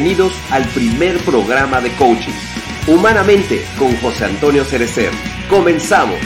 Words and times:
Bienvenidos 0.00 0.32
al 0.52 0.64
primer 0.68 1.18
programa 1.24 1.80
de 1.80 1.90
coaching, 1.96 2.32
Humanamente, 2.86 3.64
con 3.76 3.96
José 3.96 4.26
Antonio 4.26 4.64
Cerecer. 4.64 5.10
Comenzamos. 5.50 6.20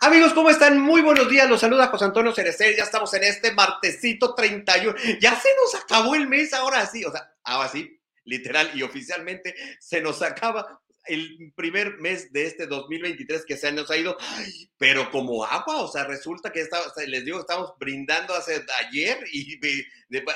Amigos, 0.00 0.32
¿cómo 0.32 0.50
están? 0.50 0.80
Muy 0.80 1.00
buenos 1.00 1.30
días. 1.30 1.48
Los 1.48 1.60
saluda 1.60 1.86
José 1.86 2.06
Antonio 2.06 2.34
Cerecer. 2.34 2.74
Ya 2.76 2.82
estamos 2.82 3.14
en 3.14 3.22
este 3.22 3.52
martesito 3.52 4.34
31. 4.34 4.96
Ya 5.20 5.36
se 5.40 5.50
nos 5.54 5.80
acabó 5.80 6.16
el 6.16 6.26
mes, 6.26 6.52
ahora 6.54 6.84
sí. 6.84 7.04
O 7.04 7.12
sea, 7.12 7.32
ahora 7.44 7.68
sí, 7.68 8.02
literal 8.24 8.72
y 8.74 8.82
oficialmente 8.82 9.54
se 9.78 10.00
nos 10.00 10.22
acaba 10.22 10.81
el 11.12 11.52
primer 11.54 11.98
mes 11.98 12.32
de 12.32 12.46
este 12.46 12.66
2023 12.66 13.44
que 13.44 13.56
se 13.56 13.70
nos 13.72 13.90
ha 13.90 13.96
ido, 13.96 14.16
pero 14.78 15.10
como 15.10 15.44
agua, 15.44 15.82
o 15.82 15.88
sea, 15.88 16.04
resulta 16.04 16.50
que 16.50 16.66
les 17.06 17.24
digo, 17.24 17.40
estamos 17.40 17.72
brindando 17.78 18.34
hace 18.34 18.64
ayer 18.86 19.18
y 19.30 19.58
de, 19.58 19.84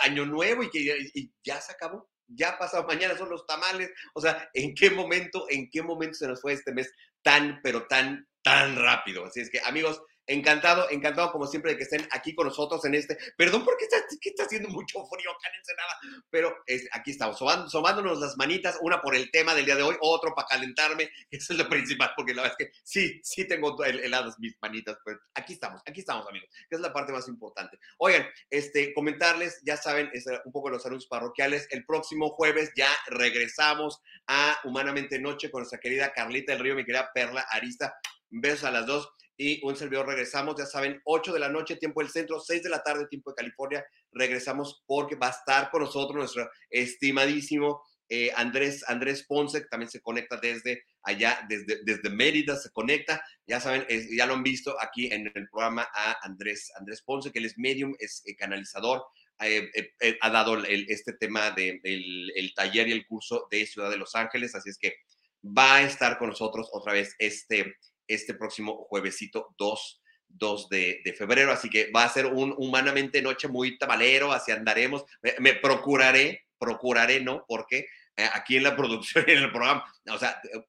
año 0.02 0.26
nuevo 0.26 0.62
y 0.62 0.70
que 0.70 1.10
ya 1.42 1.60
se 1.60 1.72
acabó, 1.72 2.08
ya 2.28 2.58
pasado, 2.58 2.86
mañana 2.86 3.16
son 3.16 3.30
los 3.30 3.46
tamales, 3.46 3.90
o 4.14 4.20
sea, 4.20 4.50
¿en 4.52 4.74
qué 4.74 4.90
momento, 4.90 5.46
en 5.48 5.70
qué 5.70 5.82
momento 5.82 6.14
se 6.14 6.28
nos 6.28 6.40
fue 6.40 6.52
este 6.52 6.72
mes 6.72 6.92
tan, 7.22 7.60
pero 7.62 7.86
tan, 7.86 8.28
tan 8.42 8.76
rápido? 8.76 9.24
Así 9.24 9.40
es 9.40 9.50
que, 9.50 9.60
amigos, 9.60 10.02
Encantado, 10.28 10.90
encantado 10.90 11.30
como 11.30 11.46
siempre 11.46 11.72
de 11.72 11.78
que 11.78 11.84
estén 11.84 12.06
aquí 12.10 12.34
con 12.34 12.46
nosotros 12.46 12.84
en 12.84 12.94
este. 12.94 13.16
Perdón 13.36 13.64
porque 13.64 13.84
está, 13.84 13.98
está 14.20 14.44
haciendo 14.44 14.68
mucho 14.68 15.04
frío 15.06 15.30
acá 15.30 15.48
en 15.48 15.58
Ensenada, 15.58 15.92
pero 16.30 16.56
aquí 16.92 17.12
estamos, 17.12 17.38
somándonos 17.38 18.18
las 18.18 18.36
manitas, 18.36 18.76
una 18.80 19.00
por 19.00 19.14
el 19.14 19.30
tema 19.30 19.54
del 19.54 19.64
día 19.64 19.76
de 19.76 19.82
hoy, 19.82 19.96
otro 20.00 20.34
para 20.34 20.48
calentarme. 20.48 21.08
Eso 21.30 21.52
es 21.52 21.58
lo 21.58 21.68
principal, 21.68 22.12
porque 22.16 22.34
la 22.34 22.42
verdad 22.42 22.56
es 22.58 22.66
que 22.66 22.72
sí, 22.82 23.20
sí 23.22 23.46
tengo 23.46 23.82
heladas 23.84 24.36
mis 24.38 24.56
manitas, 24.60 24.98
pero 25.04 25.18
aquí 25.34 25.52
estamos, 25.52 25.80
aquí 25.86 26.00
estamos, 26.00 26.26
amigos, 26.28 26.48
que 26.68 26.76
es 26.76 26.80
la 26.80 26.92
parte 26.92 27.12
más 27.12 27.28
importante. 27.28 27.78
Oigan, 27.98 28.26
este, 28.50 28.92
comentarles, 28.94 29.60
ya 29.64 29.76
saben, 29.76 30.10
es 30.12 30.26
un 30.44 30.52
poco 30.52 30.70
los 30.70 30.82
saludos 30.82 31.06
parroquiales. 31.06 31.68
El 31.70 31.84
próximo 31.84 32.30
jueves 32.30 32.72
ya 32.76 32.88
regresamos 33.06 34.02
a 34.26 34.58
Humanamente 34.64 35.18
Noche 35.18 35.50
con 35.50 35.60
nuestra 35.60 35.78
querida 35.78 36.12
Carlita 36.12 36.52
del 36.52 36.62
Río, 36.62 36.74
mi 36.74 36.84
querida 36.84 37.10
Perla 37.14 37.46
Arista. 37.50 37.94
Besos 38.28 38.64
a 38.64 38.72
las 38.72 38.86
dos 38.86 39.15
y 39.36 39.64
un 39.64 39.76
servidor 39.76 40.06
regresamos, 40.06 40.56
ya 40.58 40.66
saben, 40.66 41.00
8 41.04 41.32
de 41.32 41.40
la 41.40 41.48
noche, 41.48 41.76
tiempo 41.76 42.00
del 42.00 42.10
centro, 42.10 42.40
6 42.40 42.62
de 42.62 42.70
la 42.70 42.82
tarde, 42.82 43.06
tiempo 43.08 43.30
de 43.30 43.36
California. 43.36 43.84
Regresamos 44.12 44.82
porque 44.86 45.16
va 45.16 45.28
a 45.28 45.30
estar 45.30 45.70
con 45.70 45.82
nosotros 45.82 46.16
nuestro 46.16 46.50
estimadísimo 46.70 47.82
eh, 48.08 48.30
Andrés, 48.36 48.84
Andrés 48.88 49.24
Ponce, 49.26 49.62
que 49.62 49.68
también 49.68 49.90
se 49.90 50.00
conecta 50.00 50.36
desde 50.36 50.84
allá, 51.02 51.44
desde, 51.48 51.82
desde 51.84 52.08
Mérida, 52.08 52.56
se 52.56 52.70
conecta. 52.70 53.22
Ya 53.46 53.60
saben, 53.60 53.86
ya 54.16 54.26
lo 54.26 54.34
han 54.34 54.42
visto 54.42 54.76
aquí 54.80 55.06
en 55.12 55.30
el 55.34 55.48
programa 55.48 55.88
a 55.92 56.16
Andrés, 56.22 56.72
Andrés 56.78 57.02
Ponce, 57.02 57.32
que 57.32 57.38
él 57.40 57.46
es 57.46 57.58
medium, 57.58 57.94
es 57.98 58.22
eh, 58.26 58.36
canalizador. 58.36 59.04
Eh, 59.40 59.70
ha 60.22 60.30
dado 60.30 60.64
este 60.64 61.12
tema 61.12 61.50
del 61.50 61.82
de 61.82 62.32
el 62.36 62.54
taller 62.54 62.88
y 62.88 62.92
el 62.92 63.06
curso 63.06 63.48
de 63.50 63.66
Ciudad 63.66 63.90
de 63.90 63.98
Los 63.98 64.14
Ángeles, 64.14 64.54
así 64.54 64.70
es 64.70 64.78
que 64.78 64.94
va 65.46 65.76
a 65.76 65.82
estar 65.82 66.18
con 66.18 66.30
nosotros 66.30 66.68
otra 66.72 66.94
vez 66.94 67.14
este, 67.18 67.76
este 68.06 68.34
próximo 68.34 68.86
juevesito 68.88 69.54
2, 69.58 70.02
2 70.28 70.68
de, 70.68 71.14
febrero. 71.16 71.52
Así 71.52 71.68
que 71.68 71.90
va 71.90 72.04
a 72.04 72.08
ser 72.08 72.26
un 72.26 72.54
humanamente 72.56 73.22
noche 73.22 73.48
muy 73.48 73.78
tabalero, 73.78 74.32
así 74.32 74.52
andaremos. 74.52 75.04
Me, 75.38 75.54
procuraré, 75.54 76.46
procuraré, 76.58 77.20
¿no? 77.20 77.44
Porque 77.48 77.86
eh, 78.16 78.28
aquí 78.32 78.56
en 78.56 78.62
la 78.62 78.76
producción 78.76 79.24
y 79.26 79.32
en 79.32 79.38
el 79.44 79.50
programa, 79.50 79.84
o 80.10 80.18
sea, 80.18 80.40
eh, 80.52 80.64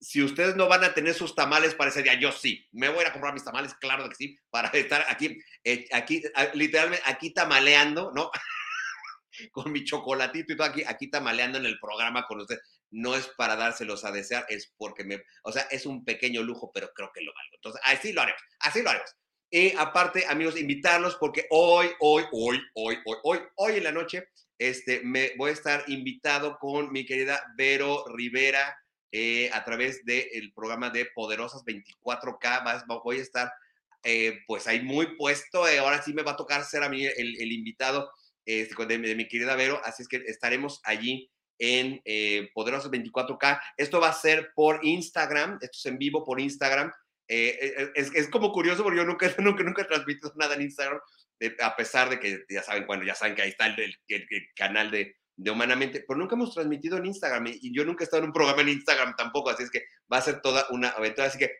si 0.00 0.22
ustedes 0.22 0.56
no 0.56 0.66
van 0.66 0.82
a 0.82 0.94
tener 0.94 1.12
sus 1.12 1.34
tamales 1.34 1.74
para 1.74 1.90
ese 1.90 2.02
día, 2.02 2.14
yo 2.14 2.32
sí. 2.32 2.66
Me 2.72 2.88
voy 2.88 3.04
a 3.04 3.12
comprar 3.12 3.34
mis 3.34 3.44
tamales, 3.44 3.74
claro 3.74 4.08
que 4.08 4.14
sí, 4.14 4.38
para 4.48 4.68
estar 4.72 5.04
aquí, 5.08 5.38
eh, 5.64 5.86
aquí, 5.92 6.22
ah, 6.34 6.48
literalmente, 6.54 7.04
aquí 7.06 7.30
tamaleando, 7.32 8.10
¿no? 8.14 8.30
con 9.52 9.70
mi 9.70 9.84
chocolatito 9.84 10.52
y 10.52 10.56
todo 10.56 10.66
aquí, 10.66 10.82
aquí 10.86 11.08
tamaleando 11.08 11.58
en 11.58 11.66
el 11.66 11.78
programa 11.78 12.26
con 12.26 12.40
ustedes 12.40 12.62
no 12.90 13.14
es 13.14 13.28
para 13.36 13.56
dárselos 13.56 14.04
a 14.04 14.12
desear, 14.12 14.46
es 14.48 14.72
porque 14.76 15.04
me, 15.04 15.22
o 15.44 15.52
sea, 15.52 15.62
es 15.70 15.86
un 15.86 16.04
pequeño 16.04 16.42
lujo, 16.42 16.70
pero 16.72 16.90
creo 16.94 17.10
que 17.14 17.22
lo 17.22 17.32
valgo. 17.32 17.54
Entonces, 17.54 17.80
así 17.84 18.12
lo 18.12 18.22
haremos, 18.22 18.42
así 18.60 18.82
lo 18.82 18.90
haremos. 18.90 19.14
Y 19.52 19.72
aparte, 19.76 20.26
amigos, 20.28 20.58
invitarlos 20.58 21.16
porque 21.16 21.46
hoy, 21.50 21.88
hoy, 22.00 22.24
hoy, 22.32 22.60
hoy, 22.74 22.98
hoy, 23.04 23.16
hoy, 23.24 23.38
hoy 23.56 23.76
en 23.76 23.84
la 23.84 23.92
noche, 23.92 24.28
este, 24.58 25.00
me 25.02 25.32
voy 25.36 25.50
a 25.50 25.54
estar 25.54 25.84
invitado 25.88 26.58
con 26.58 26.92
mi 26.92 27.04
querida 27.04 27.42
Vero 27.56 28.04
Rivera 28.14 28.76
eh, 29.10 29.50
a 29.52 29.64
través 29.64 30.04
del 30.04 30.52
programa 30.54 30.90
de 30.90 31.06
Poderosas 31.06 31.64
24K. 31.64 32.84
Voy 33.02 33.18
a 33.18 33.22
estar, 33.22 33.52
eh, 34.04 34.38
pues 34.46 34.68
ahí 34.68 34.82
muy 34.82 35.16
puesto. 35.16 35.66
Eh, 35.66 35.78
ahora 35.78 36.00
sí 36.02 36.14
me 36.14 36.22
va 36.22 36.32
a 36.32 36.36
tocar 36.36 36.64
ser 36.64 36.84
a 36.84 36.88
mí 36.88 37.04
el, 37.04 37.52
invitado 37.52 38.12
este, 38.44 38.86
de, 38.86 38.98
de 38.98 39.14
mi 39.16 39.26
querida 39.26 39.56
Vero, 39.56 39.80
así 39.84 40.02
es 40.02 40.08
que 40.08 40.18
estaremos 40.26 40.80
allí 40.84 41.30
en 41.60 42.00
eh, 42.04 42.50
Poderosos 42.54 42.90
24K. 42.90 43.60
Esto 43.76 44.00
va 44.00 44.08
a 44.08 44.14
ser 44.14 44.50
por 44.54 44.80
Instagram, 44.82 45.58
esto 45.60 45.78
es 45.78 45.86
en 45.86 45.98
vivo 45.98 46.24
por 46.24 46.40
Instagram. 46.40 46.90
Eh, 47.28 47.58
eh, 47.60 47.90
es, 47.94 48.12
es, 48.12 48.28
como 48.28 48.50
curioso 48.50 48.82
porque 48.82 48.98
yo 48.98 49.04
nunca, 49.04 49.32
nunca, 49.38 49.62
nunca 49.62 49.82
he 49.82 49.84
transmitido 49.84 50.32
nada 50.36 50.56
en 50.56 50.62
Instagram, 50.62 50.98
a 51.62 51.76
pesar 51.76 52.10
de 52.10 52.18
que 52.18 52.44
ya 52.48 52.62
saben, 52.62 52.86
bueno, 52.86 53.04
ya 53.04 53.14
saben 53.14 53.36
que 53.36 53.42
ahí 53.42 53.50
está 53.50 53.66
el, 53.66 53.94
el, 54.08 54.26
canal 54.56 54.90
de, 54.90 55.14
de, 55.36 55.50
Humanamente, 55.50 56.04
pero 56.06 56.18
nunca 56.18 56.34
hemos 56.34 56.52
transmitido 56.52 56.96
en 56.96 57.06
Instagram 57.06 57.46
y, 57.46 57.72
yo 57.72 57.84
nunca 57.84 58.02
he 58.02 58.06
estado 58.06 58.22
en 58.22 58.30
un 58.30 58.32
programa 58.32 58.62
en 58.62 58.70
Instagram 58.70 59.14
tampoco, 59.16 59.50
así 59.50 59.62
es 59.62 59.70
que 59.70 59.84
va 60.12 60.16
a 60.16 60.22
ser 60.22 60.40
toda 60.40 60.66
una 60.70 60.88
aventura. 60.88 61.28
Así 61.28 61.38
que, 61.38 61.52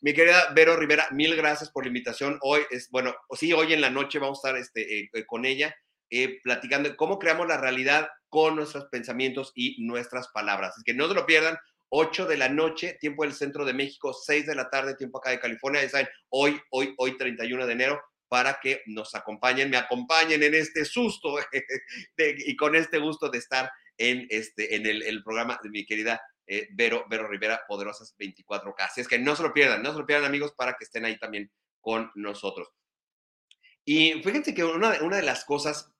mi 0.00 0.14
querida 0.14 0.52
Vero 0.54 0.76
Rivera, 0.76 1.08
mil 1.10 1.34
gracias 1.34 1.70
por 1.70 1.84
la 1.84 1.88
invitación. 1.88 2.38
Hoy 2.42 2.62
es, 2.70 2.88
bueno, 2.90 3.14
sí, 3.36 3.52
hoy 3.52 3.72
en 3.72 3.80
la 3.80 3.90
noche 3.90 4.20
vamos 4.20 4.42
a 4.44 4.48
estar 4.48 4.60
este, 4.60 5.10
con 5.26 5.44
ella 5.44 5.74
eh, 6.10 6.40
platicando 6.42 6.94
cómo 6.96 7.18
creamos 7.18 7.46
la 7.46 7.58
realidad 7.58 8.08
con 8.28 8.56
nuestros 8.56 8.86
pensamientos 8.86 9.52
y 9.54 9.76
nuestras 9.84 10.28
palabras. 10.28 10.72
Así 10.72 10.82
que 10.84 10.94
no 10.94 11.08
se 11.08 11.14
lo 11.14 11.26
pierdan. 11.26 11.58
8 11.90 12.26
de 12.26 12.36
la 12.36 12.48
noche, 12.48 12.98
tiempo 13.00 13.24
del 13.24 13.32
centro 13.32 13.64
de 13.64 13.72
México, 13.72 14.12
6 14.12 14.46
de 14.46 14.54
la 14.54 14.68
tarde, 14.68 14.94
tiempo 14.94 15.18
acá 15.18 15.30
de 15.30 15.40
California. 15.40 15.82
Ya 15.82 15.88
saben, 15.88 16.08
hoy, 16.28 16.60
hoy, 16.70 16.94
hoy, 16.98 17.16
31 17.16 17.66
de 17.66 17.72
enero, 17.72 18.02
para 18.28 18.58
que 18.60 18.82
nos 18.86 19.14
acompañen, 19.14 19.70
me 19.70 19.78
acompañen 19.78 20.42
en 20.42 20.54
este 20.54 20.84
susto 20.84 21.36
y 22.18 22.56
con 22.56 22.74
este 22.74 22.98
gusto 22.98 23.30
de 23.30 23.38
estar 23.38 23.70
en, 23.96 24.26
este, 24.28 24.76
en 24.76 24.86
el, 24.86 25.22
programa 25.22 25.58
de 25.62 25.70
mi 25.70 25.86
querida 25.86 26.20
eh, 26.46 26.68
Vero, 26.72 27.06
Vero 27.08 27.26
Rivera, 27.26 27.62
Poderosas 27.66 28.14
24K. 28.18 28.74
Así 28.80 29.00
es 29.00 29.08
que 29.08 29.18
no 29.18 29.34
se 29.34 29.42
lo 29.42 29.52
pierdan, 29.52 29.82
no 29.82 29.92
se 29.92 29.98
lo 29.98 30.06
pierdan 30.06 30.26
amigos 30.26 30.52
para 30.52 30.74
que 30.74 30.84
estén 30.84 31.04
ahí 31.04 31.18
también 31.18 31.50
con 31.80 32.10
nosotros. 32.14 32.68
Y 33.84 34.22
fíjense 34.22 34.54
que 34.54 34.64
una, 34.64 34.98
una 35.02 35.16
de 35.16 35.22
las 35.22 35.44
cosas 35.44 35.90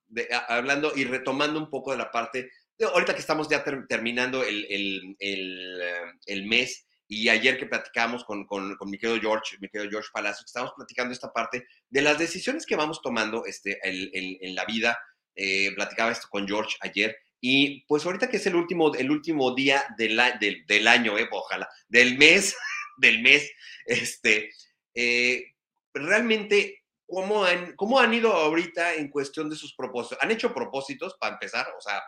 hablando 0.48 0.92
y 0.96 1.04
retomando 1.04 1.58
un 1.58 1.70
poco 1.70 1.92
de 1.92 1.98
la 1.98 2.10
parte, 2.10 2.50
de, 2.78 2.84
ahorita 2.84 3.14
que 3.14 3.20
estamos 3.20 3.48
ya 3.48 3.64
terminando 3.88 4.42
el, 4.44 4.66
el, 4.70 5.16
eh, 5.20 5.94
el, 6.26 6.46
mes 6.46 6.86
y 7.08 7.28
ayer 7.28 7.58
que 7.58 7.66
platicamos 7.66 8.24
con, 8.24 8.46
con, 8.46 8.76
con, 8.76 8.90
mi 8.90 8.98
querido 8.98 9.20
George, 9.20 9.56
mi 9.60 9.68
querido 9.68 9.90
George 9.90 10.10
Palacio, 10.12 10.44
que 10.44 10.48
estamos 10.48 10.72
platicando 10.76 11.12
esta 11.12 11.32
parte 11.32 11.66
de 11.88 12.02
las 12.02 12.18
decisiones 12.18 12.66
que 12.66 12.76
vamos 12.76 13.00
tomando 13.02 13.44
este, 13.46 13.78
en 13.82 14.54
la 14.54 14.64
vida, 14.64 14.98
eh, 15.34 15.72
platicaba 15.74 16.10
esto 16.10 16.28
con 16.30 16.46
George 16.46 16.76
ayer, 16.80 17.16
y 17.40 17.84
pues 17.86 18.04
ahorita 18.04 18.28
que 18.28 18.38
es 18.38 18.46
el 18.46 18.56
último, 18.56 18.94
el 18.94 19.10
último 19.10 19.54
día 19.54 19.84
del, 19.96 20.20
del, 20.40 20.66
del 20.66 20.88
año, 20.88 21.16
eh, 21.16 21.28
ojalá, 21.30 21.68
del 21.88 22.18
mes, 22.18 22.56
del 22.98 23.22
mes, 23.22 23.50
este, 23.86 24.50
eh, 24.94 25.54
realmente 25.94 26.77
¿cómo 27.08 27.44
han, 27.44 27.74
cómo 27.74 27.98
han 27.98 28.12
ido 28.14 28.32
ahorita 28.32 28.94
en 28.94 29.08
cuestión 29.08 29.48
de 29.48 29.56
sus 29.56 29.74
propósitos? 29.74 30.18
¿Han 30.20 30.30
hecho 30.30 30.54
propósitos 30.54 31.16
para 31.18 31.34
empezar? 31.34 31.66
O 31.76 31.80
sea, 31.80 32.02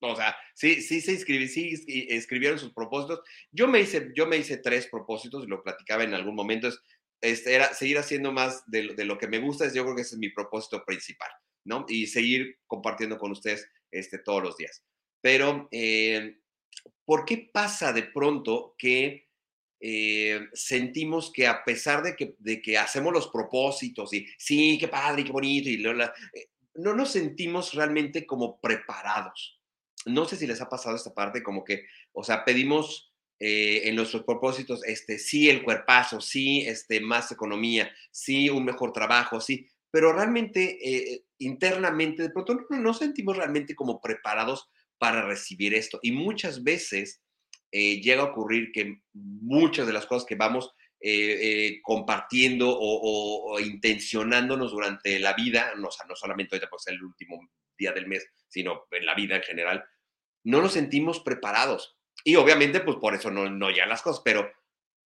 o 0.00 0.14
sea, 0.14 0.36
sí, 0.54 0.82
sí 0.82 1.00
se 1.00 1.16
sí 1.48 2.06
escribieron 2.10 2.58
sus 2.58 2.72
propósitos. 2.72 3.20
Yo 3.50 3.68
me 3.68 3.80
hice, 3.80 4.10
yo 4.14 4.26
me 4.26 4.36
hice 4.36 4.58
tres 4.58 4.86
propósitos 4.88 5.44
y 5.44 5.48
lo 5.48 5.62
platicaba 5.62 6.04
en 6.04 6.14
algún 6.14 6.34
momento. 6.34 6.68
Es, 6.68 6.80
este, 7.20 7.54
era 7.54 7.72
seguir 7.74 7.98
haciendo 7.98 8.32
más 8.32 8.62
de, 8.66 8.94
de, 8.94 9.04
lo 9.04 9.18
que 9.18 9.28
me 9.28 9.38
gusta. 9.38 9.72
Yo 9.72 9.84
creo 9.84 9.96
que 9.96 10.02
ese 10.02 10.14
es 10.14 10.20
mi 10.20 10.30
propósito 10.30 10.84
principal, 10.84 11.30
¿no? 11.64 11.84
Y 11.88 12.06
seguir 12.06 12.58
compartiendo 12.66 13.18
con 13.18 13.32
ustedes 13.32 13.68
este, 13.90 14.18
todos 14.18 14.42
los 14.42 14.56
días. 14.56 14.84
Pero, 15.20 15.68
eh, 15.72 16.38
¿por 17.04 17.24
qué 17.24 17.50
pasa 17.52 17.92
de 17.92 18.04
pronto 18.04 18.74
que 18.78 19.27
eh, 19.80 20.48
sentimos 20.52 21.30
que 21.32 21.46
a 21.46 21.64
pesar 21.64 22.02
de 22.02 22.16
que, 22.16 22.34
de 22.38 22.60
que 22.60 22.76
hacemos 22.76 23.12
los 23.12 23.28
propósitos 23.28 24.12
y 24.12 24.26
sí, 24.36 24.76
qué 24.78 24.88
padre, 24.88 25.24
qué 25.24 25.30
bonito, 25.30 25.68
y 25.68 25.84
eh, 25.84 26.48
no 26.74 26.94
nos 26.94 27.12
sentimos 27.12 27.74
realmente 27.74 28.26
como 28.26 28.60
preparados. 28.60 29.60
No 30.06 30.24
sé 30.24 30.36
si 30.36 30.46
les 30.46 30.60
ha 30.60 30.68
pasado 30.68 30.96
esta 30.96 31.14
parte, 31.14 31.42
como 31.42 31.64
que, 31.64 31.84
o 32.12 32.24
sea, 32.24 32.44
pedimos 32.44 33.12
eh, 33.38 33.82
en 33.84 33.94
nuestros 33.94 34.24
propósitos, 34.24 34.84
este, 34.84 35.18
sí, 35.18 35.48
el 35.48 35.62
cuerpazo, 35.62 36.20
sí, 36.20 36.62
este, 36.66 37.00
más 37.00 37.30
economía, 37.30 37.90
sí, 38.10 38.50
un 38.50 38.64
mejor 38.64 38.92
trabajo, 38.92 39.40
sí, 39.40 39.68
pero 39.90 40.12
realmente 40.12 41.22
internamente 41.38 42.22
de 42.22 42.30
pronto 42.30 42.66
no 42.68 42.78
nos 42.78 42.98
sentimos 42.98 43.36
realmente 43.36 43.74
como 43.74 44.00
preparados 44.00 44.68
para 44.98 45.22
recibir 45.22 45.72
esto. 45.72 45.98
Y 46.02 46.12
muchas 46.12 46.62
veces 46.62 47.22
eh, 47.70 48.00
llega 48.00 48.22
a 48.22 48.26
ocurrir 48.26 48.72
que 48.72 49.02
muchas 49.12 49.86
de 49.86 49.92
las 49.92 50.06
cosas 50.06 50.26
que 50.26 50.34
vamos 50.34 50.74
eh, 51.00 51.38
eh, 51.40 51.80
compartiendo 51.82 52.66
o, 52.70 53.60
intencionándonos 53.60 54.72
durante 54.72 55.18
la 55.20 55.32
vida, 55.34 55.72
no, 55.76 55.88
no 56.08 56.16
solamente 56.16 56.56
ahorita 56.56 56.68
porque 56.68 56.90
es 56.90 56.96
el 56.96 57.04
último 57.04 57.50
día 57.78 57.92
del 57.92 58.08
mes, 58.08 58.26
sino 58.48 58.86
en 58.90 59.06
la 59.06 59.14
vida 59.14 59.36
en 59.36 59.42
general, 59.42 59.84
no 60.44 60.60
nos 60.60 60.72
sentimos 60.72 61.20
preparados. 61.20 61.96
Y 62.24 62.34
obviamente, 62.34 62.80
pues 62.80 62.96
por 62.96 63.14
eso 63.14 63.30
no, 63.30 63.48
no 63.48 63.70
ya 63.70 63.86
las 63.86 64.02
cosas, 64.02 64.22
pero 64.24 64.50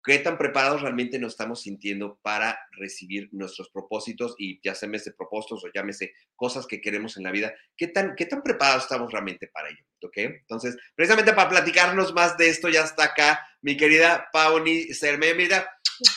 qué 0.03 0.19
tan 0.19 0.39
preparados 0.39 0.83
realmente 0.83 1.19
nos 1.19 1.33
estamos 1.33 1.63
sintiendo 1.63 2.19
para 2.23 2.59
recibir 2.73 3.29
nuestros 3.33 3.69
propósitos 3.71 4.35
y 4.39 4.61
ya 4.63 4.75
llámese 4.75 5.13
propósitos 5.13 5.65
o 5.65 5.69
llámese 5.73 6.13
cosas 6.35 6.67
que 6.67 6.81
queremos 6.81 7.17
en 7.17 7.25
la 7.25 7.31
vida, 7.31 7.53
qué 7.77 7.89
tan, 7.89 8.15
qué 8.17 8.27
tan 8.27 8.43
preparados 8.43 8.85
estamos 8.85 9.13
realmente 9.13 9.49
para 9.49 9.69
ello, 9.69 9.85
¿ok? 10.03 10.17
Entonces, 10.17 10.77
precisamente 10.95 11.33
para 11.33 11.51
platicarnos 11.51 12.15
más 12.15 12.37
de 12.37 12.49
esto, 12.49 12.69
ya 12.69 12.83
está 12.83 13.05
acá 13.05 13.47
mi 13.61 13.77
querida 13.77 14.29
Pauni 14.33 14.85
Serme, 14.95 15.35
mira, 15.35 15.71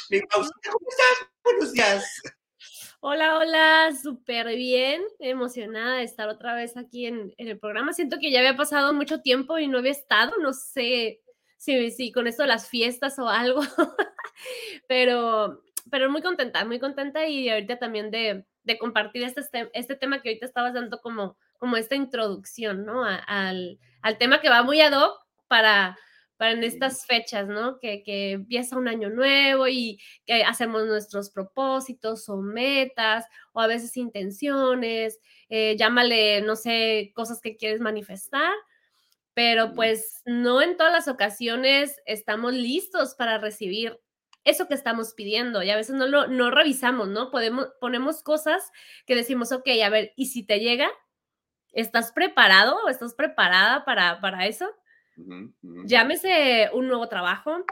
mi 0.10 0.22
¿cómo 0.22 0.46
estás? 0.46 1.28
Buenos 1.44 1.74
días. 1.74 2.06
Hola, 3.02 3.38
hola, 3.38 3.90
súper 4.02 4.48
bien, 4.56 5.02
emocionada 5.20 5.98
de 5.98 6.04
estar 6.04 6.30
otra 6.30 6.56
vez 6.56 6.78
aquí 6.78 7.06
en, 7.06 7.34
en, 7.36 7.50
el 7.50 7.60
programa. 7.60 7.92
Siento 7.92 8.18
que 8.18 8.32
ya 8.32 8.40
había 8.40 8.56
pasado 8.56 8.94
mucho 8.94 9.20
tiempo 9.20 9.60
y 9.60 9.68
no 9.68 9.80
había 9.80 9.92
estado, 9.92 10.32
no 10.40 10.54
sé 10.54 11.20
sí, 11.64 11.92
sí, 11.92 12.12
con 12.12 12.28
esto 12.28 12.46
las 12.46 12.68
fiestas 12.68 13.18
o 13.20 13.30
algo, 13.30 13.62
pero, 14.88 15.62
pero 15.90 16.10
muy 16.10 16.22
contenta, 16.22 16.66
muy 16.66 16.78
contenta 16.78 17.26
y 17.26 17.50
ahorita 17.50 17.80
también 17.80 18.12
de, 18.12 18.46
de 18.64 18.78
compartir 18.78 19.24
este, 19.24 19.70
este, 19.74 19.96
tema 19.96 20.22
que 20.22 20.30
ahorita 20.30 20.46
estabas 20.46 20.74
dando 20.74 21.00
como, 21.00 21.38
como 21.58 21.78
esta 21.78 21.96
introducción, 21.96 22.86
¿no? 22.86 23.06
al, 23.06 23.80
al, 24.02 24.18
tema 24.18 24.42
que 24.42 24.50
va 24.50 24.64
muy 24.64 24.82
ad 24.82 24.92
hoc 24.92 25.26
para, 25.48 25.98
para 26.36 26.52
en 26.52 26.66
estas 26.66 27.06
fechas, 27.06 27.48
¿no? 27.48 27.80
Que, 27.80 28.04
que, 28.04 28.32
empieza 28.32 28.78
un 28.78 28.90
año 28.90 29.10
nuevo 29.10 29.70
y 29.70 30.02
que 30.26 30.44
hacemos 30.44 30.86
nuestros 30.86 31.30
propósitos 31.30 32.28
o 32.28 32.42
metas 32.42 33.26
o 33.54 33.62
a 33.62 33.68
veces 33.68 33.96
intenciones, 33.96 35.18
eh, 35.48 35.78
llámale, 35.78 36.42
no 36.42 36.58
sé, 36.58 37.14
cosas 37.16 37.40
que 37.40 37.56
quieres 37.56 37.80
manifestar 37.80 38.52
pero 39.34 39.74
pues 39.74 40.22
no 40.26 40.62
en 40.62 40.78
todas 40.78 40.94
las 40.94 41.08
ocasiones 41.08 42.02
estamos 42.06 42.54
listos 42.54 43.16
para 43.16 43.38
recibir 43.38 44.00
eso 44.44 44.68
que 44.68 44.74
estamos 44.74 45.14
pidiendo 45.14 45.64
y 45.64 45.70
a 45.70 45.76
veces 45.76 45.96
no 45.96 46.06
lo 46.08 46.28
no 46.28 46.52
revisamos, 46.52 47.08
¿no? 47.08 47.32
Podemos, 47.32 47.70
ponemos 47.80 48.24
cosas 48.24 48.72
que 49.06 49.16
decimos, 49.16 49.52
ok, 49.52 49.68
a 49.84 49.90
ver, 49.90 50.14
¿y 50.16 50.28
si 50.28 50.46
te 50.46 50.60
llega? 50.60 50.90
¿Estás 51.72 52.12
preparado 52.12 52.78
o 52.86 52.90
estás 52.90 53.14
preparada 53.16 53.86
para, 53.86 54.20
para 54.20 54.46
eso? 54.46 54.70
Llámese 55.86 56.70
un 56.74 56.88
nuevo 56.88 57.08
trabajo, 57.08 57.64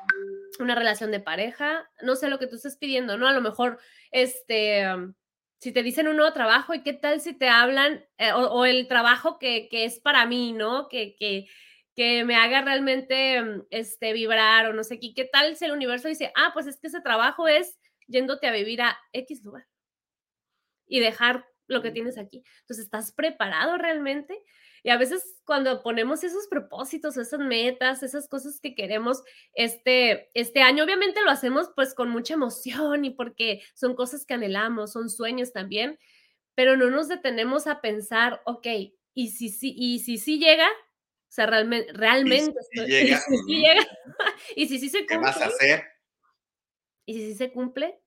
una 0.59 0.75
relación 0.75 1.11
de 1.11 1.19
pareja, 1.19 1.89
no 2.01 2.15
sé 2.15 2.29
lo 2.29 2.39
que 2.39 2.47
tú 2.47 2.55
estés 2.55 2.77
pidiendo, 2.77 3.17
¿no? 3.17 3.27
A 3.27 3.33
lo 3.33 3.41
mejor, 3.41 3.79
este, 4.11 4.85
si 5.61 5.71
te 5.71 5.83
dicen 5.83 6.07
un 6.07 6.15
nuevo 6.15 6.33
trabajo 6.33 6.73
y 6.73 6.81
qué 6.81 6.93
tal 6.93 7.21
si 7.21 7.33
te 7.33 7.47
hablan 7.47 8.03
eh, 8.17 8.31
o, 8.33 8.65
el 8.65 8.87
trabajo 8.87 9.37
que, 9.37 9.69
que, 9.69 9.85
es 9.85 9.99
para 9.99 10.25
mí, 10.25 10.53
¿no? 10.53 10.87
Que, 10.89 11.15
que, 11.15 11.47
que 11.95 12.23
me 12.23 12.35
haga 12.35 12.63
realmente 12.63 13.39
mm, 13.39 13.67
este, 13.69 14.11
vibrar 14.11 14.65
o 14.65 14.73
no 14.73 14.83
sé 14.83 14.99
qué. 14.99 15.13
¿Qué 15.13 15.25
tal 15.25 15.55
si 15.55 15.65
el 15.65 15.71
universo 15.71 16.07
dice, 16.07 16.31
ah, 16.35 16.49
pues 16.55 16.65
es 16.65 16.79
que 16.79 16.87
ese 16.87 16.99
trabajo 17.01 17.47
es 17.47 17.77
yéndote 18.07 18.47
a 18.47 18.51
vivir 18.51 18.81
a 18.81 18.97
X 19.13 19.43
lugar 19.43 19.67
y 20.87 20.99
dejar 20.99 21.45
lo 21.67 21.83
que 21.83 21.91
tienes 21.91 22.17
aquí? 22.17 22.43
Entonces, 22.61 22.85
¿estás 22.85 23.13
preparado 23.13 23.77
realmente? 23.77 24.41
Y 24.83 24.89
a 24.89 24.97
veces 24.97 25.39
cuando 25.45 25.83
ponemos 25.83 26.23
esos 26.23 26.47
propósitos, 26.47 27.17
esas 27.17 27.39
metas, 27.39 28.01
esas 28.03 28.27
cosas 28.27 28.59
que 28.59 28.73
queremos 28.73 29.23
este, 29.53 30.29
este 30.33 30.61
año, 30.61 30.83
obviamente 30.83 31.21
lo 31.21 31.29
hacemos 31.29 31.69
pues 31.75 31.93
con 31.93 32.09
mucha 32.09 32.33
emoción 32.33 33.05
y 33.05 33.11
porque 33.11 33.61
son 33.75 33.95
cosas 33.95 34.25
que 34.25 34.33
anhelamos, 34.33 34.93
son 34.93 35.09
sueños 35.09 35.53
también, 35.53 35.99
pero 36.55 36.77
no 36.77 36.89
nos 36.89 37.07
detenemos 37.07 37.67
a 37.67 37.81
pensar, 37.81 38.41
ok, 38.45 38.67
y 39.13 39.29
si 39.29 39.49
sí 39.49 39.73
y 39.77 39.99
si, 39.99 40.17
si, 40.17 40.39
llega, 40.39 40.67
o 40.67 41.31
sea, 41.31 41.45
realmente, 41.45 41.93
realmente, 41.93 42.59
y 42.71 42.79
si, 42.79 42.87
llega, 42.87 43.17
y 43.17 43.37
si, 43.37 43.61
llega, 43.61 43.87
y 44.55 44.67
si 44.67 44.79
sí 44.79 44.89
se 44.89 44.99
cumple. 44.99 45.17
¿Qué 45.17 45.23
vas 45.23 45.41
a 45.41 45.45
hacer? 45.45 45.83
Y 47.05 47.13
si 47.13 47.31
sí 47.31 47.35
se 47.35 47.51
cumple, 47.51 47.99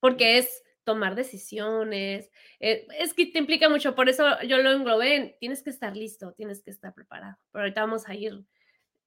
porque 0.00 0.38
es 0.38 0.62
tomar 0.86 1.16
decisiones. 1.16 2.30
Eh, 2.60 2.86
es 2.98 3.12
que 3.12 3.26
te 3.26 3.40
implica 3.40 3.68
mucho, 3.68 3.96
por 3.96 4.08
eso 4.08 4.24
yo 4.42 4.58
lo 4.58 4.70
englobé 4.70 5.36
tienes 5.40 5.62
que 5.62 5.70
estar 5.70 5.96
listo, 5.96 6.32
tienes 6.32 6.62
que 6.62 6.70
estar 6.70 6.94
preparado. 6.94 7.36
Pero 7.50 7.64
ahorita 7.64 7.80
vamos 7.82 8.08
a 8.08 8.14
ir 8.14 8.44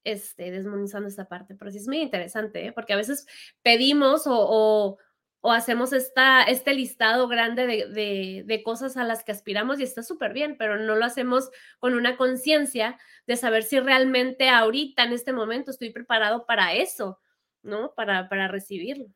este, 0.04 0.52
desmonizando 0.52 1.08
esta 1.08 1.30
parte, 1.30 1.56
pero 1.56 1.72
sí 1.72 1.78
es 1.78 1.88
muy 1.88 2.02
interesante, 2.02 2.66
¿eh? 2.66 2.72
porque 2.74 2.94
a 2.94 2.98
veces 2.98 3.26
pedimos 3.64 4.24
o, 4.26 4.98
hacemos 5.44 5.94
esta, 5.94 6.44
este 6.44 6.74
listado 6.74 7.30
grande 7.30 7.66
de, 7.66 8.62
cosas 8.66 8.98
a 8.98 9.06
las 9.06 9.24
que 9.24 9.32
aspiramos 9.32 9.80
y 9.80 9.84
está 9.84 10.04
súper 10.04 10.34
bien, 10.34 10.58
pero 10.58 10.78
no 10.78 10.98
lo 10.98 11.06
hacemos 11.06 11.50
con 11.80 11.94
una 11.94 12.18
conciencia 12.18 13.00
de 13.26 13.38
saber 13.38 13.64
si 13.64 13.80
realmente 13.80 14.50
ahorita, 14.50 15.04
en 15.06 15.14
este 15.14 15.32
momento, 15.32 15.72
estoy 15.72 15.92
preparado 15.92 16.46
para 16.46 16.74
eso, 16.74 17.22
¿no? 17.64 17.94
Para 17.96 18.50
recibirlo. 18.50 19.14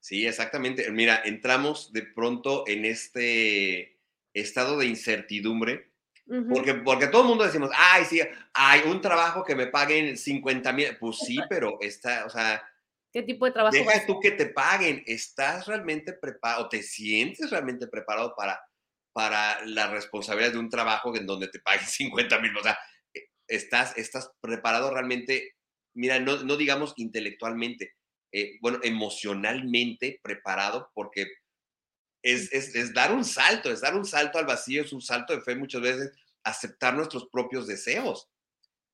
Sí, 0.00 0.26
exactamente. 0.26 0.90
Mira, 0.90 1.22
entramos 1.24 1.92
de 1.92 2.02
pronto 2.02 2.64
en 2.66 2.84
este 2.84 3.98
estado 4.32 4.78
de 4.78 4.86
incertidumbre, 4.86 5.88
porque, 6.50 6.74
porque 6.74 7.06
todo 7.06 7.22
el 7.22 7.28
mundo 7.28 7.44
decimos, 7.44 7.70
ay, 7.74 8.04
sí, 8.04 8.20
hay 8.52 8.82
un 8.82 9.00
trabajo 9.00 9.42
que 9.42 9.54
me 9.54 9.68
paguen 9.68 10.16
50 10.16 10.72
mil. 10.74 10.96
Pues 10.98 11.18
sí, 11.18 11.38
pero 11.48 11.78
está, 11.80 12.26
o 12.26 12.30
sea... 12.30 12.62
¿Qué 13.10 13.22
tipo 13.22 13.46
de 13.46 13.52
trabajo? 13.52 13.74
Deja 13.74 14.06
tú 14.06 14.20
que 14.20 14.32
te 14.32 14.46
paguen. 14.46 15.02
¿Estás 15.06 15.66
realmente 15.66 16.12
preparado? 16.12 16.68
¿Te 16.68 16.82
sientes 16.82 17.50
realmente 17.50 17.86
preparado 17.86 18.34
para, 18.36 18.60
para 19.14 19.64
la 19.64 19.88
responsabilidad 19.88 20.52
de 20.52 20.58
un 20.58 20.68
trabajo 20.68 21.16
en 21.16 21.26
donde 21.26 21.48
te 21.48 21.60
paguen 21.60 21.86
50 21.86 22.38
mil? 22.40 22.54
O 22.56 22.62
sea, 22.62 22.78
eh, 23.14 23.28
¿estás, 23.46 23.96
estás 23.96 24.30
preparado 24.40 24.92
realmente? 24.92 25.54
Mira, 25.94 26.20
no, 26.20 26.42
no 26.44 26.56
digamos 26.58 26.92
intelectualmente, 26.96 27.94
eh, 28.32 28.58
bueno, 28.60 28.78
emocionalmente 28.82 30.20
preparado, 30.22 30.90
porque 30.94 31.26
es, 32.22 32.52
es, 32.52 32.92
dar 32.92 33.12
un 33.12 33.24
salto, 33.24 33.70
es 33.70 33.80
dar 33.80 33.94
un 33.94 34.04
salto 34.04 34.38
al 34.38 34.46
vacío, 34.46 34.82
es 34.82 34.92
un 34.92 35.00
salto 35.00 35.34
de 35.34 35.40
fe 35.40 35.54
muchas 35.56 35.80
veces, 35.80 36.12
aceptar 36.42 36.94
nuestros 36.94 37.28
propios 37.28 37.66
deseos. 37.66 38.28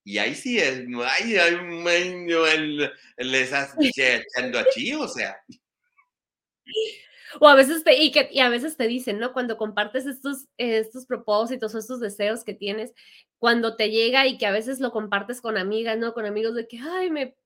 Y 0.05 0.19
ahí 0.19 0.35
sí 0.35 0.59
es, 0.59 0.87
ay, 1.07 1.37
ay, 1.37 2.89
le 3.17 3.41
estás 3.41 3.75
echando 3.81 4.59
aquí, 4.59 4.93
o 4.95 5.09
sea. 5.09 5.37
O 7.41 7.49
a 7.49 7.55
veces 7.55 7.83
te, 7.83 7.97
y, 7.97 8.13
que, 8.13 8.29
y 8.31 8.41
a 8.41 8.49
veces 8.49 8.77
te 8.77 8.87
dicen, 8.87 9.19
¿no? 9.19 9.33
Cuando 9.33 9.57
compartes 9.57 10.07
estos, 10.07 10.47
estos 10.59 11.07
propósitos 11.07 11.75
o 11.75 11.79
estos 11.79 12.01
deseos 12.01 12.45
que 12.45 12.55
tienes, 12.55 12.93
cuando 13.39 13.77
te 13.77 13.91
llega 13.91 14.27
y 14.27 14.39
que 14.39 14.47
a 14.47 14.53
veces 14.53 14.79
lo 14.79 14.93
compartes 14.93 15.41
con 15.41 15.57
amigas, 15.57 15.99
¿no? 15.99 16.15
Con 16.15 16.27
amigos 16.27 16.55
de 16.55 16.69
que, 16.69 16.79
ay, 16.79 17.11
me, 17.11 17.37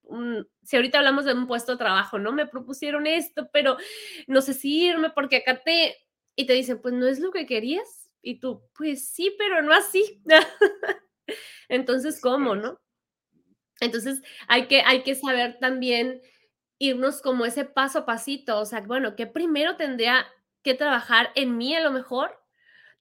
si 0.63 0.77
ahorita 0.77 0.99
hablamos 0.99 1.25
de 1.25 1.35
un 1.35 1.47
puesto 1.47 1.73
de 1.73 1.79
trabajo, 1.79 2.19
¿no? 2.19 2.33
Me 2.33 2.47
propusieron 2.47 3.07
esto, 3.07 3.49
pero 3.53 3.77
no 4.27 4.41
sé 4.41 4.55
si 4.55 4.85
irme 4.87 5.11
porque 5.11 5.37
acá 5.37 5.61
te, 5.61 5.97
y 6.37 6.47
te 6.47 6.53
dicen, 6.55 6.81
pues 6.81 6.95
no 6.95 7.07
es 7.07 7.21
lo 7.21 7.31
que 7.31 7.47
querías. 7.47 8.11
Y 8.23 8.41
tú, 8.41 8.63
pues 8.77 9.09
sí, 9.09 9.35
pero 9.39 9.63
no 9.63 9.73
así. 9.73 10.23
Entonces, 11.69 12.21
¿cómo, 12.21 12.57
no? 12.57 12.81
Entonces, 13.81 14.23
hay 14.49 14.67
que, 14.67 14.83
hay 14.83 15.03
que 15.03 15.15
saber 15.15 15.59
también 15.61 16.21
irnos 16.79 17.21
como 17.23 17.45
ese 17.45 17.65
paso 17.65 18.01
a 18.01 18.07
pasito, 18.07 18.61
o 18.61 18.65
sea, 18.65 18.81
bueno, 18.81 19.17
que 19.17 19.27
primero 19.27 19.77
tendría 19.77 20.27
que 20.63 20.75
trabajar 20.75 21.31
en 21.35 21.57
mí 21.57 21.75
a 21.75 21.81
lo 21.81 21.91
mejor 21.91 22.41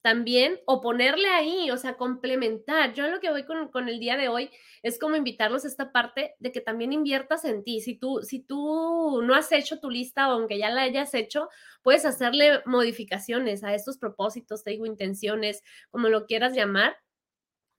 también 0.01 0.59
o 0.65 0.81
ponerle 0.81 1.27
ahí, 1.27 1.69
o 1.71 1.77
sea, 1.77 1.97
complementar. 1.97 2.93
Yo 2.93 3.07
lo 3.07 3.19
que 3.19 3.29
voy 3.29 3.43
con, 3.43 3.69
con, 3.69 3.89
el 3.89 3.99
día 3.99 4.15
de 4.15 4.29
hoy 4.29 4.49
es 4.83 4.99
como 4.99 5.15
invitarlos 5.15 5.65
a 5.65 5.67
esta 5.67 5.91
parte 5.91 6.35
de 6.39 6.51
que 6.51 6.61
también 6.61 6.93
inviertas 6.93 7.45
en 7.45 7.63
ti. 7.63 7.81
Si 7.81 7.95
tú, 7.95 8.21
si 8.21 8.39
tú 8.39 9.21
no 9.23 9.35
has 9.35 9.51
hecho 9.51 9.79
tu 9.79 9.89
lista 9.89 10.25
aunque 10.25 10.57
ya 10.57 10.69
la 10.69 10.83
hayas 10.83 11.13
hecho, 11.13 11.49
puedes 11.81 12.05
hacerle 12.05 12.61
modificaciones 12.65 13.63
a 13.63 13.73
estos 13.73 13.97
propósitos, 13.97 14.63
te 14.63 14.71
digo, 14.71 14.85
intenciones, 14.85 15.63
como 15.89 16.09
lo 16.09 16.25
quieras 16.25 16.53
llamar, 16.53 16.97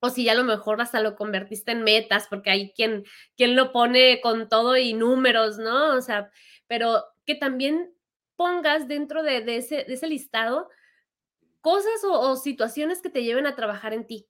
o 0.01 0.11
si 0.11 0.25
ya 0.25 0.33
a 0.33 0.37
lo 0.37 0.45
mejor 0.45 0.81
hasta 0.81 1.01
lo 1.01 1.17
convertiste 1.17 1.73
en 1.73 1.83
metas, 1.83 2.27
porque 2.29 2.51
hay 2.51 2.73
quien, 2.73 3.05
quien 3.37 3.57
lo 3.57 3.73
pone 3.73 4.21
con 4.21 4.49
todo 4.49 4.77
y 4.77 4.93
números, 4.95 5.59
¿no? 5.59 5.95
O 5.97 6.01
sea, 6.01 6.31
pero 6.67 7.05
que 7.27 7.35
también 7.35 7.93
pongas 8.37 8.87
dentro 8.87 9.23
de, 9.23 9.39
ese, 9.57 9.85
de 9.85 9.95
ese, 9.95 10.07
listado 10.07 10.69
cosas 11.61 12.03
o, 12.05 12.37
situaciones 12.37 13.03
que 13.03 13.11
te 13.11 13.23
lleven 13.23 13.47
a 13.47 13.57
trabajar 13.57 13.93
en 13.93 14.07
ti. 14.07 14.29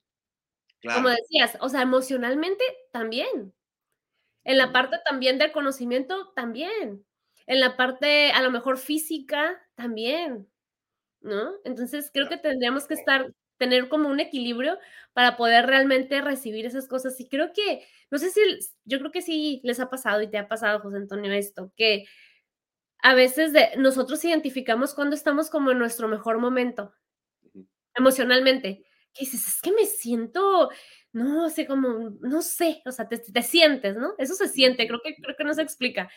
Como 0.83 1.09
decías, 1.09 1.59
o 1.61 1.69
sea, 1.69 1.83
emocionalmente 1.83 2.65
también. 2.93 3.55
En 4.45 4.59
la 4.59 4.73
parte 4.73 4.97
también 5.05 5.39
del 5.39 5.53
conocimiento 5.53 6.33
también. 6.35 7.05
En 7.47 7.61
la 7.61 7.77
parte 7.77 8.31
a 8.31 8.43
lo 8.43 8.51
mejor 8.51 8.79
física 8.79 9.61
también. 9.75 10.49
¿No? 11.21 11.53
Entonces 11.65 12.11
creo 12.13 12.29
que 12.29 12.37
tendríamos 12.37 12.87
que 12.87 12.95
estar 12.95 13.33
tener 13.59 13.89
como 13.89 14.09
un 14.09 14.21
equilibrio 14.21 14.79
para 15.13 15.37
poder 15.37 15.67
realmente 15.67 16.23
recibir 16.23 16.65
esas 16.65 16.89
cosas. 16.89 17.21
Y 17.21 17.29
creo 17.29 17.53
que, 17.53 17.85
no 18.11 18.19
sé 18.19 18.31
si, 18.31 18.41
yo 18.85 18.99
creo 19.01 19.11
que 19.11 19.21
sí 19.21 19.61
les 19.65 19.81
ha 19.81 19.91
pasado 19.91 20.23
y 20.23 20.31
te 20.31 20.39
ha 20.39 20.49
pasado, 20.49 20.81
José 20.81 20.97
Antonio, 20.97 21.33
esto, 21.33 21.73
que 21.77 22.07
a 23.03 23.15
veces 23.15 23.53
de, 23.53 23.71
nosotros 23.77 24.25
identificamos 24.25 24.95
cuando 24.95 25.15
estamos 25.15 25.51
como 25.51 25.71
en 25.73 25.79
nuestro 25.79 26.09
mejor 26.09 26.39
momento, 26.39 26.95
emocionalmente. 27.99 28.85
Que 29.15 29.25
dices, 29.25 29.47
es 29.47 29.63
que 29.63 29.73
me 29.73 29.85
siento, 29.87 30.71
no 31.13 31.51
sé, 31.51 31.67
como, 31.67 32.11
no 32.21 32.43
sé, 32.43 32.83
o 32.87 32.93
sea, 32.93 33.09
te, 33.09 33.19
te, 33.19 33.43
sientes, 33.43 33.97
¿no? 33.97 34.15
Eso 34.19 34.35
se 34.35 34.49
siente, 34.49 34.87
creo 34.87 35.01
que, 35.03 35.17
creo 35.17 35.37
que 35.37 35.45
no 35.45 35.55
se 35.55 35.63
explica. 35.63 36.11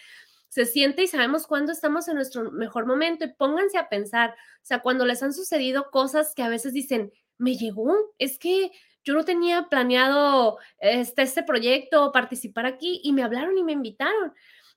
Se 0.49 0.65
siente 0.65 1.03
y 1.03 1.07
sabemos 1.07 1.47
cuándo 1.47 1.71
estamos 1.71 2.07
en 2.07 2.15
nuestro 2.15 2.51
mejor 2.51 2.85
momento 2.85 3.25
y 3.25 3.33
pónganse 3.33 3.77
a 3.77 3.89
pensar, 3.89 4.31
o 4.31 4.65
sea, 4.65 4.81
cuando 4.81 5.05
les 5.05 5.23
han 5.23 5.33
sucedido 5.33 5.89
cosas 5.91 6.33
que 6.35 6.43
a 6.43 6.49
veces 6.49 6.73
dicen, 6.73 7.11
me 7.37 7.55
llegó, 7.55 7.95
es 8.17 8.37
que 8.37 8.71
yo 9.03 9.13
no 9.13 9.25
tenía 9.25 9.67
planeado 9.69 10.59
este, 10.79 11.23
este 11.23 11.43
proyecto, 11.43 12.11
participar 12.11 12.65
aquí 12.65 13.01
y 13.03 13.13
me 13.13 13.23
hablaron 13.23 13.57
y 13.57 13.63
me 13.63 13.71
invitaron. 13.71 14.33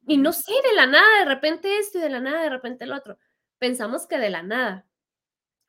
Y 0.07 0.17
no 0.19 0.33
sé, 0.33 0.53
de 0.53 0.75
la 0.75 0.87
nada, 0.87 1.21
de 1.21 1.25
repente 1.27 1.79
esto 1.79 1.99
y 1.99 2.03
de 2.03 2.11
la 2.11 2.21
nada, 2.21 2.43
de 2.43 2.51
repente 2.51 2.85
el 2.85 2.93
otro. 2.93 3.19
Pensamos 3.59 4.07
que 4.07 4.19
de 4.19 4.31
la 4.31 4.43
nada, 4.43 4.87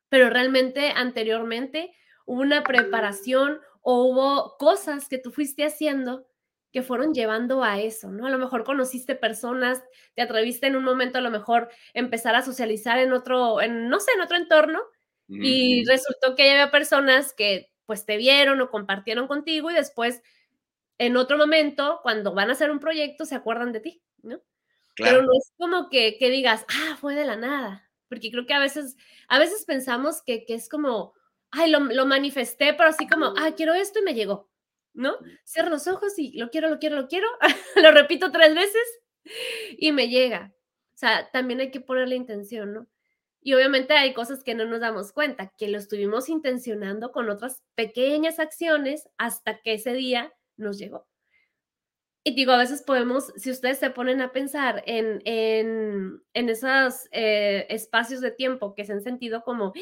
pero 0.10 0.30
realmente 0.30 0.92
anteriormente 0.96 1.94
hubo 2.26 2.42
una 2.42 2.64
preparación 2.64 3.60
o 3.82 4.04
hubo 4.06 4.58
cosas 4.58 5.08
que 5.08 5.18
tú 5.18 5.32
fuiste 5.32 5.64
haciendo 5.64 6.26
que 6.72 6.84
fueron 6.84 7.14
llevando 7.14 7.64
a 7.64 7.80
eso, 7.80 8.12
¿no? 8.12 8.26
A 8.26 8.30
lo 8.30 8.38
mejor 8.38 8.66
conociste 8.66 9.16
personas, 9.16 9.82
te 10.14 10.22
atreviste 10.22 10.68
en 10.68 10.76
un 10.76 10.84
momento 10.84 11.18
a 11.20 11.22
lo 11.22 11.32
mejor 11.32 11.70
empezar 11.94 12.36
a 12.36 12.42
socializar 12.42 13.00
en 13.00 13.14
otro, 13.14 13.62
en, 13.62 13.88
no 13.88 14.02
sé, 14.02 14.12
en 14.14 14.20
otro 14.22 14.36
entorno 14.36 14.82
y 15.30 15.86
resultó 15.86 16.36
que 16.36 16.52
había 16.52 16.72
personas 16.72 17.34
que 17.34 17.72
pues 17.86 18.06
te 18.06 18.18
vieron 18.18 18.60
o 18.60 18.70
compartieron 18.70 19.28
contigo 19.28 19.72
y 19.72 19.74
después 19.74 20.22
en 20.98 21.18
otro 21.18 21.38
momento, 21.38 22.00
cuando 22.04 22.34
van 22.34 22.50
a 22.50 22.54
hacer 22.54 22.72
un 22.72 22.80
proyecto, 22.80 23.26
se 23.26 23.36
acuerdan 23.36 23.72
de 23.72 23.80
ti, 23.80 24.04
¿no? 24.22 24.42
Claro. 24.96 25.18
Pero 25.18 25.22
no 25.24 25.32
es 25.38 25.52
como 25.58 25.90
que, 25.90 26.18
que, 26.18 26.30
digas, 26.30 26.66
ah, 26.70 26.98
fue 27.00 27.16
de 27.16 27.26
la 27.26 27.36
nada, 27.36 27.85
porque 28.10 28.32
creo 28.32 28.46
que 28.46 28.54
a 28.54 28.60
veces, 28.60 28.96
a 29.28 29.40
veces 29.40 29.66
pensamos 29.66 30.22
que, 30.24 30.46
que 30.46 30.54
es 30.56 30.70
como, 30.70 31.14
ay, 31.52 31.70
lo, 31.72 31.80
lo, 31.80 32.06
manifesté, 32.06 32.74
pero 32.74 32.90
así 32.90 33.08
como, 33.08 33.34
ah, 33.38 33.54
quiero 33.56 33.74
esto 33.74 34.00
y 34.00 34.04
me 34.04 34.14
llegó, 34.14 34.50
¿no? 34.94 35.16
Cierro 35.46 35.70
los 35.70 35.88
ojos 35.88 36.18
y 36.18 36.38
lo 36.38 36.50
quiero, 36.50 36.70
lo 36.70 36.80
quiero, 36.80 36.96
lo 36.98 37.08
quiero, 37.08 37.28
lo 37.76 37.92
repito 37.92 38.32
tres 38.32 38.56
veces 38.56 38.84
y 39.78 39.92
me 39.92 40.10
llega. 40.10 40.54
O 40.94 40.98
sea, 40.98 41.30
también 41.32 41.60
hay 41.60 41.72
que 41.72 41.82
poner 41.82 42.08
la 42.08 42.16
intención, 42.16 42.74
¿no? 42.74 42.88
Y 43.42 43.54
obviamente 43.54 43.94
hay 43.94 44.14
cosas 44.14 44.44
que 44.44 44.56
no 44.56 44.66
nos 44.66 44.80
damos 44.80 45.12
cuenta, 45.12 45.54
que 45.58 45.68
lo 45.68 45.78
estuvimos 45.78 46.30
intencionando 46.30 47.12
con 47.12 47.30
otras 47.30 47.64
pequeñas 47.76 48.40
acciones 48.40 49.08
hasta 49.18 49.62
que 49.62 49.74
ese 49.74 49.94
día 49.94 50.34
nos 50.58 50.80
llegó. 50.80 51.08
Y 52.28 52.34
digo, 52.34 52.54
a 52.54 52.58
veces 52.58 52.82
podemos, 52.82 53.32
si 53.36 53.52
ustedes 53.52 53.78
se 53.78 53.92
ponen 53.92 54.20
a 54.20 54.32
pensar 54.32 54.82
en, 54.88 55.22
en, 55.26 56.24
en 56.34 56.50
esos 56.50 57.08
eh, 57.12 57.68
espacios 57.70 58.20
de 58.20 58.32
tiempo 58.32 58.74
que 58.74 58.84
se 58.84 58.94
han 58.94 59.02
sentido 59.02 59.44
como, 59.44 59.74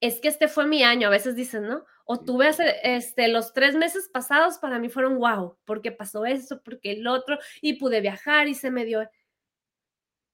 es 0.00 0.18
que 0.18 0.28
este 0.28 0.48
fue 0.48 0.66
mi 0.66 0.82
año, 0.82 1.08
a 1.08 1.10
veces 1.10 1.36
dicen, 1.36 1.64
¿no? 1.64 1.84
O 2.06 2.18
tuve 2.24 2.48
hace, 2.48 2.76
este, 2.84 3.28
los 3.28 3.52
tres 3.52 3.76
meses 3.76 4.08
pasados 4.10 4.56
para 4.56 4.78
mí 4.78 4.88
fueron 4.88 5.18
wow, 5.18 5.58
porque 5.66 5.92
pasó 5.92 6.24
eso, 6.24 6.62
porque 6.62 6.92
el 6.92 7.06
otro, 7.06 7.38
y 7.60 7.74
pude 7.74 8.00
viajar 8.00 8.48
y 8.48 8.54
se 8.54 8.70
me 8.70 8.86
dio. 8.86 9.06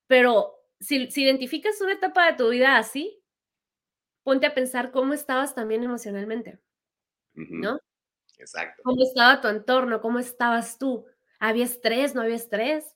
Pero 0.07 0.54
si, 0.78 1.11
si 1.11 1.25
identificas 1.25 1.80
una 1.80 1.95
etapa 1.95 2.26
de 2.26 2.37
tu 2.37 2.49
vida 2.50 2.78
así, 2.78 3.21
ponte 4.23 4.47
a 4.47 4.54
pensar 4.54 4.92
cómo 4.92 5.14
estabas 5.14 5.57
también 5.57 5.83
emocionalmente, 5.83 6.61
¿no? 7.35 7.80
Exacto. 8.38 8.83
¿Cómo 8.85 9.02
estaba 9.02 9.40
tu 9.40 9.49
entorno? 9.49 10.00
¿Cómo 10.00 10.21
estabas 10.21 10.78
tú? 10.78 11.07
¿Había 11.41 11.65
estrés? 11.65 12.15
¿No 12.15 12.23
había 12.23 12.37
estrés? 12.37 12.95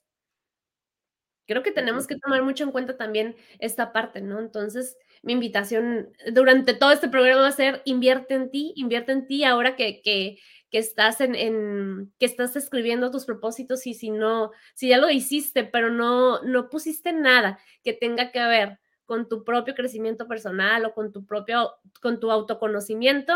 Creo 1.47 1.61
que 1.61 1.71
tenemos 1.71 2.07
que 2.07 2.17
tomar 2.17 2.41
mucho 2.43 2.63
en 2.63 2.71
cuenta 2.71 2.97
también 2.97 3.35
esta 3.59 3.93
parte, 3.93 4.21
¿no? 4.21 4.39
Entonces, 4.39 4.97
mi 5.21 5.33
invitación 5.33 6.09
durante 6.31 6.73
todo 6.73 6.91
este 6.91 7.07
programa 7.07 7.41
va 7.41 7.47
a 7.47 7.51
ser 7.51 7.81
invierte 7.85 8.33
en 8.33 8.49
ti, 8.49 8.73
invierte 8.75 9.11
en 9.11 9.27
ti 9.27 9.43
ahora 9.43 9.75
que, 9.75 10.01
que, 10.01 10.39
que 10.71 10.77
estás 10.79 11.21
en, 11.21 11.35
en, 11.35 12.13
que 12.19 12.25
estás 12.25 12.55
escribiendo 12.55 13.11
tus 13.11 13.25
propósitos 13.25 13.85
y 13.85 13.93
si 13.93 14.09
no, 14.09 14.51
si 14.73 14.89
ya 14.89 14.97
lo 14.97 15.09
hiciste, 15.11 15.63
pero 15.63 15.91
no, 15.91 16.41
no 16.41 16.69
pusiste 16.69 17.13
nada 17.13 17.59
que 17.83 17.93
tenga 17.93 18.31
que 18.31 18.43
ver 18.45 18.79
con 19.05 19.29
tu 19.29 19.43
propio 19.43 19.75
crecimiento 19.75 20.27
personal 20.27 20.83
o 20.85 20.93
con 20.95 21.11
tu 21.11 21.25
propio, 21.27 21.73
con 22.01 22.19
tu 22.19 22.31
autoconocimiento, 22.31 23.35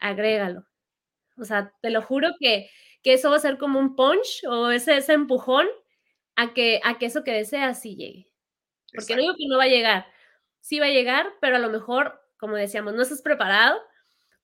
agrégalo. 0.00 0.64
O 1.38 1.44
sea, 1.44 1.72
te 1.82 1.90
lo 1.90 2.02
juro 2.02 2.30
que, 2.38 2.70
que 3.02 3.14
eso 3.14 3.30
va 3.30 3.36
a 3.36 3.40
ser 3.40 3.58
como 3.58 3.78
un 3.78 3.96
punch 3.96 4.44
o 4.48 4.70
ese, 4.70 4.96
ese 4.96 5.12
empujón 5.12 5.66
a 6.36 6.54
que, 6.54 6.80
a 6.84 6.98
que 6.98 7.06
eso 7.06 7.24
que 7.24 7.32
deseas 7.32 7.80
sí 7.80 7.96
llegue. 7.96 8.28
Porque 8.94 9.14
no 9.14 9.22
digo 9.22 9.34
que 9.36 9.48
no 9.48 9.58
va 9.58 9.64
a 9.64 9.68
llegar, 9.68 10.06
sí 10.60 10.78
va 10.78 10.86
a 10.86 10.90
llegar, 10.90 11.26
pero 11.40 11.56
a 11.56 11.58
lo 11.58 11.70
mejor, 11.70 12.20
como 12.38 12.56
decíamos, 12.56 12.94
no 12.94 13.02
estás 13.02 13.22
preparado 13.22 13.80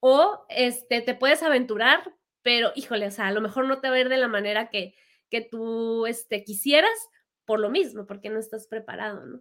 o 0.00 0.46
este, 0.48 1.00
te 1.02 1.14
puedes 1.14 1.42
aventurar, 1.42 2.14
pero 2.42 2.72
híjole, 2.74 3.06
o 3.06 3.10
sea, 3.10 3.26
a 3.28 3.32
lo 3.32 3.40
mejor 3.40 3.66
no 3.66 3.80
te 3.80 3.90
va 3.90 3.96
a 3.96 4.00
ir 4.00 4.08
de 4.08 4.16
la 4.16 4.28
manera 4.28 4.70
que, 4.70 4.94
que 5.30 5.42
tú 5.42 6.06
este, 6.06 6.44
quisieras 6.44 6.98
por 7.44 7.60
lo 7.60 7.70
mismo, 7.70 8.06
porque 8.06 8.30
no 8.30 8.38
estás 8.38 8.66
preparado, 8.66 9.24
¿no? 9.24 9.40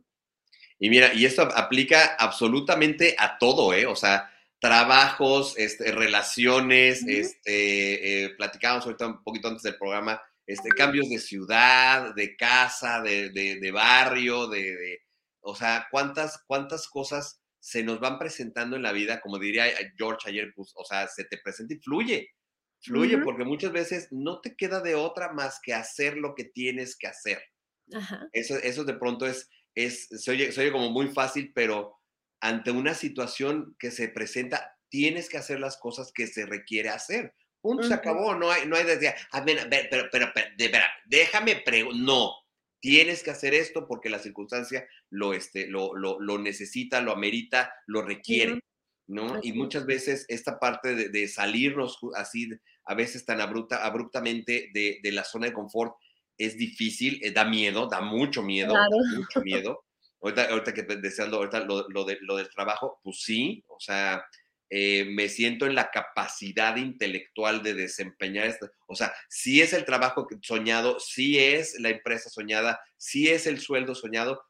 Y 0.79 0.89
mira, 0.89 1.13
y 1.13 1.25
esto 1.25 1.41
aplica 1.41 2.15
absolutamente 2.19 3.15
a 3.17 3.37
todo, 3.37 3.73
¿eh? 3.73 3.85
O 3.85 3.95
sea, 3.95 4.31
trabajos, 4.59 5.53
este, 5.57 5.91
relaciones, 5.91 7.03
este, 7.07 8.25
eh, 8.25 8.29
platicábamos 8.35 8.85
ahorita 8.85 9.07
un 9.07 9.23
poquito 9.23 9.47
antes 9.49 9.63
del 9.63 9.77
programa, 9.77 10.21
este, 10.45 10.69
cambios 10.69 11.09
de 11.09 11.19
ciudad, 11.19 12.15
de 12.15 12.35
casa, 12.35 13.01
de, 13.01 13.29
de, 13.29 13.71
barrio, 13.71 14.47
de, 14.47 14.75
de, 14.75 15.01
o 15.41 15.55
sea, 15.55 15.87
cuántas, 15.91 16.43
cuántas 16.47 16.87
cosas 16.87 17.41
se 17.59 17.83
nos 17.83 17.99
van 17.99 18.17
presentando 18.17 18.75
en 18.75 18.83
la 18.83 18.93
vida, 18.93 19.19
como 19.19 19.39
diría 19.39 19.65
George 19.97 20.29
ayer, 20.29 20.53
pues, 20.55 20.71
o 20.75 20.85
sea, 20.85 21.07
se 21.07 21.25
te 21.25 21.37
presenta 21.37 21.73
y 21.73 21.79
fluye, 21.79 22.29
fluye, 22.79 23.17
porque 23.19 23.43
muchas 23.43 23.71
veces 23.71 24.07
no 24.11 24.39
te 24.39 24.55
queda 24.55 24.79
de 24.79 24.95
otra 24.95 25.33
más 25.33 25.59
que 25.61 25.73
hacer 25.73 26.17
lo 26.17 26.33
que 26.33 26.45
tienes 26.45 26.95
que 26.95 27.07
hacer. 27.07 27.41
Eso, 28.31 28.55
eso 28.57 28.83
de 28.83 28.93
pronto 28.93 29.25
es, 29.25 29.49
es 29.75 30.07
se, 30.09 30.31
oye, 30.31 30.51
se 30.51 30.61
oye 30.61 30.71
como 30.71 30.89
muy 30.91 31.07
fácil, 31.09 31.51
pero 31.53 31.97
ante 32.39 32.71
una 32.71 32.93
situación 32.93 33.75
que 33.79 33.91
se 33.91 34.07
presenta, 34.09 34.77
tienes 34.89 35.29
que 35.29 35.37
hacer 35.37 35.59
las 35.59 35.77
cosas 35.77 36.11
que 36.13 36.27
se 36.27 36.45
requiere 36.45 36.89
hacer. 36.89 37.33
Punto, 37.61 37.83
se 37.83 37.93
acabó, 37.93 38.35
no 38.35 38.51
hay, 38.51 38.67
no 38.67 38.75
hay 38.75 38.85
desde, 38.85 39.13
a 39.31 39.41
ver, 39.41 39.67
pero, 39.89 40.07
pero, 40.11 40.31
pero, 40.33 40.47
de 40.55 40.67
verdad, 40.67 40.87
déjame 41.05 41.55
preguntar, 41.57 41.99
no, 42.01 42.33
tienes 42.79 43.23
que 43.23 43.31
hacer 43.31 43.53
esto 43.53 43.87
porque 43.87 44.09
la 44.09 44.19
circunstancia 44.19 44.87
lo, 45.09 45.33
este, 45.33 45.67
lo, 45.67 45.95
lo, 45.95 46.19
lo 46.19 46.37
necesita, 46.37 47.01
lo 47.01 47.11
amerita, 47.11 47.73
lo 47.87 48.03
requiere, 48.03 48.59
¿no? 49.07 49.39
y 49.41 49.53
muchas 49.53 49.85
veces 49.85 50.25
esta 50.27 50.59
parte 50.59 50.95
de, 50.95 51.09
de, 51.09 51.27
salirnos 51.27 51.97
así, 52.15 52.49
a 52.85 52.93
veces 52.93 53.25
tan 53.25 53.41
abrupta, 53.41 53.83
abruptamente 53.85 54.69
de, 54.73 54.99
de 55.01 55.11
la 55.11 55.23
zona 55.23 55.47
de 55.47 55.53
confort, 55.53 55.95
es 56.37 56.57
difícil, 56.57 57.19
eh, 57.23 57.31
da 57.31 57.45
miedo, 57.45 57.87
da 57.87 58.01
mucho 58.01 58.43
miedo, 58.43 58.73
claro. 58.73 58.89
mucho 59.15 59.41
miedo. 59.41 59.83
Ahorita, 60.27 60.49
ahorita 60.49 60.73
que 60.73 60.83
deseando 60.83 61.37
ahorita 61.37 61.61
lo, 61.61 61.87
lo, 61.89 62.05
de, 62.05 62.17
lo 62.21 62.35
del 62.35 62.49
trabajo, 62.49 62.99
pues 63.03 63.21
sí, 63.21 63.63
o 63.67 63.79
sea, 63.79 64.23
eh, 64.69 65.05
me 65.05 65.29
siento 65.29 65.65
en 65.65 65.75
la 65.75 65.91
capacidad 65.91 66.75
intelectual 66.75 67.63
de 67.63 67.73
desempeñar 67.73 68.47
esto. 68.47 68.69
O 68.87 68.95
sea, 68.95 69.13
sí 69.29 69.61
es 69.61 69.71
el 69.71 69.85
trabajo 69.85 70.27
soñado, 70.41 70.99
sí 70.99 71.39
es 71.39 71.79
la 71.79 71.89
empresa 71.89 72.29
soñada, 72.29 72.79
sí 72.97 73.29
es 73.29 73.47
el 73.47 73.59
sueldo 73.59 73.95
soñado, 73.95 74.43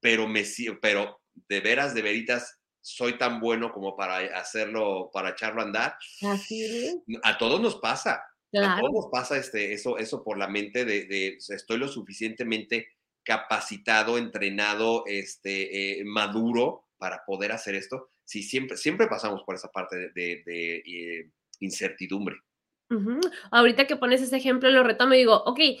pero, 0.00 0.26
me, 0.26 0.44
pero 0.80 1.20
de 1.34 1.60
veras, 1.60 1.94
de 1.94 2.02
veritas, 2.02 2.58
soy 2.80 3.18
tan 3.18 3.40
bueno 3.40 3.72
como 3.72 3.96
para 3.96 4.16
hacerlo, 4.38 5.10
para 5.12 5.30
echarlo 5.30 5.60
a 5.60 5.64
andar. 5.64 5.96
Así 6.22 6.64
es. 6.64 6.96
A 7.22 7.36
todos 7.36 7.60
nos 7.60 7.76
pasa. 7.76 8.22
Claro. 8.50 8.72
A 8.72 8.80
todos 8.80 8.92
nos 8.92 9.10
pasa 9.10 9.36
este, 9.36 9.72
eso, 9.72 9.98
eso 9.98 10.22
por 10.22 10.38
la 10.38 10.48
mente 10.48 10.84
de, 10.84 11.04
de 11.06 11.38
estoy 11.48 11.76
lo 11.76 11.88
suficientemente 11.88 12.88
capacitado, 13.24 14.18
entrenado, 14.18 15.04
este, 15.06 16.00
eh, 16.00 16.04
maduro 16.04 16.86
para 16.98 17.24
poder 17.24 17.52
hacer 17.52 17.74
esto. 17.74 18.10
Sí, 18.24 18.42
siempre, 18.42 18.76
siempre 18.76 19.06
pasamos 19.06 19.42
por 19.42 19.54
esa 19.54 19.70
parte 19.70 19.96
de, 19.96 20.08
de, 20.14 20.42
de 20.44 20.76
eh, 20.76 21.30
incertidumbre. 21.60 22.36
Uh 22.90 22.94
-huh. 22.94 23.32
Ahorita 23.50 23.86
que 23.86 23.96
pones 23.96 24.22
ese 24.22 24.36
ejemplo, 24.36 24.70
lo 24.70 24.84
retomo 24.84 25.14
y 25.14 25.18
digo, 25.18 25.42
ok, 25.44 25.58
e, 25.58 25.80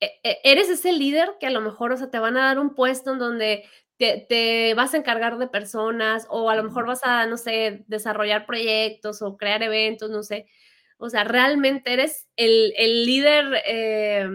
e, 0.00 0.40
eres 0.44 0.68
ese 0.68 0.92
líder 0.92 1.34
que 1.40 1.46
a 1.46 1.50
lo 1.50 1.60
mejor, 1.60 1.92
o 1.92 1.96
sea, 1.96 2.10
te 2.10 2.18
van 2.18 2.36
a 2.36 2.46
dar 2.46 2.58
un 2.58 2.74
puesto 2.74 3.12
en 3.12 3.18
donde 3.18 3.64
te, 3.96 4.26
te, 4.28 4.74
vas 4.74 4.94
a 4.94 4.96
encargar 4.96 5.38
de 5.38 5.46
personas 5.46 6.26
o 6.30 6.50
a 6.50 6.56
lo 6.56 6.64
mejor 6.64 6.86
vas 6.86 7.04
a, 7.04 7.26
no 7.26 7.36
sé, 7.36 7.84
desarrollar 7.86 8.46
proyectos 8.46 9.22
o 9.22 9.36
crear 9.36 9.62
eventos, 9.62 10.10
no 10.10 10.22
sé. 10.22 10.46
O 10.98 11.10
sea, 11.10 11.24
realmente 11.24 11.92
eres 11.92 12.28
el, 12.36 12.72
el 12.76 13.04
líder 13.04 13.62
eh, 13.66 14.28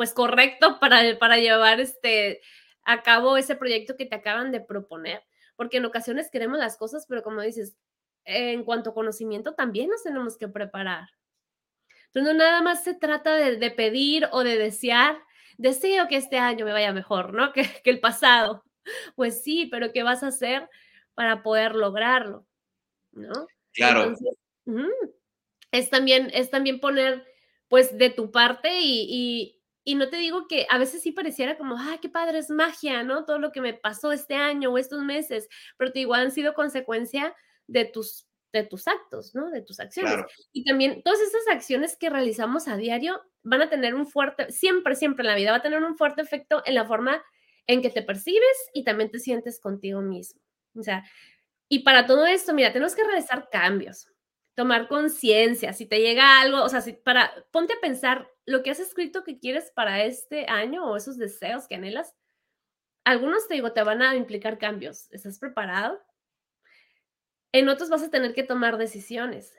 pues 0.00 0.14
correcto 0.14 0.78
para, 0.80 1.18
para 1.18 1.36
llevar 1.36 1.78
este, 1.78 2.40
a 2.84 3.02
cabo 3.02 3.36
ese 3.36 3.54
proyecto 3.54 3.98
que 3.98 4.06
te 4.06 4.14
acaban 4.14 4.50
de 4.50 4.62
proponer, 4.62 5.22
porque 5.56 5.76
en 5.76 5.84
ocasiones 5.84 6.30
queremos 6.30 6.58
las 6.58 6.78
cosas, 6.78 7.04
pero 7.06 7.22
como 7.22 7.42
dices, 7.42 7.76
en 8.24 8.64
cuanto 8.64 8.88
a 8.88 8.94
conocimiento 8.94 9.52
también 9.52 9.90
nos 9.90 10.02
tenemos 10.02 10.38
que 10.38 10.48
preparar. 10.48 11.10
Entonces, 12.06 12.32
no 12.32 12.38
nada 12.38 12.62
más 12.62 12.82
se 12.82 12.94
trata 12.94 13.36
de, 13.36 13.58
de 13.58 13.70
pedir 13.70 14.26
o 14.32 14.42
de 14.42 14.56
desear, 14.56 15.18
deseo 15.58 16.08
que 16.08 16.16
este 16.16 16.38
año 16.38 16.64
me 16.64 16.72
vaya 16.72 16.94
mejor, 16.94 17.34
¿no? 17.34 17.52
Que, 17.52 17.68
que 17.84 17.90
el 17.90 18.00
pasado. 18.00 18.64
Pues 19.16 19.42
sí, 19.42 19.68
pero 19.70 19.92
¿qué 19.92 20.02
vas 20.02 20.22
a 20.22 20.28
hacer 20.28 20.66
para 21.12 21.42
poder 21.42 21.74
lograrlo? 21.74 22.46
¿No? 23.12 23.46
Claro. 23.74 24.16
es, 25.72 25.90
también, 25.90 26.30
es 26.32 26.48
también 26.48 26.80
poner, 26.80 27.26
pues, 27.68 27.98
de 27.98 28.08
tu 28.08 28.30
parte 28.30 28.80
y, 28.80 29.04
y, 29.10 29.59
no 29.94 30.08
te 30.08 30.16
digo 30.16 30.46
que 30.48 30.66
a 30.70 30.78
veces 30.78 31.02
sí 31.02 31.12
pareciera 31.12 31.56
como, 31.56 31.76
ay, 31.78 31.98
qué 31.98 32.08
padre, 32.08 32.38
es 32.38 32.50
magia, 32.50 33.02
¿no? 33.02 33.24
Todo 33.24 33.38
lo 33.38 33.52
que 33.52 33.60
me 33.60 33.74
pasó 33.74 34.12
este 34.12 34.34
año 34.34 34.70
o 34.70 34.78
estos 34.78 35.02
meses, 35.04 35.48
pero 35.76 35.92
te 35.92 36.00
digo, 36.00 36.14
han 36.14 36.30
sido 36.30 36.54
consecuencia 36.54 37.34
de 37.66 37.84
tus 37.84 38.26
de 38.52 38.64
tus 38.64 38.88
actos, 38.88 39.34
¿no? 39.34 39.50
De 39.50 39.62
tus 39.62 39.80
acciones. 39.80 40.24
Y 40.52 40.64
también 40.64 41.02
todas 41.02 41.20
esas 41.20 41.46
acciones 41.50 41.96
que 41.96 42.10
realizamos 42.10 42.68
a 42.68 42.76
diario 42.76 43.20
van 43.42 43.62
a 43.62 43.70
tener 43.70 43.94
un 43.94 44.06
fuerte, 44.06 44.50
siempre, 44.50 44.96
siempre 44.96 45.22
en 45.22 45.28
la 45.28 45.36
vida 45.36 45.52
va 45.52 45.58
a 45.58 45.62
tener 45.62 45.82
un 45.82 45.96
fuerte 45.96 46.22
efecto 46.22 46.62
en 46.66 46.74
la 46.74 46.84
forma 46.84 47.22
en 47.66 47.82
que 47.82 47.90
te 47.90 48.02
percibes 48.02 48.70
y 48.74 48.84
también 48.84 49.10
te 49.10 49.20
sientes 49.20 49.60
contigo 49.60 50.00
mismo. 50.00 50.40
O 50.74 50.82
sea, 50.82 51.04
y 51.68 51.80
para 51.80 52.06
todo 52.06 52.26
esto, 52.26 52.52
mira, 52.52 52.72
tenemos 52.72 52.94
que 52.96 53.04
realizar 53.04 53.48
cambios, 53.50 54.08
tomar 54.60 54.88
conciencia, 54.88 55.72
si 55.72 55.86
te 55.86 56.00
llega 56.00 56.38
algo, 56.38 56.62
o 56.62 56.68
sea, 56.68 56.82
si 56.82 56.92
para, 56.92 57.32
ponte 57.50 57.72
a 57.72 57.80
pensar 57.80 58.30
lo 58.44 58.62
que 58.62 58.70
has 58.70 58.78
escrito 58.78 59.24
que 59.24 59.38
quieres 59.38 59.72
para 59.74 60.04
este 60.04 60.44
año 60.50 60.84
o 60.84 60.98
esos 60.98 61.16
deseos 61.16 61.66
que 61.66 61.76
anhelas, 61.76 62.14
algunos 63.04 63.48
te 63.48 63.54
digo, 63.54 63.72
te 63.72 63.82
van 63.82 64.02
a 64.02 64.16
implicar 64.16 64.58
cambios. 64.58 65.10
¿Estás 65.12 65.38
preparado? 65.38 65.98
En 67.52 67.70
otros 67.70 67.88
vas 67.88 68.02
a 68.02 68.10
tener 68.10 68.34
que 68.34 68.42
tomar 68.42 68.76
decisiones 68.76 69.58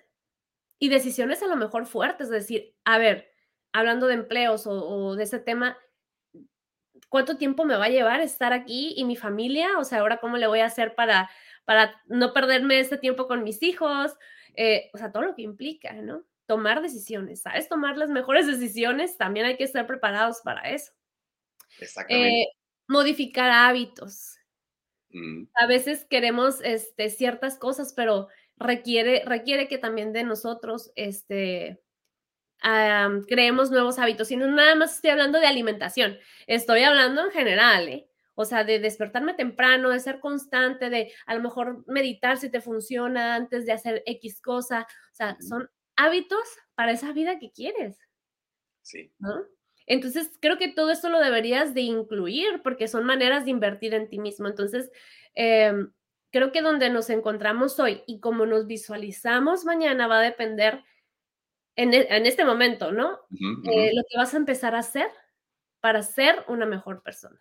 y 0.77 0.89
decisiones 0.89 1.41
a 1.41 1.47
lo 1.47 1.55
mejor 1.55 1.87
fuertes, 1.87 2.27
es 2.27 2.33
decir, 2.33 2.75
a 2.85 2.99
ver, 2.99 3.31
hablando 3.73 4.05
de 4.05 4.13
empleos 4.13 4.67
o, 4.67 5.15
de 5.15 5.23
ese 5.23 5.39
tema, 5.39 5.79
¿cuánto 7.09 7.37
tiempo 7.37 7.65
me 7.65 7.75
va 7.75 7.85
a 7.85 7.89
llevar 7.89 8.21
estar 8.21 8.53
aquí 8.53 8.93
y 8.95 9.03
mi 9.05 9.15
familia? 9.15 9.79
O 9.79 9.83
sea, 9.83 10.01
ahora 10.01 10.17
cómo 10.17 10.37
le 10.37 10.45
voy 10.45 10.59
a 10.59 10.67
hacer 10.67 10.93
para, 10.93 11.31
para 11.65 11.99
no 12.05 12.33
perderme 12.33 12.79
este 12.79 12.99
tiempo 12.99 13.27
con 13.27 13.43
mis 13.43 13.63
hijos, 13.63 14.15
eh, 14.55 14.89
o 14.93 14.97
sea, 14.97 15.11
todo 15.11 15.23
lo 15.23 15.35
que 15.35 15.41
implica, 15.43 15.93
¿no? 15.93 16.23
Tomar 16.45 16.81
decisiones, 16.81 17.41
¿sabes? 17.41 17.69
Tomar 17.69 17.97
las 17.97 18.09
mejores 18.09 18.47
decisiones, 18.47 19.17
también 19.17 19.45
hay 19.45 19.57
que 19.57 19.63
estar 19.63 19.87
preparados 19.87 20.41
para 20.43 20.69
eso. 20.69 20.91
Exactamente. 21.79 22.41
Eh, 22.41 22.47
modificar 22.87 23.49
hábitos. 23.51 24.37
Mm. 25.09 25.45
A 25.55 25.67
veces 25.67 26.05
queremos 26.09 26.59
este, 26.63 27.09
ciertas 27.09 27.57
cosas, 27.57 27.93
pero 27.93 28.27
requiere, 28.57 29.23
requiere 29.25 29.67
que 29.67 29.77
también 29.77 30.13
de 30.13 30.23
nosotros 30.23 30.91
este, 30.95 31.81
creemos 33.27 33.71
nuevos 33.71 33.99
hábitos. 33.99 34.31
Y 34.31 34.37
no 34.37 34.47
nada 34.47 34.75
más 34.75 34.95
estoy 34.95 35.11
hablando 35.11 35.39
de 35.39 35.47
alimentación, 35.47 36.17
estoy 36.47 36.83
hablando 36.83 37.23
en 37.25 37.31
general, 37.31 37.87
¿eh? 37.87 38.10
O 38.35 38.45
sea, 38.45 38.63
de 38.63 38.79
despertarme 38.79 39.33
temprano, 39.33 39.89
de 39.89 39.99
ser 39.99 40.19
constante, 40.19 40.89
de 40.89 41.11
a 41.25 41.35
lo 41.35 41.41
mejor 41.41 41.83
meditar 41.87 42.37
si 42.37 42.49
te 42.49 42.61
funciona 42.61 43.35
antes 43.35 43.65
de 43.65 43.73
hacer 43.73 44.03
X 44.05 44.41
cosa. 44.41 44.87
O 45.11 45.15
sea, 45.15 45.37
son 45.41 45.69
hábitos 45.95 46.43
para 46.75 46.91
esa 46.91 47.11
vida 47.13 47.39
que 47.39 47.51
quieres. 47.51 47.97
Sí. 48.81 49.11
¿no? 49.19 49.45
Entonces, 49.85 50.31
creo 50.41 50.57
que 50.57 50.69
todo 50.69 50.91
esto 50.91 51.09
lo 51.09 51.19
deberías 51.19 51.73
de 51.73 51.81
incluir 51.81 52.61
porque 52.63 52.87
son 52.87 53.03
maneras 53.05 53.45
de 53.45 53.51
invertir 53.51 53.93
en 53.93 54.09
ti 54.09 54.19
mismo. 54.19 54.47
Entonces, 54.47 54.91
em, 55.33 55.91
creo 56.31 56.51
que 56.51 56.61
donde 56.61 56.89
nos 56.89 57.09
encontramos 57.09 57.79
hoy 57.79 58.03
y 58.07 58.19
cómo 58.19 58.45
nos 58.45 58.67
visualizamos 58.67 59.65
mañana 59.65 60.07
va 60.07 60.19
a 60.19 60.23
depender 60.23 60.83
en, 61.75 61.93
e, 61.93 62.07
este 62.27 62.45
momento, 62.45 62.91
¿no? 62.91 63.19
Eh, 63.71 63.91
lo 63.93 64.03
que 64.09 64.17
vas 64.17 64.33
a 64.33 64.37
empezar 64.37 64.75
a 64.75 64.79
hacer 64.79 65.09
para 65.81 66.03
ser 66.03 66.43
una 66.47 66.65
mejor 66.65 67.03
persona. 67.03 67.39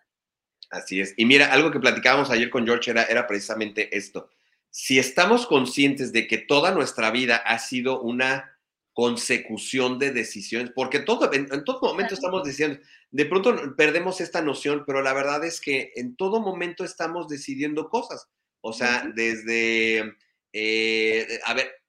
Así 0.71 1.01
es. 1.01 1.13
Y 1.17 1.25
mira, 1.25 1.51
algo 1.51 1.69
que 1.69 1.79
platicábamos 1.79 2.31
ayer 2.31 2.49
con 2.49 2.65
George 2.65 2.89
era, 2.89 3.03
era 3.03 3.27
precisamente 3.27 3.95
esto. 3.95 4.29
Si 4.69 4.97
estamos 4.97 5.45
conscientes 5.45 6.13
de 6.13 6.27
que 6.27 6.37
toda 6.37 6.71
nuestra 6.71 7.11
vida 7.11 7.35
ha 7.35 7.59
sido 7.59 8.01
una 8.01 8.57
consecución 8.93 9.99
de 9.99 10.11
decisiones, 10.11 10.71
porque 10.73 10.99
todo, 10.99 11.31
en, 11.33 11.47
todo 11.65 11.81
momento 11.81 12.13
estamos 12.13 12.43
diciendo, 12.43 12.79
de 13.09 13.25
pronto 13.25 13.75
perdemos 13.75 14.21
esta 14.21 14.41
noción, 14.41 14.83
pero 14.87 15.01
la 15.01 15.13
verdad 15.13 15.43
es 15.43 15.59
que 15.59 15.91
en 15.95 16.15
todo 16.15 16.39
momento 16.39 16.85
estamos 16.85 17.27
decidiendo 17.27 17.89
cosas. 17.89 18.27
O 18.61 18.71
sea, 18.71 19.11
desde, 19.13 20.15
eh, 20.53 21.39
a 21.45 21.53
ver, 21.53 21.80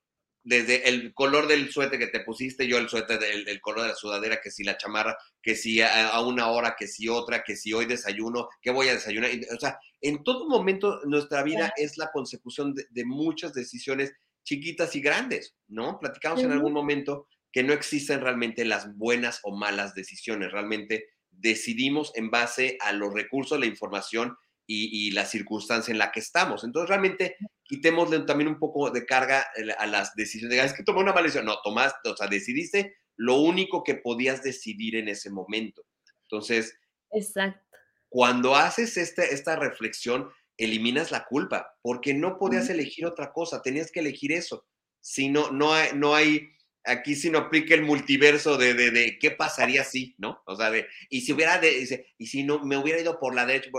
desde 0.44 0.88
el 0.88 1.14
color 1.14 1.46
del 1.46 1.70
suéter 1.70 1.98
que 1.98 2.08
te 2.08 2.20
pusiste, 2.20 2.66
yo 2.66 2.78
el 2.78 2.88
suéter, 2.88 3.18
del 3.18 3.60
color 3.60 3.82
de 3.82 3.88
la 3.88 3.94
sudadera, 3.94 4.40
que 4.40 4.50
si 4.50 4.64
la 4.64 4.76
chamarra, 4.76 5.16
que 5.40 5.54
si 5.54 5.80
a, 5.80 6.20
una 6.20 6.48
hora, 6.48 6.74
que 6.76 6.88
si 6.88 7.08
otra, 7.08 7.44
que 7.44 7.56
si 7.56 7.72
hoy 7.72 7.86
desayuno, 7.86 8.48
que 8.60 8.70
voy 8.70 8.88
a 8.88 8.94
desayunar. 8.94 9.30
O 9.54 9.60
sea, 9.60 9.78
en 10.00 10.24
todo 10.24 10.48
momento 10.48 11.00
nuestra 11.04 11.42
vida 11.42 11.72
es 11.76 11.96
la 11.96 12.10
consecución 12.10 12.74
de 12.74 13.04
muchas 13.04 13.54
decisiones 13.54 14.12
chiquitas 14.44 14.96
y 14.96 15.00
grandes, 15.00 15.54
¿no? 15.68 15.98
Platicamos 16.00 16.42
en 16.42 16.52
algún 16.52 16.72
momento 16.72 17.28
que 17.52 17.62
no 17.62 17.72
existen 17.72 18.20
realmente 18.20 18.64
las 18.64 18.96
buenas 18.96 19.40
o 19.44 19.54
malas 19.54 19.94
decisiones, 19.94 20.50
realmente 20.50 21.06
decidimos 21.30 22.12
en 22.14 22.30
base 22.30 22.76
a 22.80 22.92
los 22.92 23.12
recursos, 23.12 23.58
la 23.58 23.66
información 23.66 24.36
y, 24.74 25.10
la 25.12 25.26
circunstancia 25.26 25.92
en 25.92 25.98
la 25.98 26.12
que 26.12 26.20
estamos. 26.20 26.64
Entonces, 26.64 26.88
realmente 26.88 27.36
quitémosle 27.64 28.20
también 28.20 28.48
un 28.48 28.58
poco 28.58 28.90
de 28.90 29.04
carga 29.04 29.46
a 29.78 29.86
las 29.86 30.14
decisiones. 30.14 30.58
Es 30.58 30.72
que 30.72 30.82
tomé 30.82 31.00
una 31.00 31.12
mala 31.12 31.24
decisión. 31.24 31.46
No, 31.46 31.60
tomaste, 31.62 32.08
o 32.08 32.16
sea, 32.16 32.26
decidiste 32.26 32.96
lo 33.16 33.36
único 33.36 33.84
que 33.84 33.94
podías 33.94 34.42
decidir 34.42 34.96
en 34.96 35.08
ese 35.08 35.30
momento. 35.30 35.84
Entonces, 36.24 36.78
Exacto. 37.10 37.60
cuando 38.08 38.56
haces 38.56 38.96
este, 38.96 39.34
esta 39.34 39.56
reflexión, 39.56 40.30
eliminas 40.56 41.10
la 41.10 41.24
culpa, 41.24 41.76
porque 41.82 42.14
no 42.14 42.38
podías 42.38 42.68
elegir 42.70 43.06
otra 43.06 43.32
cosa, 43.32 43.62
tenías 43.62 43.90
que 43.90 44.00
elegir 44.00 44.32
eso. 44.32 44.66
Si 45.00 45.28
no, 45.28 45.50
no 45.50 45.74
hay, 45.74 45.90
no 45.94 46.14
hay 46.14 46.48
aquí 46.84 47.14
si 47.14 47.30
no 47.30 47.38
aplica 47.38 47.74
el 47.74 47.82
multiverso 47.82 48.56
de, 48.56 48.74
de, 48.74 49.18
qué 49.18 49.30
pasaría 49.30 49.84
si, 49.84 50.14
¿no? 50.18 50.42
O 50.46 50.56
sea, 50.56 50.70
de, 50.70 50.86
y 51.08 51.22
si 51.22 51.32
hubiera, 51.32 51.58
de, 51.58 52.06
y 52.18 52.26
si 52.26 52.42
no, 52.44 52.64
me 52.64 52.76
hubiera 52.76 53.00
ido 53.00 53.18
por 53.18 53.34
la 53.34 53.46
derecha, 53.46 53.70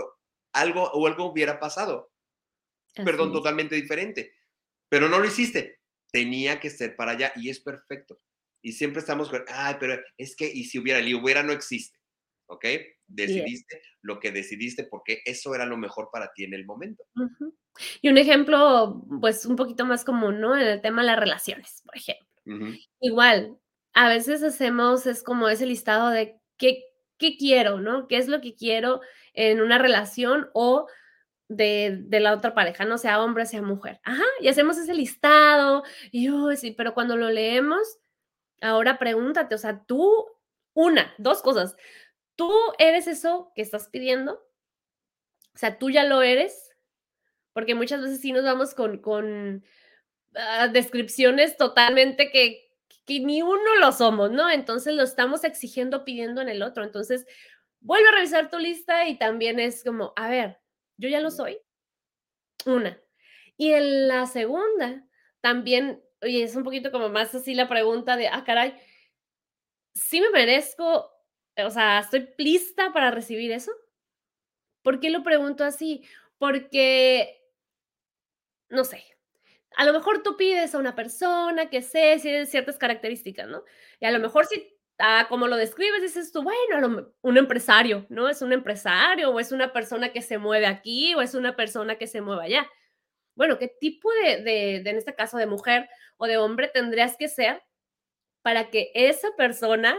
algo 0.54 0.90
o 0.92 1.06
algo 1.06 1.26
hubiera 1.26 1.60
pasado. 1.60 2.10
Perdón, 2.94 3.32
totalmente 3.32 3.74
diferente. 3.74 4.32
Pero 4.88 5.08
no 5.08 5.18
lo 5.18 5.26
hiciste. 5.26 5.80
Tenía 6.10 6.60
que 6.60 6.70
ser 6.70 6.96
para 6.96 7.12
allá 7.12 7.32
y 7.36 7.50
es 7.50 7.60
perfecto. 7.60 8.20
Y 8.62 8.72
siempre 8.72 9.00
estamos 9.00 9.28
con, 9.28 9.44
ay, 9.48 9.76
pero 9.78 10.00
es 10.16 10.36
que, 10.36 10.50
y 10.50 10.64
si 10.64 10.78
hubiera, 10.78 11.00
y 11.00 11.12
hubiera 11.12 11.42
no 11.42 11.52
existe. 11.52 11.98
¿Ok? 12.46 12.64
Decidiste 13.06 13.82
lo 14.02 14.20
que 14.20 14.30
decidiste 14.30 14.84
porque 14.84 15.22
eso 15.24 15.54
era 15.54 15.66
lo 15.66 15.76
mejor 15.76 16.10
para 16.12 16.32
ti 16.32 16.44
en 16.44 16.54
el 16.54 16.64
momento. 16.64 17.04
Y 18.00 18.08
un 18.08 18.18
ejemplo, 18.18 19.04
pues 19.20 19.44
un 19.46 19.56
poquito 19.56 19.84
más 19.84 20.04
común, 20.04 20.40
¿no? 20.40 20.56
En 20.56 20.66
el 20.66 20.80
tema 20.80 21.02
de 21.02 21.08
las 21.08 21.18
relaciones, 21.18 21.82
por 21.84 21.96
ejemplo. 21.96 22.26
Igual, 23.00 23.58
a 23.94 24.08
veces 24.08 24.42
hacemos, 24.42 25.06
es 25.06 25.22
como 25.22 25.48
ese 25.48 25.66
listado 25.66 26.10
de 26.10 26.38
qué, 26.58 26.84
qué 27.18 27.36
quiero, 27.36 27.80
¿no? 27.80 28.08
¿Qué 28.08 28.18
es 28.18 28.28
lo 28.28 28.40
que 28.40 28.54
quiero 28.54 29.00
en 29.32 29.60
una 29.60 29.78
relación 29.78 30.50
o 30.52 30.86
de, 31.48 31.98
de, 32.04 32.20
la 32.20 32.32
otra 32.32 32.54
pareja, 32.54 32.84
no 32.84 32.96
sea 32.96 33.22
hombre, 33.22 33.44
sea 33.46 33.60
mujer. 33.60 34.00
Ajá, 34.02 34.24
y 34.40 34.48
hacemos 34.48 34.78
ese 34.78 34.94
listado, 34.94 35.84
y 36.10 36.24
yo, 36.26 36.50
sí, 36.56 36.70
pero 36.72 36.94
cuando 36.94 37.16
lo 37.16 37.30
leemos, 37.30 37.98
ahora 38.62 38.98
pregúntate, 38.98 39.54
o 39.54 39.58
sea, 39.58 39.84
tú, 39.84 40.26
una, 40.72 41.14
dos 41.18 41.42
cosas, 41.42 41.76
¿Tú 42.36 42.52
eres 42.78 43.06
eso 43.06 43.52
que 43.54 43.62
estás 43.62 43.88
pidiendo? 43.88 44.44
O 45.54 45.58
sea, 45.58 45.78
tú 45.78 45.90
ya 45.90 46.04
lo 46.04 46.22
eres, 46.22 46.72
porque 47.52 47.74
muchas 47.74 48.02
veces 48.02 48.20
sí 48.20 48.32
nos 48.32 48.44
vamos 48.44 48.74
con, 48.74 48.98
con 48.98 49.64
ah, 50.34 50.68
descripciones 50.68 51.56
totalmente 51.56 52.30
que, 52.32 52.63
que 53.06 53.20
ni 53.20 53.42
uno 53.42 53.76
lo 53.80 53.92
somos, 53.92 54.30
¿no? 54.30 54.50
Entonces 54.50 54.94
lo 54.94 55.02
estamos 55.02 55.44
exigiendo, 55.44 56.04
pidiendo 56.04 56.40
en 56.40 56.48
el 56.48 56.62
otro. 56.62 56.84
Entonces, 56.84 57.26
vuelve 57.80 58.08
a 58.08 58.12
revisar 58.12 58.50
tu 58.50 58.58
lista 58.58 59.08
y 59.08 59.18
también 59.18 59.60
es 59.60 59.84
como, 59.84 60.12
a 60.16 60.28
ver, 60.28 60.58
yo 60.96 61.08
ya 61.08 61.20
lo 61.20 61.30
soy. 61.30 61.58
Una. 62.66 63.00
Y 63.56 63.72
en 63.72 64.08
la 64.08 64.26
segunda, 64.26 65.06
también, 65.40 66.02
oye, 66.22 66.42
es 66.42 66.56
un 66.56 66.64
poquito 66.64 66.90
como 66.90 67.08
más 67.08 67.34
así 67.34 67.54
la 67.54 67.68
pregunta 67.68 68.16
de, 68.16 68.28
ah, 68.28 68.44
caray, 68.44 68.74
¿sí 69.94 70.20
me 70.20 70.30
merezco 70.30 71.14
o 71.62 71.70
sea, 71.70 72.00
¿estoy 72.00 72.28
lista 72.38 72.92
para 72.92 73.10
recibir 73.10 73.52
eso? 73.52 73.70
¿Por 74.82 75.00
qué 75.00 75.10
lo 75.10 75.22
pregunto 75.22 75.64
así? 75.64 76.04
Porque, 76.38 77.40
no 78.68 78.84
sé, 78.84 79.04
a 79.76 79.84
lo 79.84 79.92
mejor 79.92 80.22
tú 80.22 80.36
pides 80.36 80.74
a 80.74 80.78
una 80.78 80.94
persona 80.94 81.70
que 81.70 81.82
sé 81.82 82.18
si 82.18 82.46
ciertas 82.46 82.78
características, 82.78 83.48
¿no? 83.48 83.64
Y 84.00 84.06
a 84.06 84.10
lo 84.10 84.18
mejor 84.18 84.46
si, 84.46 84.76
ah, 84.98 85.26
como 85.28 85.48
lo 85.48 85.56
describes, 85.56 86.02
dices 86.02 86.32
tú, 86.32 86.42
bueno, 86.42 87.12
un 87.22 87.38
empresario, 87.38 88.06
¿no? 88.08 88.28
Es 88.28 88.42
un 88.42 88.52
empresario 88.52 89.30
o 89.30 89.40
es 89.40 89.52
una 89.52 89.72
persona 89.72 90.12
que 90.12 90.22
se 90.22 90.38
mueve 90.38 90.66
aquí 90.66 91.14
o 91.14 91.22
es 91.22 91.34
una 91.34 91.56
persona 91.56 91.96
que 91.96 92.06
se 92.06 92.20
mueve 92.20 92.44
allá. 92.44 92.70
Bueno, 93.34 93.58
¿qué 93.58 93.68
tipo 93.68 94.10
de, 94.12 94.42
de 94.42 94.76
en 94.90 94.96
este 94.96 95.14
caso, 95.14 95.36
de 95.38 95.46
mujer 95.46 95.88
o 96.16 96.26
de 96.26 96.36
hombre 96.36 96.68
tendrías 96.68 97.16
que 97.16 97.28
ser 97.28 97.62
para 98.42 98.70
que 98.70 98.92
esa 98.94 99.28
persona 99.36 99.98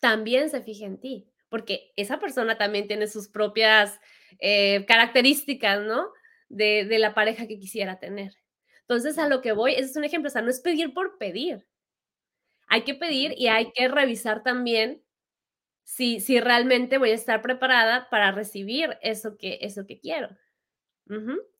también 0.00 0.50
se 0.50 0.62
fije 0.62 0.84
en 0.84 1.00
ti. 1.00 1.28
porque 1.48 1.92
esa 1.96 2.18
persona 2.18 2.58
también 2.58 2.88
tiene 2.88 3.06
sus 3.06 3.28
propias 3.28 4.00
eh, 4.40 4.84
características, 4.86 5.80
¿no? 5.80 6.08
De, 6.48 6.84
de, 6.84 6.98
la 6.98 7.14
pareja 7.14 7.46
que 7.46 7.58
quisiera 7.58 7.98
tener. 7.98 8.32
Entonces, 8.88 9.18
a 9.18 9.28
lo 9.28 9.40
que 9.42 9.52
voy, 9.52 9.72
ese 9.74 9.84
es 9.90 9.96
un 9.96 10.04
ejemplo, 10.04 10.28
o 10.28 10.30
sea, 10.32 10.42
no 10.42 10.50
es 10.50 10.60
pedir 10.60 10.94
por 10.94 11.18
pedir. 11.18 11.66
Hay 12.68 12.82
que 12.84 12.94
pedir 12.94 13.34
y 13.36 13.48
hay 13.48 13.72
que 13.72 13.88
revisar 13.88 14.42
también 14.44 15.02
si, 15.84 16.20
si 16.20 16.40
realmente 16.40 16.98
voy 16.98 17.10
a 17.10 17.14
estar 17.14 17.42
preparada 17.42 18.08
para 18.10 18.32
recibir 18.32 18.98
eso 19.02 19.36
que, 19.38 19.58
eso 19.62 19.86
que 19.86 20.00
quiero. 20.00 20.30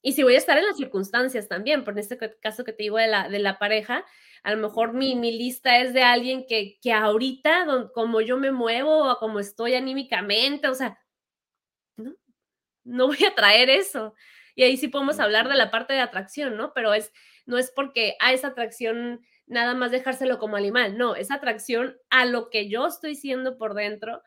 Y 0.03 0.13
si 0.13 0.23
voy 0.23 0.35
a 0.35 0.39
estar 0.39 0.57
en 0.59 0.67
las 0.67 0.77
circunstancias 0.77 1.49
también, 1.49 1.85
por 1.85 1.99
este 1.99 2.19
caso 2.41 2.65
que 2.65 2.73
te 2.73 2.85
digo 2.85 2.99
de 2.99 3.09
la, 3.09 3.29
de 3.29 3.39
la 3.39 3.59
pareja, 3.59 4.05
a 4.43 4.55
lo 4.55 4.59
mejor 4.63 4.93
mi, 4.93 5.15
mi 5.17 5.37
lista 5.37 5.81
es 5.81 5.93
de 5.95 6.03
alguien 6.03 6.47
que, 6.49 6.79
que 6.81 6.93
ahorita, 6.93 7.67
como 7.95 8.21
yo 8.21 8.37
me 8.39 8.53
muevo 8.53 9.11
o 9.11 9.19
como 9.19 9.41
estoy 9.41 9.75
anímicamente, 9.75 10.69
o 10.69 10.75
sea, 10.75 10.99
no, 11.97 12.15
no 12.85 13.07
voy 13.09 13.25
a 13.27 13.35
traer 13.35 13.71
eso. 13.71 14.15
Y 14.57 14.65
ahí 14.65 14.77
sí 14.77 14.89
podemos 14.89 15.21
hablar 15.21 15.49
de 15.49 15.55
la 15.55 15.71
parte 15.71 15.93
de 15.93 16.01
atracción, 16.01 16.57
¿no? 16.57 16.73
Pero 16.75 16.95
es, 16.95 17.13
no 17.45 17.59
es 17.59 17.71
porque 17.71 18.17
a 18.19 18.33
esa 18.33 18.49
atracción 18.49 19.21
nada 19.47 19.75
más 19.75 19.93
dejárselo 19.93 20.39
como 20.39 20.57
animal, 20.57 20.99
no, 20.99 21.15
esa 21.15 21.35
atracción 21.35 21.97
a 22.11 22.25
lo 22.25 22.51
que 22.51 22.69
yo 22.69 22.89
estoy 22.89 23.15
siendo 23.15 23.59
por 23.59 23.75
dentro, 23.75 24.23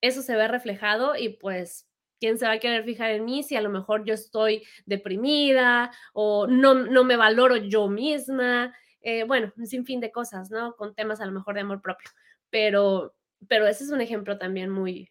eso 0.00 0.22
se 0.22 0.36
ve 0.36 0.46
reflejado 0.46 1.16
y 1.16 1.30
pues 1.30 1.88
¿quién 2.20 2.38
se 2.38 2.46
va 2.46 2.52
a 2.52 2.58
querer 2.58 2.84
fijar 2.84 3.10
en 3.10 3.24
mí 3.24 3.42
si 3.42 3.56
a 3.56 3.60
lo 3.60 3.70
mejor 3.70 4.04
yo 4.04 4.14
estoy 4.14 4.62
deprimida 4.86 5.90
o 6.12 6.46
no, 6.46 6.74
no 6.74 7.04
me 7.04 7.16
valoro 7.16 7.56
yo 7.56 7.88
misma? 7.88 8.74
Eh, 9.00 9.24
bueno, 9.24 9.52
un 9.56 9.66
sinfín 9.66 10.00
de 10.00 10.12
cosas, 10.12 10.50
¿no? 10.50 10.76
Con 10.76 10.94
temas 10.94 11.20
a 11.20 11.26
lo 11.26 11.32
mejor 11.32 11.54
de 11.54 11.60
amor 11.60 11.82
propio. 11.82 12.10
Pero, 12.50 13.14
pero 13.48 13.66
ese 13.66 13.84
es 13.84 13.90
un 13.90 14.00
ejemplo 14.00 14.38
también 14.38 14.70
muy, 14.70 15.10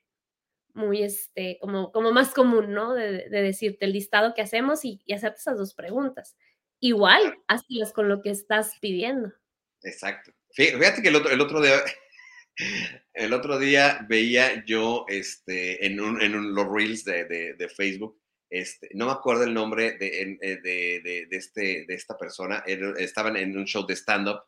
muy, 0.73 1.03
este, 1.03 1.57
como, 1.61 1.91
como 1.91 2.11
más 2.11 2.33
común, 2.33 2.73
¿no? 2.73 2.93
De, 2.93 3.29
decirte 3.29 3.85
el 3.85 3.93
listado 3.93 4.33
que 4.33 4.41
hacemos 4.41 4.83
y, 4.85 5.01
y, 5.05 5.13
hacerte 5.13 5.39
esas 5.39 5.57
dos 5.57 5.73
preguntas. 5.73 6.35
Igual, 6.79 7.37
hazlas 7.47 7.93
con 7.93 8.09
lo 8.09 8.21
que 8.21 8.29
estás 8.29 8.73
pidiendo. 8.81 9.31
Exacto. 9.83 10.31
Fíjate 10.51 11.01
que 11.01 11.09
el 11.09 11.15
otro, 11.15 11.31
el 11.31 11.41
otro 11.41 11.61
día, 11.61 11.75
el 13.13 13.33
otro 13.33 13.57
día 13.59 14.05
veía 14.07 14.63
yo 14.65 15.05
este, 15.07 15.85
en, 15.85 15.99
un, 15.99 16.21
en 16.21 16.53
los 16.53 16.67
reels 16.67 17.03
de, 17.03 17.25
de, 17.25 17.69
Facebook, 17.69 18.19
este, 18.49 18.89
no 18.93 19.07
me 19.07 19.13
acuerdo 19.13 19.43
el 19.43 19.53
nombre 19.53 19.97
de, 19.97 20.21
eh, 20.21 20.57
de, 20.61 21.01
de, 21.01 21.37
este, 21.37 21.85
de 21.87 21.93
esta 21.95 22.17
persona, 22.17 22.63
estaban 22.67 23.35
en 23.37 23.57
un 23.57 23.65
show 23.65 23.85
de 23.85 23.95
stand-up 23.95 24.43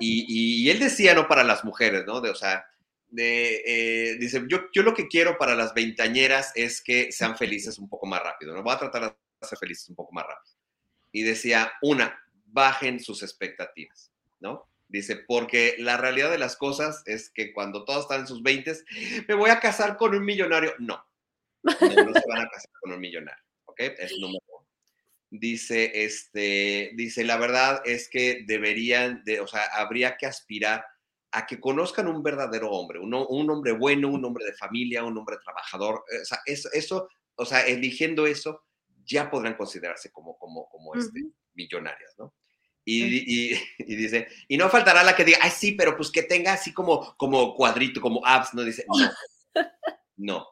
y, 0.00 0.64
y, 0.64 0.70
él 0.70 0.78
decía, 0.78 1.14
no 1.14 1.26
para 1.26 1.44
las 1.44 1.64
mujeres, 1.64 2.04
¿no? 2.06 2.20
De, 2.20 2.30
o 2.30 2.34
sea, 2.34 2.64
de, 3.12 3.62
eh, 3.66 4.16
dice, 4.16 4.42
yo, 4.48 4.70
yo 4.72 4.82
lo 4.82 4.94
que 4.94 5.06
quiero 5.06 5.36
para 5.36 5.54
las 5.54 5.74
veintañeras 5.74 6.50
es 6.54 6.82
que 6.82 7.12
sean 7.12 7.36
felices 7.36 7.78
un 7.78 7.88
poco 7.88 8.06
más 8.06 8.22
rápido, 8.22 8.54
¿no? 8.54 8.62
Voy 8.62 8.74
a 8.74 8.78
tratar 8.78 9.02
de 9.02 9.46
ser 9.46 9.58
felices 9.58 9.88
un 9.90 9.94
poco 9.94 10.12
más 10.12 10.24
rápido. 10.26 10.56
Y 11.12 11.22
decía, 11.22 11.72
una, 11.82 12.18
bajen 12.46 13.00
sus 13.00 13.22
expectativas, 13.22 14.10
¿no? 14.40 14.66
Dice, 14.88 15.16
porque 15.16 15.76
la 15.78 15.98
realidad 15.98 16.30
de 16.30 16.38
las 16.38 16.56
cosas 16.56 17.02
es 17.04 17.30
que 17.30 17.52
cuando 17.52 17.84
todos 17.84 18.02
están 18.02 18.20
en 18.20 18.26
sus 18.26 18.42
20, 18.42 18.72
me 19.28 19.34
voy 19.34 19.50
a 19.50 19.60
casar 19.60 19.98
con 19.98 20.14
un 20.14 20.24
millonario. 20.24 20.74
No, 20.78 21.04
no, 21.62 21.72
se 21.78 22.28
van 22.28 22.40
a 22.40 22.48
casar 22.48 22.70
con 22.80 22.92
un 22.92 23.00
millonario, 23.00 23.44
¿ok? 23.66 23.80
Es 23.98 24.12
número 24.18 24.42
uno. 24.48 24.66
Dice, 25.28 26.04
este, 26.04 26.92
dice, 26.94 27.24
la 27.24 27.36
verdad 27.36 27.82
es 27.84 28.08
que 28.08 28.44
deberían, 28.46 29.22
de, 29.24 29.40
o 29.40 29.46
sea, 29.46 29.64
habría 29.66 30.16
que 30.16 30.26
aspirar 30.26 30.86
a 31.32 31.46
que 31.46 31.60
conozcan 31.60 32.08
un 32.08 32.22
verdadero 32.22 32.70
hombre, 32.70 32.98
un, 32.98 33.12
un 33.14 33.50
hombre 33.50 33.72
bueno, 33.72 34.08
un 34.08 34.24
hombre 34.24 34.44
de 34.44 34.54
familia, 34.54 35.04
un 35.04 35.16
hombre 35.16 35.38
trabajador. 35.42 36.04
O 36.20 36.24
sea, 36.24 36.40
eso, 36.46 36.68
eso, 36.72 37.08
o 37.34 37.44
sea, 37.44 37.66
eligiendo 37.66 38.26
eso, 38.26 38.64
ya 39.04 39.30
podrán 39.30 39.56
considerarse 39.56 40.10
como, 40.12 40.36
como, 40.38 40.68
como 40.68 40.94
este, 40.94 41.20
millonarias, 41.54 42.14
¿no? 42.18 42.34
Y, 42.84 43.54
dice, 43.78 44.26
y 44.48 44.56
no 44.56 44.68
faltará 44.68 45.04
la 45.04 45.14
que 45.14 45.24
diga, 45.24 45.38
ay, 45.40 45.52
sí, 45.52 45.70
pero 45.70 45.96
pues 45.96 46.10
que 46.10 46.24
tenga 46.24 46.52
así 46.52 46.72
como, 46.72 47.16
como 47.16 47.54
cuadrito, 47.54 48.00
como 48.00 48.26
apps, 48.26 48.54
¿no? 48.54 48.62
Dice, 48.64 48.84
no, 48.88 49.12
no. 50.16 50.48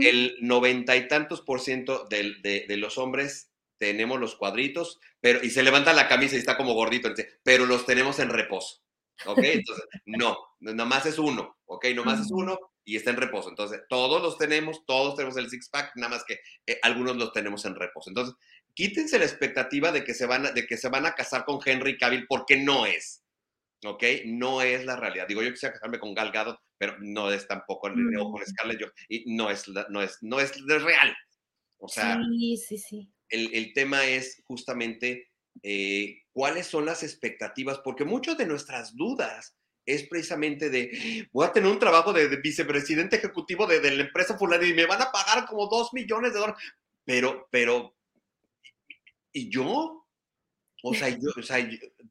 El 0.00 0.36
noventa 0.40 0.96
y 0.96 1.06
tantos 1.06 1.40
por 1.42 1.60
ciento 1.60 2.08
de, 2.10 2.66
los 2.76 2.98
hombres 2.98 3.52
tenemos 3.78 4.18
los 4.18 4.34
cuadritos, 4.34 4.98
pero, 5.20 5.44
y 5.44 5.50
se 5.50 5.62
levanta 5.62 5.92
la 5.92 6.08
camisa 6.08 6.34
y 6.34 6.40
está 6.40 6.56
como 6.56 6.74
gordito, 6.74 7.08
pero 7.44 7.64
los 7.64 7.86
tenemos 7.86 8.18
en 8.18 8.30
reposo, 8.30 8.82
¿ok? 9.26 9.38
Entonces, 9.42 9.84
no, 10.06 10.38
nomás 10.60 11.06
es 11.06 11.18
uno, 11.18 11.58
¿ok? 11.66 11.86
Nomás 11.94 12.20
es 12.20 12.30
uno 12.30 12.58
y 12.84 12.96
está 12.96 13.10
en 13.10 13.16
reposo. 13.16 13.48
Entonces, 13.48 13.82
todos 13.88 14.22
los 14.22 14.38
tenemos, 14.38 14.84
todos 14.86 15.16
tenemos 15.16 15.36
el 15.36 15.50
six-pack, 15.50 15.92
nada 15.96 16.16
más 16.16 16.24
que 16.24 16.40
eh, 16.66 16.78
algunos 16.82 17.16
los 17.16 17.32
tenemos 17.32 17.64
en 17.64 17.74
reposo. 17.74 18.10
Entonces, 18.10 18.34
quítense 18.74 19.18
la 19.18 19.24
expectativa 19.24 19.92
de 19.92 20.04
que 20.04 20.14
se 20.14 20.26
van 20.26 20.46
a, 20.46 20.52
de 20.52 20.66
que 20.66 20.76
se 20.76 20.88
van 20.88 21.06
a 21.06 21.14
casar 21.14 21.44
con 21.44 21.60
Henry 21.64 21.98
Cavill 21.98 22.26
porque 22.28 22.56
no 22.56 22.86
es. 22.86 23.24
¿Ok? 23.84 24.04
No 24.26 24.60
es 24.60 24.84
la 24.84 24.96
realidad. 24.96 25.26
Digo, 25.26 25.42
yo 25.42 25.50
quisiera 25.50 25.72
casarme 25.72 25.98
con 25.98 26.14
Gal 26.14 26.32
Gadot, 26.32 26.58
pero 26.76 26.96
no 27.00 27.30
es 27.30 27.48
tampoco 27.48 27.88
el 27.88 28.16
o 28.18 28.30
con 28.30 28.44
Scarlett 28.44 28.78
Johansson. 28.78 29.06
Y 29.08 29.34
no 29.34 29.50
es, 29.50 29.66
no 29.88 30.02
es, 30.02 30.18
no 30.22 30.38
es 30.38 30.82
real. 30.82 31.16
O 31.78 31.88
sea, 31.88 32.20
sí, 32.28 32.56
sí, 32.58 32.76
sí. 32.76 33.10
El, 33.30 33.54
el 33.54 33.72
tema 33.72 34.04
es 34.04 34.42
justamente 34.46 35.30
eh, 35.62 36.19
cuáles 36.40 36.68
son 36.68 36.86
las 36.86 37.02
expectativas, 37.02 37.80
porque 37.80 38.06
muchas 38.06 38.38
de 38.38 38.46
nuestras 38.46 38.96
dudas 38.96 39.58
es 39.84 40.04
precisamente 40.04 40.70
de, 40.70 41.28
voy 41.32 41.46
a 41.46 41.52
tener 41.52 41.70
un 41.70 41.78
trabajo 41.78 42.14
de, 42.14 42.34
vicepresidente 42.36 43.16
ejecutivo 43.16 43.66
de, 43.66 43.78
de, 43.78 43.90
la 43.90 44.04
empresa 44.04 44.38
fulana 44.38 44.64
y 44.64 44.72
me 44.72 44.86
van 44.86 45.02
a 45.02 45.12
pagar 45.12 45.44
como 45.44 45.66
dos 45.66 45.92
millones 45.92 46.32
de 46.32 46.38
dólares, 46.38 46.62
pero, 47.04 47.46
pero 47.50 47.94
¿y 49.34 49.50
yo? 49.50 50.08
O 50.82 50.94
sea, 50.94 51.10
yo, 51.10 51.28
o 51.36 51.42
sea, 51.42 51.58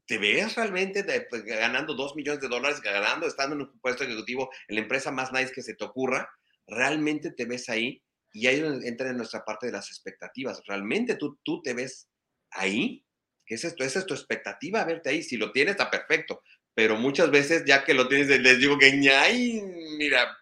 ¿te 0.06 0.18
ves 0.18 0.54
realmente 0.54 1.02
pues, 1.28 1.42
ganando 1.42 1.94
dos 1.94 2.14
millones 2.14 2.40
de 2.40 2.46
dólares, 2.46 2.80
ganando, 2.80 3.26
estando 3.26 3.56
en 3.56 3.62
un 3.62 3.80
puesto 3.80 4.04
ejecutivo 4.04 4.48
en 4.68 4.76
la 4.76 4.82
empresa 4.82 5.10
más 5.10 5.32
nice 5.32 5.52
que 5.52 5.62
se 5.62 5.74
te 5.74 5.84
ocurra? 5.84 6.30
¿Realmente 6.68 7.32
te 7.32 7.46
ves 7.46 7.68
ahí? 7.68 8.00
Y 8.32 8.46
ahí 8.46 8.62
entra 8.84 9.10
en 9.10 9.16
nuestra 9.16 9.44
parte 9.44 9.66
de 9.66 9.72
las 9.72 9.88
expectativas. 9.88 10.62
¿Realmente 10.68 11.16
tú, 11.16 11.40
tú 11.42 11.60
te 11.62 11.74
ves 11.74 12.08
ahí? 12.52 13.04
¿Qué 13.50 13.56
es 13.56 13.64
esto? 13.64 13.82
Esa 13.82 13.98
es 13.98 14.06
tu 14.06 14.14
expectativa, 14.14 14.84
verte 14.84 15.10
ahí. 15.10 15.24
Si 15.24 15.36
lo 15.36 15.50
tienes, 15.50 15.72
está 15.72 15.90
perfecto. 15.90 16.40
Pero 16.72 16.94
muchas 16.94 17.32
veces, 17.32 17.64
ya 17.66 17.82
que 17.82 17.94
lo 17.94 18.06
tienes, 18.06 18.28
les 18.28 18.60
digo 18.60 18.78
que, 18.78 18.86
ay, 19.12 19.60
mira, 19.98 20.38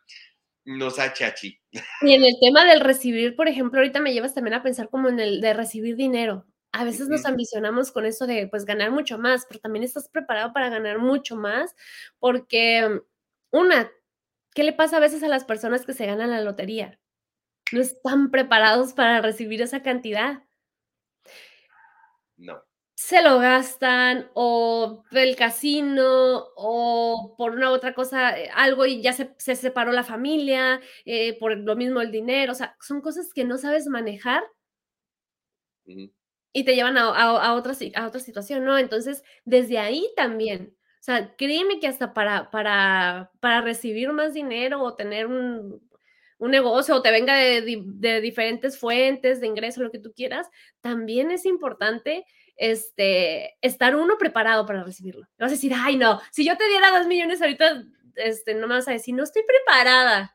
nos 0.66 0.98
ha 0.98 1.14
chachi. 1.14 1.58
Y 2.02 2.12
en 2.12 2.22
el 2.22 2.34
tema 2.38 2.66
del 2.66 2.80
recibir, 2.80 3.34
por 3.34 3.48
ejemplo, 3.48 3.80
ahorita 3.80 3.98
me 3.98 4.12
llevas 4.12 4.34
también 4.34 4.52
a 4.52 4.62
pensar 4.62 4.90
como 4.90 5.08
en 5.08 5.20
el 5.20 5.40
de 5.40 5.54
recibir 5.54 5.96
dinero 5.96 6.44
a 6.72 6.84
veces 6.84 7.08
nos 7.08 7.24
ambicionamos 7.24 7.92
con 7.92 8.04
eso 8.04 8.26
de 8.26 8.46
pues 8.46 8.64
ganar 8.64 8.90
mucho 8.90 9.18
más, 9.18 9.46
pero 9.46 9.60
también 9.60 9.84
estás 9.84 10.08
preparado 10.08 10.52
para 10.52 10.68
ganar 10.68 10.98
mucho 10.98 11.36
más, 11.36 11.74
porque 12.18 13.00
una, 13.50 13.90
¿qué 14.54 14.64
le 14.64 14.72
pasa 14.72 14.98
a 14.98 15.00
veces 15.00 15.22
a 15.22 15.28
las 15.28 15.44
personas 15.44 15.86
que 15.86 15.94
se 15.94 16.06
ganan 16.06 16.30
la 16.30 16.42
lotería? 16.42 17.00
No 17.72 17.80
están 17.80 18.30
preparados 18.30 18.92
para 18.92 19.20
recibir 19.22 19.62
esa 19.62 19.82
cantidad. 19.82 20.44
No. 22.36 22.67
Se 23.00 23.22
lo 23.22 23.38
gastan 23.38 24.28
o 24.34 25.04
del 25.12 25.36
casino 25.36 26.48
o 26.56 27.36
por 27.38 27.52
una 27.52 27.70
otra 27.70 27.94
cosa, 27.94 28.36
eh, 28.36 28.50
algo 28.52 28.86
y 28.86 29.00
ya 29.00 29.12
se, 29.12 29.30
separó 29.54 29.92
la 29.92 30.02
familia, 30.02 30.80
eh, 31.04 31.38
por 31.38 31.56
lo 31.56 31.76
mismo 31.76 32.00
el 32.00 32.10
dinero, 32.10 32.50
o 32.50 32.54
sea, 32.56 32.76
son 32.80 33.00
cosas 33.00 33.32
que 33.32 33.44
no 33.44 33.56
sabes 33.56 33.86
manejar 33.86 34.42
y 36.52 36.64
te 36.64 36.74
llevan 36.74 36.98
a, 36.98 37.10
a, 37.10 37.54
otra, 37.54 37.72
a 37.94 38.06
otra 38.08 38.20
situación, 38.20 38.64
¿no? 38.64 38.76
Entonces, 38.76 39.22
desde 39.44 39.78
ahí 39.78 40.04
también, 40.16 40.74
o 41.00 41.02
sea, 41.02 41.36
créeme 41.36 41.78
que 41.78 41.86
hasta 41.86 42.12
para, 42.12 42.50
para, 42.50 43.30
para 43.38 43.60
recibir 43.60 44.10
más 44.10 44.34
dinero 44.34 44.82
o 44.82 44.96
tener 44.96 45.28
un, 45.28 45.88
un 46.38 46.50
negocio 46.50 46.96
o 46.96 47.02
te 47.02 47.12
venga 47.12 47.36
de, 47.36 47.80
de, 47.84 48.20
diferentes 48.20 48.76
fuentes 48.76 49.40
de 49.40 49.46
ingreso, 49.46 49.82
lo 49.84 49.92
que 49.92 50.00
tú 50.00 50.12
quieras, 50.14 50.48
también 50.80 51.30
es 51.30 51.44
importante 51.46 52.24
este, 52.58 53.56
estar 53.62 53.96
uno 53.96 54.18
preparado 54.18 54.66
para 54.66 54.84
recibirlo. 54.84 55.26
Vas 55.38 55.52
a 55.52 55.54
decir, 55.54 55.72
ay, 55.74 55.96
no, 55.96 56.20
si 56.30 56.44
yo 56.44 56.56
te 56.56 56.68
diera 56.68 56.90
dos 56.90 57.06
millones 57.06 57.40
ahorita, 57.40 57.84
este, 58.16 58.54
no 58.54 58.66
me 58.66 58.74
vas 58.74 58.88
a 58.88 58.92
decir, 58.92 59.14
no 59.14 59.24
estoy 59.24 59.42
preparada 59.44 60.32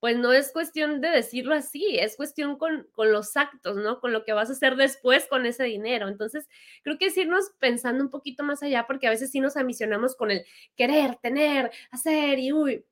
pues 0.00 0.16
no 0.16 0.32
es 0.32 0.50
cuestión 0.50 1.02
de 1.02 1.10
decirlo 1.10 1.54
así, 1.54 1.98
es 1.98 2.16
cuestión 2.16 2.56
con, 2.56 2.88
los 2.96 3.36
actos, 3.36 3.76
¿no? 3.76 4.00
Con 4.00 4.12
lo 4.12 4.24
que 4.24 4.32
vas 4.32 4.48
a 4.48 4.54
hacer 4.54 4.76
después 4.76 5.26
con 5.28 5.44
ese 5.44 5.64
dinero. 5.64 6.08
Entonces, 6.08 6.48
creo 6.82 6.96
que 6.98 7.06
es 7.06 7.16
irnos 7.18 7.52
pensando 7.58 8.02
un 8.02 8.10
poquito 8.10 8.42
más 8.42 8.62
allá, 8.62 8.86
porque 8.86 9.06
a 9.06 9.10
veces 9.10 9.30
sí 9.30 9.40
nos 9.40 9.58
ambicionamos 9.58 10.16
con 10.16 10.30
el 10.30 10.44
querer, 10.74 11.16
tener, 11.16 11.70
hacer 11.90 12.38
y 12.38 12.52
uy. 12.52 12.84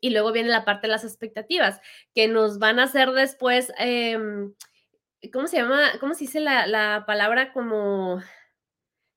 Y 0.00 0.10
luego 0.10 0.32
viene 0.32 0.48
la 0.48 0.64
parte 0.64 0.88
de 0.88 0.92
las 0.92 1.04
expectativas, 1.04 1.80
que 2.14 2.26
nos 2.26 2.58
van 2.58 2.80
a 2.80 2.84
hacer 2.84 3.12
después, 3.12 3.72
em, 3.78 4.52
¿cómo 5.32 5.46
se 5.46 5.58
llama? 5.58 5.92
¿Cómo 6.00 6.14
se 6.14 6.24
dice 6.24 6.40
la, 6.40 6.66
la 6.66 7.04
palabra 7.06 7.52
como 7.52 8.22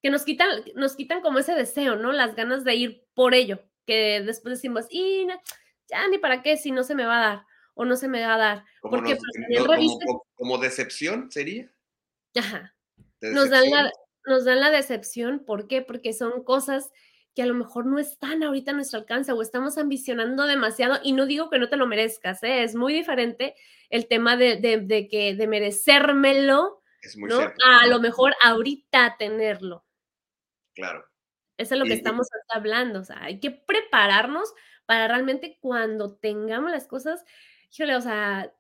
que 0.02 0.10
nos 0.10 0.26
quitan, 0.26 0.50
nos 0.76 0.96
quitan 0.96 1.22
como 1.22 1.40
ese 1.40 1.56
deseo, 1.56 1.96
¿no? 1.96 2.12
Las 2.12 2.36
ganas 2.36 2.66
de 2.66 2.76
ir 2.76 3.08
por 3.14 3.34
ello, 3.34 3.64
que 3.86 4.22
después 4.22 4.56
decimos, 4.56 4.86
y 4.90 5.28
ya 5.90 6.08
ni 6.10 6.18
para 6.18 6.44
qué 6.44 6.58
si 6.58 6.72
no 6.72 6.84
se 6.84 6.94
me 6.94 7.06
va 7.06 7.18
a 7.20 7.28
dar 7.28 7.46
o 7.76 7.86
no 7.86 7.96
se 7.96 8.08
me 8.08 8.22
va 8.22 8.36
a 8.36 8.38
dar. 8.38 8.66
Porque 8.82 9.18
como, 10.36 10.58
decepción 10.58 11.32
sería. 11.32 11.72
Ajá. 12.36 12.76
Nos 13.22 13.50
dan, 13.50 13.70
la, 13.70 13.92
nos 14.26 14.44
dan 14.44 14.60
la 14.60 14.70
decepción, 14.70 15.46
¿por 15.46 15.68
qué? 15.68 15.82
Porque 15.82 16.14
son 16.14 16.44
cosas 16.44 16.92
que 17.36 17.42
a 17.42 17.46
lo 17.46 17.54
mejor 17.54 17.86
no 17.86 18.00
están 18.00 18.44
ahorita 18.44 18.72
a 18.72 18.74
nuestro 18.76 19.00
alcance 19.00 19.32
o 19.32 19.42
estamos 19.42 19.78
ambicionando 19.78 20.46
demasiado 20.46 21.00
y 21.04 21.14
no 21.14 21.26
digo 21.26 21.50
que 21.50 21.60
no 21.60 21.70
te 21.70 21.78
lo 21.78 21.88
merezcas, 21.88 22.44
¿eh? 22.44 22.64
es 22.64 22.76
muy 22.76 22.94
diferente 22.94 23.56
el 23.90 24.08
tema 24.08 24.38
de, 24.38 24.58
de, 24.58 25.08
que 25.08 25.36
de 25.36 25.48
merecérmelo, 25.48 26.82
¿no? 27.18 27.40
a 27.40 27.88
lo 27.88 28.00
mejor 28.00 28.36
ahorita 28.42 29.16
tenerlo. 29.18 29.86
Claro. 30.74 31.06
Eso 31.58 31.76
es 31.76 31.80
lo 31.80 31.86
que 31.86 31.94
estamos 31.94 32.28
hablando, 32.50 33.00
o 33.00 33.04
sea, 33.04 33.24
hay 33.24 33.40
que 33.40 33.52
prepararnos 33.52 34.54
para 34.86 35.08
realmente 35.08 35.58
cuando 35.62 36.16
tengamos 36.16 36.72
las 36.72 36.88
cosas, 36.88 37.24
híjole, 37.72 37.96
o 37.96 38.02
sea, 38.02 38.52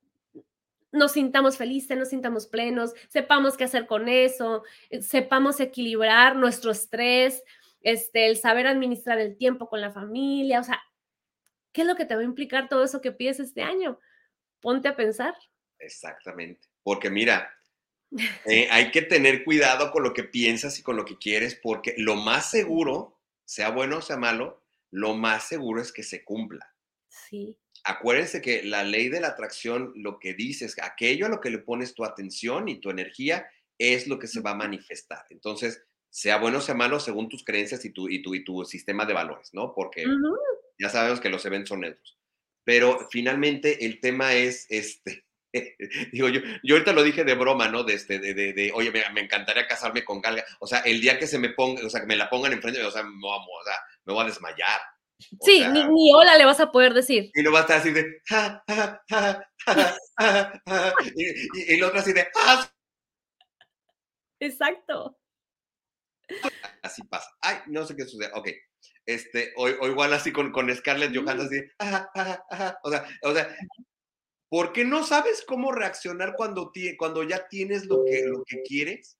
nos 0.91 1.13
sintamos 1.13 1.57
felices, 1.57 1.97
nos 1.97 2.09
sintamos 2.09 2.45
plenos, 2.45 2.93
sepamos 3.09 3.57
qué 3.57 3.63
hacer 3.63 3.87
con 3.87 4.07
eso, 4.07 4.63
eh, 4.91 5.01
sepamos 5.01 5.59
equilibrar 5.59 6.35
nuestro 6.35 6.71
estrés, 6.71 7.43
este, 7.83 8.27
el 8.27 8.37
saber 8.37 8.65
administrar 8.65 9.19
el 9.19 9.37
tiempo 9.37 9.69
con 9.69 9.81
la 9.81 9.91
familia, 9.91 10.59
o 10.59 10.63
sea, 10.63 10.81
¿qué 11.71 11.81
es 11.81 11.87
lo 11.87 11.95
que 11.95 12.05
te 12.05 12.15
va 12.15 12.21
a 12.21 12.25
implicar 12.25 12.69
todo 12.69 12.83
eso 12.83 13.01
que 13.01 13.11
pides 13.11 13.39
este 13.39 13.61
año? 13.61 13.99
Ponte 14.61 14.87
a 14.87 14.95
pensar. 14.95 15.35
Exactamente, 15.79 16.67
porque 16.81 17.09
mira, 17.09 17.53
eh, 18.45 18.67
hay 18.71 18.91
que 18.91 19.01
tener 19.01 19.43
cuidado 19.43 19.91
con 19.91 20.03
lo 20.03 20.13
que 20.13 20.23
piensas 20.23 20.79
y 20.79 20.83
con 20.83 20.95
lo 20.95 21.05
que 21.05 21.17
quieres, 21.17 21.59
porque 21.61 21.93
lo 21.97 22.15
más 22.15 22.49
seguro, 22.49 23.19
sea 23.45 23.69
bueno 23.69 23.97
o 23.97 24.01
sea 24.01 24.17
malo, 24.17 24.63
lo 24.89 25.13
más 25.15 25.47
seguro 25.47 25.81
es 25.81 25.91
que 25.91 26.03
se 26.03 26.23
cumpla. 26.23 26.73
Sí. 27.09 27.57
Acuérdense 27.83 28.41
que 28.41 28.63
la 28.63 28.83
ley 28.83 29.09
de 29.09 29.19
la 29.19 29.29
atracción 29.29 29.91
lo 29.95 30.19
que 30.19 30.33
dice 30.33 30.65
es 30.65 30.75
que 30.75 30.83
aquello 30.83 31.25
a 31.25 31.29
lo 31.29 31.41
que 31.41 31.49
le 31.49 31.59
pones 31.59 31.93
tu 31.93 32.05
atención 32.05 32.69
y 32.69 32.79
tu 32.79 32.89
energía 32.89 33.45
es 33.77 34.07
lo 34.07 34.19
que 34.19 34.27
se 34.27 34.39
va 34.39 34.51
a 34.51 34.55
manifestar. 34.55 35.25
Entonces, 35.29 35.83
sea 36.13 36.37
bueno 36.37 36.59
o 36.59 36.61
sea 36.61 36.75
malo 36.75 36.99
según 36.99 37.27
tus 37.27 37.43
creencias 37.43 37.83
y 37.85 37.89
tu, 37.89 38.07
y 38.07 38.21
tu, 38.21 38.35
y 38.35 38.43
tu 38.43 38.63
sistema 38.65 39.03
de 39.03 39.13
valores, 39.13 39.51
¿no? 39.51 39.73
Porque 39.73 40.05
ya 40.77 40.89
sabemos 40.89 41.19
que 41.19 41.29
los 41.29 41.43
eventos 41.43 41.69
son 41.69 41.81
neutros. 41.81 42.19
Pero 42.63 43.07
finalmente 43.09 43.83
el 43.83 43.99
tema 43.99 44.35
es, 44.35 44.67
este, 44.69 45.25
digo, 46.11 46.29
yo, 46.29 46.41
yo 46.61 46.75
ahorita 46.75 46.93
lo 46.93 47.01
dije 47.01 47.23
de 47.23 47.33
broma, 47.33 47.67
¿no? 47.67 47.83
De, 47.83 47.95
este, 47.95 48.19
de, 48.19 48.35
de, 48.35 48.71
oye, 48.75 48.91
me, 48.91 49.21
encantaría 49.21 49.65
casarme 49.65 50.05
con 50.05 50.21
Galga. 50.21 50.45
O 50.59 50.67
sea, 50.67 50.81
el 50.81 51.01
día 51.01 51.17
que 51.17 51.25
se 51.25 51.39
me 51.39 51.49
ponga, 51.49 51.83
o 51.83 51.89
sea, 51.89 52.01
que 52.01 52.07
me 52.07 52.15
la 52.15 52.29
pongan 52.29 52.53
enfrente, 52.53 52.83
o 52.83 52.91
sea, 52.91 53.01
me 53.01 53.19
voy 53.19 53.35
a, 53.35 53.79
me 54.05 54.13
voy 54.13 54.23
a 54.23 54.27
desmayar. 54.27 54.81
sí, 55.41 55.65
ni, 55.67 56.13
hola 56.13 56.37
le 56.37 56.45
vas 56.45 56.59
a 56.59 56.71
poder 56.71 56.93
decir. 56.93 57.31
Y 57.33 57.41
no 57.41 57.51
va 57.51 57.59
a 57.59 57.61
estar 57.63 57.79
así 57.79 57.91
de, 57.91 58.21
ja, 58.25 58.63
ja, 58.67 59.03
ja, 59.09 60.61
y, 61.15 61.23
y, 61.23 61.47
y, 61.55 61.73
el 61.73 61.83
otro 61.83 61.99
así 61.99 62.13
de, 62.13 62.27
¡Ah! 62.35 62.71
Exacto 64.39 65.17
así 66.81 67.03
pasa. 67.03 67.29
Ay, 67.41 67.57
no 67.67 67.85
sé 67.85 67.95
qué 67.95 68.05
sucede. 68.05 68.31
Ok. 68.33 68.49
Este, 69.05 69.53
o, 69.57 69.67
igual 69.67 70.13
así 70.13 70.31
con, 70.31 70.51
con 70.51 70.73
Scarlett 70.73 71.15
Johansson, 71.15 71.47
así, 71.47 71.61
O 72.83 72.89
sea, 72.89 73.07
o 73.21 73.33
sea, 73.33 73.55
¿por 74.49 74.71
qué 74.71 74.85
no 74.85 75.03
sabes 75.03 75.43
cómo 75.45 75.71
reaccionar 75.71 76.35
cuando, 76.35 76.71
cuando 76.97 77.23
ya 77.23 77.47
tienes 77.47 77.85
lo 77.85 78.05
que, 78.05 78.23
lo 78.25 78.43
que 78.45 78.61
quieres? 78.63 79.17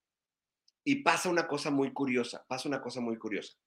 Y 0.86 1.04
pasa 1.04 1.30
una 1.30 1.48
cosa 1.48 1.70
muy 1.70 1.94
curiosa, 1.94 2.46
pasa 2.48 2.68
una 2.68 2.82
cosa 2.82 3.00
muy 3.00 3.18
curiosa 3.18 3.58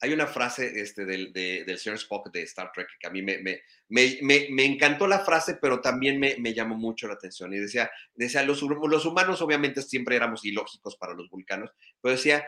hay 0.00 0.12
una 0.12 0.26
frase 0.26 0.80
este, 0.80 1.04
del, 1.04 1.32
del 1.32 1.78
señor 1.78 1.98
Spock 1.98 2.30
de 2.30 2.42
Star 2.42 2.70
Trek 2.72 2.88
que 2.98 3.06
a 3.06 3.10
mí 3.10 3.22
me, 3.22 3.38
me, 3.38 3.62
me, 3.88 4.48
me 4.50 4.64
encantó 4.64 5.06
la 5.06 5.20
frase, 5.20 5.58
pero 5.60 5.80
también 5.80 6.18
me, 6.18 6.54
llamó 6.54 6.76
mucho 6.76 7.06
la 7.06 7.14
atención. 7.14 7.52
Y 7.54 7.58
decía, 7.58 7.90
decía 8.14 8.42
los, 8.42 8.62
los 8.62 9.06
humanos 9.06 9.40
obviamente 9.42 9.82
siempre 9.82 10.16
éramos 10.16 10.44
ilógicos 10.44 10.96
para 10.96 11.14
los 11.14 11.30
vulcanos, 11.30 11.70
pero 12.00 12.16
decía, 12.16 12.46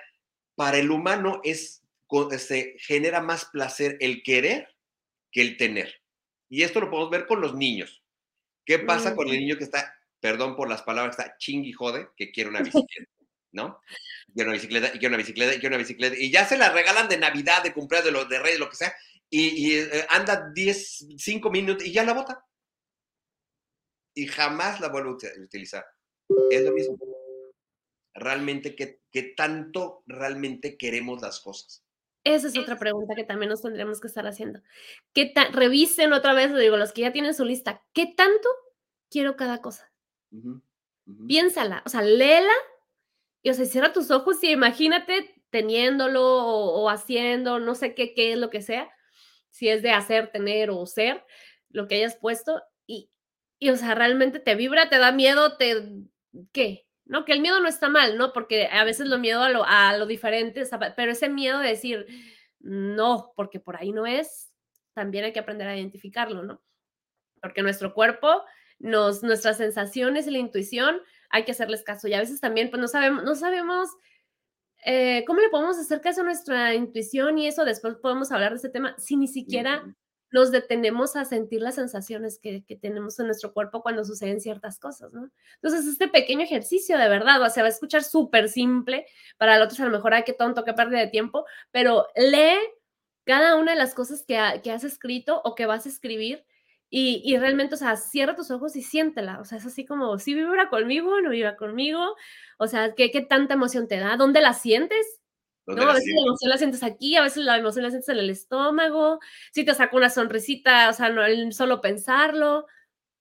para 0.54 0.78
el 0.78 0.90
humano 0.90 1.40
es, 1.44 1.82
se 2.38 2.76
genera 2.78 3.20
más 3.20 3.46
placer 3.46 3.96
el 4.00 4.22
querer 4.22 4.68
que 5.30 5.42
el 5.42 5.56
tener. 5.56 5.94
Y 6.48 6.62
esto 6.62 6.80
lo 6.80 6.90
podemos 6.90 7.10
ver 7.10 7.26
con 7.26 7.40
los 7.40 7.54
niños. 7.54 8.02
¿Qué 8.64 8.80
pasa 8.80 9.14
con 9.14 9.28
el 9.28 9.38
niño 9.38 9.56
que 9.56 9.64
está, 9.64 9.94
perdón 10.20 10.56
por 10.56 10.68
las 10.68 10.82
palabras, 10.82 11.18
está 11.18 11.36
chingui 11.38 11.72
jode, 11.72 12.08
que 12.16 12.32
quiere 12.32 12.50
una 12.50 12.60
bicicleta? 12.60 13.10
¿No? 13.56 13.80
Y 14.34 14.42
una 14.42 14.52
bicicleta, 14.52 14.88
y 14.88 14.98
quiero 14.98 15.08
una 15.08 15.16
bicicleta, 15.16 15.54
y 15.54 15.58
quiero 15.58 15.74
una 15.74 15.82
bicicleta. 15.82 16.16
Y 16.16 16.30
ya 16.30 16.46
se 16.46 16.58
la 16.58 16.68
regalan 16.68 17.08
de 17.08 17.18
Navidad, 17.18 17.64
de 17.64 17.72
cumpleaños, 17.72 18.04
de, 18.06 18.12
los 18.12 18.28
de 18.28 18.38
Reyes, 18.38 18.60
lo 18.60 18.68
que 18.68 18.76
sea. 18.76 18.94
Y, 19.28 19.74
eh, 19.74 20.06
anda 20.10 20.52
10, 20.54 21.06
5 21.16 21.50
minutos 21.50 21.84
y 21.84 21.92
ya 21.92 22.04
la 22.04 22.12
bota. 22.12 22.44
Y 24.14 24.26
jamás 24.28 24.80
la 24.80 24.88
vuelve 24.88 25.10
a 25.10 25.42
utilizar. 25.42 25.84
Es 26.50 26.62
lo 26.62 26.72
mismo. 26.72 26.98
Realmente, 28.14 28.76
¿qué, 28.76 29.00
tanto 29.36 30.02
realmente 30.06 30.76
queremos 30.76 31.20
las 31.22 31.40
cosas? 31.40 31.82
Esa 32.24 32.48
es 32.48 32.58
otra 32.58 32.78
pregunta 32.78 33.14
que 33.14 33.24
también 33.24 33.50
nos 33.50 33.62
tendremos 33.62 34.00
que 34.00 34.08
estar 34.08 34.26
haciendo. 34.26 34.60
¿Qué 35.12 35.32
revisen 35.52 36.12
otra 36.12 36.34
vez, 36.34 36.54
digo, 36.54 36.76
los 36.76 36.92
que 36.92 37.02
ya 37.02 37.12
tienen 37.12 37.34
su 37.34 37.44
lista, 37.44 37.84
¿qué 37.92 38.12
tanto 38.16 38.48
quiero 39.10 39.36
cada 39.36 39.60
cosa? 39.60 39.92
Piénsala, 41.28 41.82
o 41.86 41.88
sea, 41.88 42.02
léela 42.02 42.52
y 43.46 43.50
o 43.50 43.54
sea, 43.54 43.64
cierra 43.64 43.92
tus 43.92 44.10
ojos 44.10 44.42
y 44.42 44.50
imagínate 44.50 45.40
teniéndolo 45.50 46.20
o, 46.20 46.90
haciendo, 46.90 47.60
no 47.60 47.76
sé 47.76 47.94
qué, 47.94 48.12
qué 48.12 48.32
es 48.32 48.38
lo 48.38 48.50
que 48.50 48.60
sea, 48.60 48.90
si 49.50 49.68
es 49.68 49.82
de 49.82 49.92
hacer, 49.92 50.32
tener 50.32 50.70
o 50.70 50.84
ser, 50.84 51.24
lo 51.70 51.86
que 51.86 51.94
hayas 51.94 52.16
puesto, 52.16 52.60
y, 52.88 53.08
y 53.60 53.70
o 53.70 53.76
sea, 53.76 53.94
realmente 53.94 54.40
te 54.40 54.56
vibra, 54.56 54.88
te 54.88 54.98
da 54.98 55.12
miedo, 55.12 55.56
te, 55.58 55.76
¿qué? 56.50 56.88
¿No? 57.04 57.24
Que 57.24 57.34
el 57.34 57.40
miedo 57.40 57.60
no 57.60 57.68
está 57.68 57.88
mal, 57.88 58.18
¿no? 58.18 58.32
Porque 58.32 58.66
a 58.66 58.82
veces 58.82 59.06
lo 59.06 59.16
miedo 59.16 59.40
a 59.44 59.50
lo, 59.50 59.64
a 59.64 59.96
lo 59.96 60.06
diferente, 60.06 60.64
pero 60.96 61.12
ese 61.12 61.28
miedo 61.28 61.60
de 61.60 61.68
decir, 61.68 62.04
no, 62.58 63.32
porque 63.36 63.60
por 63.60 63.76
ahí 63.76 63.92
no 63.92 64.06
es, 64.06 64.52
también 64.92 65.24
hay 65.24 65.32
que 65.32 65.38
aprender 65.38 65.68
a 65.68 65.76
identificarlo, 65.76 66.42
¿no? 66.42 66.64
Porque 67.40 67.62
nuestro 67.62 67.94
cuerpo, 67.94 68.42
nos, 68.80 69.22
nuestras 69.22 69.58
sensaciones 69.58 70.26
y 70.26 70.32
la 70.32 70.38
intuición 70.38 71.00
hay 71.30 71.44
que 71.44 71.52
hacerles 71.52 71.82
caso. 71.82 72.08
Y 72.08 72.14
a 72.14 72.20
veces 72.20 72.40
también, 72.40 72.70
pues 72.70 72.80
no 72.80 72.88
sabemos, 72.88 73.24
no 73.24 73.34
sabemos 73.34 73.90
eh, 74.84 75.24
cómo 75.26 75.40
le 75.40 75.48
podemos 75.48 75.78
hacer 75.78 76.00
caso 76.00 76.20
a 76.20 76.24
nuestra 76.24 76.74
intuición 76.74 77.38
y 77.38 77.48
eso 77.48 77.64
después 77.64 77.96
podemos 77.96 78.30
hablar 78.30 78.52
de 78.52 78.58
ese 78.58 78.68
tema 78.68 78.94
si 78.98 79.16
ni 79.16 79.26
siquiera 79.26 79.84
nos 80.30 80.50
detenemos 80.50 81.16
a 81.16 81.24
sentir 81.24 81.62
las 81.62 81.76
sensaciones 81.76 82.38
que, 82.40 82.62
tenemos 82.80 83.18
en 83.18 83.26
nuestro 83.26 83.52
cuerpo 83.52 83.82
cuando 83.82 84.04
suceden 84.04 84.40
ciertas 84.40 84.78
cosas, 84.78 85.12
¿no? 85.12 85.30
Entonces, 85.54 85.86
este 85.86 86.08
pequeño 86.08 86.42
ejercicio 86.42 86.98
de 86.98 87.08
verdad, 87.08 87.40
o 87.42 87.48
sea, 87.48 87.62
va 87.62 87.68
a 87.68 87.72
escuchar 87.72 88.02
súper 88.02 88.48
simple, 88.48 89.06
para 89.38 89.62
otros 89.62 89.80
a 89.80 89.84
lo 89.86 89.90
mejor, 89.90 90.14
hay 90.14 90.24
que 90.24 90.32
tonto, 90.32 90.64
que 90.64 90.74
pérdida 90.74 91.00
de 91.00 91.08
tiempo, 91.08 91.46
pero 91.70 92.06
lee 92.16 92.58
cada 93.24 93.56
una 93.56 93.72
de 93.72 93.78
las 93.78 93.94
cosas 93.94 94.24
que, 94.26 94.38
que 94.62 94.72
has 94.72 94.84
escrito 94.84 95.40
o 95.44 95.54
que 95.54 95.66
vas 95.66 95.86
a 95.86 95.88
escribir 95.88 96.44
y, 96.98 97.36
realmente, 97.36 97.74
o 97.74 97.78
sea, 97.78 97.94
cierra 97.96 98.34
tus 98.34 98.50
ojos 98.50 98.74
y 98.74 98.80
siéntela. 98.80 99.38
O 99.38 99.44
sea, 99.44 99.58
es 99.58 99.66
así 99.66 99.84
como, 99.84 100.18
si 100.18 100.32
vibra 100.32 100.70
conmigo 100.70 101.12
o 101.12 101.20
no 101.20 101.28
vibra 101.28 101.54
conmigo. 101.54 102.16
O 102.56 102.68
sea, 102.68 102.94
¿qué, 102.94 103.10
¿qué, 103.10 103.20
tanta 103.20 103.52
emoción 103.52 103.86
te 103.86 103.98
da? 103.98 104.16
¿Dónde 104.16 104.40
la 104.40 104.54
sientes? 104.54 105.20
¿No? 105.66 105.82
a 105.82 105.92
veces 105.92 106.14
la 106.14 106.22
emoción 106.22 106.48
la 106.48 106.56
sientes 106.56 106.82
aquí, 106.82 107.16
a 107.16 107.22
veces 107.22 107.44
la 107.44 107.58
emoción 107.58 107.82
la 107.82 107.90
sientes 107.90 108.08
en 108.08 108.16
el 108.16 108.30
estómago. 108.30 109.18
Si 109.52 109.62
te 109.62 109.74
saca 109.74 109.94
una 109.94 110.08
sonrisita, 110.08 110.88
o 110.88 110.94
sea, 110.94 111.10
no 111.10 111.22
solo 111.52 111.82
pensarlo, 111.82 112.66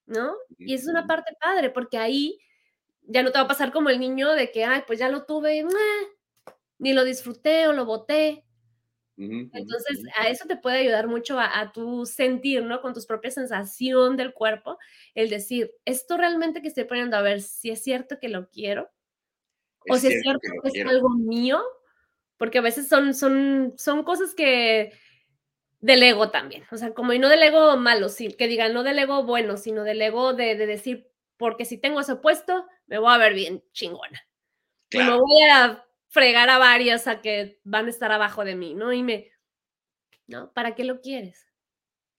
¿no? 0.06 0.36
Y 0.58 0.74
es 0.74 0.88
una 0.88 1.06
parte 1.06 1.36
padre, 1.42 1.70
porque 1.70 1.98
ahí 1.98 2.40
ya 3.02 3.24
no 3.24 3.34
te 3.34 3.40
va 3.40 3.44
a 3.44 3.50
pasar 3.50 3.74
como 3.74 3.90
el 3.90 4.00
niño 4.00 4.32
de 4.32 4.52
que, 4.52 4.64
ay, 4.64 4.84
pues 4.88 5.00
ya 5.00 5.10
lo 5.10 5.26
tuve, 5.26 5.66
ni 6.78 6.94
lo 6.94 7.04
disfruté 7.04 7.68
o 7.68 7.74
lo 7.74 7.84
boté. 7.86 8.45
Entonces, 9.18 10.04
a 10.18 10.28
eso 10.28 10.46
te 10.46 10.58
puede 10.58 10.80
ayudar 10.80 11.08
mucho 11.08 11.40
a, 11.40 11.72
tu 11.74 12.06
sentir, 12.06 12.64
¿no? 12.64 12.82
Con 12.82 12.94
tus 12.94 13.06
propias 13.06 13.36
sensación 13.36 14.18
del 14.18 14.34
cuerpo, 14.34 14.78
el 15.14 15.30
decir, 15.30 15.72
esto 15.86 16.18
realmente 16.18 16.62
que 16.62 16.68
estoy 16.68 16.84
poniendo, 16.84 17.16
a 17.16 17.22
ver 17.22 17.42
si 17.42 17.70
es 17.70 17.82
cierto 17.82 18.20
que 18.20 18.28
lo 18.28 18.50
quiero, 18.50 18.90
o 19.90 19.98
si 19.98 20.08
es 20.08 20.22
cierto 20.22 20.42
que, 20.64 20.82
es 20.82 20.88
algo 20.88 21.10
mío, 21.10 21.64
porque 22.38 22.58
a 22.58 22.62
veces 22.62 22.90
son, 22.90 23.14
son, 23.14 23.74
son 23.78 24.04
cosas 24.04 24.34
que 24.34 24.92
del 25.80 26.04
ego 26.04 26.32
también, 26.32 26.66
o 26.72 26.78
sea, 26.78 26.94
como 26.94 27.14
y 27.14 27.20
no 27.20 27.30
del 27.30 27.44
ego 27.44 27.78
malo, 27.78 28.10
sí, 28.10 28.30
que 28.30 28.48
digan 28.48 28.74
no 28.74 28.84
del 28.84 29.00
ego 29.00 29.24
bueno, 29.24 29.56
sino 29.56 29.84
del 29.84 30.02
ego 30.02 30.34
de, 30.34 30.56
decir, 30.56 31.08
porque 31.38 31.64
si 31.64 31.78
tengo 31.78 32.02
ese 32.02 32.16
puesto, 32.16 32.66
me 32.88 32.98
voy 32.98 33.14
a 33.14 33.18
ver 33.18 33.34
bien 33.34 33.64
chingona. 33.72 34.28
Y 34.90 34.98
me 34.98 35.12
voy 35.12 35.42
a 35.52 35.85
fregar 36.16 36.50
a 36.50 36.58
varias 36.58 37.08
a 37.08 37.20
que 37.20 37.60
van 37.66 37.88
a 37.88 37.90
estar 37.90 38.10
abajo 38.10 38.46
de 38.46 38.56
mí, 38.56 38.74
¿no? 38.74 38.94
Y 38.94 39.04
me, 39.04 39.34
¿no? 40.28 40.50
¿Para 40.54 40.74
qué 40.74 40.86
lo 40.86 41.02
quieres? 41.02 41.46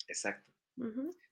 Exacto. 0.06 0.52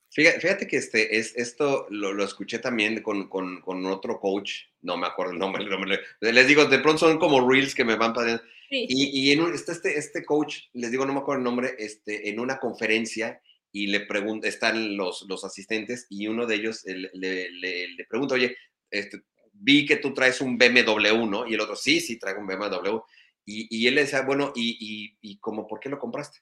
fíjate, 0.09 0.67
que 0.67 0.79
este, 0.79 1.19
es, 1.19 1.37
esto 1.37 1.87
lo, 1.91 2.25
escuché 2.25 2.59
también 2.61 3.03
con, 3.03 3.29
con, 3.29 3.87
otro 3.87 4.19
coach, 4.19 4.63
no 4.81 4.97
me 4.97 5.07
acuerdo 5.07 5.33
el 5.35 5.39
nombre, 5.39 6.01
les 6.21 6.49
digo, 6.49 6.65
de 6.65 6.79
pronto 6.79 7.01
son 7.01 7.19
como 7.19 7.47
reels 7.47 7.75
que 7.75 7.85
me 7.85 7.97
van 7.97 8.15
para 8.15 8.43
Y, 8.71 9.29
y, 9.29 9.33
en 9.33 9.43
un, 9.43 9.53
este, 9.53 9.73
este, 9.73 9.99
este 9.99 10.25
coach, 10.25 10.61
les 10.73 10.91
digo, 10.91 11.05
no 11.05 11.13
me 11.13 11.21
acuerdo 11.21 11.41
el 11.41 11.45
nombre, 11.45 11.75
este, 11.79 12.31
en 12.31 12.41
una 12.41 12.59
conferencia 12.59 13.43
y 13.73 13.89
le 13.89 14.01
pregunta, 14.01 14.49
están 14.49 14.97
los, 14.97 15.27
los 15.29 15.45
asistentes 15.45 16.07
y 16.09 16.29
uno 16.29 16.47
de 16.47 16.55
ellos 16.55 16.83
le, 16.87 17.11
le, 17.13 17.51
le, 17.89 18.05
pregunta, 18.09 18.37
oye, 18.37 18.57
este, 18.91 19.23
vi 19.55 19.87
que 19.87 19.97
tú 19.97 20.13
traes 20.13 20.41
un 20.41 20.59
BMW, 20.59 21.27
¿no? 21.27 21.47
Y 21.47 21.55
el 21.55 21.61
otro, 21.61 21.77
sí, 21.77 22.01
sí, 22.01 22.19
traigo 22.19 22.41
un 22.41 22.47
BMW. 22.47 22.99
Y, 23.47 23.69
y 23.71 23.87
él 23.87 23.95
le 23.95 24.03
decía, 24.03 24.23
bueno, 24.23 24.53
¿y, 24.55 24.77
y, 24.81 25.19
y 25.21 25.39
cómo, 25.39 25.67
por 25.67 25.81
qué 25.81 25.89
lo 25.89 25.99
compraste? 25.99 26.41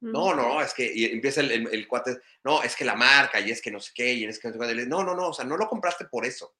No, 0.00 0.32
no, 0.34 0.62
es 0.62 0.74
que 0.74 0.90
y 0.94 1.06
empieza 1.06 1.40
el, 1.40 1.50
el, 1.50 1.88
cuate, 1.88 2.18
no, 2.44 2.62
es 2.62 2.76
que 2.76 2.84
la 2.84 2.94
marca 2.94 3.40
y 3.40 3.50
es 3.50 3.60
que 3.60 3.72
no 3.72 3.80
sé 3.80 3.90
qué, 3.92 4.12
y 4.12 4.24
es 4.24 4.38
que 4.38 4.50
no, 4.50 5.02
no, 5.02 5.14
no, 5.16 5.28
o 5.30 5.32
sea, 5.32 5.44
no 5.44 5.56
lo 5.56 5.68
compraste 5.68 6.04
por 6.04 6.24
eso. 6.24 6.54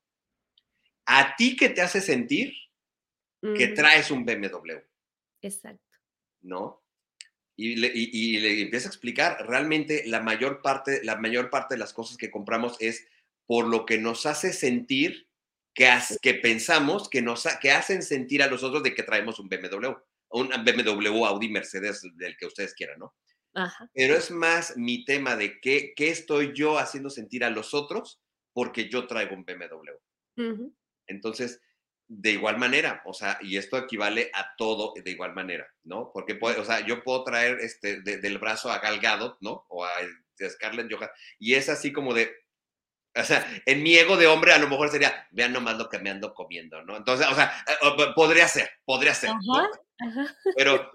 A 1.06 1.36
ti 1.36 1.56
que 1.56 1.68
te 1.68 1.80
hace 1.80 2.00
sentir 2.00 2.52
que 3.40 3.68
traes 3.68 4.10
un 4.10 4.24
BMW. 4.24 4.78
Exacto. 5.40 5.98
¿No? 6.40 6.82
Y 7.56 7.76
le, 7.76 7.92
y, 7.94 8.38
le, 8.38 8.62
empieza 8.62 8.88
a 8.88 8.90
explicar, 8.90 9.46
realmente 9.46 10.02
la 10.06 10.20
mayor, 10.20 10.60
parte, 10.60 11.04
la 11.04 11.16
mayor 11.16 11.48
parte 11.50 11.74
de 11.74 11.78
las 11.78 11.92
cosas 11.92 12.16
que 12.16 12.30
compramos 12.30 12.76
es 12.80 13.06
por 13.46 13.66
lo 13.66 13.86
que 13.86 13.98
nos 13.98 14.26
hace 14.26 14.52
sentir 14.52 15.27
que, 15.78 15.88
que 16.20 16.34
pensamos 16.34 17.08
que 17.08 17.22
nos 17.22 17.46
que 17.60 17.70
hacen 17.70 18.02
sentir 18.02 18.42
a 18.42 18.48
los 18.48 18.64
otros 18.64 18.82
de 18.82 18.96
que 18.96 19.04
traemos 19.04 19.38
un 19.38 19.48
BMW, 19.48 19.92
un 20.30 20.48
BMW, 20.48 21.24
Audi, 21.24 21.48
Mercedes, 21.48 22.02
del 22.16 22.36
que 22.36 22.46
ustedes 22.46 22.74
quieran, 22.74 22.98
¿no? 22.98 23.14
Pero 23.94 24.16
es 24.16 24.32
más 24.32 24.76
mi 24.76 25.04
tema 25.04 25.36
de 25.36 25.60
qué, 25.60 25.92
qué 25.94 26.10
estoy 26.10 26.52
yo 26.52 26.78
haciendo 26.78 27.10
sentir 27.10 27.44
a 27.44 27.50
los 27.50 27.74
otros 27.74 28.20
porque 28.52 28.88
yo 28.88 29.06
traigo 29.06 29.36
un 29.36 29.44
BMW. 29.44 30.68
Entonces, 31.06 31.60
de 32.08 32.32
igual 32.32 32.58
manera, 32.58 33.02
o 33.04 33.14
sea, 33.14 33.38
y 33.40 33.56
esto 33.56 33.78
equivale 33.78 34.30
a 34.34 34.56
todo 34.56 34.94
de 34.96 35.10
igual 35.10 35.34
manera, 35.34 35.68
¿no? 35.84 36.10
Porque, 36.12 36.34
puede, 36.34 36.58
o 36.58 36.64
sea, 36.64 36.84
yo 36.84 37.04
puedo 37.04 37.22
traer 37.22 37.58
este, 37.60 38.00
del 38.00 38.38
brazo 38.38 38.70
a 38.70 38.80
Galgado, 38.80 39.38
¿no? 39.40 39.64
O 39.68 39.84
a, 39.84 39.90
Scarlett 40.40 40.86
Johansson, 40.88 41.16
y 41.40 41.54
es 41.54 41.68
así 41.68 41.92
como 41.92 42.14
de, 42.14 42.32
o 43.18 43.24
sea, 43.24 43.46
en 43.66 43.82
mi 43.82 43.94
ego 43.94 44.16
de 44.16 44.26
hombre 44.26 44.52
a 44.52 44.58
lo 44.58 44.68
mejor 44.68 44.90
sería, 44.90 45.26
vean 45.30 45.52
nomás 45.52 45.76
lo 45.76 45.88
que 45.88 45.98
me 45.98 46.10
ando 46.10 46.34
comiendo, 46.34 46.82
¿no? 46.84 46.96
Entonces, 46.96 47.26
o 47.30 47.34
sea, 47.34 47.52
eh, 47.66 48.12
podría 48.14 48.48
ser, 48.48 48.70
podría 48.84 49.14
ser. 49.14 49.30
Pero 50.56 50.90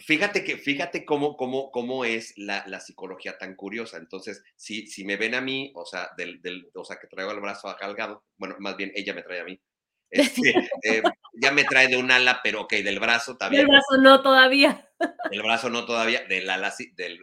Fíjate 0.00 0.44
que, 0.44 0.56
fíjate 0.56 1.04
cómo, 1.04 1.36
cómo, 1.36 1.70
cómo 1.70 2.04
es 2.04 2.34
la, 2.36 2.64
la, 2.66 2.80
psicología 2.80 3.38
tan 3.38 3.54
curiosa. 3.56 3.96
Entonces, 3.96 4.42
si, 4.56 4.86
si 4.86 5.04
me 5.04 5.16
ven 5.16 5.34
a 5.34 5.40
mí, 5.40 5.72
o 5.74 5.84
sea, 5.84 6.10
del, 6.16 6.40
del, 6.40 6.70
o 6.74 6.84
sea, 6.84 6.98
que 6.98 7.08
traigo 7.08 7.32
el 7.32 7.40
brazo 7.40 7.68
agalgado, 7.68 8.24
bueno, 8.36 8.56
más 8.58 8.76
bien 8.76 8.92
ella 8.94 9.14
me 9.14 9.22
trae 9.22 9.40
a 9.40 9.44
mí. 9.44 9.60
Este, 10.10 10.54
eh, 10.84 11.02
ya 11.34 11.52
me 11.52 11.64
trae 11.64 11.86
de 11.86 11.98
un 11.98 12.10
ala, 12.10 12.40
pero 12.42 12.62
ok, 12.62 12.72
del 12.76 12.98
brazo 12.98 13.36
también. 13.36 13.66
Del 13.66 13.70
brazo 13.70 13.98
no 14.00 14.22
todavía. 14.22 14.88
Del 15.30 15.42
brazo 15.42 15.68
no 15.68 15.84
todavía, 15.84 16.24
del 16.24 16.48
ala 16.48 16.70
sí, 16.70 16.92
del, 16.96 17.20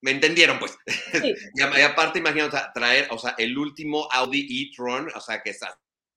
me 0.00 0.12
entendieron, 0.12 0.58
pues. 0.58 0.76
y, 1.54 1.60
aparte, 1.82 2.18
imagínate, 2.18 2.56
o 2.56 2.58
sea, 2.58 2.72
traer, 2.72 3.08
o 3.10 3.18
sea, 3.18 3.34
el 3.38 3.56
último 3.56 4.08
Audi 4.12 4.46
e-tron, 4.70 5.08
o 5.14 5.20
sea, 5.20 5.42
que 5.42 5.50
es 5.50 5.60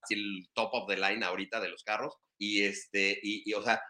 el 0.09 0.49
top 0.53 0.69
of 0.73 0.87
the 0.87 0.97
line 0.97 1.23
ahorita 1.23 1.59
de 1.59 1.69
los 1.69 1.83
carros, 1.83 2.15
y 2.37 2.63
este, 2.63 3.19
y, 3.21 3.49
y 3.49 3.53
o 3.53 3.63
sea, 3.63 3.81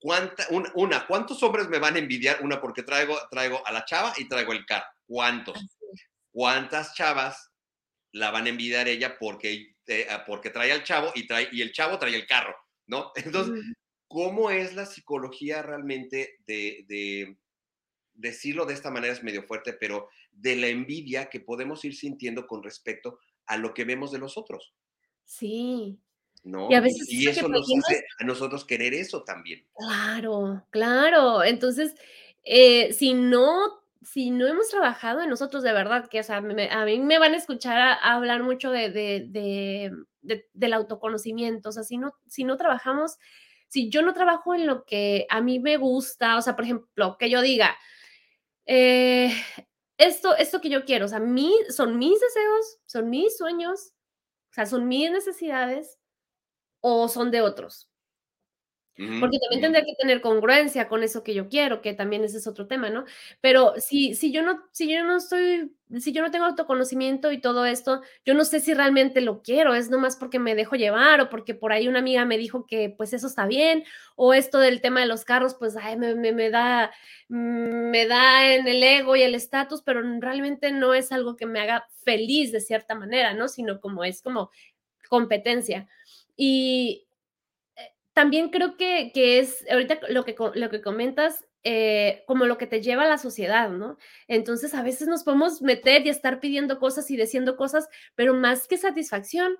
¿Cuánta, 0.00 0.46
una, 0.74 1.06
¿cuántos 1.06 1.42
hombres 1.42 1.68
me 1.68 1.80
van 1.80 1.96
a 1.96 1.98
envidiar? 1.98 2.38
Una, 2.42 2.60
porque 2.60 2.84
traigo, 2.84 3.18
traigo 3.30 3.66
a 3.66 3.72
la 3.72 3.84
chava 3.84 4.12
y 4.16 4.28
traigo 4.28 4.52
el 4.52 4.64
carro. 4.64 4.86
¿Cuántos? 5.06 5.58
¿Cuántas 6.30 6.94
chavas 6.94 7.50
la 8.12 8.30
van 8.30 8.46
a 8.46 8.50
envidiar 8.50 8.86
ella 8.86 9.18
porque, 9.18 9.74
eh, 9.86 10.06
ah, 10.08 10.24
porque 10.24 10.50
trae 10.50 10.70
al 10.70 10.84
chavo 10.84 11.10
y, 11.14 11.26
trae, 11.26 11.48
y 11.50 11.62
el 11.62 11.72
chavo 11.72 11.98
trae 11.98 12.14
el 12.14 12.26
carro? 12.26 12.54
¿No? 12.86 13.10
Entonces, 13.16 13.64
¿cómo 14.06 14.50
es 14.50 14.74
la 14.74 14.86
psicología 14.86 15.62
realmente 15.62 16.38
de, 16.46 16.84
de, 16.86 17.36
decirlo 18.18 18.66
de 18.66 18.74
esta 18.74 18.90
manera 18.90 19.12
es 19.12 19.22
medio 19.22 19.42
fuerte, 19.44 19.72
pero 19.72 20.08
de 20.32 20.56
la 20.56 20.66
envidia 20.66 21.30
que 21.30 21.40
podemos 21.40 21.84
ir 21.84 21.96
sintiendo 21.96 22.46
con 22.46 22.62
respecto 22.62 23.18
a 23.46 23.56
lo 23.56 23.72
que 23.72 23.84
vemos 23.84 24.12
de 24.12 24.18
los 24.18 24.36
otros? 24.36 24.74
Sí, 25.24 25.98
y, 26.44 26.74
a 26.74 26.80
veces 26.80 27.08
eso 27.10 27.48
nos 27.48 27.68
hace 27.78 28.04
a 28.20 28.24
nosotros 28.24 28.64
querer 28.64 28.94
eso 28.94 29.22
también. 29.22 29.66
Claro, 29.76 30.64
claro. 30.70 31.42
Entonces, 31.42 31.94
eh, 32.44 32.92
si 32.92 33.14
no 33.14 33.78
si 34.00 34.30
no 34.30 34.46
hemos 34.46 34.68
trabajado 34.68 35.20
en 35.20 35.28
nosotros 35.28 35.62
de 35.62 35.72
verdad, 35.72 36.08
que 36.08 36.20
o 36.20 36.22
sea, 36.22 36.36
a 36.36 36.40
mí 36.40 37.00
me 37.00 37.18
van 37.18 37.34
a 37.34 37.36
escuchar 37.36 37.76
a, 37.78 37.94
hablar 38.14 38.42
mucho 38.42 38.70
de, 38.70 38.90
de, 38.90 39.92
del 40.52 40.72
autoconocimiento, 40.72 41.70
o 41.70 41.72
sea, 41.72 41.82
si 41.82 41.98
no, 41.98 42.14
si 42.28 42.44
no 42.44 42.56
trabajamos, 42.56 43.18
si 43.66 43.90
yo 43.90 44.00
no 44.02 44.14
trabajo 44.14 44.54
en 44.54 44.66
lo 44.66 44.84
que 44.84 45.26
a 45.28 45.40
mí 45.40 45.58
me 45.58 45.76
gusta, 45.76 46.36
o 46.36 46.42
sea, 46.42 46.54
por 46.54 46.64
ejemplo, 46.64 47.16
que 47.18 47.28
yo 47.28 47.42
diga, 47.42 47.76
eh, 48.68 49.32
esto, 49.98 50.36
esto 50.36 50.60
que 50.60 50.70
yo 50.70 50.84
quiero, 50.84 51.06
o 51.06 51.08
sea, 51.08 51.20
mí, 51.20 51.52
son 51.70 51.98
mis 51.98 52.20
deseos, 52.20 52.78
son 52.86 53.10
mis 53.10 53.36
sueños, 53.36 53.94
o 54.52 54.54
sea, 54.54 54.66
son 54.66 54.88
mis 54.88 55.10
necesidades, 55.10 55.98
o 56.80 57.08
son 57.08 57.30
de 57.30 57.42
otros. 57.42 57.90
Porque 59.20 59.38
también 59.38 59.60
tendría 59.62 59.84
que 59.84 59.94
tener 59.94 60.20
congruencia 60.20 60.88
con 60.88 61.04
eso 61.04 61.22
que 61.22 61.32
yo 61.32 61.48
quiero, 61.48 61.80
que 61.82 61.94
también 61.94 62.24
ese 62.24 62.38
es 62.38 62.46
otro 62.48 62.66
tema, 62.66 62.90
¿no? 62.90 63.04
Pero 63.40 63.74
si, 63.78 64.14
si 64.14 64.32
yo 64.32 64.42
no, 64.42 64.64
si 64.72 64.92
yo 64.92 65.04
no 65.04 65.16
estoy, 65.18 65.72
si 65.98 66.12
yo 66.12 66.20
no 66.20 66.32
tengo 66.32 66.46
autoconocimiento 66.46 67.30
y 67.30 67.40
todo 67.40 67.64
esto, 67.64 68.02
yo 68.24 68.34
no 68.34 68.44
sé 68.44 68.58
si 68.58 68.74
realmente 68.74 69.20
lo 69.20 69.40
quiero, 69.42 69.74
es 69.74 69.88
nomás 69.88 70.16
porque 70.16 70.40
me 70.40 70.56
dejo 70.56 70.74
llevar 70.76 71.20
o 71.20 71.30
porque 71.30 71.54
por 71.54 71.72
ahí 71.72 71.86
una 71.86 72.00
amiga 72.00 72.24
me 72.24 72.38
dijo 72.38 72.66
que 72.66 72.90
pues 72.90 73.12
eso 73.12 73.28
está 73.28 73.46
bien, 73.46 73.84
o 74.16 74.34
esto 74.34 74.58
del 74.58 74.80
tema 74.80 75.00
de 75.00 75.06
los 75.06 75.24
carros, 75.24 75.54
pues 75.54 75.76
me, 75.96 76.14
me, 76.16 76.32
me, 76.32 76.50
da, 76.50 76.90
me 77.28 78.06
da 78.06 78.52
en 78.52 78.66
el 78.68 78.82
ego 78.82 79.16
y 79.16 79.22
el 79.22 79.34
estatus, 79.34 79.82
pero 79.82 80.02
realmente 80.20 80.72
no 80.72 80.92
es 80.92 81.12
algo 81.12 81.36
que 81.36 81.46
me 81.46 81.60
haga 81.60 81.86
feliz 82.04 82.52
de 82.52 82.60
cierta 82.60 82.94
manera, 82.94 83.32
¿no? 83.34 83.48
Sino 83.48 83.80
como 83.80 84.04
es 84.04 84.22
como 84.22 84.50
competencia. 85.08 85.88
Y 86.36 87.07
también 88.18 88.48
creo 88.50 88.76
que, 88.76 89.12
que, 89.14 89.38
es, 89.38 89.64
ahorita 89.70 90.00
lo 90.08 90.24
que, 90.24 90.34
lo 90.54 90.70
que 90.70 90.82
comentas, 90.82 91.46
eh, 91.62 92.24
como 92.26 92.46
lo 92.46 92.58
que 92.58 92.66
te 92.66 92.82
lleva 92.82 93.04
a 93.04 93.08
la 93.08 93.16
sociedad, 93.16 93.70
¿no? 93.70 93.96
Entonces 94.26 94.74
a 94.74 94.82
veces 94.82 95.06
nos 95.06 95.22
podemos 95.22 95.62
meter 95.62 96.04
y 96.04 96.08
estar 96.08 96.40
pidiendo 96.40 96.80
cosas 96.80 97.08
y 97.12 97.16
diciendo 97.16 97.56
cosas, 97.56 97.88
pero 98.16 98.34
más 98.34 98.66
que 98.66 98.76
satisfacción, 98.76 99.56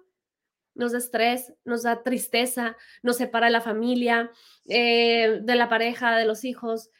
nos 0.75 0.91
da 0.91 0.99
estrés, 0.99 1.55
nos 1.65 1.85
da 1.85 2.03
tristeza, 2.03 2.77
nos 3.05 3.19
separa 3.19 3.47
de 3.47 3.53
la 3.53 3.61
familia, 3.61 4.33
eh, 4.69 5.39
de 5.41 5.55
la 5.55 5.69
pareja, 5.69 6.17
de 6.17 6.25
los 6.25 6.45
hijos, 6.45 6.91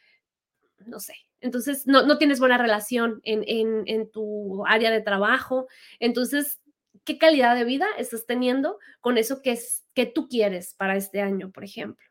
no 0.85 1.01
sé. 1.01 1.15
Entonces 1.41 1.87
no, 1.87 2.03
no 2.03 2.17
tienes 2.17 2.39
buena 2.39 2.57
relación 2.57 3.19
en, 3.25 3.43
en, 3.45 3.83
en 3.85 4.09
tu 4.09 4.65
área 4.65 4.91
de 4.91 5.01
trabajo. 5.01 5.67
Entonces 5.99 6.61
qué 7.03 7.17
calidad 7.17 7.55
de 7.55 7.65
vida 7.65 7.87
estás 7.97 8.25
teniendo 8.25 8.79
con 9.01 9.17
eso 9.17 9.41
que, 9.41 9.51
es, 9.51 9.85
que 9.93 10.05
tú 10.05 10.27
quieres 10.27 10.75
para 10.75 10.95
este 10.95 11.21
año, 11.21 11.51
por 11.51 11.63
ejemplo. 11.63 12.05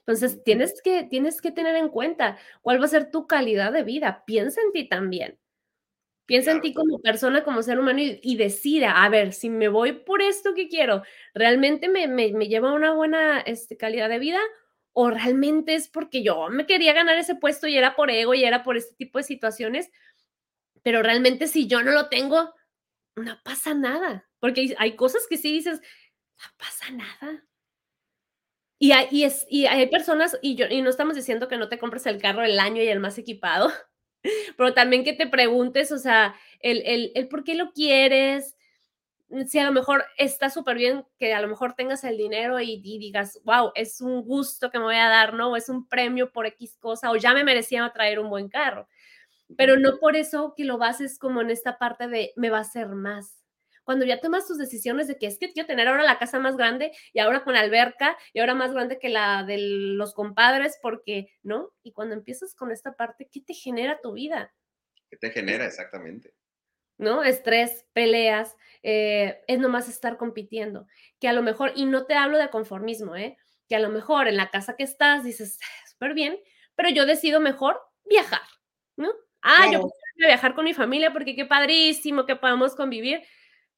Entonces, 0.00 0.42
tienes 0.44 0.80
que, 0.82 1.04
tienes 1.04 1.40
que 1.40 1.50
tener 1.50 1.76
en 1.76 1.88
cuenta 1.88 2.38
cuál 2.62 2.80
va 2.80 2.86
a 2.86 2.88
ser 2.88 3.10
tu 3.10 3.26
calidad 3.26 3.72
de 3.72 3.82
vida. 3.82 4.24
Piensa 4.26 4.60
en 4.60 4.72
ti 4.72 4.88
también. 4.88 5.38
Piensa 6.26 6.50
en 6.50 6.60
ti 6.60 6.74
como 6.74 6.98
persona, 7.00 7.44
como 7.44 7.62
ser 7.62 7.78
humano 7.78 8.00
y, 8.02 8.36
decida, 8.36 9.04
a 9.04 9.08
ver, 9.08 9.32
si 9.32 9.48
me 9.48 9.68
voy 9.68 9.92
por 9.92 10.22
esto 10.22 10.54
que 10.54 10.68
quiero, 10.68 11.04
¿realmente 11.34 11.88
me, 11.88 12.08
me, 12.08 12.30
lleva 12.48 12.70
a 12.70 12.74
una 12.74 12.92
buena 12.92 13.38
este, 13.40 13.76
calidad 13.76 14.08
de 14.08 14.18
vida? 14.18 14.40
¿O 14.92 15.10
realmente 15.10 15.74
es 15.76 15.88
porque 15.88 16.24
yo 16.24 16.48
me 16.48 16.66
quería 16.66 16.92
ganar 16.94 17.16
ese 17.16 17.36
puesto 17.36 17.68
y 17.68 17.76
era 17.76 17.94
por 17.94 18.10
ego 18.10 18.34
y 18.34 18.44
era 18.44 18.64
por 18.64 18.76
este 18.76 18.96
tipo 18.96 19.18
de 19.18 19.24
situaciones? 19.24 19.88
Pero 20.82 21.00
realmente 21.00 21.46
si 21.46 21.68
yo 21.68 21.82
no 21.82 21.92
lo 21.92 22.08
tengo, 22.08 22.52
no 23.16 23.38
pasa 23.42 23.74
nada. 23.74 24.28
Porque 24.38 24.74
hay 24.78 24.96
cosas 24.96 25.26
que 25.28 25.36
sí 25.36 25.52
dices, 25.52 25.80
no 25.80 26.46
pasa 26.58 26.90
nada. 26.90 27.44
Y 28.78 28.92
hay, 28.92 29.24
es, 29.24 29.46
y 29.48 29.66
hay 29.66 29.86
personas, 29.86 30.38
y, 30.42 30.54
yo, 30.54 30.66
y 30.68 30.82
no 30.82 30.90
estamos 30.90 31.16
diciendo 31.16 31.48
que 31.48 31.56
no 31.56 31.68
te 31.70 31.78
compres 31.78 32.04
el 32.06 32.20
carro 32.20 32.42
del 32.42 32.60
año 32.60 32.82
y 32.82 32.88
el 32.88 33.00
más 33.00 33.16
equipado, 33.16 33.72
pero 34.58 34.74
también 34.74 35.02
que 35.02 35.14
te 35.14 35.26
preguntes, 35.26 35.92
o 35.92 35.98
sea, 35.98 36.34
el, 36.60 36.82
el, 36.84 37.10
el 37.14 37.26
por 37.28 37.42
qué 37.42 37.54
lo 37.54 37.72
quieres, 37.72 38.54
si 39.48 39.58
a 39.58 39.64
lo 39.64 39.72
mejor 39.72 40.04
está 40.18 40.50
súper 40.50 40.76
bien 40.76 41.06
que 41.18 41.34
a 41.34 41.40
lo 41.40 41.48
mejor 41.48 41.74
tengas 41.74 42.04
el 42.04 42.16
dinero 42.16 42.60
y, 42.60 42.80
y, 42.84 42.98
digas, 42.98 43.40
wow, 43.44 43.72
es 43.74 44.00
un 44.00 44.22
gusto 44.22 44.70
que 44.70 44.78
me 44.78 44.84
voy 44.84 44.96
a 44.96 45.08
dar, 45.08 45.34
¿no? 45.34 45.52
O 45.52 45.56
es 45.56 45.68
un 45.68 45.88
premio 45.88 46.30
por 46.30 46.46
X 46.46 46.76
cosa, 46.78 47.10
o 47.10 47.16
ya 47.16 47.34
me 47.34 47.44
merecía 47.44 47.90
traer 47.92 48.18
un 48.20 48.28
buen 48.28 48.48
carro. 48.48 48.88
Pero 49.56 49.76
no 49.78 49.98
por 49.98 50.16
eso 50.16 50.54
que 50.56 50.64
lo 50.64 50.78
bases 50.78 51.18
como 51.18 51.40
en 51.40 51.50
esta 51.50 51.78
parte 51.78 52.08
de 52.08 52.32
me 52.36 52.50
va 52.50 52.58
a 52.58 52.62
hacer 52.62 52.88
más 52.88 53.46
cuando 53.86 54.04
ya 54.04 54.20
tomas 54.20 54.48
tus 54.48 54.58
decisiones 54.58 55.06
de 55.06 55.16
que 55.16 55.26
es 55.26 55.38
que 55.38 55.52
quiero 55.52 55.68
tener 55.68 55.86
ahora 55.86 56.02
la 56.02 56.18
casa 56.18 56.40
más 56.40 56.56
grande 56.56 56.90
y 57.12 57.20
ahora 57.20 57.44
con 57.44 57.54
alberca 57.54 58.18
y 58.32 58.40
ahora 58.40 58.52
más 58.52 58.72
grande 58.72 58.98
que 58.98 59.08
la 59.08 59.44
de 59.44 59.58
los 59.58 60.12
compadres, 60.12 60.76
porque, 60.82 61.28
¿no? 61.44 61.70
Y 61.84 61.92
cuando 61.92 62.16
empiezas 62.16 62.56
con 62.56 62.72
esta 62.72 62.96
parte, 62.96 63.28
¿qué 63.30 63.42
te 63.42 63.54
genera 63.54 64.00
tu 64.00 64.14
vida? 64.14 64.52
¿Qué 65.08 65.16
te 65.16 65.30
genera 65.30 65.66
exactamente? 65.66 66.34
¿no? 66.98 67.22
Estrés, 67.22 67.86
peleas, 67.92 68.56
eh, 68.82 69.40
es 69.46 69.58
nomás 69.60 69.88
estar 69.88 70.16
compitiendo. 70.16 70.86
Que 71.20 71.28
a 71.28 71.32
lo 71.32 71.42
mejor, 71.42 71.72
y 71.76 71.84
no 71.84 72.06
te 72.06 72.14
hablo 72.14 72.38
de 72.38 72.50
conformismo, 72.50 73.14
¿eh? 73.14 73.36
Que 73.68 73.76
a 73.76 73.80
lo 73.80 73.90
mejor 73.90 74.26
en 74.26 74.36
la 74.36 74.50
casa 74.50 74.74
que 74.76 74.84
estás 74.84 75.22
dices, 75.22 75.60
súper 75.92 76.14
bien, 76.14 76.38
pero 76.74 76.90
yo 76.90 77.06
decido 77.06 77.40
mejor 77.40 77.80
viajar, 78.04 78.42
¿no? 78.96 79.12
Ah, 79.48 79.58
ah, 79.60 79.72
yo 79.72 79.90
quiero 80.14 80.28
viajar 80.28 80.54
con 80.54 80.64
mi 80.64 80.74
familia 80.74 81.12
porque 81.12 81.36
qué 81.36 81.44
padrísimo 81.44 82.26
que 82.26 82.34
podamos 82.34 82.74
convivir, 82.74 83.22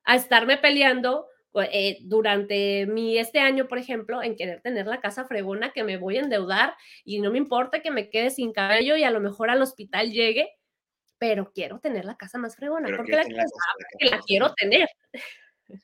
a 0.05 0.17
estarme 0.17 0.57
peleando 0.57 1.27
eh, 1.71 1.99
durante 2.01 2.87
mi 2.87 3.19
este 3.19 3.41
año, 3.41 3.69
por 3.69 3.77
ejemplo, 3.77 4.23
en 4.23 4.35
querer 4.35 4.63
tener 4.63 4.87
la 4.87 5.01
casa 5.01 5.27
fregona, 5.27 5.73
que 5.73 5.85
me 5.85 5.99
voy 5.99 6.17
a 6.17 6.21
endeudar 6.21 6.75
y 7.05 7.21
no 7.21 7.31
me 7.31 7.39
importa 7.39 7.83
que 7.83 7.91
me 7.91 8.09
quede 8.09 8.31
sin 8.31 8.53
cabello 8.53 8.97
y 8.97 9.05
a 9.05 9.11
lo 9.11 9.21
mejor 9.21 9.51
al 9.51 9.61
hospital 9.61 10.11
llegue, 10.11 10.49
pero 11.19 11.53
quiero 11.53 11.81
tener 11.81 12.07
la 12.07 12.17
casa 12.17 12.39
más 12.39 12.57
fregona, 12.57 12.89
porque 12.97 13.13
la, 13.13 13.25
la 13.25 14.21
quiero 14.27 14.55
tener. 14.55 14.89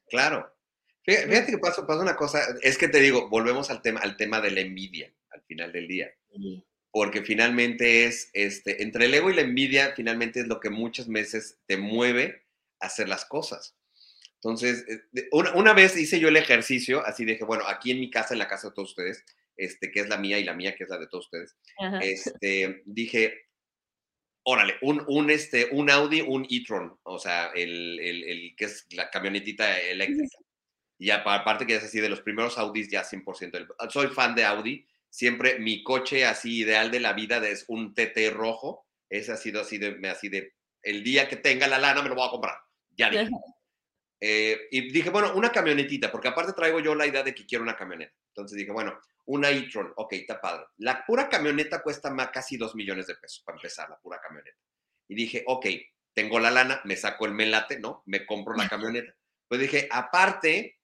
Claro. 0.09 0.51
Fíjate 1.03 1.51
que 1.51 1.59
pasa, 1.59 1.87
pasa 1.87 2.01
una 2.01 2.17
cosa, 2.17 2.41
es 2.63 2.79
que 2.79 2.89
te 2.89 3.01
digo, 3.01 3.29
volvemos 3.29 3.71
al 3.71 3.83
tema, 3.83 4.01
al 4.01 4.17
tema 4.17 4.41
de 4.41 4.51
la 4.51 4.61
envidia 4.61 5.13
al 5.31 5.43
final 5.43 5.71
del 5.71 5.87
día. 5.87 6.11
Porque 6.95 7.23
finalmente 7.23 8.05
es, 8.05 8.31
este, 8.35 8.85
entre 8.85 9.07
el 9.07 9.15
ego 9.15 9.29
y 9.29 9.35
la 9.35 9.41
envidia, 9.41 9.95
finalmente 9.97 10.39
es 10.39 10.47
lo 10.47 10.61
que 10.61 10.71
muchas 10.71 11.09
veces 11.09 11.59
te 11.67 11.77
mueve 11.77 12.45
a 12.79 12.87
hacer 12.87 13.09
las 13.09 13.25
cosas. 13.25 13.77
Entonces, 14.37 14.87
eh, 14.89 15.29
una, 15.33 15.73
vez 15.73 15.97
hice 15.97 16.21
yo 16.21 16.29
el 16.29 16.37
ejercicio, 16.37 17.05
así 17.05 17.25
dije, 17.25 17.43
bueno, 17.43 17.65
aquí 17.67 17.91
en 17.91 17.99
mi 17.99 18.11
casa, 18.11 18.33
en 18.33 18.39
la 18.39 18.47
casa 18.47 18.69
de 18.69 18.75
todos 18.75 18.91
ustedes, 18.91 19.25
este, 19.57 19.91
que 19.91 19.99
es 19.99 20.09
la 20.09 20.19
mía 20.19 20.39
y 20.39 20.45
la 20.45 20.55
mía, 20.55 20.77
que 20.77 20.85
es 20.85 20.89
la 20.89 20.99
de 20.99 21.09
todos 21.09 21.25
ustedes, 21.25 21.57
este, 22.01 22.83
dije, 22.85 23.49
órale, 24.45 24.77
un, 24.83 25.03
un, 25.09 25.31
este, 25.31 25.71
un 25.73 25.91
Audi, 25.91 26.21
un 26.21 26.47
e-tron, 26.49 26.97
o 27.03 27.19
sea, 27.19 27.51
el, 27.57 27.99
el, 27.99 28.23
el, 28.23 28.55
que 28.57 28.67
es 28.67 28.87
la 28.93 29.11
camionetita 29.11 29.81
eléctrica. 29.81 30.39
Y 30.97 31.11
aparte 31.11 31.67
que 31.67 31.75
es 31.75 31.83
así, 31.83 32.01
de 32.01 32.09
los 32.09 32.21
primeros 32.21 32.57
Audis 32.57 32.89
ya 32.89 33.03
100%. 33.03 33.91
Soy 33.91 34.07
fan 34.09 34.37
de 34.37 34.45
Audi. 34.45 34.87
Siempre 35.15 35.61
mi 35.61 35.85
coche 35.85 36.27
así 36.27 36.59
ideal 36.59 36.91
de 36.91 36.99
la 36.99 37.13
vida 37.13 37.37
es 37.47 37.67
un 37.69 37.95
TT 37.95 38.33
rojo. 38.33 38.85
Ese 39.09 39.31
ha 39.31 39.37
sido 39.37 39.61
así 39.61 39.79
de, 39.79 39.97
así 40.11 40.29
de, 40.29 40.55
el 40.83 41.05
día 41.05 41.29
que 41.29 41.37
tenga 41.37 41.69
la 41.69 41.79
lana 41.79 42.03
me 42.03 42.09
lo 42.09 42.17
voy 42.17 42.27
a 42.27 42.33
comprar. 42.33 42.57
Ya 42.91 43.11
dije. 43.11 43.31
Eh, 44.21 44.59
y 44.73 44.91
dije, 44.91 45.11
bueno, 45.11 45.33
una 45.37 45.53
camionetita, 45.53 46.11
porque 46.11 46.27
aparte 46.27 46.53
traigo 46.53 46.81
yo 46.81 46.97
la 46.97 47.07
idea 47.07 47.23
de 47.23 47.33
que 47.33 47.47
quiero 47.47 47.63
una 47.63 47.77
camioneta. 47.77 48.13
Entonces 48.27 48.59
dije, 48.59 48.73
bueno, 48.73 48.99
una 49.27 49.51
e-tron, 49.51 49.93
ok, 49.95 50.15
está 50.15 50.41
padre. 50.41 50.65
La 50.79 51.07
pura 51.07 51.29
camioneta 51.29 51.81
cuesta 51.81 52.11
más, 52.11 52.31
casi 52.31 52.57
2 52.57 52.75
millones 52.75 53.07
de 53.07 53.15
pesos 53.15 53.41
para 53.47 53.57
empezar, 53.57 53.89
la 53.89 54.01
pura 54.01 54.21
camioneta. 54.21 54.59
Y 55.07 55.15
dije, 55.15 55.45
ok, 55.47 55.67
tengo 56.13 56.41
la 56.41 56.51
lana, 56.51 56.81
me 56.83 56.97
saco 56.97 57.27
el 57.27 57.35
melate, 57.35 57.79
¿no? 57.79 58.03
Me 58.07 58.27
compro 58.27 58.57
la 58.57 58.69
camioneta. 58.69 59.15
Pues 59.47 59.61
dije, 59.61 59.87
aparte, 59.93 60.81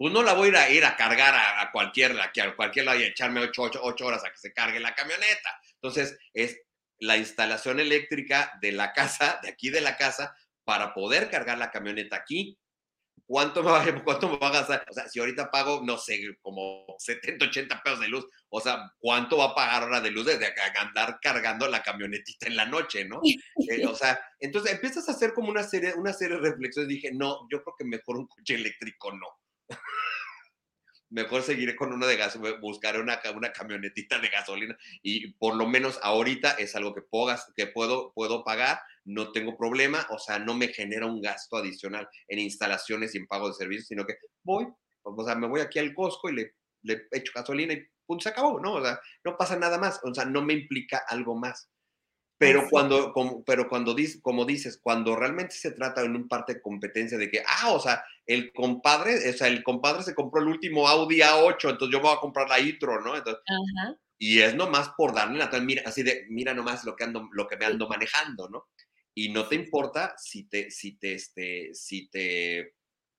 pues 0.00 0.14
no 0.14 0.22
la 0.22 0.32
voy 0.32 0.48
a 0.48 0.48
ir 0.48 0.56
a, 0.56 0.70
ir 0.70 0.84
a 0.86 0.96
cargar 0.96 1.34
a, 1.34 1.70
cualquier, 1.72 2.18
a, 2.18 2.32
cualquier 2.56 2.86
lado 2.86 2.98
y 2.98 3.02
echarme 3.02 3.42
8, 3.42 3.82
horas 3.82 4.24
a 4.24 4.30
que 4.30 4.38
se 4.38 4.50
cargue 4.54 4.80
la 4.80 4.94
camioneta. 4.94 5.60
Entonces, 5.74 6.18
es 6.32 6.58
la 7.00 7.18
instalación 7.18 7.80
eléctrica 7.80 8.50
de 8.62 8.72
la 8.72 8.94
casa, 8.94 9.38
de 9.42 9.50
aquí 9.50 9.68
de 9.68 9.82
la 9.82 9.98
casa, 9.98 10.34
para 10.64 10.94
poder 10.94 11.28
cargar 11.28 11.58
la 11.58 11.70
camioneta 11.70 12.16
aquí. 12.16 12.58
¿Cuánto 13.26 13.62
me, 13.62 13.72
va, 13.72 13.84
¿Cuánto 14.04 14.30
me 14.30 14.38
va 14.38 14.48
a 14.48 14.52
gastar? 14.52 14.86
O 14.88 14.94
sea, 14.94 15.06
si 15.06 15.20
ahorita 15.20 15.50
pago, 15.50 15.82
no 15.84 15.98
sé, 15.98 16.18
como 16.40 16.86
70, 16.98 17.44
80 17.44 17.82
pesos 17.82 18.00
de 18.00 18.08
luz, 18.08 18.26
o 18.48 18.58
sea, 18.58 18.90
¿cuánto 19.00 19.36
va 19.36 19.48
a 19.48 19.54
pagar 19.54 19.82
ahora 19.82 20.00
de 20.00 20.12
luz 20.12 20.24
desde 20.24 20.50
andar 20.78 21.18
cargando 21.20 21.68
la 21.68 21.82
camionetita 21.82 22.46
en 22.46 22.56
la 22.56 22.64
noche, 22.64 23.04
no? 23.04 23.20
Eh, 23.70 23.86
o 23.86 23.94
sea, 23.94 24.18
entonces 24.38 24.72
empiezas 24.72 25.06
a 25.10 25.12
hacer 25.12 25.34
como 25.34 25.50
una 25.50 25.62
serie, 25.62 25.92
una 25.92 26.14
serie 26.14 26.38
de 26.38 26.48
reflexiones. 26.48 26.88
Dije, 26.88 27.12
no, 27.12 27.46
yo 27.52 27.62
creo 27.62 27.74
que 27.78 27.84
mejor 27.84 28.16
un 28.16 28.26
coche 28.26 28.54
eléctrico 28.54 29.12
no 29.12 29.39
mejor 31.10 31.42
seguiré 31.42 31.76
con 31.76 31.92
uno 31.92 32.06
de 32.06 32.16
gas, 32.16 32.38
buscaré 32.60 33.00
una, 33.00 33.20
una 33.34 33.52
camionetita 33.52 34.18
de 34.18 34.28
gasolina 34.28 34.76
y 35.02 35.32
por 35.34 35.56
lo 35.56 35.66
menos 35.66 35.98
ahorita 36.02 36.52
es 36.52 36.74
algo 36.76 36.94
que 36.94 37.02
puedo, 37.02 37.36
que 37.56 37.66
puedo, 37.66 38.12
puedo 38.14 38.44
pagar, 38.44 38.80
no 39.04 39.32
tengo 39.32 39.56
problema, 39.56 40.06
o 40.10 40.18
sea, 40.18 40.38
no 40.38 40.54
me 40.54 40.68
genera 40.68 41.06
un 41.06 41.20
gasto 41.20 41.56
adicional 41.56 42.08
en 42.28 42.38
instalaciones 42.38 43.14
y 43.14 43.18
en 43.18 43.26
pago 43.26 43.48
de 43.48 43.54
servicios, 43.54 43.88
sino 43.88 44.06
que 44.06 44.14
voy, 44.44 44.66
o 45.02 45.24
sea, 45.24 45.34
me 45.34 45.48
voy 45.48 45.60
aquí 45.60 45.78
al 45.78 45.94
Costco 45.94 46.30
y 46.30 46.34
le, 46.34 46.54
le 46.82 47.08
echo 47.10 47.32
gasolina 47.34 47.74
y 47.74 47.84
punto, 48.06 48.22
se 48.22 48.28
acabó, 48.28 48.60
¿no? 48.60 48.74
O 48.74 48.84
sea, 48.84 49.00
no 49.24 49.36
pasa 49.36 49.56
nada 49.56 49.78
más, 49.78 50.00
o 50.04 50.14
sea, 50.14 50.24
no 50.24 50.42
me 50.42 50.54
implica 50.54 51.02
algo 51.08 51.34
más. 51.34 51.70
Pero 52.40 52.68
cuando, 52.70 53.12
como, 53.12 53.44
pero 53.44 53.68
cuando 53.68 53.94
como 54.22 54.46
dices, 54.46 54.80
cuando 54.82 55.14
realmente 55.14 55.54
se 55.54 55.72
trata 55.72 56.00
en 56.00 56.16
un 56.16 56.26
parte 56.26 56.54
de 56.54 56.62
competencia 56.62 57.18
de 57.18 57.30
que, 57.30 57.42
ah, 57.46 57.70
o 57.72 57.78
sea, 57.78 58.02
el 58.24 58.50
compadre, 58.54 59.28
o 59.28 59.32
sea, 59.34 59.48
el 59.48 59.62
compadre 59.62 60.02
se 60.02 60.14
compró 60.14 60.40
el 60.40 60.48
último 60.48 60.88
Audi 60.88 61.20
A8, 61.20 61.68
entonces 61.68 61.92
yo 61.92 61.98
me 61.98 62.04
voy 62.04 62.16
a 62.16 62.20
comprar 62.20 62.48
la 62.48 62.58
e-tron, 62.58 63.04
¿no? 63.04 63.14
Entonces, 63.14 63.42
Y 64.18 64.38
es 64.38 64.54
nomás 64.54 64.88
por 64.96 65.12
darle 65.12 65.36
la 65.36 65.50
mira, 65.60 65.82
así 65.84 66.02
de, 66.02 66.24
mira 66.30 66.54
nomás 66.54 66.82
lo 66.84 66.96
que 66.96 67.04
ando, 67.04 67.28
lo 67.30 67.46
que 67.46 67.58
me 67.58 67.66
ando 67.66 67.86
manejando, 67.86 68.48
¿no? 68.48 68.68
Y 69.14 69.28
no 69.28 69.46
te 69.46 69.56
importa 69.56 70.14
si 70.16 70.48
te, 70.48 70.70
si 70.70 70.96
te, 70.96 71.12
este, 71.12 71.74
si 71.74 72.08
te 72.08 72.74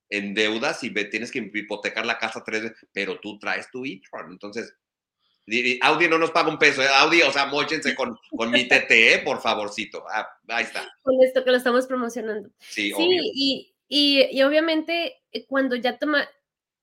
endeudas 0.10 0.84
y 0.84 0.90
tienes 0.90 1.32
que 1.32 1.48
hipotecar 1.54 2.08
la 2.08 2.18
casa 2.18 2.44
tres 2.44 2.64
veces, 2.64 2.88
pero 2.92 3.20
tú 3.20 3.38
traes 3.38 3.70
tu 3.70 3.86
e-tron, 3.86 4.32
entonces 4.32 4.74
Audi 5.82 6.08
no 6.08 6.18
nos 6.18 6.32
paga 6.32 6.50
un 6.50 6.58
peso, 6.58 6.82
¿eh? 6.82 6.88
Audi, 6.96 7.22
o 7.24 7.32
sea, 7.32 7.46
mochense 7.48 7.96
con, 7.96 8.18
con 8.30 8.52
mi 8.52 8.68
TTE, 8.68 9.22
por 9.26 9.42
favorcito. 9.42 10.04
Ah, 10.12 10.28
ahí 10.48 10.64
está. 10.64 10.88
Con 11.02 11.22
esto 11.24 11.44
que 11.44 11.52
lo 11.52 11.58
estamos 11.58 11.88
promocionando. 11.88 12.50
Sí, 12.60 12.94
sí 12.96 13.74
y, 13.94 14.30
y, 14.32 14.44
obviamente 14.44 15.22
eh, 15.32 15.46
cuando 15.48 15.76
ya 15.76 15.98
toma 15.98 16.28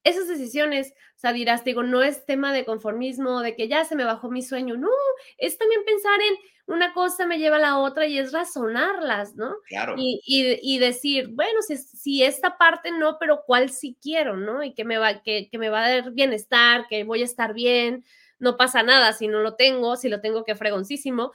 esas 0.05 0.29
decisiones, 0.29 0.93
o 1.17 1.19
sea, 1.19 1.33
dirás, 1.33 1.65
digo, 1.65 1.83
no 1.83 2.03
es 2.03 2.27
tema 2.27 2.53
de 2.53 2.65
conformismo, 2.65 3.41
de 3.41 3.57
que 3.57 3.69
ya 3.69 3.85
se 3.85 3.97
me 3.97 4.05
bajó 4.05 4.31
mi 4.31 4.43
sueño, 4.43 4.77
no, 4.77 4.91
es 5.39 5.59
también 5.59 5.85
pensar 5.85 6.19
en 6.21 6.75
una 6.75 6.93
cosa 6.93 7.27
me 7.27 7.39
lleva 7.39 7.57
a 7.57 7.61
la 7.61 7.79
otra 7.79 8.07
y 8.07 8.19
es 8.19 8.31
razonarlas, 8.31 9.35
¿no? 9.37 9.57
Claro. 9.69 9.95
Y, 9.97 10.21
y, 10.27 10.79
decir, 10.79 11.29
bueno, 11.33 11.63
si, 11.63 11.79
si, 11.79 12.23
esta 12.23 12.59
parte 12.59 12.91
no, 12.91 13.17
pero 13.19 13.43
cuál 13.47 13.71
sí 13.71 13.97
quiero, 14.01 14.37
¿no? 14.37 14.63
Y 14.63 14.75
que 14.75 14.85
me 14.85 14.99
va, 14.99 15.23
que, 15.23 15.49
que 15.51 15.59
me 15.59 15.71
va 15.71 15.85
a 15.85 15.91
dar 15.91 16.11
bienestar, 16.13 16.87
que 16.89 17.05
voy 17.05 17.23
a 17.23 17.25
estar 17.25 17.55
bien, 17.55 18.05
no 18.39 18.57
pasa 18.57 18.83
nada 18.83 19.13
si 19.13 19.29
no 19.29 19.41
lo 19.41 19.55
tengo, 19.55 19.97
si 19.97 20.09
lo 20.09 20.21
tengo 20.21 20.45
que 20.45 20.55
fregoncísimo, 20.55 21.33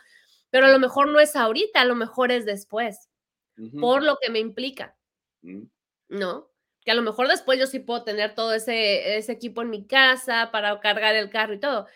pero 0.50 0.68
a 0.68 0.72
lo 0.72 0.80
mejor 0.80 1.08
no 1.08 1.20
es 1.20 1.36
ahorita, 1.36 1.82
a 1.82 1.86
lo 1.86 1.96
mejor 1.96 2.32
es 2.32 2.46
después, 2.46 3.10
por 3.80 4.04
lo 4.04 4.18
que 4.22 4.30
me 4.30 4.40
implica, 4.40 4.96
mm. 5.42 5.64
¿no? 6.10 6.50
Que 6.86 6.92
a 6.92 6.96
lo 6.96 7.02
mejor 7.02 7.28
después 7.28 7.60
yo 7.60 7.68
sí 7.68 7.80
puedo 7.80 8.04
tener 8.04 8.36
todo 8.36 8.54
ese, 8.54 9.18
ese 9.18 9.32
equipo 9.32 9.62
en 9.62 9.70
mi 9.70 9.88
casa 9.88 10.50
para 10.52 10.80
cargar 10.80 11.16
el 11.16 11.30
carro 11.30 11.54
y 11.54 11.60
todo, 11.60 11.88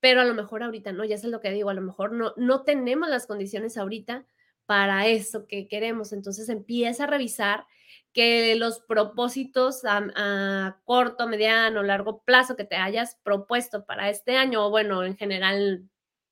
pero 0.00 0.20
a 0.20 0.24
lo 0.24 0.34
mejor 0.34 0.62
ahorita 0.62 0.92
no, 0.92 1.04
ya 1.04 1.14
es 1.14 1.24
lo 1.24 1.40
que 1.40 1.50
digo, 1.50 1.70
a 1.70 1.74
lo 1.74 1.82
mejor 1.82 2.12
no, 2.12 2.32
no 2.36 2.64
tenemos 2.64 3.08
las 3.08 3.26
condiciones 3.26 3.76
ahorita 3.76 4.26
para 4.66 5.06
eso 5.06 5.46
que 5.46 5.68
queremos, 5.68 6.12
entonces 6.12 6.48
empieza 6.48 7.04
a 7.04 7.08
revisar 7.08 7.66
que 8.12 8.54
los 8.56 8.80
propósitos 8.80 9.82
a, 9.84 10.80
corto, 10.84 11.28
mediano, 11.28 11.82
largo 11.82 12.22
plazo 12.22 12.56
que 12.56 12.64
te 12.64 12.76
hayas 12.76 13.16
propuesto 13.22 13.84
para 13.84 14.10
este 14.10 14.36
año, 14.36 14.66
o 14.66 14.70
bueno, 14.70 15.04
en 15.04 15.16
general 15.16 15.88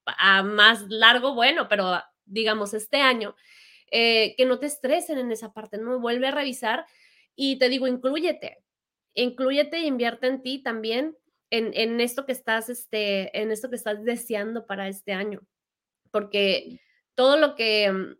a 0.07 0.43
más 0.43 0.89
largo, 0.89 1.35
bueno, 1.35 1.69
pero 1.69 2.03
digamos 2.25 2.75
este 2.75 2.99
año, 2.99 3.37
eh, 3.91 4.35
que 4.37 4.45
no 4.45 4.59
te 4.59 4.67
estresen 4.67 5.19
en 5.19 5.31
esa 5.33 5.53
parte, 5.53 5.79
¿no? 5.79 6.01
Vuelve 6.01 6.29
a 6.29 6.33
revisar 6.33 6.87
y 7.37 7.59
te 7.59 7.69
digo, 7.69 7.87
incluyete, 7.87 8.59
incluyete 9.15 9.79
e 9.79 9.87
invierte 9.87 10.27
en 10.27 10.43
ti 10.43 10.63
también, 10.63 11.17
en, 11.51 11.71
en, 11.75 12.01
esto 12.01 12.27
que 12.27 12.33
estás, 12.33 12.69
este, 12.69 13.39
en 13.41 13.51
esto 13.51 13.71
que 13.71 13.77
estás 13.77 14.05
deseando 14.05 14.67
para 14.67 14.89
este 14.89 15.13
año, 15.13 15.41
porque 16.11 16.81
todo 17.15 17.39
lo 17.39 17.55
que 17.55 17.91
mm, 17.91 18.17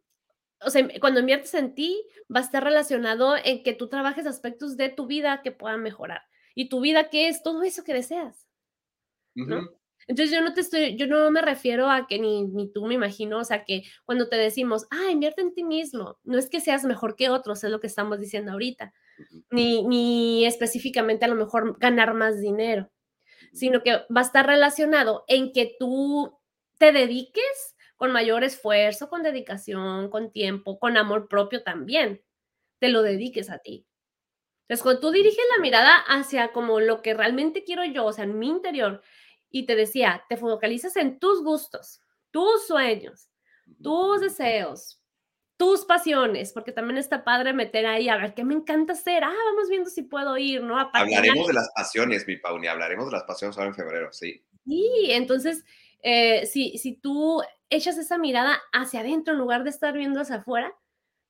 o 0.61 0.71
sea, 0.71 0.87
cuando 1.01 1.21
inviertes 1.21 1.55
en 1.55 1.75
ti, 1.75 2.05
va 2.35 2.41
a 2.41 2.43
estar 2.43 2.63
relacionado 2.63 3.37
en 3.37 3.63
que 3.63 3.73
tú 3.73 3.89
trabajes 3.89 4.27
aspectos 4.27 4.77
de 4.77 4.89
tu 4.89 5.07
vida 5.07 5.43
que 5.43 5.53
puedan 5.53 5.83
mejorar. 5.83 6.23
Y 6.55 6.69
tu 6.69 6.81
vida, 6.81 7.11
¿qué 7.11 7.29
es? 7.29 7.43
Todo 7.43 7.63
eso 7.63 7.85
que 7.85 7.95
deseas. 7.95 8.49
¿no? 9.35 9.69
Entonces 10.09 10.35
yo 10.35 10.43
no 10.43 10.55
te 10.55 10.63
estoy, 10.63 10.97
yo 10.97 11.07
no 11.07 11.31
me 11.31 11.43
refiero 11.43 11.91
a 11.91 12.07
que 12.07 12.19
ni, 12.19 12.43
ni 12.43 12.73
tú 12.73 12.87
me 12.87 12.95
imagino, 12.95 13.39
o 13.39 13.45
sea, 13.45 13.65
que 13.65 13.83
cuando 14.07 14.29
te 14.29 14.37
decimos, 14.37 14.87
ah, 14.91 15.11
invierte 15.11 15.43
en 15.43 15.53
ti 15.53 15.65
mismo, 15.65 16.19
no 16.25 16.39
es 16.39 16.49
que 16.49 16.61
seas 16.61 16.85
mejor 16.85 17.15
que 17.15 17.29
otros, 17.29 17.63
es 17.63 17.71
lo 17.71 17.79
que 17.79 17.87
estamos 17.87 18.19
diciendo 18.19 18.53
ahorita, 18.53 18.95
ni, 19.51 19.83
ni 19.85 20.47
específicamente 20.47 21.27
a 21.27 21.29
lo 21.29 21.35
mejor 21.35 21.79
ganar 21.79 22.15
más 22.15 22.41
dinero, 22.41 22.91
sino 23.53 23.83
que 23.83 23.93
va 23.93 24.21
a 24.21 24.23
estar 24.23 24.47
relacionado 24.47 25.25
en 25.29 25.53
que 25.53 25.77
tú 25.79 26.39
te 26.79 26.91
dediques 26.91 27.77
con 27.99 28.13
mayor 28.13 28.45
esfuerzo, 28.45 29.11
con 29.11 29.23
dedicación, 29.23 30.09
con 30.09 30.31
tiempo, 30.33 30.79
con 30.79 30.97
amor 30.97 31.29
propio 31.29 31.63
también, 31.63 32.23
te 32.79 32.89
lo 32.89 33.03
dediques 33.03 33.51
a 33.51 33.59
ti. 33.59 33.87
Entonces, 34.63 34.83
cuando 34.83 35.01
tú 35.01 35.11
diriges 35.11 35.45
la 35.57 35.61
mirada 35.61 35.97
hacia 36.07 36.53
como 36.53 36.79
lo 36.79 37.03
que 37.03 37.13
realmente 37.13 37.65
quiero 37.65 37.85
yo, 37.85 38.07
o 38.07 38.13
sea, 38.13 38.25
en 38.25 38.39
mi 38.39 38.49
interior, 38.49 39.03
y 39.51 39.67
te 39.67 39.75
decía, 39.75 40.25
te 40.29 40.37
focalizas 40.37 40.97
en 40.97 41.19
tus 41.19 41.43
gustos, 41.43 42.03
tus 42.31 42.67
sueños, 42.67 43.29
tus 43.83 44.21
deseos, 44.21 45.03
tus 45.57 45.85
pasiones, 45.85 46.53
porque 46.53 46.71
también 46.71 46.99
está 46.99 47.25
padre 47.25 47.53
meter 47.53 47.85
ahí, 47.85 48.09
a 48.09 48.17
ver, 48.17 48.35
¿qué 48.35 48.45
me 48.45 48.55
encanta 48.55 48.93
hacer? 48.93 49.25
Ah, 49.25 49.35
vamos 49.47 49.69
viendo 49.69 49.91
si 49.91 50.03
puedo 50.03 50.37
ir, 50.39 50.63
¿no? 50.63 50.79
hablaremos 50.79 51.49
de 51.49 51.55
las 51.55 51.69
pasiones, 51.75 52.29
mi 52.29 52.37
Pauni, 52.37 52.69
hablaremos 52.69 53.07
de 53.07 53.13
las 53.13 53.25
pasiones 53.25 53.59
ahora 53.59 53.71
en 53.71 53.75
febrero, 53.75 54.13
sí. 54.13 54.45
Sí, 54.65 55.09
entonces, 55.09 55.65
eh, 56.03 56.47
si, 56.47 56.79
si 56.79 57.01
tú 57.01 57.43
echas 57.71 57.99
esa 57.99 58.19
mirada 58.19 58.61
hacia 58.73 59.01
adentro 59.01 59.35
en 59.35 59.41
lugar 59.41 59.65
de 59.65 59.71
estar 59.71 59.95
viendo 59.95 60.21
hacia 60.21 60.37
afuera, 60.37 60.75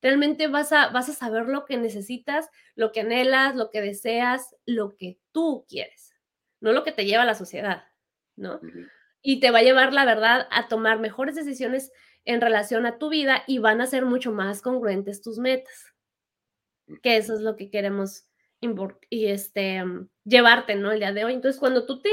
realmente 0.01 0.47
vas 0.47 0.71
a, 0.71 0.89
vas 0.89 1.09
a 1.09 1.13
saber 1.13 1.47
lo 1.47 1.65
que 1.65 1.77
necesitas, 1.77 2.49
lo 2.75 2.91
que 2.91 3.01
anhelas, 3.01 3.55
lo 3.55 3.69
que 3.69 3.81
deseas, 3.81 4.55
lo 4.65 4.95
que 4.95 5.19
tú 5.31 5.65
quieres, 5.67 6.13
no 6.61 6.71
lo 6.71 6.83
que 6.83 6.91
te 6.91 7.05
lleva 7.05 7.23
a 7.23 7.27
la 7.27 7.35
sociedad, 7.35 7.83
¿no? 8.35 8.59
Y 9.21 9.39
te 9.39 9.51
va 9.51 9.59
a 9.59 9.63
llevar, 9.63 9.93
la 9.93 10.05
verdad, 10.05 10.47
a 10.51 10.67
tomar 10.67 10.99
mejores 10.99 11.35
decisiones 11.35 11.91
en 12.23 12.41
relación 12.41 12.85
a 12.85 12.97
tu 12.97 13.09
vida 13.09 13.43
y 13.47 13.59
van 13.59 13.81
a 13.81 13.87
ser 13.87 14.05
mucho 14.05 14.31
más 14.31 14.61
congruentes 14.61 15.21
tus 15.21 15.39
metas, 15.39 15.93
que 17.01 17.17
eso 17.17 17.33
es 17.33 17.41
lo 17.41 17.55
que 17.55 17.69
queremos 17.69 18.29
y 19.09 19.27
este, 19.27 19.83
llevarte, 20.25 20.75
¿no? 20.75 20.91
El 20.91 20.99
día 20.99 21.13
de 21.13 21.25
hoy. 21.25 21.33
Entonces, 21.33 21.59
cuando 21.59 21.85
tú 21.85 22.01
te, 22.01 22.09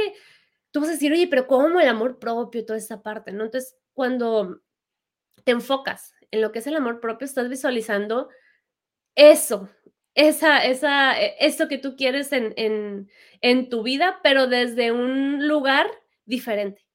tú 0.71 0.81
vas 0.81 0.89
a 0.89 0.93
decir, 0.93 1.13
oye, 1.13 1.27
pero 1.27 1.47
¿cómo 1.47 1.81
el 1.81 1.89
amor 1.89 2.19
propio 2.19 2.61
y 2.61 2.67
toda 2.67 2.79
esta 2.79 3.03
parte, 3.03 3.33
¿no? 3.33 3.45
Entonces, 3.45 3.77
cuando 3.97 4.61
te 5.45 5.53
enfocas 5.53 6.15
en 6.31 6.43
lo 6.43 6.53
que 6.53 6.59
es 6.59 6.67
el 6.67 6.77
amor 6.77 7.01
propio, 7.01 7.25
estás 7.25 7.49
visualizando 7.49 8.29
eso, 9.15 9.71
esa, 10.15 10.65
esa, 10.65 11.19
e, 11.19 11.35
eso 11.41 11.67
que 11.67 11.79
tú 11.79 11.97
quieres 11.97 12.31
en, 12.33 12.53
en, 12.57 13.11
en 13.41 13.71
tu 13.71 13.83
vida, 13.83 14.21
pero 14.23 14.47
desde 14.47 14.93
un 14.93 15.49
lugar 15.49 15.87
diferente. 16.27 16.87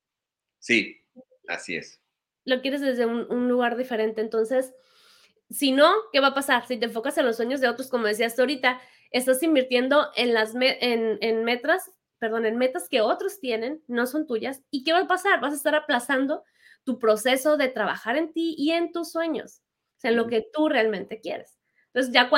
Sí, 0.59 1.03
así 1.47 1.75
es. 1.75 1.99
Lo 2.45 2.61
quieres 2.61 2.81
desde 2.81 3.07
un, 3.07 3.25
un 3.31 3.49
lugar 3.49 3.77
diferente. 3.77 4.21
Entonces, 4.21 4.71
si 5.49 5.71
no, 5.71 5.91
¿qué 6.13 6.19
va 6.19 6.27
a 6.27 6.35
pasar? 6.35 6.67
Si 6.67 6.77
te 6.77 6.85
enfocas 6.85 7.17
en 7.17 7.25
los 7.25 7.37
sueños 7.37 7.61
de 7.61 7.67
otros, 7.67 7.89
como 7.89 8.05
decías 8.05 8.37
ahorita, 8.37 8.79
estás 9.09 9.41
invirtiendo 9.41 10.11
en 10.15 10.35
las 10.35 10.53
en, 10.53 11.17
en 11.19 11.43
metas, 11.43 11.91
perdón, 12.19 12.45
en 12.45 12.57
metas 12.57 12.87
que 12.89 13.01
otros 13.01 13.39
tienen, 13.39 13.81
no 13.87 14.05
son 14.05 14.27
tuyas. 14.27 14.61
¿Y 14.69 14.83
qué 14.83 14.93
va 14.93 14.99
a 14.99 15.07
pasar? 15.07 15.41
Vas 15.41 15.53
a 15.53 15.57
estar 15.57 15.73
aplazando 15.73 16.43
tu 16.83 16.99
proceso 16.99 17.57
de 17.57 17.69
trabajar 17.69 18.17
en 18.17 18.33
ti 18.33 18.55
y 18.57 18.71
en 18.71 18.91
tus 18.91 19.11
sueños, 19.11 19.61
o 19.97 19.99
sea, 19.99 20.11
en 20.11 20.17
lo 20.17 20.27
que 20.27 20.45
tú 20.53 20.69
realmente 20.69 21.19
quieres. 21.19 21.59
Entonces, 21.87 22.13
ya, 22.13 22.29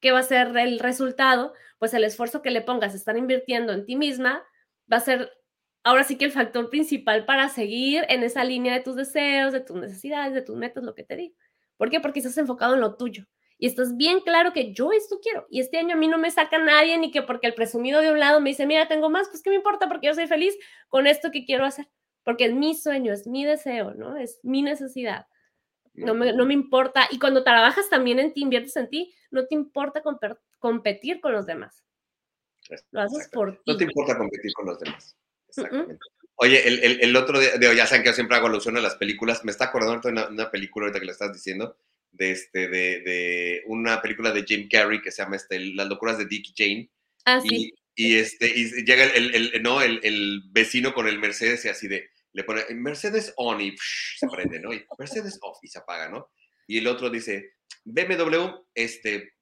¿qué 0.00 0.12
va 0.12 0.20
a 0.20 0.22
ser 0.22 0.56
el 0.56 0.78
resultado? 0.78 1.52
Pues 1.78 1.94
el 1.94 2.04
esfuerzo 2.04 2.42
que 2.42 2.50
le 2.50 2.62
pongas, 2.62 2.94
estar 2.94 3.16
invirtiendo 3.16 3.72
en 3.72 3.84
ti 3.84 3.96
misma, 3.96 4.44
va 4.90 4.98
a 4.98 5.00
ser 5.00 5.32
ahora 5.84 6.04
sí 6.04 6.16
que 6.16 6.24
el 6.24 6.32
factor 6.32 6.70
principal 6.70 7.24
para 7.24 7.48
seguir 7.48 8.04
en 8.08 8.22
esa 8.22 8.44
línea 8.44 8.74
de 8.74 8.80
tus 8.80 8.96
deseos, 8.96 9.52
de 9.52 9.60
tus 9.60 9.76
necesidades, 9.76 10.34
de 10.34 10.42
tus 10.42 10.56
metas, 10.56 10.84
lo 10.84 10.94
que 10.94 11.04
te 11.04 11.16
digo. 11.16 11.36
¿Por 11.76 11.90
qué? 11.90 12.00
Porque 12.00 12.20
estás 12.20 12.36
enfocado 12.38 12.74
en 12.74 12.80
lo 12.80 12.96
tuyo 12.96 13.24
y 13.58 13.66
estás 13.66 13.96
bien 13.96 14.20
claro 14.20 14.52
que 14.52 14.72
yo 14.72 14.92
esto 14.92 15.18
quiero 15.20 15.46
y 15.50 15.60
este 15.60 15.78
año 15.78 15.94
a 15.94 15.98
mí 15.98 16.06
no 16.06 16.16
me 16.18 16.30
saca 16.30 16.58
nadie 16.58 16.96
ni 16.96 17.10
que 17.10 17.22
porque 17.22 17.48
el 17.48 17.54
presumido 17.54 18.00
de 18.00 18.12
un 18.12 18.20
lado 18.20 18.40
me 18.40 18.50
dice, 18.50 18.66
mira, 18.66 18.86
tengo 18.86 19.10
más, 19.10 19.28
pues 19.28 19.42
qué 19.42 19.50
me 19.50 19.56
importa 19.56 19.88
porque 19.88 20.06
yo 20.06 20.14
soy 20.14 20.26
feliz 20.26 20.56
con 20.88 21.06
esto 21.06 21.30
que 21.30 21.44
quiero 21.44 21.64
hacer, 21.64 21.88
porque 22.24 22.46
es 22.46 22.54
mi 22.54 22.74
sueño, 22.74 23.12
es 23.12 23.26
mi 23.26 23.44
deseo, 23.44 23.94
¿no? 23.94 24.16
Es 24.16 24.40
mi 24.42 24.62
necesidad. 24.62 25.26
No 25.94 26.14
me, 26.14 26.32
no 26.32 26.46
me 26.46 26.54
importa. 26.54 27.08
Y 27.10 27.18
cuando 27.18 27.42
trabajas 27.42 27.88
también 27.90 28.18
en 28.18 28.32
ti, 28.32 28.42
inviertes 28.42 28.76
en 28.76 28.88
ti, 28.88 29.14
no 29.30 29.46
te 29.46 29.54
importa 29.54 30.02
competir 30.58 31.20
con 31.20 31.32
los 31.32 31.46
demás. 31.46 31.84
Lo 32.90 33.00
haces 33.00 33.28
por 33.32 33.56
ti. 33.56 33.62
No 33.66 33.76
te 33.76 33.84
importa 33.84 34.16
competir 34.16 34.52
con 34.52 34.66
los 34.66 34.78
demás. 34.78 35.16
Exactamente. 35.48 35.98
Oye, 36.36 36.68
el, 36.68 36.78
el, 36.84 37.00
el, 37.00 37.16
otro 37.16 37.40
día, 37.40 37.50
ya 37.74 37.86
saben 37.86 38.04
que 38.04 38.10
yo 38.10 38.14
siempre 38.14 38.36
hago 38.36 38.46
alusión 38.46 38.76
a 38.76 38.80
las 38.80 38.94
películas. 38.94 39.44
Me 39.44 39.50
está 39.50 39.66
acordando 39.66 40.00
de 40.00 40.12
una, 40.12 40.28
una 40.28 40.50
película 40.50 40.86
ahorita 40.86 41.00
que 41.00 41.06
le 41.06 41.12
estás 41.12 41.32
diciendo 41.32 41.76
de, 42.12 42.30
este, 42.30 42.68
de, 42.68 43.00
de, 43.00 43.62
una 43.66 44.00
película 44.00 44.30
de 44.32 44.44
Jim 44.44 44.68
Carrey 44.70 45.00
que 45.02 45.10
se 45.10 45.22
llama 45.22 45.36
este, 45.36 45.58
Las 45.58 45.88
locuras 45.88 46.18
de 46.18 46.26
Dick 46.26 46.52
Jane. 46.56 46.90
Ah, 47.24 47.40
sí. 47.40 47.72
Y, 48.00 48.16
este, 48.16 48.46
y 48.46 48.84
llega 48.84 49.06
el, 49.06 49.34
el, 49.34 49.60
no, 49.60 49.82
el, 49.82 49.98
el, 50.04 50.42
vecino 50.52 50.94
con 50.94 51.08
el 51.08 51.18
Mercedes 51.18 51.64
y 51.64 51.68
así 51.68 51.88
de, 51.88 52.10
le 52.32 52.44
pone 52.44 52.62
Mercedes 52.70 53.32
on 53.34 53.60
y 53.60 53.74
se 53.76 54.28
prende, 54.28 54.60
¿no? 54.60 54.72
Y 54.72 54.86
Mercedes 54.96 55.36
off 55.42 55.58
y 55.62 55.66
se 55.66 55.80
apaga, 55.80 56.08
¿no? 56.08 56.30
Y 56.68 56.78
el 56.78 56.86
otro 56.86 57.10
dice, 57.10 57.54
BMW, 57.84 58.50
este, 58.72 59.32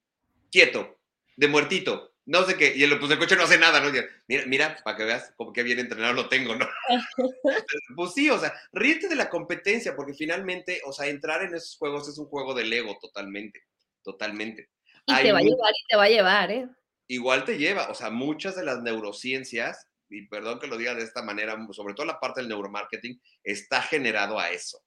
quieto, 0.51 1.01
de 1.37 1.49
muertito, 1.49 2.15
no 2.25 2.47
sé 2.47 2.57
qué, 2.57 2.73
y 2.75 2.83
el, 2.83 2.99
pues 2.99 3.13
el 3.13 3.19
coche 3.19 3.37
no 3.37 3.43
hace 3.43 3.59
nada, 3.59 3.79
¿no? 3.79 3.93
Mira, 4.27 4.47
mira, 4.47 4.77
para 4.83 4.97
que 4.97 5.05
veas 5.05 5.35
como 5.37 5.53
que 5.53 5.63
bien 5.63 5.79
entrenado 5.79 6.15
lo 6.15 6.31
tengo, 6.31 6.57
¿no? 6.57 6.67
pues 7.95 8.15
sí, 8.15 8.31
o 8.31 8.39
sea, 8.39 8.55
ríete 8.73 9.07
de 9.07 9.17
la 9.17 9.29
competencia, 9.29 9.95
porque 9.95 10.15
finalmente, 10.15 10.81
o 10.87 10.95
sea, 10.95 11.09
entrar 11.09 11.43
en 11.43 11.55
esos 11.55 11.77
juegos 11.77 12.09
es 12.09 12.17
un 12.17 12.27
juego 12.29 12.55
del 12.55 12.73
ego 12.73 12.97
totalmente, 13.03 13.65
totalmente. 14.03 14.71
Y 15.05 15.15
te 15.15 15.33
va 15.33 15.41
a 15.41 15.43
llevar 15.43 15.73
y 15.75 15.87
te 15.91 15.97
va 15.97 16.05
a 16.05 16.09
llevar, 16.09 16.51
¿eh? 16.51 16.67
Igual 17.09 17.45
te 17.45 17.59
lleva, 17.59 17.89
o 17.89 17.95
sea, 17.95 18.11
muchas 18.11 18.57
de 18.57 18.65
las 18.65 18.83
neurociencias, 18.83 19.87
y 20.09 20.27
perdón 20.27 20.59
que 20.59 20.67
lo 20.67 20.77
diga 20.77 20.95
de 20.95 21.03
esta 21.03 21.23
manera, 21.23 21.57
sobre 21.73 21.95
todo 21.95 22.07
la 22.07 22.21
parte 22.21 22.41
del 22.41 22.49
neuromarketing, 22.49 23.21
está 23.45 23.83
generado 23.83 24.39
a 24.39 24.51
eso, 24.51 24.83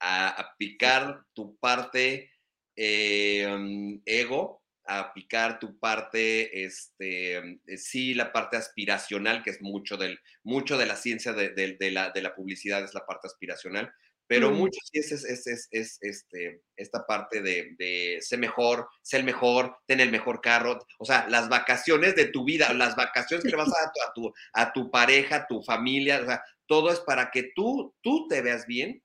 a, 0.00 0.54
picar 0.58 1.24
tu 1.32 1.56
parte 1.58 2.30
eh, 2.76 4.00
ego, 4.06 4.62
a 4.86 5.12
picar 5.12 5.58
tu 5.58 5.78
parte, 5.78 6.64
este, 6.64 7.36
eh, 7.36 7.78
sí, 7.78 8.14
la 8.14 8.32
parte 8.32 8.56
aspiracional, 8.56 9.42
que 9.42 9.50
es 9.50 9.62
mucho, 9.62 9.96
del, 9.96 10.18
mucho 10.42 10.76
de 10.76 10.86
la 10.86 10.96
ciencia 10.96 11.32
de, 11.32 11.50
de, 11.50 11.90
la, 11.90 12.10
de 12.10 12.22
la, 12.22 12.34
publicidad, 12.34 12.82
es 12.82 12.94
la 12.94 13.06
parte 13.06 13.28
aspiracional, 13.28 13.92
pero 14.32 14.50
mm. 14.50 14.54
mucho 14.54 14.80
sí 14.90 14.98
es, 14.98 15.12
es, 15.12 15.46
es, 15.46 15.68
es, 15.70 15.98
este, 16.00 16.62
esta 16.74 17.06
parte 17.06 17.42
de, 17.42 17.76
de 17.76 18.16
ser 18.22 18.38
mejor, 18.38 18.88
ser 19.02 19.20
el 19.20 19.26
mejor, 19.26 19.76
tener 19.86 20.06
el 20.06 20.10
mejor 20.10 20.40
carro, 20.40 20.78
o 20.98 21.04
sea, 21.04 21.28
las 21.28 21.50
vacaciones 21.50 22.16
de 22.16 22.28
tu 22.28 22.42
vida, 22.42 22.72
las 22.72 22.96
vacaciones 22.96 23.44
que 23.44 23.50
le 23.50 23.58
vas 23.58 23.68
a 23.68 23.72
dar 23.78 24.08
a 24.08 24.12
tu, 24.14 24.32
a 24.54 24.72
tu 24.72 24.90
pareja, 24.90 25.36
a 25.36 25.46
tu 25.46 25.62
familia, 25.62 26.22
o 26.22 26.24
sea, 26.24 26.42
todo 26.64 26.90
es 26.90 27.00
para 27.00 27.30
que 27.30 27.52
tú, 27.54 27.94
tú 28.00 28.26
te 28.26 28.40
veas 28.40 28.66
bien 28.66 29.02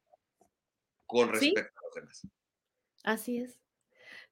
con 1.05 1.27
respecto 1.27 1.77
a 1.77 1.85
los 1.87 1.95
demás. 1.95 2.27
Así 3.03 3.39
es. 3.39 3.59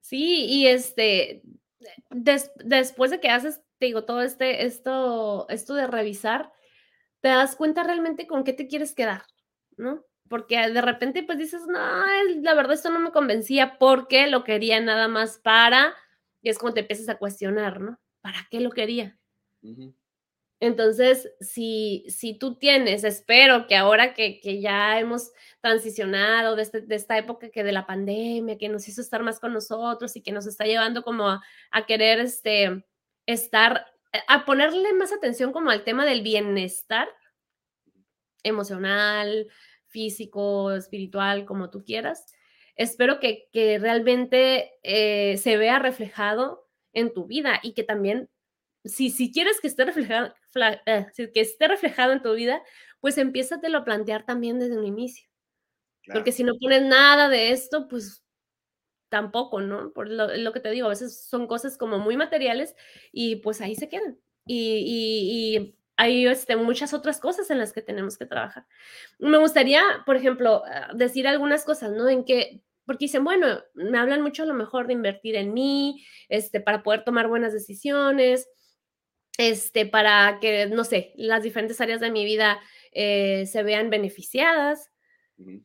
Sí, 0.00 0.46
y 0.46 0.68
este, 0.68 1.42
después 2.08 3.10
de 3.10 3.20
que 3.20 3.28
haces, 3.28 3.60
te 3.78 3.84
digo, 3.84 4.06
todo 4.06 4.22
este, 4.22 4.64
esto, 4.64 5.46
esto 5.50 5.74
de 5.74 5.88
revisar, 5.88 6.54
te 7.20 7.28
das 7.28 7.54
cuenta 7.54 7.82
realmente 7.82 8.26
con 8.26 8.44
qué 8.44 8.54
te 8.54 8.66
quieres 8.66 8.94
quedar, 8.94 9.24
¿no? 9.76 10.06
Porque 10.28 10.56
de 10.56 10.80
repente 10.80 11.22
pues 11.22 11.38
dices, 11.38 11.62
no, 11.66 11.78
la 12.42 12.54
verdad 12.54 12.72
esto 12.72 12.90
no 12.90 12.98
me 12.98 13.12
convencía 13.12 13.78
porque 13.78 14.26
lo 14.26 14.44
quería 14.44 14.80
nada 14.80 15.08
más 15.08 15.38
para, 15.38 15.94
y 16.42 16.48
es 16.48 16.58
como 16.58 16.74
te 16.74 16.80
empiezas 16.80 17.08
a 17.08 17.18
cuestionar, 17.18 17.80
¿no? 17.80 18.00
¿Para 18.20 18.46
qué 18.50 18.60
lo 18.60 18.70
quería? 18.70 19.16
Entonces, 20.58 21.30
si, 21.40 22.04
si 22.08 22.38
tú 22.38 22.56
tienes, 22.56 23.04
espero 23.04 23.66
que 23.66 23.76
ahora 23.76 24.14
que, 24.14 24.40
que 24.40 24.60
ya 24.60 24.98
hemos 24.98 25.32
transicionado 25.60 26.56
de, 26.56 26.62
este, 26.62 26.80
de, 26.80 26.94
esta 26.94 27.18
época 27.18 27.50
que 27.50 27.62
de 27.62 27.72
la 27.72 27.86
pandemia, 27.86 28.56
que 28.56 28.70
nos 28.70 28.88
hizo 28.88 29.02
estar 29.02 29.22
más 29.22 29.38
con 29.38 29.52
nosotros 29.52 30.16
y 30.16 30.22
que 30.22 30.32
nos 30.32 30.46
está 30.46 30.64
llevando 30.64 31.02
como 31.02 31.28
a, 31.28 31.42
a 31.70 31.86
querer 31.86 32.20
este, 32.20 32.86
estar, 33.26 33.86
eh, 34.12 34.20
a 34.28 34.46
ponerle 34.46 34.94
más 34.94 35.12
atención 35.12 35.52
como 35.52 35.70
al 35.70 35.84
tema 35.84 36.06
del 36.06 36.22
bienestar 36.22 37.08
emocional, 38.42 39.48
físico, 39.96 40.72
espiritual, 40.72 41.46
como 41.46 41.70
tú 41.70 41.82
quieras. 41.82 42.26
Espero 42.76 43.18
que, 43.18 43.48
que 43.50 43.78
realmente 43.78 44.72
eh, 44.82 45.38
se 45.38 45.56
vea 45.56 45.78
reflejado 45.78 46.68
en 46.92 47.14
tu 47.14 47.24
vida 47.24 47.60
y 47.62 47.72
que 47.72 47.82
también 47.82 48.28
si, 48.84 49.08
si 49.08 49.32
quieres 49.32 49.58
que 49.58 49.68
esté, 49.68 49.86
reflejado, 49.86 50.34
eh, 50.84 51.06
que 51.32 51.40
esté 51.40 51.66
reflejado 51.66 52.12
en 52.12 52.20
tu 52.20 52.34
vida, 52.34 52.62
pues 53.00 53.16
empiézatelo 53.16 53.78
a 53.78 53.84
plantear 53.84 54.26
también 54.26 54.58
desde 54.58 54.76
un 54.76 54.84
inicio. 54.84 55.26
Porque 56.12 56.30
si 56.30 56.44
no 56.44 56.52
pones 56.60 56.82
nada 56.82 57.30
de 57.30 57.52
esto, 57.52 57.88
pues 57.88 58.22
tampoco, 59.08 59.62
¿no? 59.62 59.94
Por 59.94 60.10
lo, 60.10 60.52
que 60.52 60.60
te 60.60 60.70
digo, 60.70 60.86
a 60.86 60.90
veces 60.90 61.26
son 61.26 61.46
cosas 61.46 61.78
como 61.78 61.98
muy 61.98 62.18
materiales 62.18 62.74
y 63.12 63.36
pues 63.36 63.62
ahí 63.62 63.74
se 63.74 63.88
quedan. 63.88 64.18
Y, 64.44 65.56
y, 65.56 65.74
hay 65.96 66.26
este, 66.26 66.56
muchas 66.56 66.92
otras 66.92 67.18
cosas 67.20 67.50
en 67.50 67.58
las 67.58 67.72
que 67.72 67.82
tenemos 67.82 68.18
que 68.18 68.26
trabajar. 68.26 68.66
Me 69.18 69.38
gustaría, 69.38 69.82
por 70.04 70.16
ejemplo, 70.16 70.62
ah, 70.66 70.90
decir 70.94 71.26
algunas 71.26 71.64
cosas, 71.64 71.92
¿no? 71.92 72.08
En 72.08 72.24
que, 72.24 72.62
porque 72.84 73.06
dicen, 73.06 73.24
bueno, 73.24 73.62
me 73.74 73.98
hablan 73.98 74.22
mucho 74.22 74.42
a 74.42 74.46
lo 74.46 74.54
mejor 74.54 74.86
de 74.86 74.92
invertir 74.92 75.36
en 75.36 75.54
mí, 75.54 76.04
este, 76.28 76.60
para 76.60 76.82
poder 76.82 77.04
tomar 77.04 77.28
buenas 77.28 77.52
decisiones, 77.52 78.48
este, 79.38 79.86
para 79.86 80.38
que, 80.40 80.66
no 80.66 80.84
sé, 80.84 81.12
las 81.16 81.42
diferentes 81.42 81.80
áreas 81.80 82.00
de 82.00 82.10
mi 82.10 82.24
vida 82.24 82.60
eh, 82.92 83.46
se 83.46 83.62
vean 83.62 83.90
beneficiadas. 83.90 84.90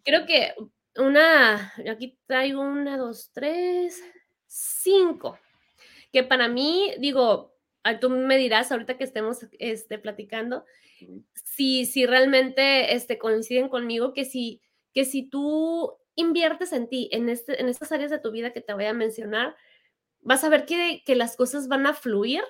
Creo 0.04 0.26
que 0.26 0.54
una, 0.96 1.74
aquí 1.90 2.18
traigo 2.26 2.62
una, 2.62 2.98
dos, 2.98 3.32
tres, 3.34 4.02
cinco, 4.48 5.40
que 6.12 6.24
para 6.24 6.48
mí, 6.50 6.94
digo, 7.00 7.51
tú 8.00 8.10
me 8.10 8.38
dirás 8.38 8.72
ahorita 8.72 8.98
que 8.98 9.04
estemos 9.04 9.46
este, 9.60 9.98
platicando, 9.98 10.66
si, 11.34 11.86
si 11.86 12.06
realmente 12.06 12.96
este, 12.96 13.18
coinciden 13.18 13.70
conmigo, 13.70 14.14
que 14.14 14.26
si, 14.26 14.62
que 14.94 15.06
si 15.06 15.30
tú 15.30 15.98
inviertes 16.16 16.74
en 16.74 16.88
ti, 16.90 17.10
en, 17.12 17.30
este, 17.30 17.60
en 17.60 17.70
estas 17.70 17.92
áreas 17.92 18.12
de 18.12 18.20
tu 18.20 18.32
vida 18.32 18.54
que 18.54 18.62
te 18.62 18.74
voy 18.74 18.86
a 18.86 18.94
mencionar, 18.94 19.56
vas 20.22 20.44
a 20.44 20.50
ver 20.50 20.66
que, 20.66 21.02
que 21.06 21.16
las 21.16 21.36
cosas 21.36 21.68
van 21.68 21.88
a 21.88 21.94
fluir 21.94 22.44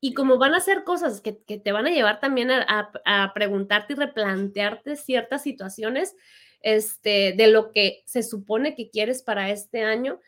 Y 0.00 0.14
como 0.14 0.38
van 0.38 0.54
a 0.54 0.60
ser 0.60 0.84
cosas 0.84 1.20
que, 1.20 1.32
te 1.32 1.72
van 1.72 1.86
a 1.86 1.90
llevar 1.90 2.20
también 2.20 2.50
a, 2.50 2.90
a, 3.04 3.32
preguntarte 3.34 3.94
y 3.94 3.96
replantearte 3.96 4.96
ciertas 4.96 5.42
situaciones 5.42 6.14
este, 6.60 7.32
de 7.36 7.46
lo 7.48 7.72
que 7.72 8.02
se 8.06 8.22
supone 8.22 8.74
que 8.74 8.90
quieres 8.90 9.22
para 9.22 9.50
este 9.50 9.82
año, 9.82 10.20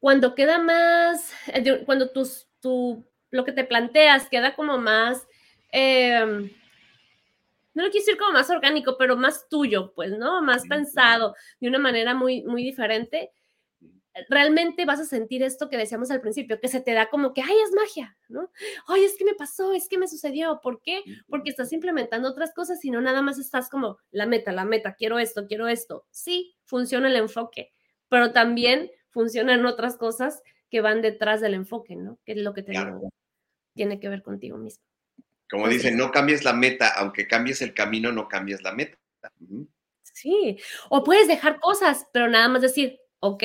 cuando 0.00 0.34
queda 0.34 0.58
más, 0.58 1.32
eh, 1.46 1.82
cuando 1.86 2.10
tus, 2.10 2.48
tu, 2.60 3.06
lo 3.34 3.44
que 3.44 3.52
te 3.52 3.64
planteas 3.64 4.28
queda 4.28 4.54
como 4.54 4.78
más, 4.78 5.26
em, 5.72 6.50
no 7.74 7.82
lo 7.82 7.90
quiero 7.90 8.04
decir 8.04 8.16
como 8.16 8.32
más 8.32 8.48
orgánico, 8.50 8.96
pero 8.96 9.16
más 9.16 9.48
tuyo, 9.48 9.92
pues, 9.94 10.12
¿no? 10.12 10.40
Más 10.40 10.66
pensado, 10.68 11.34
de 11.60 11.68
una 11.68 11.78
manera 11.78 12.14
muy, 12.14 12.42
muy 12.44 12.62
diferente 12.62 13.32
realmente 14.28 14.84
vas 14.84 15.00
a 15.00 15.04
sentir 15.04 15.42
esto 15.42 15.68
que 15.68 15.76
decíamos 15.76 16.10
al 16.10 16.20
principio, 16.20 16.60
que 16.60 16.68
se 16.68 16.80
te 16.80 16.92
da 16.92 17.10
como 17.10 17.34
que, 17.34 17.42
ay, 17.42 17.56
es 17.64 17.72
magia, 17.74 18.16
¿no? 18.28 18.50
Ay, 18.86 19.04
es 19.04 19.16
que 19.18 19.24
me 19.24 19.34
pasó, 19.34 19.72
es 19.72 19.88
que 19.88 19.98
me 19.98 20.06
sucedió. 20.06 20.60
¿Por 20.62 20.80
qué? 20.80 21.02
Porque 21.28 21.50
estás 21.50 21.72
implementando 21.72 22.28
otras 22.28 22.54
cosas 22.54 22.84
y 22.84 22.90
no 22.90 23.00
nada 23.00 23.22
más 23.22 23.38
estás 23.38 23.68
como 23.68 23.98
la 24.12 24.26
meta, 24.26 24.52
la 24.52 24.64
meta, 24.64 24.94
quiero 24.94 25.18
esto, 25.18 25.46
quiero 25.48 25.66
esto. 25.66 26.06
Sí, 26.10 26.54
funciona 26.64 27.08
el 27.08 27.16
enfoque, 27.16 27.72
pero 28.08 28.32
también 28.32 28.90
funcionan 29.10 29.66
otras 29.66 29.96
cosas 29.96 30.42
que 30.70 30.80
van 30.80 31.02
detrás 31.02 31.40
del 31.40 31.54
enfoque, 31.54 31.96
¿no? 31.96 32.18
Que 32.24 32.32
es 32.32 32.38
lo 32.38 32.54
que 32.54 32.62
te 32.62 32.72
tiene 33.74 34.00
que 34.00 34.08
ver 34.08 34.22
contigo 34.22 34.56
mismo. 34.56 34.84
Como 35.50 35.68
dicen, 35.68 35.96
no 35.96 36.10
cambies 36.10 36.44
la 36.44 36.52
meta, 36.52 36.88
aunque 36.96 37.28
cambies 37.28 37.62
el 37.62 37.74
camino, 37.74 38.10
no 38.12 38.28
cambies 38.28 38.62
la 38.62 38.72
meta. 38.72 38.98
Sí, 40.02 40.58
o 40.90 41.04
puedes 41.04 41.28
dejar 41.28 41.60
cosas, 41.60 42.06
pero 42.12 42.28
nada 42.28 42.48
más 42.48 42.62
decir, 42.62 43.00
ok, 43.20 43.42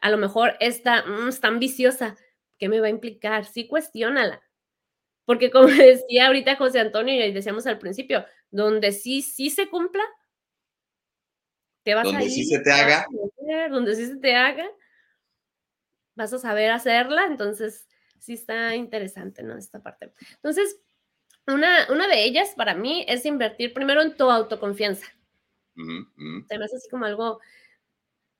a 0.00 0.10
lo 0.10 0.18
mejor 0.18 0.56
esta 0.60 1.04
mm, 1.04 1.28
es 1.28 1.40
tan 1.40 1.58
viciosa, 1.58 2.16
¿qué 2.58 2.68
me 2.68 2.80
va 2.80 2.86
a 2.86 2.90
implicar? 2.90 3.44
Sí, 3.44 3.66
cuestiónala. 3.66 4.42
Porque 5.24 5.50
como 5.50 5.66
decía 5.66 6.26
ahorita 6.26 6.56
José 6.56 6.80
Antonio 6.80 7.14
y 7.14 7.32
decíamos 7.32 7.66
al 7.66 7.78
principio, 7.78 8.24
donde 8.50 8.92
sí, 8.92 9.22
sí 9.22 9.50
se 9.50 9.68
cumpla, 9.68 10.04
te 11.82 11.94
vas 11.94 12.04
donde 12.04 12.22
a 12.22 12.24
ir, 12.24 12.30
sí 12.30 12.44
se 12.44 12.60
te 12.60 12.72
haga. 12.72 13.06
donde 13.70 13.94
sí 13.94 14.06
se 14.06 14.16
te 14.16 14.34
haga, 14.34 14.68
vas 16.14 16.32
a 16.32 16.38
saber 16.38 16.70
hacerla, 16.70 17.26
entonces 17.26 17.86
sí 18.26 18.34
está 18.34 18.74
interesante, 18.74 19.42
¿no? 19.42 19.56
Esta 19.56 19.80
parte. 19.80 20.12
Entonces, 20.34 20.80
una, 21.46 21.86
una 21.90 22.08
de 22.08 22.24
ellas 22.24 22.54
para 22.56 22.74
mí 22.74 23.04
es 23.08 23.24
invertir 23.24 23.72
primero 23.72 24.02
en 24.02 24.16
tu 24.16 24.28
autoconfianza. 24.30 25.06
Se 25.76 26.58
me 26.58 26.64
hace 26.64 26.76
así 26.76 26.88
como 26.88 27.04
algo 27.04 27.40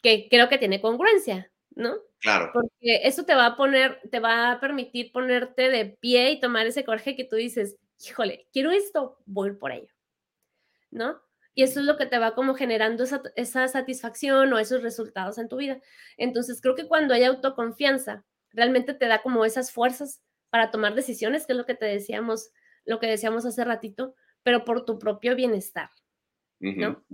que 0.03 0.28
creo 0.28 0.49
que 0.49 0.59
tiene 0.59 0.80
congruencia, 0.80 1.51
¿no? 1.74 1.97
Claro. 2.20 2.51
Porque 2.53 3.03
eso 3.05 3.24
te 3.24 3.34
va 3.34 3.47
a 3.47 3.57
poner, 3.57 4.01
te 4.11 4.20
va 4.20 4.53
a 4.53 4.61
permitir 4.61 5.12
ponerte 5.12 5.68
de 5.68 5.84
pie 5.84 6.32
y 6.32 6.41
tomar 6.41 6.66
ese 6.66 6.84
coraje 6.84 7.14
que 7.14 7.24
tú 7.24 7.37
dices, 7.37 7.76
híjole, 8.05 8.49
quiero 8.53 8.70
esto, 8.70 9.18
voy 9.26 9.53
por 9.53 9.70
ello, 9.70 9.93
¿no? 10.91 11.20
Y 11.55 11.62
eso 11.62 11.80
es 11.80 11.87
lo 11.87 11.97
que 11.97 12.07
te 12.07 12.18
va 12.18 12.34
como 12.34 12.55
generando 12.55 13.05
esa, 13.05 13.22
esa 13.37 13.68
satisfacción 13.68 14.53
o 14.53 14.59
esos 14.59 14.82
resultados 14.82 15.39
en 15.39 15.49
tu 15.49 15.57
vida. 15.57 15.80
Entonces, 16.16 16.61
creo 16.61 16.74
que 16.74 16.89
cuando 16.89 17.14
hay 17.14 17.24
autoconfianza, 17.24 18.24
realmente 18.57 18.94
te 18.94 19.07
da 19.07 19.22
como 19.22 19.44
esas 19.44 19.70
fuerzas 19.70 20.22
para 20.50 20.70
tomar 20.70 20.94
decisiones, 20.94 21.46
que 21.46 21.52
es 21.52 21.59
lo 21.59 21.66
que 21.66 21.74
te 21.74 21.84
decíamos, 21.84 22.50
lo 22.84 22.98
que 22.98 23.07
decíamos 23.07 23.44
hace 23.46 23.64
ratito, 23.64 24.14
pero 24.42 24.64
por 24.64 24.84
tu 24.84 24.98
propio 24.98 25.36
bienestar, 25.36 25.90
¿no? 26.59 27.04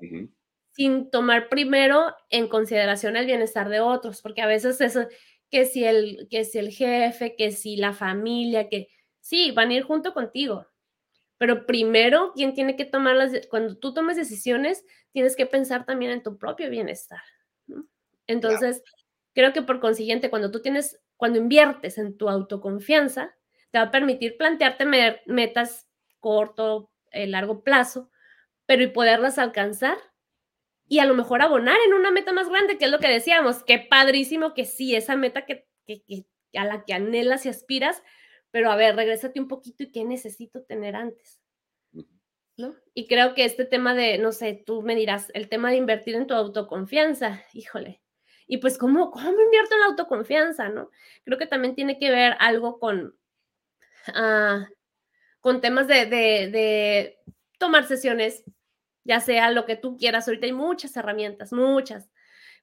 sin 0.72 1.10
tomar 1.10 1.48
primero 1.48 2.14
en 2.30 2.48
consideración 2.48 3.16
el 3.16 3.26
bienestar 3.26 3.68
de 3.68 3.80
otros, 3.80 4.22
porque 4.22 4.42
a 4.42 4.46
veces 4.46 4.80
eso, 4.80 5.06
que 5.50 5.66
si 5.66 5.84
el, 5.84 6.28
que 6.30 6.44
si 6.44 6.58
el 6.58 6.70
jefe, 6.70 7.36
que 7.36 7.52
si 7.52 7.76
la 7.76 7.92
familia, 7.92 8.68
que 8.68 8.88
sí, 9.20 9.50
van 9.50 9.70
a 9.70 9.74
ir 9.74 9.82
junto 9.82 10.14
contigo, 10.14 10.66
pero 11.36 11.66
primero, 11.66 12.32
quien 12.34 12.54
tiene 12.54 12.76
que 12.76 12.84
tomar 12.84 13.16
las, 13.16 13.46
cuando 13.48 13.76
tú 13.76 13.92
tomes 13.92 14.16
decisiones, 14.16 14.84
tienes 15.12 15.36
que 15.36 15.44
pensar 15.44 15.84
también 15.84 16.12
en 16.12 16.22
tu 16.22 16.38
propio 16.38 16.70
bienestar. 16.70 17.20
Entonces, 18.26 18.82
creo 19.34 19.52
que 19.52 19.62
por 19.62 19.80
consiguiente, 19.80 20.30
cuando 20.30 20.50
tú 20.50 20.62
tienes, 20.62 21.02
cuando 21.22 21.38
inviertes 21.38 21.98
en 21.98 22.16
tu 22.16 22.28
autoconfianza, 22.28 23.32
te 23.70 23.78
va 23.78 23.84
a 23.84 23.90
permitir 23.92 24.36
plantearte 24.36 24.84
metas 25.26 25.88
corto, 26.18 26.90
eh, 27.12 27.28
largo 27.28 27.62
plazo, 27.62 28.10
pero 28.66 28.82
y 28.82 28.88
poderlas 28.88 29.38
alcanzar 29.38 29.98
y 30.88 30.98
a 30.98 31.04
lo 31.04 31.14
mejor 31.14 31.40
abonar 31.40 31.76
en 31.86 31.94
una 31.94 32.10
meta 32.10 32.32
más 32.32 32.48
grande, 32.48 32.76
que 32.76 32.86
es 32.86 32.90
lo 32.90 32.98
que 32.98 33.06
decíamos, 33.06 33.62
qué 33.62 33.78
padrísimo 33.78 34.52
que 34.52 34.64
sí, 34.64 34.96
esa 34.96 35.14
meta 35.14 35.46
que, 35.46 35.68
a 36.56 36.64
la 36.64 36.84
que 36.84 36.92
anhelas 36.92 37.46
y 37.46 37.50
aspiras, 37.50 38.02
pero 38.50 38.72
a 38.72 38.74
ver, 38.74 38.96
regrésate 38.96 39.38
un 39.38 39.46
poquito 39.46 39.84
y 39.84 39.92
qué 39.92 40.02
necesito 40.04 40.64
tener 40.64 40.96
antes. 40.96 41.40
¿No? 42.56 42.74
Y 42.94 43.06
creo 43.06 43.34
que 43.34 43.44
este 43.44 43.64
tema 43.64 43.94
de, 43.94 44.18
no 44.18 44.32
sé, 44.32 44.60
tú 44.66 44.82
me 44.82 44.96
dirás, 44.96 45.30
el 45.34 45.48
tema 45.48 45.70
de 45.70 45.76
invertir 45.76 46.16
en 46.16 46.26
tu 46.26 46.34
autoconfianza, 46.34 47.44
híjole. 47.52 48.01
Y 48.52 48.58
pues, 48.58 48.76
¿cómo, 48.76 49.10
cómo 49.10 49.30
invierto 49.30 49.72
en 49.72 49.80
la 49.80 49.86
autoconfianza? 49.86 50.68
¿No? 50.68 50.90
Creo 51.24 51.38
que 51.38 51.46
también 51.46 51.74
tiene 51.74 51.98
que 51.98 52.10
ver 52.10 52.36
algo 52.38 52.78
con, 52.78 53.16
ah, 54.08 54.68
con 55.40 55.62
temas 55.62 55.88
de, 55.88 56.04
de, 56.04 57.18
tomar 57.56 57.86
sesiones 57.86 58.44
ya 59.04 59.20
sea 59.20 59.50
lo 59.50 59.64
que 59.64 59.76
tú 59.76 59.96
quieras. 59.96 60.28
Ahorita 60.28 60.44
hay 60.44 60.52
muchas 60.52 60.94
herramientas, 60.98 61.54
muchas, 61.54 62.10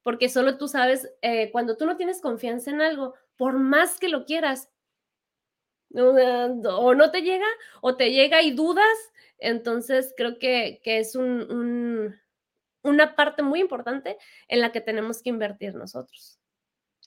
porque 0.03 0.29
solo 0.29 0.59
tú 0.59 0.67
sabes, 0.67 1.11
eh, 1.23 1.49
cuando 1.51 1.75
tú 1.75 1.87
no 1.87 1.97
tienes 1.97 2.21
confianza 2.21 2.69
en 2.69 2.81
algo, 2.81 3.15
por 3.35 3.57
más 3.57 3.97
que 3.97 4.09
lo 4.09 4.25
quieras, 4.25 4.69
o 5.95 6.93
no 6.93 7.09
te 7.09 7.23
llega, 7.23 7.47
o 7.81 7.95
te 7.95 8.11
llega 8.11 8.43
y 8.43 8.51
dudas, 8.51 8.85
entonces 9.39 10.13
creo 10.15 10.37
que, 10.37 10.81
es 10.83 11.15
un, 11.15 12.15
una 12.82 13.15
parte 13.15 13.43
muy 13.43 13.59
importante 13.59 14.17
en 14.47 14.61
la 14.61 14.71
que 14.71 14.82
tenemos 14.82 15.21
que 15.21 15.30
invertir 15.30 15.75
nosotros. 15.75 16.39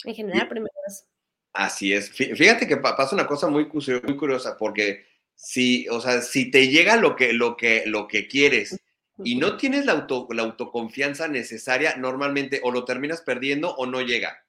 En 0.05 0.15
general, 0.15 0.49
primero 0.49 0.75
eso. 0.87 1.05
Así 1.53 1.93
es. 1.93 2.11
Fíjate 2.11 2.67
que 2.67 2.79
pasa 2.79 3.15
una 3.15 3.27
cosa 3.27 3.49
muy, 3.49 3.67
muy 3.67 4.17
curiosa, 4.17 4.57
porque 4.57 5.05
si, 5.35 5.89
o 5.89 6.01
sea, 6.01 6.23
si 6.23 6.51
te 6.51 6.69
llega 6.69 6.97
lo 6.97 7.15
que, 7.15 7.33
lo 7.33 7.57
que, 7.57 7.85
lo 7.87 8.09
que 8.09 8.27
quieres 8.27 8.81
y 9.25 9.37
no 9.37 9.57
tienes 9.57 9.85
la, 9.85 9.93
auto, 9.93 10.27
la 10.31 10.43
autoconfianza 10.43 11.29
necesaria, 11.29 11.97
normalmente 11.97 12.61
o 12.63 12.71
lo 12.71 12.85
terminas 12.85 13.21
perdiendo 13.21 13.75
o 13.75 13.87
no 13.87 14.01
llega. 14.01 14.45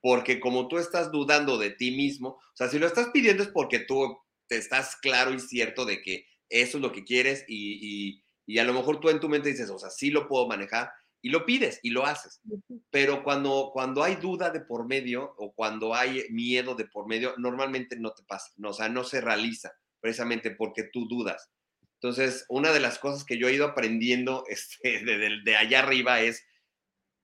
Porque 0.00 0.38
como 0.38 0.68
tú 0.68 0.78
estás 0.78 1.10
dudando 1.10 1.58
de 1.58 1.70
ti 1.70 1.90
mismo, 1.90 2.28
o 2.28 2.56
sea, 2.56 2.68
si 2.68 2.78
lo 2.78 2.86
estás 2.86 3.08
pidiendo 3.08 3.42
es 3.42 3.48
porque 3.48 3.80
tú 3.80 4.18
te 4.46 4.56
estás 4.56 4.96
claro 4.96 5.32
y 5.32 5.40
cierto 5.40 5.84
de 5.84 6.00
que 6.02 6.26
eso 6.48 6.78
es 6.78 6.82
lo 6.82 6.92
que 6.92 7.04
quieres 7.04 7.44
y, 7.48 7.78
y, 7.82 8.24
a 8.58 8.64
lo 8.64 8.72
mejor 8.72 9.00
tú 9.00 9.08
en 9.10 9.20
tu 9.20 9.28
mente 9.28 9.50
dices, 9.50 9.70
o 9.70 9.78
sea, 9.78 9.90
sí 9.90 10.10
lo 10.10 10.28
puedo 10.28 10.46
manejar 10.46 10.90
y 11.20 11.30
lo 11.30 11.44
pides 11.44 11.80
y 11.82 11.90
lo 11.90 12.06
haces. 12.06 12.40
Pero 12.90 13.24
cuando, 13.24 13.70
cuando 13.72 14.02
hay 14.02 14.16
duda 14.16 14.50
de 14.50 14.60
por 14.60 14.86
medio 14.86 15.34
o 15.38 15.52
cuando 15.52 15.94
hay 15.94 16.24
miedo 16.30 16.74
de 16.74 16.86
por 16.86 17.08
medio, 17.08 17.34
normalmente 17.36 17.96
no 17.96 18.12
te 18.12 18.22
pasa, 18.22 18.52
no, 18.56 18.70
o 18.70 18.72
sea, 18.72 18.88
no 18.88 19.02
se 19.02 19.20
realiza 19.20 19.72
precisamente 20.00 20.52
porque 20.52 20.84
tú 20.84 21.08
dudas. 21.08 21.50
Entonces, 22.00 22.44
una 22.48 22.72
de 22.72 22.80
las 22.80 22.98
cosas 22.98 23.24
que 23.24 23.38
yo 23.38 23.48
he 23.48 23.54
ido 23.54 23.66
aprendiendo 23.66 24.44
este, 24.48 25.04
de, 25.04 25.56
allá 25.56 25.80
arriba 25.80 26.20
es, 26.20 26.44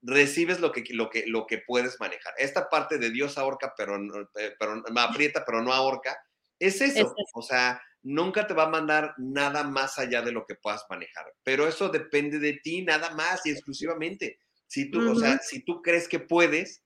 recibes 0.03 0.59
lo 0.59 0.73
que, 0.73 0.83
lo, 0.91 1.09
que, 1.09 1.25
lo 1.27 1.47
que 1.47 1.59
puedes 1.59 2.01
manejar. 2.01 2.35
Esta 2.39 2.69
parte 2.69 2.99
de 2.99 3.11
Dios 3.11 3.39
ahorca, 3.39 3.73
pero, 3.77 3.97
eh, 4.37 4.55
pero 4.59 4.83
aprieta, 4.97 5.45
pero 5.47 5.63
no 5.63 5.73
ahorca, 5.73 6.19
es 6.59 6.81
eso. 6.81 7.15
O 7.35 7.43
sea, 7.43 7.81
nunca 8.03 8.47
te 8.47 8.55
va 8.55 8.65
a 8.65 8.71
mandar 8.71 9.15
nada 9.19 9.65
más 9.65 9.99
allá 9.99 10.23
de 10.23 10.33
lo 10.33 10.45
que 10.47 10.55
puedas 10.55 10.85
manejar. 10.91 11.27
Pero 11.43 11.67
eso 11.67 11.89
depende 11.89 12.39
de 12.39 12.55
ti, 12.55 12.83
nada 12.83 13.11
más 13.15 13.45
y 13.47 13.51
exclusivamente. 13.51 14.39
Si 14.67 14.91
tú, 14.91 15.11
o 15.11 15.15
sea, 15.15 15.39
si 15.39 15.65
tú 15.65 15.83
crees 15.83 16.09
que 16.09 16.19
puedes, 16.19 16.83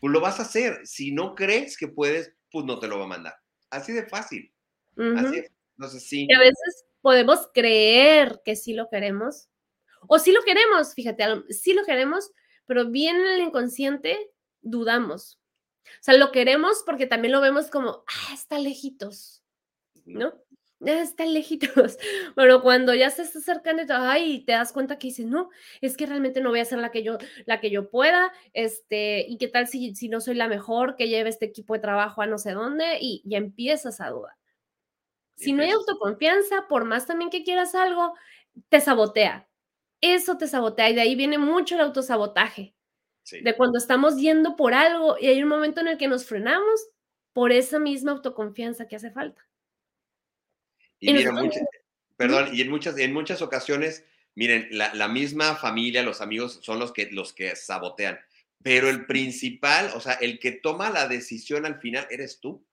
pues 0.00 0.12
lo 0.12 0.20
vas 0.20 0.38
a 0.38 0.42
hacer. 0.42 0.86
Si 0.86 1.12
no 1.12 1.34
crees 1.34 1.76
que 1.76 1.88
puedes, 1.88 2.32
pues 2.50 2.64
no 2.64 2.78
te 2.78 2.88
lo 2.88 2.98
va 2.98 3.04
a 3.04 3.08
mandar. 3.08 3.34
Así 3.70 3.92
de 3.92 4.06
fácil. 4.06 4.52
Así 4.96 5.38
es. 5.38 5.50
Entonces, 5.76 6.06
sí. 6.06 6.26
Y 6.28 6.34
a 6.34 6.38
veces 6.38 6.84
podemos 7.00 7.48
creer 7.52 8.40
que 8.44 8.56
sí 8.56 8.72
lo 8.72 8.88
queremos, 8.88 9.48
o 10.06 10.18
sí 10.18 10.32
lo 10.32 10.42
queremos, 10.42 10.94
fíjate, 10.94 11.24
sí 11.50 11.74
lo 11.74 11.84
queremos, 11.84 12.30
pero 12.66 12.90
bien 12.90 13.16
en 13.16 13.26
el 13.26 13.40
inconsciente 13.40 14.30
dudamos. 14.62 15.38
O 15.84 16.02
sea, 16.02 16.16
lo 16.16 16.32
queremos 16.32 16.82
porque 16.86 17.06
también 17.06 17.32
lo 17.32 17.40
vemos 17.40 17.68
como, 17.70 18.04
ah, 18.06 18.32
está 18.32 18.58
lejitos, 18.58 19.42
¿no? 20.06 20.32
Está 20.80 21.24
lejitos. 21.24 21.98
Pero 22.36 22.62
cuando 22.62 22.94
ya 22.94 23.10
se 23.10 23.22
está 23.22 23.38
acercando, 23.38 23.82
ay, 23.88 24.44
te 24.44 24.52
das 24.52 24.72
cuenta 24.72 24.98
que 24.98 25.08
dices, 25.08 25.26
no, 25.26 25.50
es 25.80 25.96
que 25.96 26.06
realmente 26.06 26.40
no 26.40 26.50
voy 26.50 26.60
a 26.60 26.64
ser 26.64 26.78
la 26.78 26.90
que 26.90 27.02
yo, 27.02 27.18
la 27.46 27.60
que 27.60 27.70
yo 27.70 27.90
pueda, 27.90 28.32
este, 28.52 29.24
y 29.28 29.38
qué 29.38 29.48
tal 29.48 29.66
si, 29.68 29.94
si 29.94 30.08
no 30.08 30.20
soy 30.20 30.34
la 30.34 30.48
mejor 30.48 30.96
que 30.96 31.08
lleve 31.08 31.30
este 31.30 31.46
equipo 31.46 31.74
de 31.74 31.80
trabajo 31.80 32.22
a 32.22 32.26
no 32.26 32.38
sé 32.38 32.52
dónde, 32.52 32.98
y 33.00 33.22
ya 33.24 33.38
empiezas 33.38 34.00
a 34.00 34.10
dudar. 34.10 34.34
Si 35.36 35.52
no 35.52 35.62
hay 35.62 35.70
autoconfianza, 35.70 36.66
por 36.68 36.84
más 36.84 37.06
también 37.06 37.30
que 37.30 37.44
quieras 37.44 37.74
algo, 37.74 38.14
te 38.68 38.80
sabotea. 38.80 39.48
Eso 40.00 40.36
te 40.38 40.46
sabotea 40.46 40.90
y 40.90 40.94
de 40.94 41.00
ahí 41.00 41.16
viene 41.16 41.38
mucho 41.38 41.74
el 41.74 41.80
autosabotaje. 41.80 42.74
De 43.42 43.56
cuando 43.56 43.78
estamos 43.78 44.18
yendo 44.18 44.54
por 44.54 44.74
algo 44.74 45.16
y 45.18 45.28
hay 45.28 45.42
un 45.42 45.48
momento 45.48 45.80
en 45.80 45.88
el 45.88 45.98
que 45.98 46.08
nos 46.08 46.26
frenamos 46.26 46.88
por 47.32 47.52
esa 47.52 47.78
misma 47.78 48.12
autoconfianza 48.12 48.86
que 48.86 48.96
hace 48.96 49.10
falta. 49.10 49.42
Y, 51.04 51.12
mira, 51.12 51.34
perdón, 52.16 52.48
y 52.52 52.62
en 52.62 52.70
muchas, 52.70 52.96
en 52.98 53.12
muchas 53.12 53.42
ocasiones, 53.42 54.04
miren, 54.34 54.68
la, 54.70 55.08
misma 55.08 55.54
familia, 55.56 56.02
los 56.02 56.20
amigos 56.20 56.60
son 56.62 56.78
los 56.78 56.92
que, 56.92 57.10
los 57.10 57.32
que 57.32 57.54
sabotean, 57.56 58.18
pero 58.62 58.88
el 58.88 59.06
principal, 59.06 59.90
o 59.94 60.00
sea, 60.00 60.14
el 60.14 60.38
que 60.38 60.52
toma 60.52 60.90
la 60.90 61.06
decisión 61.06 61.66
al 61.66 61.80
final 61.80 62.06
eres 62.10 62.40
tú. 62.40 62.64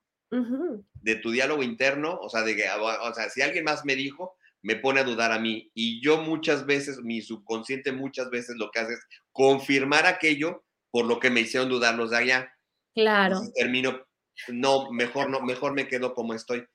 De 1.01 1.15
tu 1.15 1.32
diálogo 1.32 1.61
interno, 1.61 2.17
o 2.21 2.29
sea, 2.29 2.43
de 2.43 2.55
que, 2.55 2.63
o 2.69 3.13
sea, 3.13 3.29
si 3.29 3.41
alguien 3.41 3.65
más 3.65 3.84
me 3.84 3.97
dijo, 3.97 4.38
me 4.61 4.77
pone 4.77 5.01
a 5.01 5.03
dudar 5.03 5.34
a 5.34 5.39
mí. 5.39 5.69
Y 5.73 6.01
yo 6.01 6.21
muchas 6.21 6.65
veces, 6.65 6.99
mi 7.01 7.21
subconsciente 7.21 7.91
muchas 7.91 8.29
veces 8.29 8.55
lo 8.55 8.71
que 8.71 8.79
hace 8.79 8.93
es 8.93 9.05
confirmar 9.34 10.05
aquello 10.05 10.63
por 10.89 11.05
lo 11.05 11.19
que 11.19 11.29
me 11.29 11.41
hicieron 11.41 11.67
dudar 11.67 11.95
los 11.95 12.11
de 12.11 12.17
allá. 12.17 12.53
Claro. 12.93 13.41
termino, 13.55 14.05
no, 14.47 14.89
mejor 14.91 15.29
no, 15.29 15.41
mejor 15.41 15.73
me 15.73 15.88
quedo 15.88 16.13
como 16.13 16.34
estoy. 16.34 16.65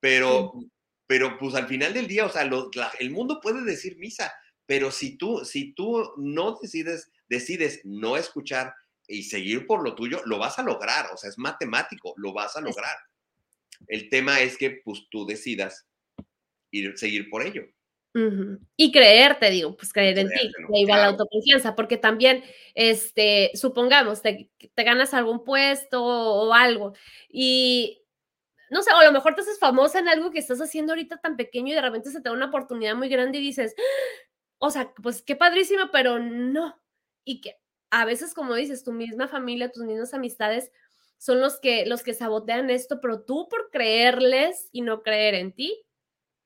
Pero 0.00 0.52
pero 1.12 1.36
pues 1.36 1.54
al 1.54 1.66
final 1.66 1.92
del 1.92 2.08
día, 2.08 2.24
o 2.24 2.30
sea, 2.30 2.48
el 2.98 3.10
mundo 3.10 3.38
puede 3.38 3.62
decir 3.64 3.98
misa, 3.98 4.32
pero 4.64 4.90
si 4.90 5.18
tú, 5.18 5.44
si 5.44 5.74
tú 5.74 6.10
no 6.16 6.58
decides, 6.58 7.12
decides 7.28 7.82
no 7.84 8.16
escuchar 8.16 8.74
y 9.06 9.24
seguir 9.24 9.66
por 9.66 9.84
lo 9.84 9.94
tuyo, 9.94 10.22
lo 10.24 10.38
vas 10.38 10.58
a 10.58 10.62
lograr, 10.62 11.10
o 11.12 11.18
sea, 11.18 11.28
es 11.28 11.36
matemático, 11.36 12.14
lo 12.16 12.32
vas 12.32 12.56
a 12.56 12.62
lograr. 12.62 12.96
El 13.88 14.08
tema 14.08 14.40
es 14.40 14.56
que 14.56 14.80
pues 14.82 15.02
tú 15.10 15.26
decidas 15.26 15.86
ir, 16.70 16.96
seguir 16.96 17.28
por 17.28 17.46
ello. 17.46 17.66
Y 18.78 18.90
creer, 18.90 19.38
te 19.38 19.50
digo, 19.50 19.76
pues 19.76 19.92
creer 19.92 20.18
en 20.18 20.28
ti, 20.28 20.50
¿no? 20.60 20.74
ahí 20.74 20.86
va 20.86 20.96
la 20.96 21.06
autoconfianza, 21.08 21.74
porque 21.74 21.98
también, 21.98 22.42
este, 22.74 23.50
supongamos, 23.52 24.22
te, 24.22 24.48
te, 24.74 24.82
ganas 24.82 25.12
algún 25.12 25.44
puesto 25.44 26.02
o 26.02 26.54
algo, 26.54 26.94
y 27.28 28.01
no 28.72 28.82
sé, 28.82 28.90
o 28.90 28.96
a 28.96 29.04
lo 29.04 29.12
mejor 29.12 29.34
te 29.34 29.42
haces 29.42 29.58
famosa 29.58 29.98
en 29.98 30.08
algo 30.08 30.30
que 30.30 30.38
estás 30.38 30.58
haciendo 30.62 30.94
ahorita 30.94 31.18
tan 31.18 31.36
pequeño 31.36 31.72
y 31.72 31.74
de 31.74 31.82
repente 31.82 32.10
se 32.10 32.22
te 32.22 32.30
da 32.30 32.34
una 32.34 32.46
oportunidad 32.46 32.94
muy 32.96 33.10
grande 33.10 33.36
y 33.36 33.42
dices, 33.42 33.74
o 34.56 34.70
sea, 34.70 34.94
pues 35.02 35.20
qué 35.20 35.36
padrísimo, 35.36 35.90
pero 35.92 36.18
no. 36.18 36.80
Y 37.22 37.42
que 37.42 37.60
a 37.90 38.06
veces, 38.06 38.32
como 38.32 38.54
dices, 38.54 38.82
tu 38.82 38.92
misma 38.92 39.28
familia, 39.28 39.70
tus 39.70 39.84
mismas 39.84 40.14
amistades 40.14 40.72
son 41.18 41.38
los 41.42 41.60
que, 41.60 41.84
los 41.84 42.02
que 42.02 42.14
sabotean 42.14 42.70
esto, 42.70 42.98
pero 43.02 43.20
tú 43.20 43.46
por 43.50 43.70
creerles 43.70 44.70
y 44.72 44.80
no 44.80 45.02
creer 45.02 45.34
en 45.34 45.52
ti, 45.52 45.84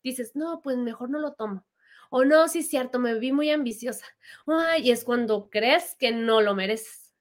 dices, 0.02 0.34
no, 0.34 0.60
pues 0.62 0.76
mejor 0.78 1.10
no 1.10 1.20
lo 1.20 1.34
tomo. 1.34 1.64
O 2.10 2.24
no, 2.24 2.48
sí 2.48 2.58
es 2.58 2.68
cierto, 2.68 2.98
me 2.98 3.14
vi 3.20 3.30
muy 3.30 3.50
ambiciosa. 3.50 4.04
Ay, 4.48 4.88
y 4.88 4.90
es 4.90 5.04
cuando 5.04 5.48
crees 5.48 5.94
que 5.94 6.10
no 6.10 6.40
lo 6.40 6.56
mereces, 6.56 7.14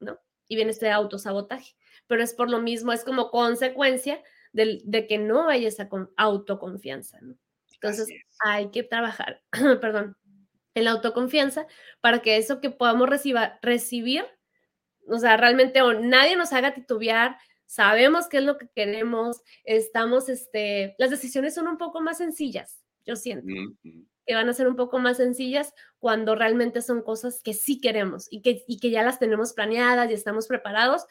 ¿no? 0.00 0.20
Y 0.48 0.56
viene 0.56 0.72
este 0.72 0.90
autosabotaje 0.90 1.77
pero 2.08 2.22
es 2.22 2.34
por 2.34 2.50
lo 2.50 2.60
mismo, 2.60 2.92
es 2.92 3.04
como 3.04 3.30
consecuencia 3.30 4.20
de, 4.52 4.80
de 4.84 5.06
que 5.06 5.18
no 5.18 5.48
hay 5.48 5.66
esa 5.66 5.88
autoconfianza, 6.16 7.20
¿no? 7.20 7.36
Entonces 7.80 8.08
hay 8.40 8.70
que 8.70 8.82
trabajar, 8.82 9.40
perdón, 9.80 10.16
en 10.74 10.84
la 10.84 10.92
autoconfianza 10.92 11.66
para 12.00 12.20
que 12.20 12.36
eso 12.36 12.60
que 12.60 12.70
podamos 12.70 13.08
recibir, 13.62 14.24
o 15.06 15.18
sea, 15.18 15.36
realmente 15.36 15.82
o 15.82 15.94
nadie 15.94 16.36
nos 16.36 16.52
haga 16.52 16.74
titubear, 16.74 17.36
sabemos 17.66 18.28
qué 18.28 18.38
es 18.38 18.44
lo 18.44 18.58
que 18.58 18.68
queremos, 18.74 19.42
estamos, 19.64 20.28
este, 20.28 20.94
las 20.98 21.10
decisiones 21.10 21.54
son 21.54 21.68
un 21.68 21.78
poco 21.78 22.00
más 22.00 22.18
sencillas, 22.18 22.82
yo 23.06 23.16
siento. 23.16 23.46
que 24.26 24.34
van 24.34 24.48
a 24.48 24.52
ser 24.52 24.68
un 24.68 24.76
poco 24.76 24.98
más 24.98 25.16
sencillas 25.16 25.72
cuando 25.98 26.34
realmente 26.34 26.82
son 26.82 27.02
cosas 27.02 27.40
que 27.42 27.54
sí 27.54 27.80
queremos 27.80 28.26
y 28.30 28.42
que, 28.42 28.62
y 28.66 28.78
que 28.78 28.90
ya 28.90 29.02
las 29.02 29.18
tenemos 29.18 29.54
planeadas 29.54 30.10
y 30.10 30.14
estamos 30.14 30.46
preparados 30.46 31.06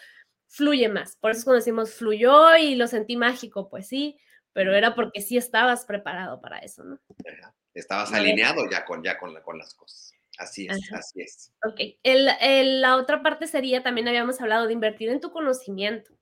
fluye 0.47 0.89
más. 0.89 1.15
Por 1.17 1.31
eso 1.31 1.39
es 1.39 1.45
cuando 1.45 1.59
decimos 1.59 1.93
fluyó 1.93 2.55
y 2.57 2.75
lo 2.75 2.87
sentí 2.87 3.15
mágico, 3.17 3.69
pues 3.69 3.87
sí, 3.87 4.17
pero 4.53 4.75
era 4.75 4.95
porque 4.95 5.21
sí 5.21 5.37
estabas 5.37 5.85
preparado 5.85 6.41
para 6.41 6.59
eso, 6.59 6.83
¿no? 6.83 6.99
Estabas 7.73 8.11
alineado 8.13 8.67
ya 8.69 8.85
con, 8.85 9.03
ya 9.03 9.17
con, 9.19 9.39
con 9.41 9.57
las 9.57 9.73
cosas. 9.75 10.13
Así 10.39 10.67
es, 10.67 10.91
así 10.93 11.21
es. 11.21 11.53
Ok. 11.63 11.79
El, 12.03 12.81
la 12.81 12.95
otra 12.95 13.21
parte 13.21 13.47
sería, 13.47 13.83
también 13.83 14.07
habíamos 14.07 14.39
hablado 14.41 14.67
de 14.67 14.73
invertir 14.73 15.09
en 15.09 15.19
tu 15.19 15.31
conocimiento. 15.31 16.13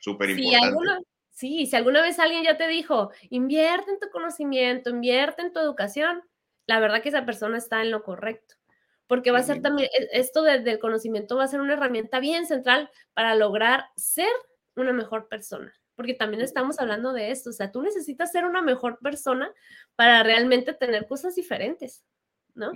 Súper 0.00 0.30
importante. 0.30 1.06
sí, 1.30 1.66
si 1.66 1.76
alguna 1.76 2.02
vez 2.02 2.18
alguien 2.18 2.44
ya 2.44 2.56
te 2.56 2.68
dijo, 2.68 3.10
invierte 3.30 3.90
en 3.90 3.98
tu 3.98 4.10
conocimiento, 4.10 4.90
invierte 4.90 5.42
en 5.42 5.52
tu 5.52 5.60
educación, 5.60 6.22
la 6.66 6.80
verdad 6.80 7.02
que 7.02 7.10
esa 7.10 7.24
persona 7.24 7.58
está 7.58 7.82
en 7.82 7.90
lo 7.90 8.02
correcto 8.02 8.59
porque 9.10 9.32
va 9.32 9.40
a 9.40 9.42
ser 9.42 9.60
también, 9.60 9.88
e, 9.92 10.08
esto 10.12 10.42
del 10.42 10.78
conocimiento 10.78 11.36
va 11.36 11.42
a 11.42 11.48
ser 11.48 11.60
una 11.60 11.72
herramienta 11.72 12.20
bien 12.20 12.46
central 12.46 12.88
para 13.12 13.34
lograr 13.34 13.86
ser 13.96 14.30
una 14.76 14.92
mejor 14.92 15.26
persona, 15.26 15.74
porque 15.96 16.14
también 16.14 16.42
estamos 16.42 16.78
hablando 16.78 17.12
de 17.12 17.32
esto, 17.32 17.50
o 17.50 17.52
sea, 17.52 17.72
tú 17.72 17.82
necesitas 17.82 18.30
ser 18.30 18.44
una 18.44 18.62
mejor 18.62 19.00
persona 19.00 19.52
para 19.96 20.22
realmente 20.22 20.74
tener 20.74 21.08
cosas 21.08 21.34
diferentes, 21.34 22.04
¿no? 22.54 22.70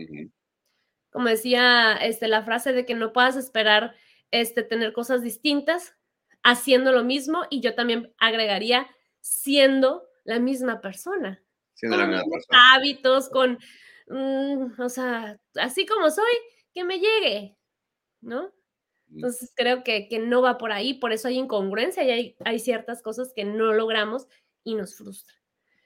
Como 1.13 1.29
decía 1.29 1.93
este, 2.03 2.27
la 2.27 2.43
frase 2.43 2.73
de 2.73 2.85
que 2.85 2.97
no 2.97 3.13
puedas 3.13 3.37
esperar 3.37 3.95
este, 4.33 4.65
tener 4.65 4.93
cosas 4.93 5.23
distintas 5.23 5.95
haciendo 6.43 6.91
lo 6.91 7.05
mismo 7.05 7.45
y 7.49 7.61
yo 7.61 7.77
también 7.77 8.13
agregaría 8.19 8.89
siendo 9.21 10.03
la 10.25 10.41
misma 10.41 10.81
persona. 10.81 11.41
Siendo 11.75 11.97
la 11.97 12.09
misma 12.09 12.25
persona. 12.25 12.75
Hábitos, 12.75 13.29
con 13.29 13.61
Mm, 14.07 14.81
o 14.81 14.89
sea, 14.89 15.39
así 15.57 15.87
como 15.87 16.11
soy, 16.11 16.33
que 16.75 16.85
me 16.85 16.99
llegue, 16.99 17.57
¿no? 18.21 18.53
Mm. 19.09 19.17
Entonces 19.17 19.53
creo 19.55 19.85
que, 19.85 20.09
que, 20.09 20.19
no 20.19 20.43
va 20.43 20.59
por 20.59 20.73
ahí, 20.73 20.95
por 20.95 21.13
eso 21.13 21.29
hay 21.29 21.39
incongruencia 21.39 22.03
y 22.05 22.11
hay, 22.11 22.37
hay 22.45 22.59
ciertas 22.59 23.03
cosas 23.03 23.33
que 23.35 23.45
no 23.45 23.73
logramos 23.73 24.27
y 24.65 24.75
nos 24.75 24.97
frustran. 24.97 25.39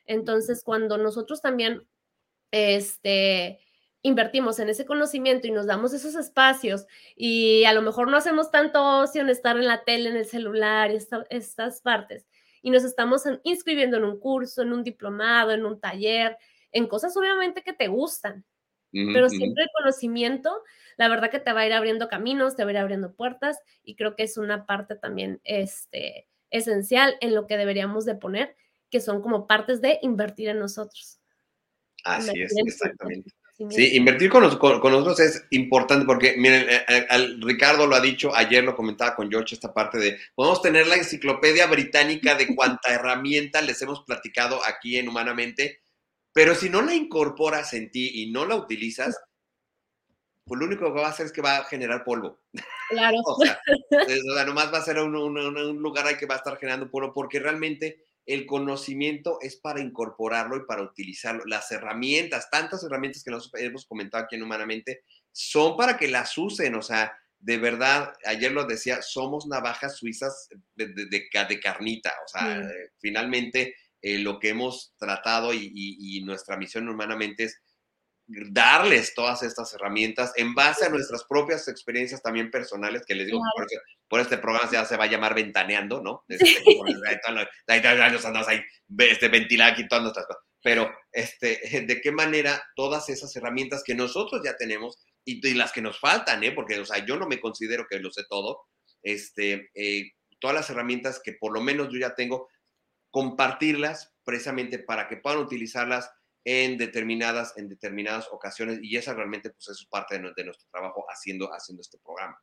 Entonces, 0.07 0.64
cuando 0.64 0.97
nosotros 0.99 1.43
también 1.43 1.87
este, 2.51 3.61
invertimos 4.03 4.59
en 4.59 4.69
ese 4.69 4.87
conocimiento 4.87 5.47
y 5.47 5.51
nos 5.51 5.66
damos 5.66 5.93
esos 5.93 6.14
espacios 6.14 6.87
y 7.14 7.64
a 7.64 7.73
lo 7.73 7.83
mejor 7.83 8.11
no 8.11 8.16
hacemos 8.16 8.51
tanto 8.51 9.01
ocio 9.01 9.21
en 9.21 9.29
estar 9.29 9.57
en 9.57 9.66
la 9.66 9.85
tele, 9.85 10.09
en 10.11 10.16
el 10.16 10.27
celular, 10.27 10.91
estas 10.91 11.81
partes, 11.83 12.27
y 12.62 12.71
nos 12.71 12.85
estamos 12.85 13.25
inscribiendo 13.45 13.97
en 13.97 14.05
un 14.05 14.19
curso, 14.19 14.62
en 14.62 14.73
un 14.73 14.83
diplomado, 14.83 15.53
en 15.53 15.64
un 15.64 15.81
taller, 15.81 16.37
en 16.73 16.87
cosas 16.87 17.16
obviamente 17.16 17.62
que 17.62 17.73
te 17.73 17.89
gustan, 17.89 18.45
pero 18.91 19.29
siempre 19.29 19.64
el 19.64 19.71
conocimiento, 19.77 20.62
la 20.97 21.09
verdad 21.09 21.31
que 21.31 21.39
te 21.39 21.53
va 21.53 21.61
a 21.61 21.66
ir 21.66 21.75
abriendo 21.75 22.09
caminos, 22.09 22.57
te 22.57 22.64
va 22.64 22.71
a 22.71 22.73
ir 22.73 22.79
abriendo 22.79 23.14
puertas 23.14 23.59
y 23.83 23.97
creo 23.97 24.16
que 24.16 24.23
es 24.23 24.39
una 24.39 24.64
parte 24.64 24.97
también 24.97 25.41
este, 25.45 26.27
esencial 26.51 27.16
en 27.21 27.35
lo 27.35 27.47
que 27.47 27.59
deberíamos 27.59 28.07
de 28.07 28.14
poner, 28.14 28.57
que 28.91 29.01
son 29.01 29.21
como 29.21 29.47
partes 29.47 29.83
de 29.83 29.99
invertir 30.03 30.49
en 30.49 30.59
nosotros. 30.59 31.21
Así 32.05 32.41
es, 32.41 32.55
exactamente. 32.57 33.31
Sí, 33.71 33.97
invertir 33.97 34.31
con, 34.31 34.43
nosotros 34.45 35.19
es 35.19 35.45
importante 35.51 36.07
porque, 36.07 36.37
miren, 36.37 36.69
eh, 36.71 36.85
eh, 36.89 37.37
Ricardo 37.41 37.89
lo 37.89 37.97
ha 37.97 38.01
dicho, 38.01 38.33
ayer 38.33 38.62
lo 38.62 38.77
comentaba 38.77 39.16
con 39.16 39.29
George, 39.29 39.57
esta 39.57 39.75
parte 39.75 39.99
de, 39.99 40.16
podemos 40.37 40.62
tener 40.62 40.87
la 40.87 40.95
enciclopedia 40.95 41.66
británica 41.66 42.37
de 42.37 42.55
cuánta 42.55 42.95
herramienta 42.95 43.61
les 43.61 43.83
hemos 43.83 44.05
platicado 44.05 44.61
aquí 44.64 44.97
en 44.97 45.09
Humanamente, 45.09 45.81
pero 46.39 46.55
si 46.55 46.70
no 46.70 46.82
la 46.82 46.95
incorporas 46.95 47.74
en 47.74 47.91
ti 47.91 48.22
y 48.22 48.30
no 48.30 48.47
la 48.47 48.55
utilizas, 48.55 49.20
pues 50.45 50.61
lo 50.61 50.66
único 50.66 50.84
que 50.84 51.01
va 51.01 51.09
a 51.09 51.11
hacer 51.11 51.26
es 51.26 51.32
que 51.32 51.43
va 51.43 51.57
a 51.57 51.64
generar 51.64 52.05
polvo. 52.05 52.39
Claro. 52.91 53.16
o, 53.26 53.43
sea, 53.43 54.45
nomás 54.47 54.72
va 54.72 54.78
a 54.78 54.84
ser 54.84 55.01
un, 55.01 55.12
lugar 55.82 56.07
ahí 56.07 56.16
que 56.16 56.26
va 56.26 56.36
a 56.36 56.39
estar 56.39 56.57
generando 56.57 56.93
polvo, 56.93 57.12
porque 57.12 57.41
realmente 57.41 58.05
el 58.24 58.47
conocimiento 58.47 59.41
es 59.41 59.57
para 59.57 59.80
incorporarlo 59.80 60.57
y 60.57 60.64
para 60.64 60.82
utilizarlo. 60.82 61.43
Las 61.45 61.72
herramientas, 61.72 62.49
tantas 62.53 62.84
herramientas 62.84 63.24
que 63.24 63.32
nos 63.32 63.51
hemos 63.55 63.84
comentado 63.84 64.22
aquí 64.22 64.36
en 64.36 64.45
Humanamente, 64.45 65.03
son 65.32 65.76
para 65.76 65.97
que 65.97 66.07
las 66.07 66.39
usen. 66.39 66.76
O 66.76 66.82
sea, 66.82 67.18
de 67.36 67.59
verdad, 67.59 68.12
ayer 68.24 68.53
lo 68.53 68.64
decía, 68.64 69.03
somos 69.03 69.49
navajas 69.49 69.97
suizas 69.97 70.49
de, 70.76 70.86
de, 70.86 71.61
carnita. 71.61 72.14
O 72.24 72.28
sea, 72.28 72.61
eh, 72.61 72.93
finalmente 73.01 73.74
eh, 74.03 74.19
lo 74.19 74.39
que 74.39 74.51
hemos 74.51 74.95
tratado 74.99 75.53
y, 75.53 76.23
nuestra 76.25 76.57
misión 76.57 76.89
humanamente 76.89 77.45
es 77.45 77.63
darles 78.27 79.15
todas 79.15 79.43
estas 79.43 79.73
herramientas 79.73 80.33
en 80.37 80.55
base 80.55 80.85
a 80.85 80.91
nuestras 80.91 81.25
propias 81.25 81.67
experiencias 81.69 82.23
también 82.23 82.51
personales, 82.51 83.03
que 83.07 83.15
les 83.15 83.27
digo, 83.27 83.41
por, 84.09 84.21
este 84.21 84.37
programa 84.37 84.71
ya 84.71 84.85
se 84.85 84.97
va 84.97 85.05
a 85.05 85.11
llamar 85.11 85.35
Ventaneando, 85.35 86.03
¿no? 86.03 86.25
Este, 86.29 86.63
este, 88.99 89.29
ventilar 89.29 89.73
aquí 89.73 89.89
todas 89.89 90.03
nuestras 90.03 90.27
cosas. 90.27 90.43
Pero, 90.63 90.91
este, 91.13 91.61
¿de 91.87 92.01
qué 92.01 92.13
manera 92.13 92.63
todas 92.77 93.09
esas 93.09 93.35
herramientas 93.37 93.83
que 93.85 93.95
nosotros 93.95 94.43
ya 94.45 94.57
tenemos 94.57 94.99
y, 95.25 95.41
las 95.55 95.73
que 95.73 95.83
nos 95.83 95.99
faltan, 95.99 96.43
¿eh? 96.45 96.53
Porque, 96.53 96.79
o 96.79 96.87
sea, 96.87 97.05
yo 97.05 97.17
no 97.17 97.27
me 97.27 97.41
considero 97.41 97.87
que 97.89 97.99
lo 97.99 98.11
sé 98.11 98.25
todo, 98.29 98.63
este, 99.03 99.71
eh, 99.75 100.13
todas 100.39 100.55
las 100.55 100.71
herramientas 100.71 101.21
que 101.23 101.33
por 101.33 101.53
lo 101.53 101.61
menos 101.61 101.89
yo 101.93 101.99
ya 101.99 102.15
tengo, 102.15 102.49
compartirlas 103.19 104.14
precisamente 104.23 104.79
para 104.79 105.09
que 105.09 105.16
puedan 105.16 105.41
utilizarlas 105.41 106.09
en 106.45 106.79
determinadas, 106.79 107.53
en 107.57 107.69
determinadas 107.69 108.29
ocasiones 108.31 108.79
y 108.81 108.97
esa 108.97 109.12
realmente 109.12 109.51
pues 109.51 109.69
es 109.71 109.85
parte 109.87 110.21
de, 110.21 110.45
nuestro 110.45 110.69
trabajo 110.71 111.05
haciendo, 111.09 111.49
haciendo 111.53 111.81
este 111.81 111.99
programa. 111.99 112.41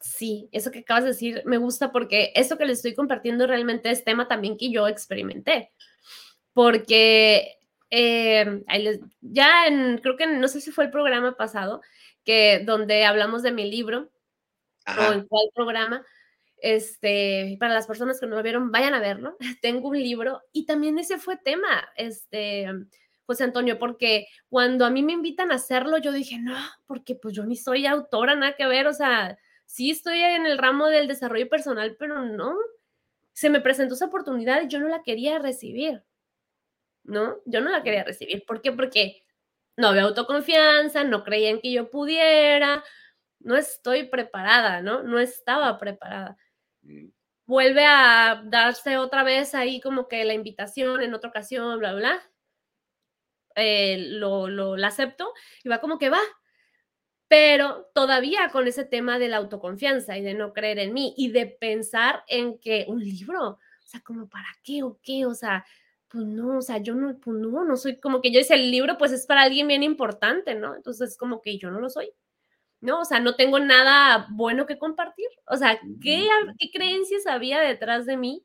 Sí, 0.00 0.48
eso 0.50 0.70
que 0.70 0.78
acabas 0.78 1.04
de 1.04 1.10
decir 1.10 1.42
me 1.44 1.58
gusta 1.58 1.92
porque 1.92 2.32
eso 2.34 2.56
que 2.56 2.64
les 2.64 2.78
estoy 2.78 2.94
compartiendo 2.94 3.46
realmente 3.46 3.90
es 3.90 4.02
tema 4.02 4.28
también 4.28 4.56
que 4.56 4.70
yo 4.70 4.88
experimenté. 4.88 5.72
Porque 6.54 7.58
eh, 7.90 8.62
ya 9.20 9.66
en, 9.66 9.98
creo 9.98 10.16
que 10.16 10.26
no 10.26 10.48
sé 10.48 10.62
si 10.62 10.70
fue 10.70 10.84
el 10.84 10.90
programa 10.90 11.36
pasado, 11.36 11.82
que 12.24 12.62
donde 12.64 13.04
hablamos 13.04 13.42
de 13.42 13.52
mi 13.52 13.70
libro 13.70 14.10
o 14.86 15.12
en 15.12 15.26
cuál 15.26 15.50
programa, 15.54 16.02
este, 16.60 17.56
para 17.58 17.74
las 17.74 17.86
personas 17.86 18.20
que 18.20 18.26
no 18.26 18.36
lo 18.36 18.42
vieron, 18.42 18.70
vayan 18.70 18.94
a 18.94 19.00
verlo. 19.00 19.36
Tengo 19.62 19.88
un 19.88 19.98
libro 19.98 20.42
y 20.52 20.66
también 20.66 20.98
ese 20.98 21.18
fue 21.18 21.36
tema, 21.36 21.88
este, 21.96 22.66
José 23.26 23.44
Antonio, 23.44 23.78
porque 23.78 24.26
cuando 24.48 24.84
a 24.86 24.90
mí 24.90 25.02
me 25.02 25.12
invitan 25.12 25.52
a 25.52 25.56
hacerlo, 25.56 25.98
yo 25.98 26.12
dije, 26.12 26.38
no, 26.38 26.56
porque 26.86 27.14
pues 27.14 27.34
yo 27.34 27.44
ni 27.44 27.56
soy 27.56 27.86
autora, 27.86 28.34
nada 28.34 28.56
que 28.56 28.66
ver, 28.66 28.86
o 28.86 28.94
sea, 28.94 29.38
sí 29.66 29.90
estoy 29.90 30.20
en 30.20 30.46
el 30.46 30.58
ramo 30.58 30.86
del 30.86 31.08
desarrollo 31.08 31.48
personal, 31.48 31.96
pero 31.98 32.22
no, 32.22 32.56
se 33.32 33.50
me 33.50 33.60
presentó 33.60 33.94
esa 33.94 34.06
oportunidad 34.06 34.62
y 34.62 34.68
yo 34.68 34.80
no 34.80 34.88
la 34.88 35.02
quería 35.02 35.38
recibir, 35.38 36.02
¿no? 37.04 37.36
Yo 37.44 37.60
no 37.60 37.70
la 37.70 37.82
quería 37.82 38.02
recibir. 38.02 38.44
¿Por 38.46 38.62
qué? 38.62 38.72
Porque 38.72 39.22
no 39.76 39.88
había 39.88 40.02
autoconfianza, 40.02 41.04
no 41.04 41.22
creían 41.22 41.60
que 41.60 41.70
yo 41.70 41.90
pudiera, 41.90 42.82
no 43.40 43.56
estoy 43.56 44.08
preparada, 44.08 44.82
¿no? 44.82 45.02
No 45.02 45.18
estaba 45.18 45.78
preparada. 45.78 46.36
Vuelve 47.46 47.84
a 47.86 48.42
darse 48.44 48.98
otra 48.98 49.22
vez 49.22 49.54
ahí 49.54 49.80
como 49.80 50.06
que 50.08 50.24
la 50.24 50.34
invitación 50.34 51.02
en 51.02 51.14
otra 51.14 51.30
ocasión, 51.30 51.78
bla, 51.78 51.94
bla. 51.94 52.20
Eh, 53.56 53.96
lo, 54.10 54.48
lo 54.48 54.76
la 54.76 54.88
acepto 54.88 55.32
y 55.64 55.68
va 55.68 55.80
como 55.80 55.98
que 55.98 56.10
va, 56.10 56.20
pero 57.28 57.90
todavía 57.94 58.48
con 58.50 58.66
ese 58.66 58.84
tema 58.84 59.18
de 59.18 59.28
la 59.28 59.36
autoconfianza 59.36 60.16
y 60.16 60.22
de 60.22 60.34
no 60.34 60.52
creer 60.52 60.78
en 60.78 60.94
mí 60.94 61.14
y 61.16 61.30
de 61.30 61.46
pensar 61.46 62.24
en 62.28 62.58
que 62.58 62.86
un 62.88 63.00
libro, 63.00 63.50
o 63.50 63.58
sea, 63.84 64.00
como 64.00 64.28
para 64.28 64.48
qué 64.62 64.82
o 64.82 64.98
qué, 65.02 65.26
o 65.26 65.34
sea, 65.34 65.64
pues 66.08 66.24
no, 66.24 66.58
o 66.58 66.62
sea, 66.62 66.78
yo 66.78 66.94
no, 66.94 67.18
pues 67.18 67.36
no, 67.36 67.64
no 67.64 67.76
soy 67.76 68.00
como 68.00 68.22
que 68.22 68.32
yo 68.32 68.40
hice 68.40 68.54
el 68.54 68.70
libro, 68.70 68.96
pues 68.96 69.12
es 69.12 69.26
para 69.26 69.42
alguien 69.42 69.68
bien 69.68 69.82
importante, 69.82 70.54
¿no? 70.54 70.74
Entonces, 70.74 71.16
como 71.18 71.42
que 71.42 71.58
yo 71.58 71.70
no 71.70 71.80
lo 71.80 71.90
soy. 71.90 72.12
¿No? 72.80 73.00
O 73.00 73.04
sea, 73.04 73.20
no 73.20 73.34
tengo 73.34 73.58
nada 73.58 74.26
bueno 74.30 74.66
que 74.66 74.78
compartir. 74.78 75.28
O 75.46 75.56
sea, 75.56 75.80
¿qué, 76.02 76.28
qué 76.58 76.70
creencias 76.72 77.26
había 77.26 77.60
detrás 77.60 78.06
de 78.06 78.16
mí 78.16 78.44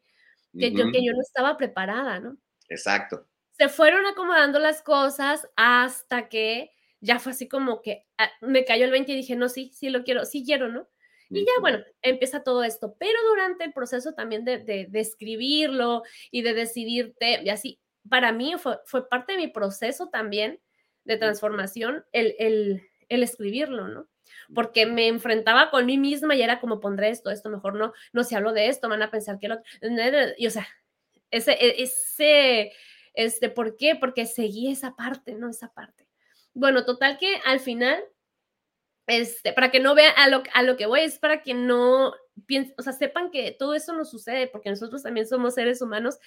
que, 0.57 0.71
yo, 0.71 0.91
que 0.91 1.03
yo 1.03 1.13
no 1.13 1.21
estaba 1.21 1.57
preparada, 1.57 2.19
¿no? 2.19 2.37
Exacto. 2.69 3.27
Se 3.51 3.69
fueron 3.69 4.05
acomodando 4.05 4.59
las 4.59 4.81
cosas 4.81 5.47
hasta 5.55 6.29
que 6.29 6.71
ya 7.01 7.19
fue 7.19 7.33
así 7.33 7.47
como 7.47 7.81
que 7.81 8.05
ah, 8.17 8.31
me 8.41 8.65
cayó 8.65 8.85
el 8.85 8.91
20 8.91 9.11
y 9.11 9.15
dije, 9.15 9.35
no, 9.35 9.49
sí, 9.49 9.71
sí 9.73 9.89
lo 9.89 10.03
quiero, 10.03 10.25
sí 10.25 10.43
quiero, 10.45 10.69
¿no? 10.69 10.87
Y 11.29 11.45
ya, 11.45 11.51
bueno, 11.61 11.79
empieza 12.03 12.43
todo 12.43 12.63
esto. 12.63 12.95
Pero 12.99 13.17
durante 13.29 13.63
el 13.63 13.73
proceso 13.73 14.13
también 14.13 14.45
de, 14.45 14.59
de, 14.59 14.99
escribirlo 14.99 16.03
y 16.29 16.43
de 16.43 16.53
decidirte, 16.53 17.41
y 17.43 17.49
así, 17.49 17.79
para 18.07 18.31
mí 18.31 18.53
fue, 18.59 18.77
fue 18.85 19.09
parte 19.09 19.33
de 19.33 19.39
mi 19.39 19.47
proceso 19.47 20.09
también 20.09 20.59
de 21.05 21.17
transformación 21.17 22.05
el, 22.11 22.35
el, 22.37 22.83
el 23.09 23.23
escribirlo, 23.23 23.87
¿no? 23.87 24.07
Porque 24.53 24.85
me 24.85 25.07
enfrentaba 25.07 25.69
con 25.69 25.85
mí 25.85 25.97
misma 25.97 26.35
y 26.35 26.41
era 26.41 26.59
como 26.59 26.79
pondré 26.79 27.09
esto, 27.09 27.29
esto 27.29 27.49
mejor 27.49 27.75
no, 27.75 27.93
no 28.11 28.23
se 28.23 28.35
hablo 28.35 28.53
de 28.53 28.67
esto, 28.67 28.89
van 28.89 29.01
a 29.01 29.11
pensar 29.11 29.39
que 29.39 29.47
lo, 29.47 29.61
y 30.37 30.47
o 30.47 30.51
sea, 30.51 30.67
ese, 31.31 31.53
e, 31.53 31.83
ese, 31.83 32.71
este, 33.13 33.49
¿por 33.49 33.75
qué? 33.75 33.95
Porque 33.95 34.25
seguí 34.25 34.71
esa 34.71 34.95
parte, 34.95 35.35
¿no? 35.35 35.49
Esa 35.49 35.73
parte. 35.73 36.07
Bueno, 36.53 36.85
total 36.85 37.17
que 37.17 37.35
al 37.45 37.59
final, 37.59 38.03
este, 39.07 39.53
para 39.53 39.71
que 39.71 39.79
no 39.79 39.95
vean 39.95 40.13
a 40.17 40.29
lo, 40.29 40.43
a 40.53 40.63
lo 40.63 40.77
que 40.77 40.85
voy, 40.85 41.01
es 41.01 41.19
para 41.19 41.41
que 41.41 41.53
no 41.53 42.13
piensen, 42.45 42.75
o 42.77 42.81
sea, 42.81 42.93
sepan 42.93 43.31
que 43.31 43.51
todo 43.51 43.73
eso 43.73 43.93
nos 43.93 44.09
sucede, 44.09 44.47
porque 44.47 44.69
nosotros 44.69 45.03
también 45.03 45.27
somos 45.27 45.55
seres 45.55 45.81
humanos, 45.81 46.19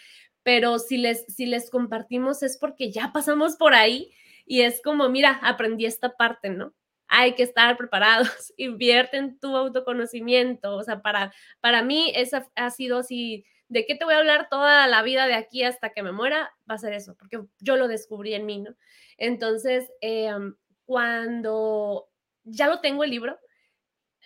pero 0.42 0.78
si 0.78 0.96
les, 0.98 1.24
si 1.26 1.46
les 1.46 1.70
compartimos 1.70 2.42
es 2.42 2.58
porque 2.58 2.90
ya 2.90 3.12
pasamos 3.12 3.56
por 3.56 3.74
ahí 3.74 4.12
y 4.44 4.62
es 4.62 4.80
como, 4.82 5.08
mira, 5.08 5.40
aprendí 5.42 5.86
esta 5.86 6.16
parte, 6.16 6.50
¿no? 6.50 6.74
Hay 7.08 7.34
que 7.34 7.42
estar 7.42 7.76
preparados, 7.76 8.52
invierte 8.56 9.16
en 9.16 9.38
tu 9.38 9.56
autoconocimiento, 9.56 10.76
o 10.76 10.82
sea, 10.82 11.02
para, 11.02 11.32
para 11.60 11.82
mí 11.82 12.12
esa 12.14 12.48
ha 12.54 12.70
sido 12.70 12.98
así, 12.98 13.44
¿de 13.68 13.86
qué 13.86 13.94
te 13.94 14.04
voy 14.04 14.14
a 14.14 14.18
hablar 14.18 14.48
toda 14.50 14.86
la 14.86 15.02
vida 15.02 15.26
de 15.26 15.34
aquí 15.34 15.62
hasta 15.62 15.90
que 15.90 16.02
me 16.02 16.12
muera? 16.12 16.52
Va 16.68 16.74
a 16.74 16.78
ser 16.78 16.92
eso, 16.92 17.16
porque 17.18 17.40
yo 17.60 17.76
lo 17.76 17.88
descubrí 17.88 18.34
en 18.34 18.46
mí, 18.46 18.60
¿no? 18.60 18.74
Entonces, 19.18 19.90
em, 20.00 20.56
cuando 20.84 22.08
ya 22.44 22.68
lo 22.68 22.80
tengo 22.80 23.04
el 23.04 23.10
libro 23.10 23.38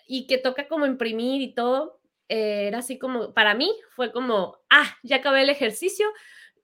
y 0.06 0.26
que 0.26 0.38
toca 0.38 0.68
como 0.68 0.86
imprimir 0.86 1.40
y 1.40 1.54
todo, 1.54 2.00
eh, 2.28 2.66
era 2.68 2.78
así 2.78 2.98
como, 2.98 3.32
para 3.34 3.54
mí 3.54 3.72
fue 3.90 4.12
como, 4.12 4.58
ah, 4.70 4.96
ya 5.02 5.16
acabé 5.16 5.42
el 5.42 5.50
ejercicio, 5.50 6.06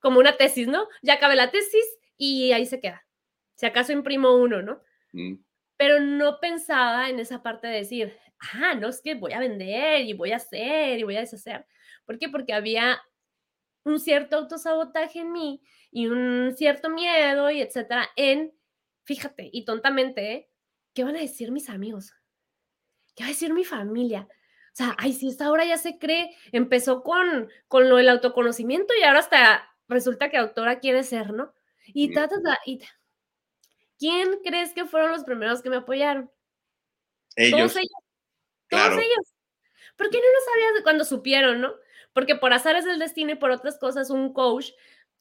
como 0.01 0.21
una 0.21 0.37
tesis, 0.37 0.69
¿no? 0.69 0.87
Ya 1.03 1.15
acabé 1.15 1.37
la 1.37 1.51
tesis 1.51 1.85
y 2.17 2.53
ahí 2.53 2.67
se 2.67 2.81
queda. 2.81 3.07
Si 3.55 3.67
acaso 3.67 3.93
imprimo 3.93 4.37
uno, 4.37 4.63
¿no? 4.63 4.83
Mm 5.13 5.46
pero 5.77 6.01
no 6.01 6.41
pensaba 6.41 7.09
en 7.11 7.19
esa 7.21 7.43
parte 7.43 7.67
de 7.67 7.79
decir, 7.79 8.17
ah, 8.55 8.75
no 8.75 8.89
es 8.89 9.01
que 9.03 9.15
voy 9.15 9.33
a 9.33 9.41
vender 9.41 10.03
y 10.03 10.13
voy 10.15 10.33
a 10.33 10.37
hacer 10.37 10.99
y 10.99 11.03
voy 11.03 11.17
a 11.17 11.21
deshacer. 11.21 11.67
¿Por 12.05 12.19
qué? 12.19 12.29
Porque 12.29 12.53
había 12.53 13.01
un 13.85 14.01
cierto 14.01 14.37
autosabotaje 14.37 15.21
en 15.21 15.33
mí 15.33 15.63
y 15.91 16.09
un 16.09 16.55
cierto 16.57 16.91
miedo 16.91 17.51
y 17.51 17.61
etcétera 17.61 18.09
en, 18.17 18.53
fíjate, 19.05 19.49
y 19.53 19.65
tontamente, 19.65 20.33
¿eh? 20.33 20.51
¿qué 20.95 21.05
van 21.05 21.17
a 21.17 21.21
decir 21.21 21.53
mis 21.53 21.69
amigos? 21.69 22.13
¿Qué 23.15 23.23
va 23.23 23.29
a 23.29 23.31
decir 23.31 23.53
mi 23.53 23.65
familia? 23.65 24.29
O 24.31 24.77
sea, 24.77 24.95
ay, 24.99 25.13
si 25.13 25.29
esta 25.29 25.51
hora 25.51 25.65
ya 25.65 25.79
se 25.79 25.99
cree, 25.99 26.37
empezó 26.53 27.03
con, 27.03 27.49
con 27.69 27.89
lo 27.89 27.97
del 27.97 28.09
autoconocimiento 28.09 28.93
y 28.99 29.05
ahora 29.05 29.21
hasta 29.21 29.71
resulta 29.89 30.31
que 30.31 30.37
autora 30.37 30.81
quiere 30.81 31.03
ser, 31.03 31.33
¿no? 31.33 31.55
Y, 31.87 32.13
ta, 32.13 32.29
y 32.67 32.81
¿Quién 33.99 34.41
crees 34.45 34.73
que 34.73 34.85
fueron 34.85 35.13
los 35.13 35.25
primeros 35.25 35.63
que 35.63 35.71
me 35.71 35.77
apoyaron? 35.77 36.31
Ellos. 37.37 37.59
Todos 37.59 37.77
ellos. 37.77 38.03
Todos 38.69 38.93
ellos. 38.93 39.35
¿Por 39.97 40.11
qué 40.11 40.19
no 40.19 40.25
lo 40.25 40.53
sabías 40.53 40.83
cuando 40.83 41.05
supieron, 41.05 41.61
no? 41.61 41.75
Porque 42.13 42.37
por 42.37 42.53
azares 42.53 42.85
del 42.85 42.99
destino 42.99 43.33
y 43.33 43.37
por 43.37 43.51
otras 43.51 43.79
cosas, 43.79 44.11
un 44.11 44.33
coach 44.33 44.71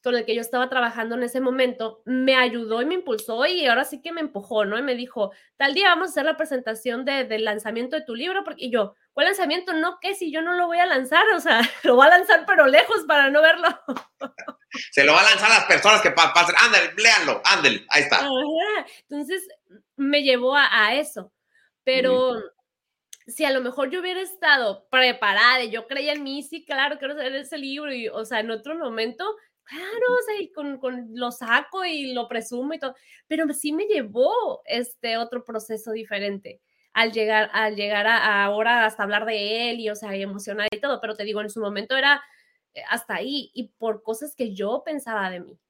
con 0.02 0.14
el 0.14 0.24
que 0.24 0.34
yo 0.34 0.40
estaba 0.40 0.68
trabajando 0.68 1.16
en 1.16 1.24
ese 1.24 1.40
momento 1.40 2.00
me 2.04 2.36
ayudó 2.36 2.80
y 2.80 2.86
me 2.86 2.94
impulsó 2.94 3.44
y 3.46 3.66
ahora 3.66 3.84
sí 3.84 4.00
que 4.00 4.12
me 4.12 4.20
empujó, 4.20 4.64
¿no? 4.64 4.78
Y 4.78 4.82
me 4.82 4.94
dijo, 4.94 5.32
tal 5.56 5.74
día 5.74 5.88
vamos 5.88 6.08
a 6.08 6.10
hacer 6.10 6.24
la 6.24 6.36
presentación 6.36 7.04
del 7.04 7.44
lanzamiento 7.44 7.96
de 7.96 8.02
tu 8.02 8.14
libro, 8.14 8.44
porque 8.44 8.66
y 8.66 8.70
yo, 8.70 8.94
¿cuál 9.16 9.28
lanzamiento? 9.28 9.72
No, 9.72 9.98
¿qué? 9.98 10.14
Si 10.14 10.30
yo 10.30 10.42
no 10.42 10.52
lo 10.52 10.66
voy 10.66 10.78
a 10.78 10.84
lanzar, 10.84 11.26
o 11.34 11.40
sea, 11.40 11.62
lo 11.84 11.96
voy 11.96 12.06
a 12.06 12.18
lanzar 12.18 12.44
pero 12.46 12.66
lejos 12.66 13.04
para 13.08 13.30
no 13.30 13.40
verlo. 13.40 13.66
Se 14.92 15.04
lo 15.04 15.14
va 15.14 15.22
a 15.22 15.30
lanzar 15.30 15.50
a 15.50 15.54
las 15.54 15.64
personas 15.64 16.02
que 16.02 16.10
pasen. 16.10 16.54
Ándale, 16.58 16.92
léanlo, 16.98 17.40
ándale, 17.42 17.86
ahí 17.88 18.02
está. 18.02 18.28
Entonces 19.08 19.48
me 19.96 20.22
llevó 20.22 20.54
a, 20.54 20.94
eso. 20.94 21.32
Pero 21.82 22.34
si 23.26 23.46
a 23.46 23.52
lo 23.52 23.62
mejor 23.62 23.88
yo 23.88 24.00
hubiera 24.00 24.20
estado 24.20 24.86
preparada 24.90 25.62
y 25.64 25.70
yo 25.70 25.86
creía 25.86 26.12
en 26.12 26.22
mí, 26.22 26.42
sí, 26.42 26.66
claro, 26.66 26.98
quiero 26.98 27.14
hacer 27.14 27.34
ese 27.36 27.56
libro, 27.56 27.94
y, 27.94 28.08
o 28.08 28.22
sea, 28.26 28.40
en 28.40 28.50
otro 28.50 28.76
momento, 28.76 29.24
claro, 29.64 30.12
o 30.12 30.22
sea, 30.26 30.38
y 30.42 30.52
con, 30.52 30.78
con, 30.78 31.08
lo 31.14 31.30
saco 31.30 31.86
y 31.86 32.12
lo 32.12 32.28
presumo 32.28 32.74
y 32.74 32.78
todo, 32.78 32.94
pero 33.26 33.50
sí 33.54 33.72
me 33.72 33.86
llevó 33.86 34.60
este 34.66 35.16
otro 35.16 35.42
proceso 35.42 35.92
diferente 35.92 36.60
al 36.96 37.12
llegar, 37.12 37.50
al 37.52 37.76
llegar 37.76 38.06
a, 38.06 38.42
ahora 38.42 38.86
hasta 38.86 39.02
hablar 39.02 39.26
de 39.26 39.70
él 39.70 39.80
y, 39.80 39.90
o 39.90 39.94
sea, 39.94 40.14
emocionar 40.14 40.66
y 40.72 40.80
todo, 40.80 40.98
pero 40.98 41.14
te 41.14 41.24
digo, 41.24 41.42
en 41.42 41.50
su 41.50 41.60
momento 41.60 41.94
era 41.94 42.24
eh, 42.72 42.80
hasta 42.88 43.16
ahí 43.16 43.50
y 43.52 43.68
por 43.68 44.02
cosas 44.02 44.34
que 44.34 44.54
yo 44.54 44.82
pensaba 44.82 45.28
de 45.28 45.40
mí, 45.40 45.60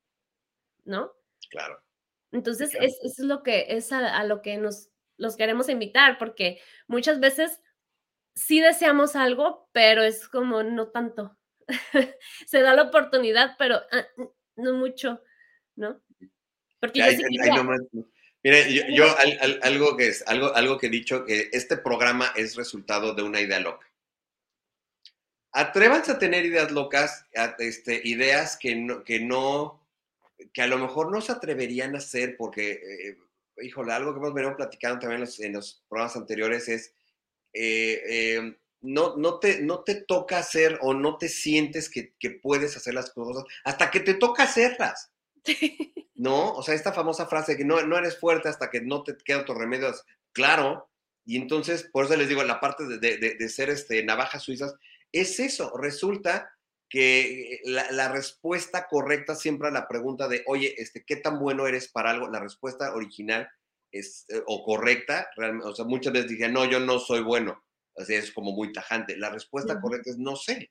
¿no? 0.85 1.11
Claro. 1.51 1.83
Entonces, 2.31 2.77
Es, 2.81 3.01
es, 3.03 3.19
lo 3.19 3.43
que 3.43 3.67
es 3.71 3.91
a, 3.91 4.23
lo 4.23 4.41
que 4.41 4.57
nos 4.57 4.91
los 5.17 5.37
queremos 5.37 5.69
invitar, 5.69 6.17
porque 6.17 6.61
muchas 6.87 7.19
veces 7.19 7.61
sí 8.37 8.61
deseamos 8.61 9.17
algo, 9.17 9.69
pero 9.73 10.05
es 10.05 10.29
como 10.29 10.63
no 10.63 10.91
tanto. 10.91 11.37
Se 12.47 12.63
da 12.63 12.73
la 12.75 12.83
oportunidad, 12.83 13.57
pero 13.59 13.81
ah, 13.91 14.07
no 14.55 14.75
mucho, 14.75 15.21
¿no? 15.75 16.01
Porque 16.79 17.01
yo 17.01 17.07
sí 17.11 17.25
Mire, 18.47 18.95
yo, 18.95 19.07
algo 19.63 19.97
que 19.97 20.07
es 20.07 20.23
algo, 20.27 20.55
algo 20.55 20.79
que 20.79 20.87
he 20.87 20.91
dicho 20.91 21.25
que 21.25 21.51
este 21.53 21.77
programa 21.77 22.33
es 22.37 22.55
resultado 22.55 23.13
de 23.13 23.23
una 23.23 23.41
idea 23.41 23.59
loca 23.59 23.87
atrévanse 25.57 26.13
a 26.13 26.19
tener 26.19 26.45
ideas 26.45 26.71
locas, 26.71 27.25
este, 27.59 28.03
ideas 28.05 28.59
que 28.59 28.77
no, 28.77 29.03
que 29.05 29.21
no, 29.21 29.89
que 30.53 30.61
a 30.61 30.67
lo 30.67 30.77
mejor 30.77 31.11
no 31.11 31.23
se 31.23 31.33
atreverían 31.33 31.95
a 31.95 31.99
hacer 31.99 32.37
porque, 32.37 32.73
eh, 32.73 33.17
híjole, 33.63 33.95
algo 33.95 34.13
que 34.13 34.19
hemos 34.19 34.35
venido 34.35 34.55
platicando 34.55 34.99
también 34.99 35.27
en 35.39 35.53
los, 35.55 35.83
programas 35.89 36.15
anteriores 36.15 36.69
es, 36.69 36.93
eh, 37.55 38.35
em, 38.37 38.55
no, 38.83 39.17
no, 39.17 39.39
te, 39.39 39.63
no 39.63 39.83
te 39.83 39.95
toca 39.95 40.37
hacer 40.39 40.79
o 40.83 40.93
no 40.93 41.17
te 41.17 41.31
sientes 41.31 41.89
que, 41.89 42.13
que, 42.19 42.33
puedes 42.33 42.77
hacer 42.77 42.93
las 42.93 43.11
cosas 43.11 43.45
hasta 43.65 43.91
que 43.91 44.01
te 44.01 44.13
toca 44.13 44.43
hacerlas. 44.43 45.11
¿No? 46.15 46.53
O 46.53 46.63
sea, 46.63 46.75
esta 46.75 46.93
famosa 46.93 47.27
frase 47.27 47.57
que 47.57 47.65
no, 47.65 47.83
no 47.83 47.99
eres 47.99 48.19
fuerte 48.19 48.49
hasta 48.49 48.71
que 48.71 48.81
no 48.81 49.03
te 49.03 49.17
queda 49.17 49.41
otro 49.41 49.55
remedio. 49.55 49.93
Claro, 50.33 50.91
Y 51.25 51.37
entonces, 51.37 51.89
por 51.93 52.05
eso 52.05 52.17
les 52.17 52.29
digo, 52.29 52.45
la 52.45 52.61
parte 52.61 52.85
de, 52.87 53.49
ser 53.49 53.71
este, 53.71 54.05
navajas 54.05 54.43
suizas, 54.43 54.75
es 55.13 55.41
eso. 55.41 55.77
Resulta 55.77 56.51
que 56.89 57.61
la, 57.65 58.09
respuesta 58.09 58.87
correcta 58.89 59.35
siempre 59.35 59.69
a 59.69 59.73
la 59.73 59.89
pregunta 59.89 60.29
de, 60.29 60.45
oye, 60.47 60.75
este, 60.79 61.05
¿qué 61.05 61.17
tan 61.17 61.39
bueno 61.41 61.67
eres 61.67 61.89
para 61.89 62.11
algo? 62.11 62.29
La 62.29 62.41
respuesta 62.41 62.95
original 62.95 63.49
es, 63.91 64.25
eh, 64.29 64.43
o 64.47 64.65
correcta, 64.65 65.29
realmente, 65.37 65.69
o 65.69 65.75
sea, 65.75 65.85
muchas 65.85 66.13
veces 66.13 66.31
dije, 66.31 66.49
no, 66.49 66.65
yo 66.65 66.81
no 66.81 66.99
soy 66.99 67.23
bueno. 67.23 67.65
Así 67.97 68.15
es 68.15 68.31
como 68.31 68.53
muy 68.53 68.73
tajante. 68.73 69.17
La 69.17 69.31
respuesta 69.31 69.81
correcta 69.81 70.11
es 70.11 70.19
no 70.19 70.37
sé. 70.37 70.71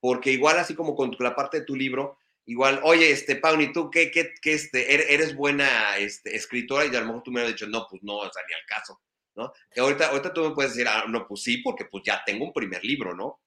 Porque 0.00 0.32
igual 0.32 0.58
así 0.58 0.74
como 0.74 0.94
con 0.94 1.14
la 1.18 1.36
parte 1.36 1.60
de 1.60 1.66
tu 1.66 1.76
libro, 1.76 2.18
igual, 2.46 2.80
oye, 2.84 3.10
este, 3.10 3.36
Pauni, 3.36 3.72
¿tú 3.72 3.90
qué, 3.90 4.10
qué, 4.10 4.32
qué 4.40 4.52
este, 4.52 4.94
er, 4.94 5.06
eres 5.08 5.34
buena 5.34 5.96
este, 5.98 6.34
escritora? 6.36 6.84
Y 6.84 6.94
a 6.94 7.00
lo 7.00 7.06
mejor 7.06 7.22
tú 7.22 7.30
me 7.30 7.40
hubieras 7.40 7.54
dicho, 7.54 7.68
no, 7.68 7.86
pues 7.88 8.02
no, 8.02 8.18
o 8.18 8.32
sea, 8.32 8.42
ni 8.48 8.54
al 8.54 8.66
caso, 8.66 9.00
¿no? 9.36 9.52
Que 9.70 9.80
ahorita, 9.80 10.08
ahorita 10.08 10.32
tú 10.32 10.42
me 10.42 10.54
puedes 10.54 10.72
decir, 10.72 10.88
ah, 10.88 11.04
no, 11.08 11.26
pues 11.26 11.42
sí, 11.42 11.58
porque 11.58 11.84
pues 11.84 12.02
ya 12.04 12.22
tengo 12.24 12.44
un 12.44 12.52
primer 12.52 12.84
libro, 12.84 13.14
¿no? 13.14 13.40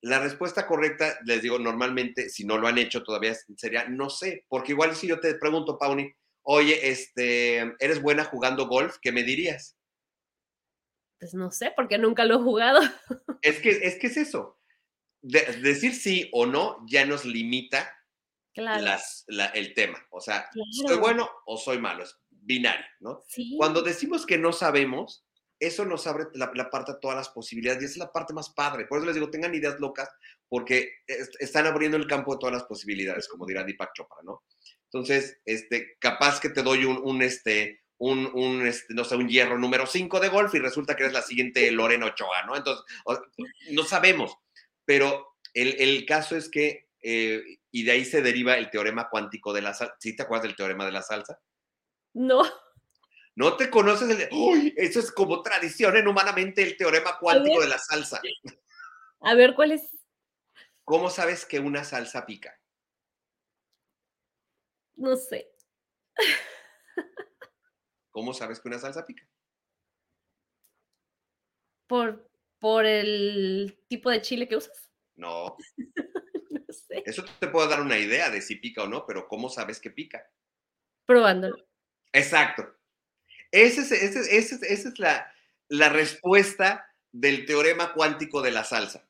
La 0.00 0.20
respuesta 0.20 0.66
correcta, 0.66 1.18
les 1.24 1.42
digo, 1.42 1.58
normalmente, 1.58 2.30
si 2.30 2.44
no 2.44 2.56
lo 2.56 2.68
han 2.68 2.78
hecho 2.78 3.02
todavía, 3.02 3.34
sería 3.56 3.88
no 3.88 4.10
sé, 4.10 4.44
porque 4.48 4.72
igual 4.72 4.94
si 4.94 5.08
yo 5.08 5.18
te 5.18 5.34
pregunto, 5.34 5.76
Pauni, 5.76 6.12
oye, 6.42 6.88
este, 6.88 7.74
¿eres 7.78 8.00
buena 8.00 8.24
jugando 8.24 8.68
golf? 8.68 8.96
¿Qué 9.02 9.12
me 9.12 9.24
dirías? 9.24 9.76
Pues 11.18 11.34
no 11.34 11.50
sé, 11.50 11.72
porque 11.74 11.98
nunca 11.98 12.24
lo 12.24 12.36
he 12.36 12.42
jugado. 12.42 12.80
Es 13.42 13.60
que 13.60 13.70
es, 13.70 13.96
que 13.96 14.06
es 14.06 14.16
eso. 14.16 14.58
decir 15.20 15.94
sí 15.94 16.28
o 16.32 16.46
no 16.46 16.84
ya 16.88 17.04
nos 17.04 17.24
limita 17.24 17.97
las, 18.58 19.24
el 19.54 19.74
tema. 19.74 20.04
O 20.10 20.20
sea, 20.20 20.48
¿soy 20.70 20.96
bueno 20.96 21.28
o 21.46 21.56
soy 21.56 21.78
malo? 21.78 22.04
Es 22.04 22.18
binario, 22.30 22.84
¿no? 23.00 23.24
Cuando 23.56 23.82
decimos 23.82 24.26
que 24.26 24.38
no 24.38 24.52
sabemos, 24.52 25.24
eso 25.60 25.84
nos 25.84 26.06
abre 26.06 26.26
la, 26.34 26.50
la, 26.54 26.70
parte 26.70 26.92
a 26.92 27.00
todas 27.00 27.16
las 27.16 27.28
posibilidades 27.30 27.82
y 27.82 27.86
esa 27.86 27.94
es 27.94 27.98
la 27.98 28.12
parte 28.12 28.32
más 28.32 28.50
padre. 28.50 28.86
Por 28.86 28.98
eso 28.98 29.06
les 29.06 29.14
digo, 29.14 29.30
tengan 29.30 29.54
ideas 29.54 29.80
locas 29.80 30.08
porque 30.48 30.92
están 31.40 31.66
abriendo 31.66 31.96
el 31.96 32.06
campo 32.06 32.32
de 32.32 32.38
todas 32.38 32.54
las 32.54 32.64
posibilidades, 32.64 33.28
como 33.28 33.46
dirá 33.46 33.64
Deepak 33.64 33.92
Chopra, 33.94 34.18
¿no? 34.22 34.44
Entonces, 34.84 35.40
este, 35.44 35.96
capaz 35.98 36.40
que 36.40 36.48
te 36.48 36.62
doy 36.62 36.84
un, 36.84 36.98
un 37.02 37.22
este, 37.22 37.82
un, 37.98 38.30
un 38.32 38.66
este, 38.66 38.94
no 38.94 39.04
sé, 39.04 39.16
un 39.16 39.28
hierro 39.28 39.58
número 39.58 39.86
5 39.86 40.20
de 40.20 40.28
golf 40.28 40.54
y 40.54 40.58
resulta 40.58 40.96
que 40.96 41.02
eres 41.02 41.12
la 41.12 41.22
siguiente 41.22 41.70
Lorena 41.70 42.06
Ochoa, 42.06 42.44
¿no? 42.46 42.56
Entonces, 42.56 42.84
no 43.72 43.84
sabemos, 43.84 44.36
pero 44.84 45.36
el, 45.52 45.76
el 45.78 46.06
caso 46.06 46.36
es 46.36 46.48
que, 46.48 46.88
eh, 47.02 47.42
y 47.70 47.84
de 47.84 47.92
ahí 47.92 48.04
se 48.04 48.22
deriva 48.22 48.56
el 48.56 48.70
teorema 48.70 49.08
cuántico 49.08 49.52
de 49.52 49.62
la 49.62 49.74
salsa. 49.74 49.96
¿Sí 49.98 50.16
te 50.16 50.22
acuerdas 50.22 50.44
del 50.44 50.56
teorema 50.56 50.86
de 50.86 50.92
la 50.92 51.02
salsa? 51.02 51.40
No. 52.14 52.42
¿No 53.34 53.56
te 53.56 53.70
conoces 53.70 54.10
el 54.10 54.28
¡Uy! 54.32 54.74
Eso 54.76 54.98
es 54.98 55.12
como 55.12 55.42
tradición 55.42 55.96
en 55.96 56.08
humanamente 56.08 56.62
el 56.62 56.76
teorema 56.76 57.18
cuántico 57.18 57.60
de 57.60 57.68
la 57.68 57.78
salsa. 57.78 58.20
A 59.20 59.34
ver, 59.34 59.54
¿cuál 59.54 59.72
es? 59.72 59.96
¿Cómo 60.84 61.10
sabes 61.10 61.44
que 61.44 61.60
una 61.60 61.84
salsa 61.84 62.24
pica? 62.26 62.58
No 64.96 65.14
sé. 65.16 65.52
¿Cómo 68.10 68.34
sabes 68.34 68.58
que 68.58 68.68
una 68.68 68.78
salsa 68.78 69.04
pica? 69.06 69.28
Por, 71.86 72.28
por 72.58 72.84
el 72.84 73.84
tipo 73.86 74.10
de 74.10 74.20
chile 74.20 74.48
que 74.48 74.56
usas. 74.56 74.90
No. 75.14 75.56
No 76.68 76.74
sé. 76.74 77.02
Eso 77.04 77.24
te 77.38 77.48
puede 77.48 77.68
dar 77.68 77.80
una 77.80 77.98
idea 77.98 78.30
de 78.30 78.42
si 78.42 78.56
pica 78.56 78.84
o 78.84 78.88
no, 78.88 79.06
pero 79.06 79.26
¿cómo 79.26 79.48
sabes 79.48 79.80
que 79.80 79.90
pica? 79.90 80.30
Probándolo. 81.06 81.66
Exacto. 82.12 82.74
Esa 83.50 83.82
es, 83.82 84.98
la, 84.98 85.32
la 85.68 85.88
respuesta 85.88 86.86
del 87.10 87.46
teorema 87.46 87.94
cuántico 87.94 88.42
de 88.42 88.50
la 88.50 88.64
salsa 88.64 89.08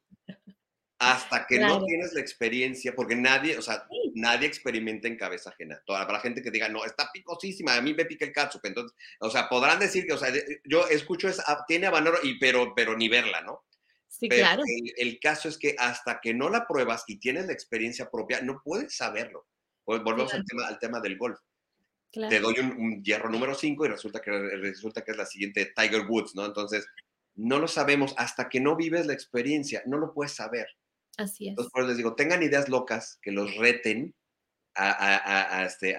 hasta 0.99 1.47
que 1.47 1.61
no 1.61 1.85
tienes 1.85 2.13
la 2.13 2.21
experiencia, 2.21 2.93
porque 2.95 3.15
nadie, 3.15 3.57
o 3.57 3.63
sea, 3.63 3.87
nadie 4.15 4.49
experimenta 4.49 5.07
en 5.07 5.17
cabeza 5.17 5.51
ajena. 5.51 5.81
Toda 5.87 6.05
la 6.11 6.21
gente 6.21 6.43
que 6.43 6.51
diga, 6.51 6.69
no, 6.69 6.85
está 6.85 7.11
picosísima, 7.13 7.77
a 7.77 7.81
mí 7.81 7.95
me 7.95 8.05
pica 8.05 8.25
el 8.25 8.33
catsup. 8.33 8.65
Entonces, 8.65 8.97
o 9.21 9.31
sea, 9.31 9.49
podrán 9.49 9.79
decir 9.79 10.07
que, 10.07 10.15
o 10.15 10.19
sea, 10.19 10.33
yo 10.65 10.89
escucho, 10.89 11.29
es, 11.29 11.41
ah, 11.47 11.65
tiene 11.69 11.87
habanero, 11.87 12.19
y, 12.25 12.39
pero, 12.39 12.75
pero 12.75 12.97
ni 12.97 13.09
verla, 13.09 13.43
¿no? 13.43 13.65
Sí, 14.09 14.29
claro. 14.29 14.63
El, 14.97 15.21
caso 15.21 15.49
es 15.49 15.59
que 15.59 15.77
hasta 15.79 16.21
que 16.21 16.35
no 16.35 16.49
la 16.49 16.67
pruebas 16.67 17.05
y 17.07 17.19
tienes 17.19 17.47
la 17.47 17.53
experiencia 17.53 18.11
propia, 18.11 18.41
no 18.41 18.61
puedes 18.65 18.97
saberlo. 18.97 19.47
Volvemos 19.87 20.35
al, 20.35 20.45
tema, 20.45 20.67
al 20.67 20.79
tema 20.79 21.01
del 21.01 21.17
golf. 21.17 21.39
Te 22.11 22.41
doy 22.41 22.59
un, 22.59 23.03
hierro 23.03 23.29
número 23.29 23.55
5 23.55 23.85
y 23.85 23.89
resulta 23.89 24.21
que, 24.21 24.31
resulta 24.31 25.05
que 25.05 25.11
es 25.13 25.17
la 25.17 25.27
siguiente 25.27 25.73
Tiger 25.77 26.07
Woods, 26.09 26.35
¿no? 26.35 26.47
Entonces, 26.47 26.87
no 27.35 27.59
lo 27.59 27.69
sabemos 27.69 28.15
hasta 28.17 28.49
que 28.49 28.61
no 28.61 28.77
vives 28.77 29.07
la 29.07 29.13
experiencia, 29.13 29.83
no 29.87 29.99
lo 29.99 30.13
puedes 30.13 30.33
saber. 30.33 30.67
Así 31.17 31.47
es. 31.47 31.51
Entonces, 31.51 31.73
por 31.73 31.85
les 31.85 31.97
digo, 31.97 32.15
tengan 32.15 32.43
ideas 32.43 32.69
locas 32.69 33.19
que 33.23 33.31
los 33.31 33.55
reten 33.57 34.15
a, 34.75 35.65
este, 35.67 35.97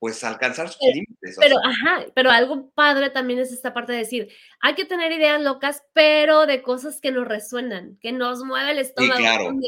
pues 0.00 0.24
alcanzar 0.24 0.68
sus 0.68 0.82
límites. 0.92 1.36
Pero, 1.38 1.56
ajá, 1.58 2.06
pero 2.14 2.30
algo 2.30 2.70
padre 2.70 3.10
también 3.10 3.38
es 3.38 3.52
esta 3.52 3.72
parte 3.72 3.92
de 3.92 3.98
decir, 3.98 4.28
hay 4.60 4.74
que 4.74 4.84
tener 4.84 5.12
ideas 5.12 5.40
locas, 5.40 5.84
pero 5.92 6.46
de 6.46 6.62
cosas 6.62 7.00
que 7.00 7.12
nos 7.12 7.28
resuenan, 7.28 7.96
que 8.00 8.10
nos 8.10 8.42
mueva 8.42 8.72
el 8.72 8.78
estómago, 8.78 9.60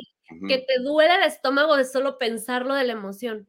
que 0.49 0.59
te 0.59 0.83
duele 0.83 1.14
el 1.14 1.22
estómago 1.22 1.76
de 1.76 1.85
solo 1.85 2.18
pensarlo 2.18 2.74
de 2.74 2.85
la 2.85 2.95
emoción 2.95 3.47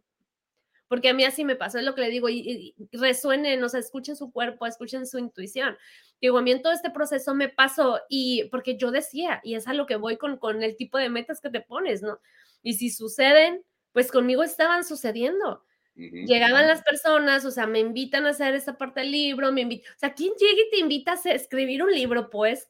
porque 0.94 1.10
a 1.10 1.14
mí 1.16 1.24
así 1.24 1.44
me 1.44 1.56
pasó, 1.56 1.80
es 1.80 1.86
lo 1.86 1.96
que 1.96 2.02
le 2.02 2.12
digo, 2.12 2.30
y, 2.30 2.76
resuenen, 2.92 3.64
o 3.64 3.68
sea, 3.68 3.80
escuchen 3.80 4.16
su 4.16 4.32
cuerpo, 4.32 4.68
escuchen 4.68 5.08
su 5.08 5.18
intuición. 5.18 5.76
Digo, 6.22 6.38
a 6.38 6.44
mí 6.44 6.52
en 6.52 6.62
todo 6.62 6.72
este 6.72 6.92
proceso 6.92 7.34
me 7.34 7.50
pasó, 7.50 8.00
y 8.10 8.44
porque 8.52 8.78
yo 8.78 8.92
decía, 8.92 9.42
y 9.44 9.56
es 9.56 9.68
a 9.68 9.74
lo 9.74 9.88
que 9.88 9.96
voy 9.96 10.18
con, 10.18 10.38
con 10.38 10.62
el 10.62 10.76
tipo 10.76 11.00
de 11.00 11.10
metas 11.10 11.42
que 11.42 11.50
te 11.50 11.62
pones, 11.62 12.04
¿no? 12.04 12.20
Y 12.62 12.76
si 12.76 12.92
suceden, 12.92 13.64
pues 13.92 14.12
conmigo 14.12 14.44
estaban 14.44 14.84
sucediendo. 14.84 15.64
Llegaban 15.96 16.68
las 16.68 16.82
personas, 16.82 17.46
o 17.46 17.52
sea, 17.52 17.68
me 17.68 17.80
invitan 17.80 18.26
a 18.26 18.30
hacer 18.30 18.56
esa 18.56 18.78
parte 18.78 19.02
del 19.02 19.12
libro, 19.12 19.52
me 19.52 19.62
invitan, 19.62 19.94
o 19.94 20.00
sea, 20.00 20.14
¿quién 20.14 20.34
llega 20.39 20.62
y 20.68 20.70
te 20.72 20.80
invita 20.80 21.14
a 21.14 21.30
escribir 21.32 21.84
un 21.84 21.91
libro, 21.91 22.30
pues? 22.32 22.68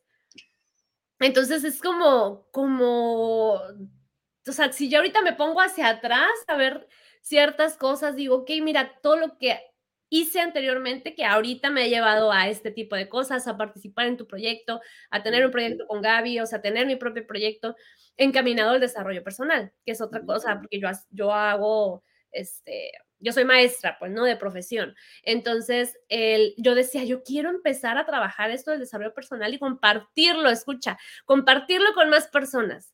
Entonces 1.19 1.63
es 1.63 1.81
como, 1.81 2.47
como, 2.51 3.53
o 3.53 4.51
sea, 4.51 4.73
si 4.73 4.89
yo 4.89 4.97
ahorita 4.97 5.21
me 5.21 5.33
pongo 5.33 5.61
hacia 5.61 5.87
atrás 5.87 6.31
a 6.47 6.57
ver 6.57 6.87
ciertas 7.21 7.77
cosas, 7.77 8.15
digo, 8.15 8.35
ok, 8.37 8.51
mira, 8.61 8.99
todo 9.01 9.15
lo 9.15 9.37
que 9.37 9.57
hice 10.09 10.41
anteriormente 10.41 11.15
que 11.15 11.25
ahorita 11.25 11.71
me 11.71 11.83
ha 11.83 11.87
llevado 11.87 12.31
a 12.31 12.47
este 12.49 12.71
tipo 12.71 12.95
de 12.95 13.09
cosas, 13.09 13.47
a 13.47 13.57
participar 13.57 14.07
en 14.07 14.17
tu 14.17 14.27
proyecto, 14.27 14.81
a 15.09 15.23
tener 15.23 15.45
un 15.45 15.51
proyecto 15.51 15.87
con 15.87 16.01
Gaby, 16.01 16.39
o 16.39 16.45
sea, 16.45 16.61
tener 16.61 16.85
mi 16.85 16.97
propio 16.97 17.25
proyecto 17.25 17.75
encaminado 18.17 18.71
al 18.71 18.79
desarrollo 18.79 19.23
personal, 19.23 19.71
que 19.85 19.93
es 19.93 20.01
otra 20.01 20.23
cosa, 20.25 20.59
porque 20.59 20.79
yo, 20.79 20.89
yo 21.09 21.33
hago, 21.33 22.03
este, 22.31 22.91
yo 23.23 23.33
soy 23.33 23.45
maestra, 23.45 23.97
pues, 23.99 24.11
¿no? 24.11 24.23
De 24.25 24.35
profesión. 24.35 24.95
Entonces, 25.23 25.97
el, 26.09 26.53
yo 26.57 26.75
decía, 26.75 27.03
yo 27.03 27.23
quiero 27.23 27.49
empezar 27.49 27.97
a 27.97 28.05
trabajar 28.05 28.51
esto 28.51 28.71
del 28.71 28.81
desarrollo 28.81 29.13
personal 29.13 29.53
y 29.53 29.59
compartirlo, 29.59 30.49
escucha, 30.49 30.97
compartirlo 31.25 31.93
con 31.93 32.09
más 32.09 32.27
personas. 32.27 32.93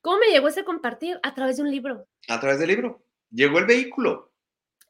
¿Cómo 0.00 0.18
me 0.18 0.28
llegó 0.28 0.48
ese 0.48 0.64
compartir? 0.64 1.18
A 1.22 1.34
través 1.34 1.56
de 1.56 1.62
un 1.62 1.70
libro. 1.70 2.06
A 2.28 2.40
través 2.40 2.58
del 2.58 2.68
libro 2.68 3.04
llegó 3.34 3.58
el 3.58 3.66
vehículo. 3.66 4.32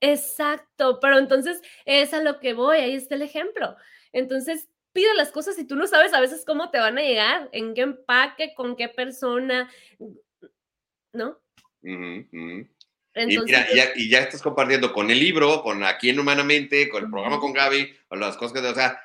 Exacto, 0.00 0.98
pero 1.00 1.18
entonces 1.18 1.62
es 1.86 2.12
a 2.12 2.22
lo 2.22 2.38
que 2.38 2.52
voy, 2.52 2.78
ahí 2.78 2.94
está 2.94 3.14
el 3.14 3.22
ejemplo. 3.22 3.76
Entonces, 4.12 4.68
pide 4.92 5.14
las 5.14 5.32
cosas 5.32 5.58
y 5.58 5.66
tú 5.66 5.76
no 5.76 5.86
sabes 5.86 6.12
a 6.12 6.20
veces 6.20 6.44
cómo 6.44 6.70
te 6.70 6.78
van 6.78 6.98
a 6.98 7.02
llegar, 7.02 7.48
en 7.52 7.74
qué 7.74 7.80
empaque, 7.82 8.54
con 8.54 8.76
qué 8.76 8.88
persona, 8.88 9.70
¿no? 11.12 11.40
Y, 13.14 13.38
mira, 13.38 13.66
y, 13.94 14.08
ya, 14.08 14.20
estás 14.20 14.42
compartiendo 14.42 14.92
con 14.92 15.10
el 15.10 15.18
libro, 15.18 15.62
con 15.62 15.84
Aquí 15.84 16.10
en 16.10 16.18
Humanamente, 16.18 16.88
con 16.88 17.04
el 17.04 17.10
programa 17.10 17.38
con 17.38 17.52
Gaby, 17.52 17.94
con 18.08 18.20
las 18.20 18.36
cosas 18.36 18.60
que, 18.60 18.66
o 18.66 18.74
sea, 18.74 19.00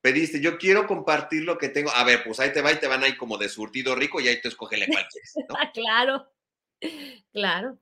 pediste, 0.00 0.40
yo 0.40 0.58
quiero 0.58 0.86
compartir 0.86 1.44
lo 1.44 1.58
que 1.58 1.68
tengo. 1.68 1.90
A 1.90 2.04
ver, 2.04 2.24
pues 2.24 2.40
ahí 2.40 2.52
te 2.52 2.62
va 2.62 2.72
y 2.72 2.76
te 2.76 2.88
van 2.88 3.04
ahí 3.04 3.16
como 3.16 3.36
de 3.36 3.48
surtido 3.48 3.94
rico 3.94 4.20
y 4.20 4.28
ahí 4.28 4.40
te 4.40 4.48
escogele 4.48 4.86
cuál 4.86 5.06
¿no? 5.48 5.54
claro, 5.74 6.32
claro. 7.32 7.78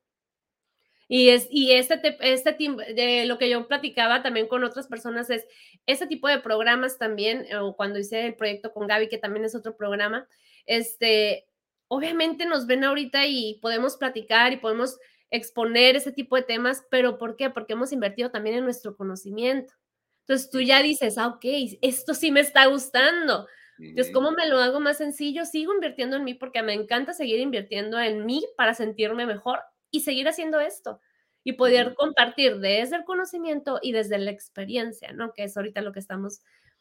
Y, 1.08 1.28
es, 1.28 1.46
y 1.50 1.72
este, 1.72 2.16
este 2.20 2.56
de 2.94 3.26
lo 3.26 3.38
que 3.38 3.48
yo 3.48 3.68
platicaba 3.68 4.22
también 4.22 4.48
con 4.48 4.64
otras 4.64 4.88
personas 4.88 5.30
es 5.30 5.46
ese 5.86 6.08
tipo 6.08 6.26
de 6.26 6.40
programas 6.40 6.98
también, 6.98 7.46
o 7.56 7.76
cuando 7.76 8.00
hice 8.00 8.26
el 8.26 8.34
proyecto 8.34 8.72
con 8.72 8.88
Gaby, 8.88 9.08
que 9.08 9.18
también 9.18 9.44
es 9.44 9.54
otro 9.54 9.76
programa, 9.76 10.26
este, 10.64 11.46
obviamente 11.86 12.44
nos 12.46 12.66
ven 12.66 12.82
ahorita 12.82 13.24
y 13.26 13.60
podemos 13.62 13.96
platicar 13.96 14.52
y 14.52 14.56
podemos 14.56 14.98
exponer 15.30 15.96
ese 15.96 16.12
tipo 16.12 16.36
de 16.36 16.42
temas, 16.42 16.86
pero 16.90 17.18
¿por 17.18 17.36
qué? 17.36 17.50
Porque 17.50 17.72
hemos 17.72 17.92
invertido 17.92 18.30
también 18.30 18.56
en 18.56 18.64
nuestro 18.64 18.96
conocimiento. 18.96 19.74
Entonces 20.20 20.50
tú 20.50 20.60
ya 20.60 20.82
dices, 20.82 21.18
ah, 21.18 21.28
ok, 21.28 21.44
esto 21.82 22.14
sí 22.14 22.30
me 22.30 22.40
está 22.40 22.66
gustando. 22.66 23.46
Entonces, 23.78 24.12
¿cómo 24.12 24.30
me 24.30 24.48
lo 24.48 24.58
hago 24.58 24.80
más 24.80 24.96
sencillo? 24.96 25.44
Sigo 25.44 25.74
invirtiendo 25.74 26.16
en 26.16 26.24
mí 26.24 26.34
porque 26.34 26.62
me 26.62 26.72
encanta 26.72 27.12
seguir 27.12 27.40
invirtiendo 27.40 28.00
en 28.00 28.24
mí 28.24 28.44
para 28.56 28.74
sentirme 28.74 29.26
mejor 29.26 29.60
y 29.90 30.00
seguir 30.00 30.28
haciendo 30.28 30.60
esto 30.60 31.00
y 31.44 31.52
poder 31.52 31.94
compartir 31.94 32.58
desde 32.58 32.96
el 32.96 33.04
conocimiento 33.04 33.78
y 33.82 33.92
desde 33.92 34.18
la 34.18 34.30
experiencia, 34.30 35.12
¿no? 35.12 35.32
Que 35.32 35.44
es 35.44 35.56
ahorita 35.56 35.82
lo 35.82 35.92
que 35.92 36.00
estamos 36.00 36.40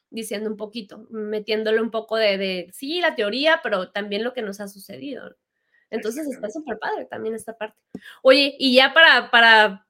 diciendo 0.09 0.49
un 0.49 0.57
poquito, 0.57 1.05
metiéndole 1.11 1.81
un 1.81 1.91
poco 1.91 2.15
de, 2.15 2.37
de, 2.37 2.69
sí, 2.73 3.01
la 3.01 3.15
teoría, 3.15 3.59
pero 3.61 3.91
también 3.91 4.23
lo 4.23 4.33
que 4.33 4.41
nos 4.41 4.61
ha 4.61 4.67
sucedido. 4.67 5.35
Entonces 5.95 6.27
está 6.27 6.49
súper 6.49 6.77
padre 6.79 7.05
también 7.05 7.35
esta 7.35 7.57
parte. 7.57 7.77
Oye, 8.21 8.55
y 8.59 8.75
ya 8.75 8.93
para, 8.93 9.31
para 9.31 9.85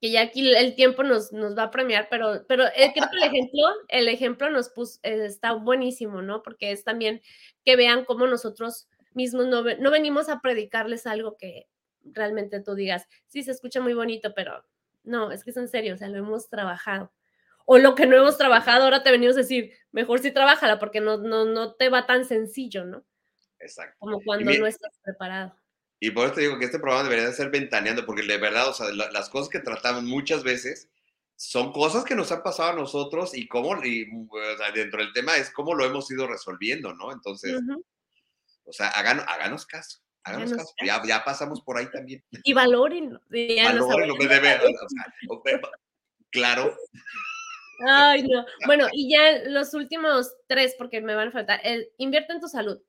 que 0.00 0.10
ya 0.10 0.22
aquí 0.22 0.52
el 0.52 0.74
tiempo 0.74 1.04
nos, 1.04 1.32
nos 1.32 1.56
va 1.56 1.64
a 1.64 1.70
premiar, 1.70 2.08
pero, 2.10 2.44
pero 2.48 2.64
eh, 2.66 2.92
creo 2.92 3.08
que 3.08 3.18
el 3.18 3.22
ejemplo, 3.22 3.62
el 3.88 4.08
ejemplo 4.08 4.50
nos 4.50 4.68
puso, 4.68 4.98
eh, 5.04 5.26
está 5.26 5.52
buenísimo, 5.52 6.22
¿no? 6.22 6.42
Porque 6.42 6.72
es 6.72 6.82
también 6.82 7.22
que 7.64 7.76
vean 7.76 8.04
cómo 8.04 8.26
nosotros 8.26 8.88
mismos 9.14 9.46
no, 9.46 9.62
no 9.62 9.90
venimos 9.90 10.28
a 10.28 10.40
predicarles 10.40 11.06
algo 11.06 11.36
que 11.36 11.68
realmente 12.04 12.60
tú 12.60 12.74
digas, 12.74 13.06
sí, 13.28 13.44
se 13.44 13.52
escucha 13.52 13.80
muy 13.80 13.94
bonito, 13.94 14.34
pero 14.34 14.64
no, 15.04 15.30
es 15.30 15.44
que 15.44 15.50
es 15.50 15.56
en 15.56 15.68
serio, 15.68 15.94
o 15.94 15.96
sea, 15.96 16.08
lo 16.08 16.18
hemos 16.18 16.48
trabajado. 16.48 17.12
O 17.64 17.78
lo 17.78 17.94
que 17.94 18.06
no 18.06 18.16
hemos 18.16 18.36
trabajado, 18.36 18.84
ahora 18.84 19.04
te 19.04 19.12
venimos 19.12 19.36
a 19.36 19.40
decir, 19.40 19.72
mejor 19.92 20.18
sí 20.18 20.32
trabájala, 20.32 20.80
porque 20.80 21.00
no, 21.00 21.18
no, 21.18 21.44
no 21.44 21.74
te 21.74 21.88
va 21.88 22.06
tan 22.06 22.24
sencillo, 22.24 22.84
¿no? 22.84 23.04
Exacto. 23.62 23.96
Como 23.98 24.20
cuando 24.22 24.52
no 24.52 24.66
estás 24.66 24.92
preparado. 25.02 25.56
Y 26.00 26.10
por 26.10 26.26
eso 26.26 26.34
te 26.34 26.40
digo 26.42 26.58
que 26.58 26.64
este 26.64 26.80
programa 26.80 27.04
debería 27.04 27.28
de 27.28 27.32
ser 27.34 27.50
ventaneando, 27.50 28.04
porque 28.04 28.22
de 28.22 28.36
verdad, 28.36 28.68
o 28.68 28.74
sea, 28.74 28.88
las 28.90 29.28
cosas 29.28 29.48
que 29.48 29.60
tratamos 29.60 30.02
muchas 30.02 30.42
veces 30.42 30.90
son 31.36 31.72
cosas 31.72 32.04
que 32.04 32.16
nos 32.16 32.32
han 32.32 32.42
pasado 32.42 32.70
a 32.70 32.74
nosotros 32.74 33.36
y 33.36 33.46
cómo, 33.46 33.84
y, 33.84 34.08
o 34.28 34.56
sea, 34.58 34.72
dentro 34.72 35.00
del 35.00 35.12
tema 35.12 35.36
es 35.36 35.50
cómo 35.50 35.74
lo 35.74 35.84
hemos 35.84 36.10
ido 36.10 36.26
resolviendo, 36.26 36.92
¿no? 36.94 37.12
Entonces, 37.12 37.60
o 38.64 38.72
sea, 38.72 38.88
háganos, 38.88 39.24
háganos 39.28 39.66
caso. 39.66 40.00
Háganos, 40.24 40.52
caso. 40.52 40.72
Ya, 40.84 41.02
ya, 41.04 41.24
pasamos 41.24 41.62
por 41.62 41.78
ahí 41.78 41.86
también. 41.90 42.22
Y 42.44 42.52
valoren. 42.52 43.18
Valoren 43.28 44.08
lo 44.08 44.14
que 44.16 44.28
debe. 44.28 44.54
O 45.28 45.42
sea, 45.44 45.60
claro. 46.30 46.76
Ay, 47.88 48.22
no. 48.22 48.44
Bueno, 48.66 48.86
y 48.92 49.10
ya 49.10 49.48
los 49.48 49.74
últimos 49.74 50.32
tres, 50.46 50.74
porque 50.78 51.00
me 51.00 51.14
van 51.14 51.28
a 51.28 51.32
faltar. 51.32 51.60
El, 51.64 51.90
invierte 51.98 52.32
en 52.32 52.40
tu 52.40 52.48
salud. 52.48 52.80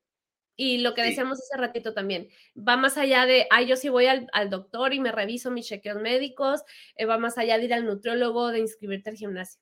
Y 0.56 0.80
lo 0.80 0.94
que 0.94 1.02
decíamos 1.02 1.40
hace 1.40 1.60
ratito 1.60 1.94
también, 1.94 2.30
va 2.56 2.78
más 2.78 2.98
allá 2.98 3.26
de, 3.26 3.48
ay, 3.50 3.66
yo 3.66 3.76
sí 3.76 3.90
voy 3.90 4.06
al, 4.06 4.50
doctor 4.50 4.94
y 4.94 5.00
me 5.00 5.12
reviso 5.12 5.50
mis 5.50 5.68
chequeos 5.68 6.00
médicos, 6.00 6.62
eh, 6.96 7.06
va 7.06 7.18
más 7.18 7.38
allá 7.38 7.58
de 7.58 7.66
ir 7.66 7.74
al 7.74 7.86
nutriólogo, 7.86 8.50
de 8.50 8.60
inscribirte 8.60 9.10
al 9.10 9.16
gimnasio. 9.16 9.60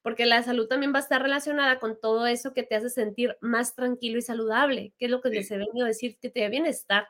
Porque 0.00 0.26
la 0.26 0.42
salud 0.44 0.68
también 0.68 0.92
va 0.94 0.98
a 0.98 1.02
estar 1.02 1.20
relacionada 1.20 1.80
con 1.80 2.00
todo 2.00 2.26
eso 2.26 2.54
que 2.54 2.62
te 2.62 2.76
hace 2.76 2.88
sentir 2.88 3.36
más 3.40 3.74
tranquilo 3.74 4.18
y 4.18 4.22
saludable, 4.22 4.94
que 4.96 5.06
es 5.06 5.10
lo 5.10 5.20
que 5.20 5.30
les 5.30 5.50
he 5.50 5.58
venido 5.58 5.84
a 5.84 5.88
decir, 5.88 6.18
que 6.20 6.30
te 6.30 6.40
da 6.40 6.48
bienestar, 6.48 7.08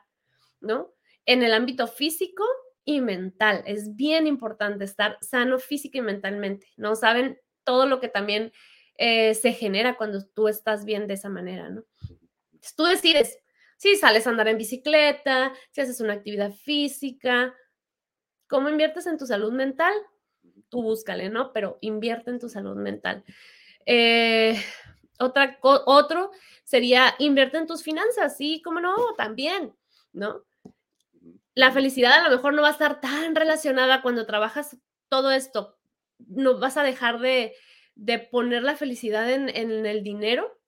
¿no? 0.59 0.91
En 1.25 1.43
el 1.43 1.53
ámbito 1.53 1.85
físico 1.85 2.43
y 2.83 3.01
mental. 3.01 3.61
Es 3.67 3.95
bien 3.95 4.25
importante 4.25 4.85
estar 4.85 5.19
sano 5.21 5.59
física 5.59 5.99
y 5.99 6.01
mentalmente, 6.01 6.67
¿no? 6.77 6.95
Saben 6.95 7.39
todo 7.63 7.85
lo 7.85 7.99
que 7.99 8.07
también 8.07 8.51
eh, 8.97 9.35
se 9.35 9.53
genera 9.53 9.95
cuando 9.95 10.25
tú 10.25 10.47
estás 10.47 10.83
bien 10.83 11.05
de 11.05 11.13
esa 11.13 11.29
manera, 11.29 11.69
¿no? 11.69 11.83
Tú 12.75 12.83
decides 12.83 13.39
si 13.79 13.95
sales 13.95 14.27
a 14.27 14.31
andar 14.31 14.49
en 14.49 14.57
bicicleta, 14.57 15.53
si 15.71 15.79
haces 15.79 16.01
una 16.01 16.13
actividad 16.13 16.51
física, 16.51 17.55
¿cómo 18.47 18.67
inviertes 18.67 19.07
en 19.07 19.17
tu 19.17 19.25
salud 19.25 19.53
mental? 19.53 19.93
Tú 20.67 20.83
búscale, 20.83 21.29
¿no? 21.29 21.53
Pero 21.53 21.77
invierte 21.79 22.29
en 22.29 22.39
tu 22.39 22.49
salud 22.49 22.75
mental. 22.75 23.23
Eh, 23.85 24.61
otra, 25.17 25.57
otro 25.61 26.31
sería 26.65 27.15
invierte 27.19 27.57
en 27.57 27.67
tus 27.67 27.81
finanzas, 27.81 28.35
sí, 28.35 28.61
cómo 28.63 28.81
no, 28.81 28.95
también, 29.17 29.73
¿no? 30.11 30.43
La 31.55 31.71
felicidad 31.71 32.19
a 32.19 32.29
lo 32.29 32.35
mejor 32.35 32.53
no 32.53 32.61
va 32.61 32.67
a 32.67 32.73
estar 32.73 32.99
tan 32.99 33.33
relacionada 33.33 34.01
cuando 34.01 34.25
trabajas 34.25 34.77
todo 35.07 35.31
esto. 35.31 35.77
No 36.17 36.59
vas 36.59 36.75
a 36.75 36.83
dejar 36.83 37.19
de, 37.19 37.53
poner 38.29 38.63
la 38.63 38.75
felicidad 38.75 39.31
en, 39.31 39.47
en 39.47 39.85
el 39.85 40.03
dinero, 40.03 40.59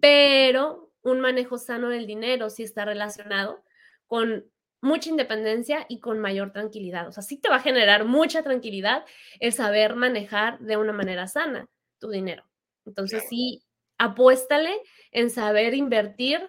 pero 0.00 0.89
un 1.02 1.20
manejo 1.20 1.58
sano 1.58 1.88
del 1.88 2.06
dinero 2.06 2.50
sí 2.50 2.62
está 2.62 2.84
relacionado 2.84 3.64
con 4.06 4.50
mucha 4.82 5.10
independencia 5.10 5.86
y 5.88 6.00
con 6.00 6.18
mayor 6.18 6.52
tranquilidad. 6.52 7.08
O 7.08 7.12
sea, 7.12 7.22
sí 7.22 7.38
te 7.38 7.48
va 7.48 7.56
a 7.56 7.60
generar 7.60 8.04
mucha 8.04 8.42
tranquilidad 8.42 9.04
el 9.38 9.52
saber 9.52 9.94
manejar 9.94 10.58
de 10.60 10.76
una 10.76 10.92
manera 10.92 11.26
sana 11.26 11.68
tu 11.98 12.10
dinero. 12.10 12.44
Entonces, 12.86 13.24
sí, 13.28 13.62
apuéstale 13.98 14.74
en 15.12 15.30
saber 15.30 15.74
invertir 15.74 16.48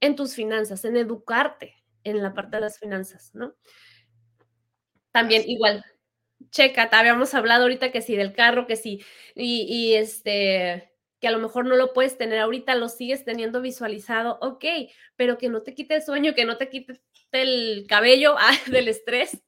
en 0.00 0.16
tus 0.16 0.34
finanzas, 0.34 0.84
en 0.84 0.96
educarte 0.96 1.76
en 2.02 2.22
la 2.22 2.34
parte 2.34 2.56
de 2.56 2.62
las 2.62 2.78
finanzas, 2.78 3.30
¿no? 3.34 3.54
También 5.12 5.42
igual, 5.46 5.84
checa, 6.50 6.88
habíamos 6.92 7.34
hablado 7.34 7.62
ahorita 7.64 7.92
que 7.92 8.02
sí 8.02 8.16
del 8.16 8.32
carro, 8.32 8.66
que 8.66 8.76
sí, 8.76 9.02
y, 9.34 9.66
y 9.68 9.94
este, 9.94 10.89
que 11.20 11.28
a 11.28 11.30
lo 11.30 11.38
mejor 11.38 11.66
no 11.66 11.76
lo 11.76 11.92
puedes 11.92 12.16
tener 12.16 12.38
ahorita, 12.38 12.74
lo 12.74 12.88
sigues 12.88 13.24
teniendo 13.24 13.60
visualizado, 13.60 14.38
ok, 14.40 14.64
pero 15.16 15.36
que 15.36 15.48
no 15.48 15.62
te 15.62 15.74
quite 15.74 15.96
el 15.96 16.02
sueño, 16.02 16.34
que 16.34 16.46
no 16.46 16.56
te 16.56 16.68
quite 16.70 17.00
el 17.32 17.86
cabello 17.88 18.34
ah, 18.38 18.56
del 18.70 18.88
estrés, 18.88 19.42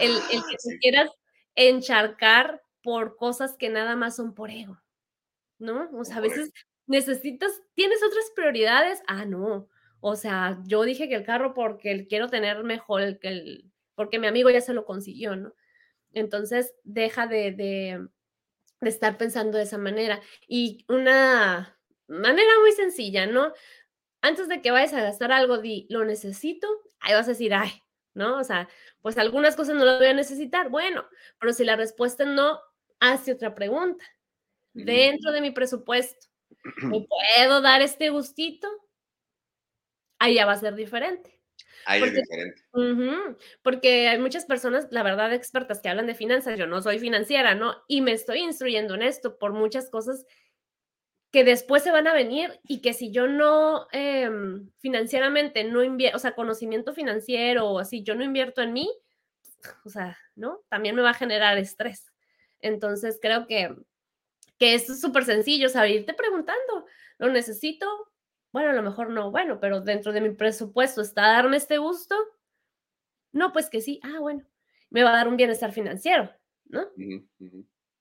el, 0.00 0.12
que 0.30 0.36
ah, 0.38 0.76
quieras 0.80 1.10
encharcar 1.54 2.62
por 2.82 3.16
cosas 3.16 3.56
que 3.56 3.68
nada 3.68 3.96
más 3.96 4.16
son 4.16 4.34
por 4.34 4.50
ego, 4.50 4.80
¿no? 5.58 5.90
O 5.92 6.04
sea, 6.04 6.16
a 6.16 6.20
veces 6.20 6.50
necesitas, 6.86 7.52
tienes 7.74 8.02
otras 8.02 8.24
prioridades, 8.34 9.02
ah, 9.06 9.26
no, 9.26 9.68
o 10.00 10.16
sea, 10.16 10.58
yo 10.66 10.82
dije 10.82 11.08
que 11.08 11.14
el 11.14 11.24
carro 11.24 11.54
porque 11.54 12.06
quiero 12.06 12.28
tener 12.28 12.64
mejor, 12.64 13.18
que 13.18 13.28
el, 13.28 13.72
porque 13.94 14.18
mi 14.18 14.26
amigo 14.26 14.50
ya 14.50 14.60
se 14.60 14.74
lo 14.74 14.84
consiguió, 14.84 15.36
¿no? 15.36 15.54
Entonces, 16.12 16.74
deja 16.84 17.26
de 17.26 17.52
de 17.52 18.08
estar 18.80 19.16
pensando 19.18 19.58
de 19.58 19.64
esa 19.64 19.78
manera. 19.78 20.20
Y 20.48 20.84
una 20.88 21.78
manera 22.08 22.50
muy 22.60 22.72
sencilla, 22.72 23.26
¿no? 23.26 23.52
Antes 24.22 24.48
de 24.48 24.62
que 24.62 24.70
vayas 24.70 24.94
a 24.94 25.02
gastar 25.02 25.32
algo, 25.32 25.58
di, 25.58 25.86
lo 25.90 26.04
necesito, 26.04 26.68
ahí 27.00 27.14
vas 27.14 27.26
a 27.26 27.32
decir, 27.32 27.54
ay, 27.54 27.72
¿no? 28.14 28.38
O 28.38 28.44
sea, 28.44 28.68
pues 29.02 29.18
algunas 29.18 29.56
cosas 29.56 29.76
no 29.76 29.84
las 29.84 29.98
voy 29.98 30.08
a 30.08 30.14
necesitar. 30.14 30.70
Bueno, 30.70 31.06
pero 31.38 31.52
si 31.52 31.64
la 31.64 31.76
respuesta 31.76 32.24
es 32.24 32.30
no, 32.30 32.60
hace 33.00 33.32
otra 33.32 33.54
pregunta. 33.54 34.04
Dentro 34.72 35.30
de 35.32 35.40
mi 35.40 35.50
presupuesto, 35.50 36.26
¿me 36.82 37.06
puedo 37.06 37.60
dar 37.60 37.82
este 37.82 38.10
gustito? 38.10 38.68
Ahí 40.18 40.34
ya 40.34 40.46
va 40.46 40.52
a 40.52 40.58
ser 40.58 40.74
diferente. 40.74 41.33
Ahí 41.86 42.02
es 42.02 42.14
diferente. 42.14 42.62
porque 43.62 44.08
hay 44.08 44.18
muchas 44.18 44.46
personas, 44.46 44.86
la 44.90 45.02
verdad, 45.02 45.32
expertas 45.32 45.80
que 45.80 45.88
hablan 45.88 46.06
de 46.06 46.14
finanzas. 46.14 46.58
Yo 46.58 46.66
no 46.66 46.82
soy 46.82 46.98
financiera, 46.98 47.54
¿no? 47.54 47.76
Y 47.88 48.00
me 48.00 48.12
estoy 48.12 48.38
instruyendo 48.38 48.94
en 48.94 49.02
esto 49.02 49.38
por 49.38 49.52
muchas 49.52 49.90
cosas 49.90 50.24
que 51.34 51.42
después 51.42 51.82
se 51.82 51.90
van 51.90 52.06
a 52.06 52.14
venir 52.14 52.60
y 52.62 52.80
que 52.80 52.92
si 52.92 53.10
yo 53.10 53.26
no 53.26 53.88
em, 53.90 54.70
financieramente 54.78 55.64
no 55.64 55.82
invierto, 55.82 56.16
o 56.16 56.20
sea, 56.20 56.36
conocimiento 56.36 56.94
financiero 56.94 57.68
o 57.68 57.80
así, 57.80 58.04
yo 58.04 58.14
no 58.14 58.22
invierto 58.22 58.62
en 58.62 58.72
mí, 58.72 58.88
o 59.84 59.88
sea, 59.88 60.16
¿no? 60.36 60.60
También 60.68 60.94
me 60.94 61.02
va 61.02 61.10
a 61.10 61.14
generar 61.14 61.58
estrés. 61.58 62.12
Entonces 62.60 63.18
creo 63.20 63.48
que, 63.48 63.74
que 64.60 64.74
esto 64.74 64.92
es 64.92 65.00
súper 65.00 65.24
sencillo, 65.24 65.66
o 65.66 65.70
sea, 65.70 65.88
irte 65.88 66.14
preguntando, 66.14 66.86
¿lo 67.18 67.28
necesito? 67.30 67.86
Bueno, 68.54 68.70
a 68.70 68.74
lo 68.74 68.84
mejor 68.84 69.10
no, 69.10 69.32
bueno, 69.32 69.58
pero 69.58 69.80
dentro 69.80 70.12
de 70.12 70.20
mi 70.20 70.30
presupuesto 70.30 71.02
está 71.02 71.22
darme 71.22 71.56
este 71.56 71.78
gusto. 71.78 72.14
No, 73.32 73.52
pues 73.52 73.68
que 73.68 73.80
sí, 73.80 73.98
ah, 74.04 74.20
bueno, 74.20 74.46
me 74.90 75.02
va 75.02 75.10
a 75.10 75.16
dar 75.16 75.26
un 75.26 75.36
bienestar 75.36 75.72
financiero, 75.72 76.30
¿no? 76.66 76.86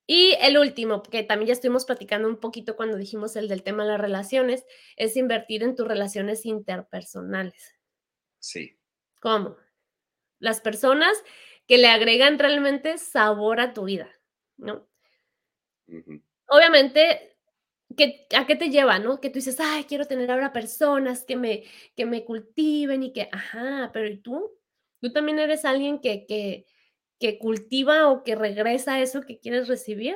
Y 0.05 0.37
el 0.39 0.59
último, 0.59 1.01
que 1.01 1.23
también 1.23 1.47
ya 1.47 1.53
estuvimos 1.53 1.85
platicando 1.85 2.27
un 2.27 2.37
poquito 2.37 2.75
cuando 2.75 2.97
dijimos 2.97 3.35
el 3.35 3.47
del 3.47 3.63
tema 3.63 3.81
de 3.81 3.93
las 3.93 3.99
relaciones, 3.99 4.63
es 4.95 5.17
invertir 5.17 5.63
en 5.63 5.75
tus 5.75 5.87
relaciones 5.87 6.45
interpersonales. 6.45 7.73
Sí. 8.37 8.77
¿Cómo? 9.21 9.57
Las 10.37 10.61
personas 10.61 11.17
que 11.65 11.79
le 11.79 11.87
agregan 11.87 12.37
realmente 12.37 12.99
sabor 12.99 13.59
a 13.59 13.73
tu 13.73 13.85
vida, 13.85 14.07
¿no? 14.57 14.87
Obviamente, 16.47 17.32
¿a 18.35 18.47
qué 18.47 18.55
te 18.55 18.69
lleva, 18.69 18.99
no? 18.99 19.19
Que 19.19 19.29
tú 19.29 19.35
dices, 19.35 19.59
ay, 19.59 19.85
quiero 19.85 20.05
tener 20.05 20.31
ahora 20.31 20.53
personas 20.53 21.23
que 21.25 21.35
me, 21.35 21.63
que 21.95 22.05
me 22.05 22.25
cultiven 22.25 23.03
y 23.03 23.13
que, 23.13 23.29
ajá, 23.31 23.91
pero 23.93 24.09
¿y 24.09 24.17
tú? 24.17 24.51
¿Tú 25.01 25.11
también 25.11 25.39
eres 25.39 25.65
alguien 25.65 25.99
que, 25.99 26.25
que, 26.25 26.65
que 27.19 27.37
cultiva 27.39 28.09
o 28.09 28.23
que 28.23 28.35
regresa 28.35 29.01
eso 29.01 29.21
que 29.21 29.39
quieres 29.39 29.67
recibir? 29.67 30.15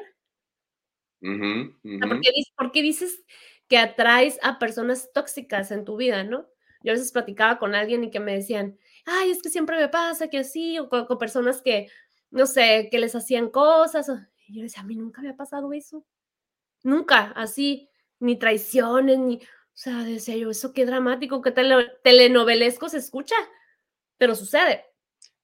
¿por, 2.56 2.72
qué, 2.72 2.82
dices 2.82 3.24
que 3.68 3.78
atraes 3.78 4.40
a 4.44 4.60
personas 4.60 5.12
tóxicas 5.14 5.72
en 5.72 5.86
tu 5.86 5.98
vida, 5.98 6.24
no? 6.24 6.48
Yo 6.84 6.92
a 6.92 6.96
veces 6.96 7.12
platicaba 7.12 7.58
con 7.60 7.76
alguien 7.76 8.04
y 8.04 8.12
que 8.12 8.20
me 8.20 8.36
decían, 8.36 8.78
ay, 9.06 9.32
es 9.32 9.42
que 9.42 9.50
siempre 9.50 9.78
me 9.78 9.90
pasa 9.90 10.30
que 10.30 10.40
así, 10.40 10.78
o 10.80 10.90
con, 10.90 11.18
personas 11.18 11.62
que, 11.62 11.90
no 12.30 12.46
sé, 12.46 12.90
que 12.92 13.00
les 13.00 13.16
hacían 13.16 13.50
cosas. 13.50 14.10
Y 14.48 14.58
yo 14.58 14.62
decía, 14.62 14.84
a 14.84 14.86
mí 14.86 14.96
nunca 14.96 15.22
me 15.22 15.30
ha 15.30 15.36
pasado 15.36 15.74
eso. 15.74 16.06
Nunca, 16.88 17.34
así, 17.36 17.90
ni 18.22 18.40
traiciones, 18.40 19.20
ni, 19.20 19.36
o 19.36 19.40
sea, 19.74 20.06
decía 20.06 20.38
yo, 20.38 20.50
eso 20.50 20.72
qué 20.72 20.86
dramático, 20.86 21.42
qué 21.42 21.52
telenovelesco 21.52 22.88
se 22.88 23.00
escucha, 23.00 23.36
pero 24.18 24.36
sucede. 24.36 24.86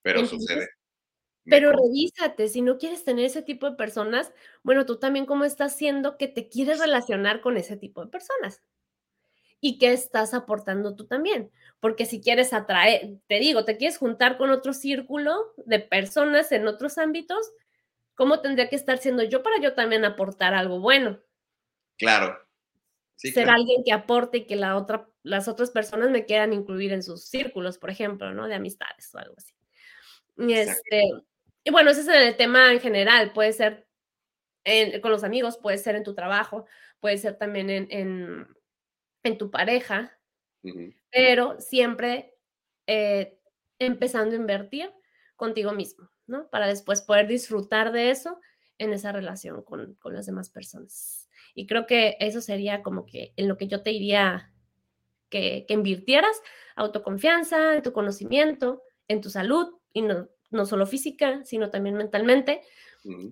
Pero 0.00 0.24
sucede. 0.24 0.70
Pero 1.44 1.70
revísate, 1.72 2.48
si 2.48 2.62
no 2.62 2.78
quieres 2.78 3.04
tener 3.04 3.26
ese 3.26 3.42
tipo 3.42 3.68
de 3.68 3.76
personas, 3.76 4.32
bueno, 4.62 4.86
tú 4.86 4.98
también 4.98 5.26
cómo 5.26 5.44
estás 5.44 5.74
haciendo 5.74 6.16
que 6.16 6.28
te 6.28 6.48
quieres 6.48 6.78
relacionar 6.78 7.42
con 7.42 7.58
ese 7.58 7.76
tipo 7.76 8.02
de 8.02 8.10
personas. 8.10 8.62
¿Y 9.60 9.76
qué 9.76 9.92
estás 9.92 10.32
aportando 10.32 10.96
tú 10.96 11.06
también? 11.06 11.50
Porque 11.78 12.06
si 12.06 12.22
quieres 12.22 12.54
atraer, 12.54 13.18
te 13.26 13.38
digo, 13.38 13.66
te 13.66 13.76
quieres 13.76 13.98
juntar 13.98 14.38
con 14.38 14.48
otro 14.48 14.72
círculo 14.72 15.52
de 15.66 15.80
personas 15.80 16.52
en 16.52 16.66
otros 16.66 16.96
ámbitos, 16.96 17.52
¿cómo 18.14 18.40
tendría 18.40 18.70
que 18.70 18.76
estar 18.76 18.96
siendo 18.96 19.24
yo 19.24 19.42
para 19.42 19.60
yo 19.60 19.74
también 19.74 20.06
aportar 20.06 20.54
algo 20.54 20.80
bueno? 20.80 21.20
Claro. 21.98 22.38
Ser 23.16 23.48
alguien 23.48 23.82
que 23.84 23.92
aporte 23.92 24.38
y 24.38 24.46
que 24.46 24.56
la 24.56 24.76
otra, 24.76 25.08
las 25.22 25.48
otras 25.48 25.70
personas 25.70 26.10
me 26.10 26.26
quieran 26.26 26.52
incluir 26.52 26.92
en 26.92 27.02
sus 27.02 27.24
círculos, 27.24 27.78
por 27.78 27.90
ejemplo, 27.90 28.34
¿no? 28.34 28.48
De 28.48 28.54
amistades 28.54 29.14
o 29.14 29.18
algo 29.18 29.34
así. 29.38 29.54
Y, 30.36 30.52
este, 30.52 31.04
y 31.62 31.70
bueno, 31.70 31.90
ese 31.90 32.02
es 32.02 32.08
el 32.08 32.36
tema 32.36 32.72
en 32.72 32.80
general, 32.80 33.32
puede 33.32 33.52
ser 33.52 33.86
con 35.02 35.10
los 35.10 35.24
amigos, 35.24 35.58
puede 35.58 35.78
ser 35.78 35.94
en 35.94 36.04
tu 36.04 36.14
trabajo, 36.14 36.66
puede 37.00 37.18
ser 37.18 37.36
también 37.36 37.70
en, 37.70 38.48
en, 39.22 39.38
tu 39.38 39.50
pareja, 39.50 40.18
pero 41.10 41.60
siempre 41.60 42.34
eh, 42.86 43.38
empezando 43.78 44.34
a 44.34 44.38
invertir 44.38 44.90
contigo 45.36 45.72
mismo, 45.72 46.10
¿no? 46.26 46.48
Para 46.48 46.66
después 46.66 47.02
poder 47.02 47.26
disfrutar 47.26 47.92
de 47.92 48.10
eso 48.10 48.40
en 48.78 48.92
esa 48.92 49.12
relación 49.12 49.62
con, 49.62 49.94
con 49.96 50.14
las 50.14 50.26
demás 50.26 50.48
personas. 50.50 51.23
Y 51.54 51.66
creo 51.66 51.86
que 51.86 52.16
eso 52.20 52.40
sería 52.40 52.82
como 52.82 53.06
que 53.06 53.32
en 53.36 53.48
lo 53.48 53.56
que 53.56 53.68
yo 53.68 53.82
te 53.82 53.90
diría 53.90 54.52
que, 55.28 55.64
que 55.66 55.74
invirtieras, 55.74 56.40
autoconfianza, 56.76 57.76
en 57.76 57.82
tu 57.82 57.92
conocimiento, 57.92 58.82
en 59.08 59.20
tu 59.20 59.30
salud, 59.30 59.74
y 59.92 60.02
no, 60.02 60.28
no 60.50 60.66
solo 60.66 60.86
física, 60.86 61.44
sino 61.44 61.70
también 61.70 61.96
mentalmente, 61.96 62.62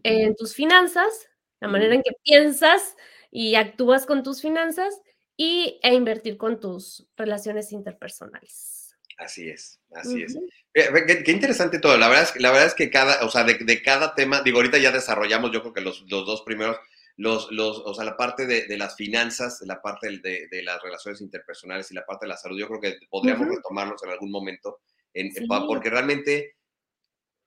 en 0.03 0.37
tus 0.37 0.55
finanzas, 0.55 1.29
la 1.61 1.69
manera 1.69 1.95
en 1.95 2.03
que 2.03 2.13
piensas 2.23 2.97
y 3.31 3.55
actúas 3.55 4.05
con 4.05 4.23
tus 4.23 4.43
finanzas 4.43 5.01
y, 5.37 5.81
e 5.83 5.95
invertir 5.95 6.37
con 6.37 6.61
tus 6.61 7.07
relaciones 7.17 7.73
interpersonales. 7.73 8.97
Así 9.17 9.49
es, 9.49 9.81
así 9.95 10.25
es. 10.25 10.37
Qué, 10.75 11.33
interesante 11.33 11.79
todo. 11.79 11.97
La 11.97 12.09
verdad 12.09 12.25
es, 12.25 12.41
la 12.41 12.51
verdad 12.51 12.67
es 12.67 12.75
que 12.75 12.91
cada, 12.91 13.25
o 13.25 13.31
sea, 13.31 13.45
de, 13.45 13.83
cada 13.83 14.15
tema, 14.15 14.43
digo, 14.43 14.59
ahorita 14.59 14.79
ya 14.79 14.91
desarrollamos, 14.91 15.53
yo 15.53 15.63
creo 15.63 15.73
que 15.73 15.81
los, 15.81 16.07
dos 16.07 16.43
primeros, 16.43 16.77
los, 17.17 17.51
los, 17.51 17.79
o 17.79 17.95
sea, 17.95 18.05
la 18.05 18.17
parte 18.17 18.47
de, 18.47 18.77
las 18.77 18.97
finanzas, 18.97 19.61
la 19.67 19.81
parte 19.81 20.19
de, 20.19 20.63
las 20.63 20.83
relaciones 20.83 21.21
interpersonales 21.21 21.91
y 21.91 21.95
la 21.95 22.07
parte 22.07 22.27
de 22.27 22.31
la 22.31 22.37
salud, 22.37 22.59
yo 22.59 22.69
creo 22.69 22.81
que 22.81 22.99
podríamos 23.09 23.49
retomarlos 23.49 24.03
en 24.03 24.11
algún 24.11 24.31
momento, 24.31 24.81
en, 25.13 25.31
porque 25.67 25.91
realmente 25.91 26.57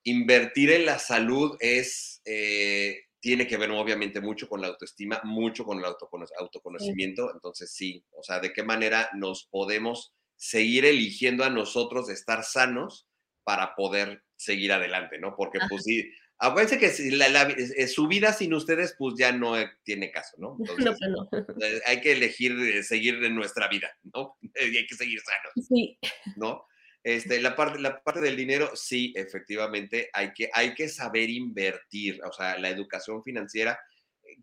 invertir 0.03 0.71
en 0.71 0.85
la 0.85 0.99
salud 0.99 1.57
es, 1.59 2.21
eh, 2.25 3.05
tiene 3.19 3.47
que 3.47 3.57
ver 3.57 3.71
obviamente 3.71 4.21
mucho 4.21 4.47
con 4.47 4.61
la 4.61 4.67
autoestima, 4.67 5.19
mucho 5.23 5.65
con 5.65 5.79
el 5.79 5.85
autoconocimiento. 5.85 7.31
Entonces, 7.33 7.73
sí, 7.73 8.05
o 8.11 8.21
sea, 8.21 8.39
de 8.39 8.53
qué 8.53 8.61
manera 8.61 9.09
nos 9.15 9.47
podemos 9.49 10.13
seguir 10.35 10.85
eligiendo 10.85 11.43
a 11.43 11.49
nosotros 11.49 12.07
de 12.07 12.13
estar 12.13 12.43
sanos 12.43 13.07
para 13.43 13.73
poder 13.75 14.23
seguir 14.35 14.73
adelante, 14.73 15.17
¿no? 15.17 15.35
Porque, 15.35 15.59
pues 15.69 15.83
sí, 15.83 16.11
acuérdense 16.39 16.79
que 16.79 16.87
eh, 16.87 17.87
su 17.87 18.07
vida 18.07 18.33
sin 18.33 18.53
ustedes, 18.53 18.95
pues 18.97 19.15
ya 19.17 19.31
no 19.31 19.55
tiene 19.83 20.11
caso, 20.11 20.35
¿no? 20.37 20.57
Entonces, 20.59 21.09
no, 21.09 21.29
no. 21.31 21.45
Eh, 21.61 21.81
hay 21.85 22.01
que 22.01 22.11
elegir 22.13 22.83
seguir 22.83 23.23
en 23.23 23.35
nuestra 23.35 23.67
vida, 23.67 23.95
¿no? 24.13 24.37
Y 24.55 24.77
hay 24.77 24.87
que 24.87 24.95
seguir 24.95 25.19
sanos. 25.21 25.67
Sí. 25.67 25.97
¿No? 26.35 26.65
Este, 27.03 27.39
la, 27.39 27.55
parte, 27.55 27.79
la 27.79 28.01
parte 28.01 28.19
del 28.19 28.35
dinero, 28.35 28.71
sí, 28.75 29.13
efectivamente, 29.15 30.09
hay 30.11 30.33
que, 30.33 30.49
hay 30.51 30.73
que 30.73 30.89
saber 30.89 31.29
invertir, 31.29 32.19
o 32.23 32.33
sea, 32.33 32.57
la 32.57 32.69
educación 32.69 33.23
financiera. 33.23 33.79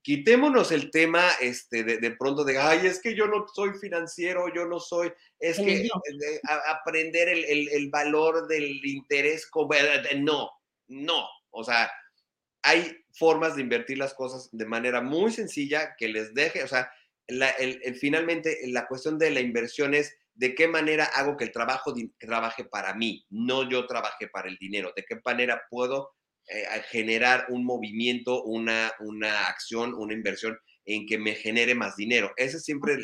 Quitémonos 0.01 0.71
el 0.71 0.93
tema 0.93 1.29
este, 1.41 1.83
de, 1.83 2.11
pronto 2.13 2.45
de, 2.45 2.59
ay, 2.59 2.87
es 2.87 3.01
que 3.03 3.17
yo 3.17 3.27
no 3.27 3.47
soy 3.53 3.73
financiero, 3.81 4.47
yo 4.55 4.65
no 4.65 4.79
soy, 4.79 5.13
es 5.41 5.57
que 5.57 5.89
aprender 6.69 7.29
el, 7.31 7.69
el, 7.69 7.91
valor 7.91 8.47
del 8.47 8.81
interés, 8.87 9.51
no, 10.19 10.49
no, 10.87 11.27
o 11.53 11.65
sea, 11.65 11.91
hay 12.63 12.97
formas 13.13 13.57
de 13.57 13.63
invertir 13.63 13.99
las 13.99 14.15
cosas 14.15 14.49
de 14.53 14.67
manera 14.67 15.01
muy 15.01 15.33
sencilla 15.33 15.95
que 15.97 16.09
les 16.09 16.35
deje, 16.35 16.63
o 16.63 16.69
sea, 16.69 16.91
finalmente 18.01 18.59
la 18.67 18.87
cuestión 18.87 19.19
de 19.19 19.31
la 19.31 19.41
inversión 19.41 19.95
es 19.95 20.17
de 20.35 20.55
qué 20.55 20.67
manera 20.67 21.05
hago 21.05 21.37
que 21.37 21.45
el 21.45 21.53
trabajo 21.53 21.95
trabaje 22.19 22.65
para 22.65 22.95
mí, 22.95 23.25
no 23.31 23.69
yo 23.69 23.87
trabaje 23.87 24.29
para 24.29 24.49
el 24.49 24.57
dinero, 24.57 24.93
de 24.97 25.05
qué 25.05 25.21
manera 25.25 25.63
puedo 25.71 26.11
eh, 26.49 26.65
generar 26.91 27.47
un 27.51 27.65
movimiento, 27.65 28.43
una, 28.43 28.93
una 29.01 29.47
acción, 29.47 29.95
una 29.95 30.15
inversión 30.15 30.59
en 30.85 31.07
que 31.07 31.19
me 31.19 31.35
genere 31.35 31.75
más 31.75 31.97
dinero. 31.97 32.33
Ese 32.37 32.57
es 32.57 32.65
siempre 32.65 32.99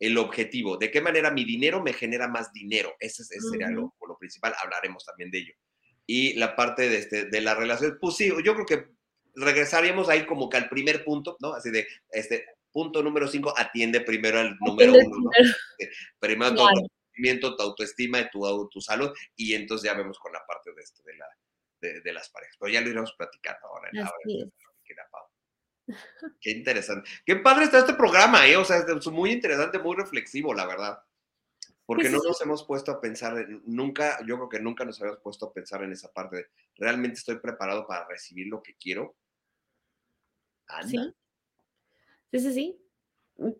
el 0.00 0.18
objetivo, 0.18 0.76
de 0.76 0.90
qué 0.90 1.00
manera 1.00 1.30
mi 1.30 1.44
dinero 1.44 1.82
me 1.82 1.92
genera 1.92 2.28
más 2.28 2.52
dinero. 2.52 2.94
Ese, 2.98 3.24
sería 3.24 3.70
lo, 3.70 3.94
principal, 4.18 4.54
hablaremos 4.62 5.04
también 5.04 5.30
de 5.30 5.38
ello. 5.38 5.54
Y 6.10 6.34
la 6.34 6.56
parte 6.56 6.88
de, 6.88 6.96
este, 6.98 7.24
de 7.26 7.40
la 7.42 7.54
relación, 7.54 7.98
pues 8.00 8.16
sí, 8.16 8.32
yo 8.42 8.54
creo 8.54 8.66
que 8.66 8.88
regresaríamos 9.34 10.08
ahí 10.08 10.24
como 10.24 10.48
que 10.48 10.56
al 10.56 10.68
primer 10.68 11.04
punto, 11.04 11.36
¿no? 11.40 11.52
Así 11.52 11.70
de, 11.70 11.86
este, 12.10 12.46
Punto 12.70 13.02
número 13.02 13.26
cinco, 13.26 13.54
atiende 13.56 14.00
primero 14.02 14.38
al 14.38 14.56
número 14.60 14.92
uno, 14.92 15.30
Primero 16.18 16.54
tu 16.54 16.60
autoconocimiento, 16.60 17.56
tu 17.56 17.62
autoestima 17.62 18.30
tu, 18.30 18.68
tu, 18.70 18.80
salud, 18.80 19.10
y 19.34 19.54
entonces 19.54 19.86
ya 19.86 19.96
vemos 19.96 20.18
con 20.18 20.32
la 20.32 20.44
parte 20.46 20.72
de, 20.74 20.82
esto, 20.82 21.02
de, 21.02 21.16
la, 21.16 21.26
de, 22.02 22.12
las 22.12 22.28
parejas. 22.28 22.56
Pero 22.60 22.72
ya 22.72 22.80
lo 22.80 22.90
iremos 22.90 23.12
platicando 23.16 23.66
ahora. 23.68 23.90
En 23.92 24.52
Qué 26.40 26.50
interesante. 26.50 27.08
Qué 27.24 27.36
padre 27.36 27.64
está 27.64 27.78
este 27.78 27.94
programa, 27.94 28.46
¿eh? 28.46 28.56
O 28.56 28.64
sea, 28.64 28.78
es 28.78 29.06
muy 29.06 29.32
interesante, 29.32 29.78
muy 29.78 29.96
reflexivo, 29.96 30.52
la 30.52 30.66
verdad. 30.66 30.98
Porque 31.88 32.10
no 32.10 32.18
nos 32.18 32.38
hemos 32.42 32.64
puesto 32.64 32.92
a 32.92 33.00
pensar, 33.00 33.48
nunca, 33.64 34.18
yo 34.26 34.36
creo 34.36 34.48
que 34.50 34.60
nunca 34.60 34.84
nos 34.84 35.00
habíamos 35.00 35.22
puesto 35.22 35.46
a 35.46 35.54
pensar 35.54 35.82
en 35.82 35.90
esa 35.90 36.12
parte 36.12 36.36
de, 36.36 36.46
¿realmente 36.76 37.16
estoy 37.16 37.38
preparado 37.38 37.86
para 37.86 38.06
recibir 38.06 38.46
lo 38.46 38.62
que 38.62 38.74
quiero? 38.74 39.16
Anda. 40.66 41.14
Sí, 42.30 42.40
sí, 42.40 42.52
sí. 42.52 42.78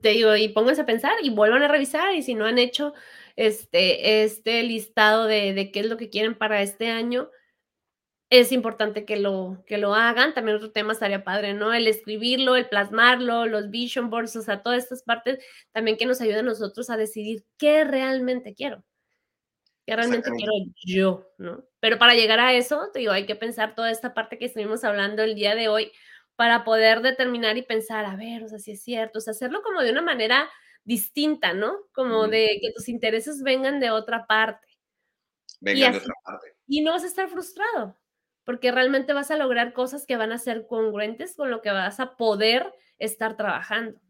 Te 0.03 0.11
digo, 0.11 0.37
y 0.37 0.51
pónganse 0.51 0.83
a 0.83 0.87
pensar 0.87 1.15
y 1.23 1.31
vuelvan 1.31 1.63
a 1.63 1.69
revisar 1.69 2.15
y 2.15 2.23
si 2.23 2.35
no 2.35 2.45
han 2.45 2.59
hecho 2.59 2.93
este, 3.35 4.23
este 4.25 4.63
listado 4.63 5.25
de, 5.25 5.55
de 5.55 5.73
qué 5.73 5.81
es 5.81 5.87
lo 5.87 5.97
que 5.97 6.11
quieren 6.11 6.37
para 6.37 6.61
este 6.61 6.91
año, 6.91 7.31
es 8.31 8.53
importante 8.53 9.05
que 9.05 9.17
lo, 9.17 9.63
que 9.67 9.79
lo 9.79 9.95
hagan. 9.95 10.35
También 10.35 10.57
otro 10.57 10.71
tema 10.71 10.93
estaría 10.93 11.25
padre, 11.25 11.55
¿no? 11.55 11.73
El 11.73 11.87
escribirlo, 11.87 12.57
el 12.57 12.69
plasmarlo, 12.69 13.47
los 13.47 13.71
vision 13.71 14.11
boards, 14.11 14.37
o 14.37 14.43
sea, 14.43 14.63
todas 14.63 14.83
estas 14.83 15.03
partes 15.03 15.43
también 15.73 15.97
que 15.97 16.07
nos 16.07 16.21
ayudan 16.21 16.41
a 16.41 16.51
nosotros 16.51 16.91
a 16.91 16.97
decidir 16.97 17.45
qué 17.57 17.85
realmente 17.85 18.55
quiero. 18.55 18.85
¿Qué 19.87 19.97
realmente 19.97 20.31
quiero 20.37 20.53
yo, 20.85 21.31
¿no? 21.39 21.65
Pero 21.81 21.99
para 21.99 22.15
llegar 22.15 22.41
a 22.41 22.53
eso, 22.53 22.91
te 22.93 22.99
digo, 22.99 23.13
hay 23.13 23.25
que 23.25 23.37
pensar 23.37 23.75
toda 23.75 23.91
esta 23.91 24.13
parte 24.13 24.37
que 24.37 24.45
estuvimos 24.45 24.85
hablando 24.85 25.23
el 25.23 25.35
día 25.35 25.55
de 25.55 25.69
hoy, 25.69 25.93
para 26.39 26.63
poder 26.63 27.01
determinar 27.01 27.57
y 27.57 27.63
pensar, 27.63 28.05
a 28.05 28.15
ver, 28.15 28.45
o 28.45 28.49
sea, 28.49 28.61
si 28.61 28.71
es 28.71 28.83
cierto, 28.83 29.19
o 29.19 29.21
sea, 29.21 29.33
hacerlo 29.33 29.61
como 29.61 29.83
de 29.83 29.91
una 29.91 30.03
manera 30.03 30.49
distinta, 30.85 31.53
¿no? 31.53 31.77
Como 31.93 32.29
de 32.29 32.59
que 32.63 32.71
tus 32.73 32.89
intereses 32.89 33.43
vengan 33.43 33.81
de 33.81 33.91
otra 33.91 34.25
parte. 34.27 34.69
Vengan 35.61 35.93
de 35.93 35.99
otra 35.99 36.15
parte. 36.23 36.55
Y 36.69 36.83
no 36.83 36.93
vas 36.93 37.03
a 37.03 37.09
estar 37.09 37.29
frustrado, 37.29 37.99
porque 38.49 38.73
realmente 38.73 39.13
vas 39.13 39.31
a 39.31 39.37
lograr 39.37 39.75
cosas 39.75 40.07
que 40.07 40.17
van 40.17 40.33
a 40.33 40.39
ser 40.39 40.67
congruentes 40.67 41.35
con 41.37 41.51
lo 41.51 41.61
que 41.61 41.71
vas 41.71 42.01
a 42.01 42.17
poder 42.17 42.73
estar 42.99 43.37
trabajando. 43.37 44.01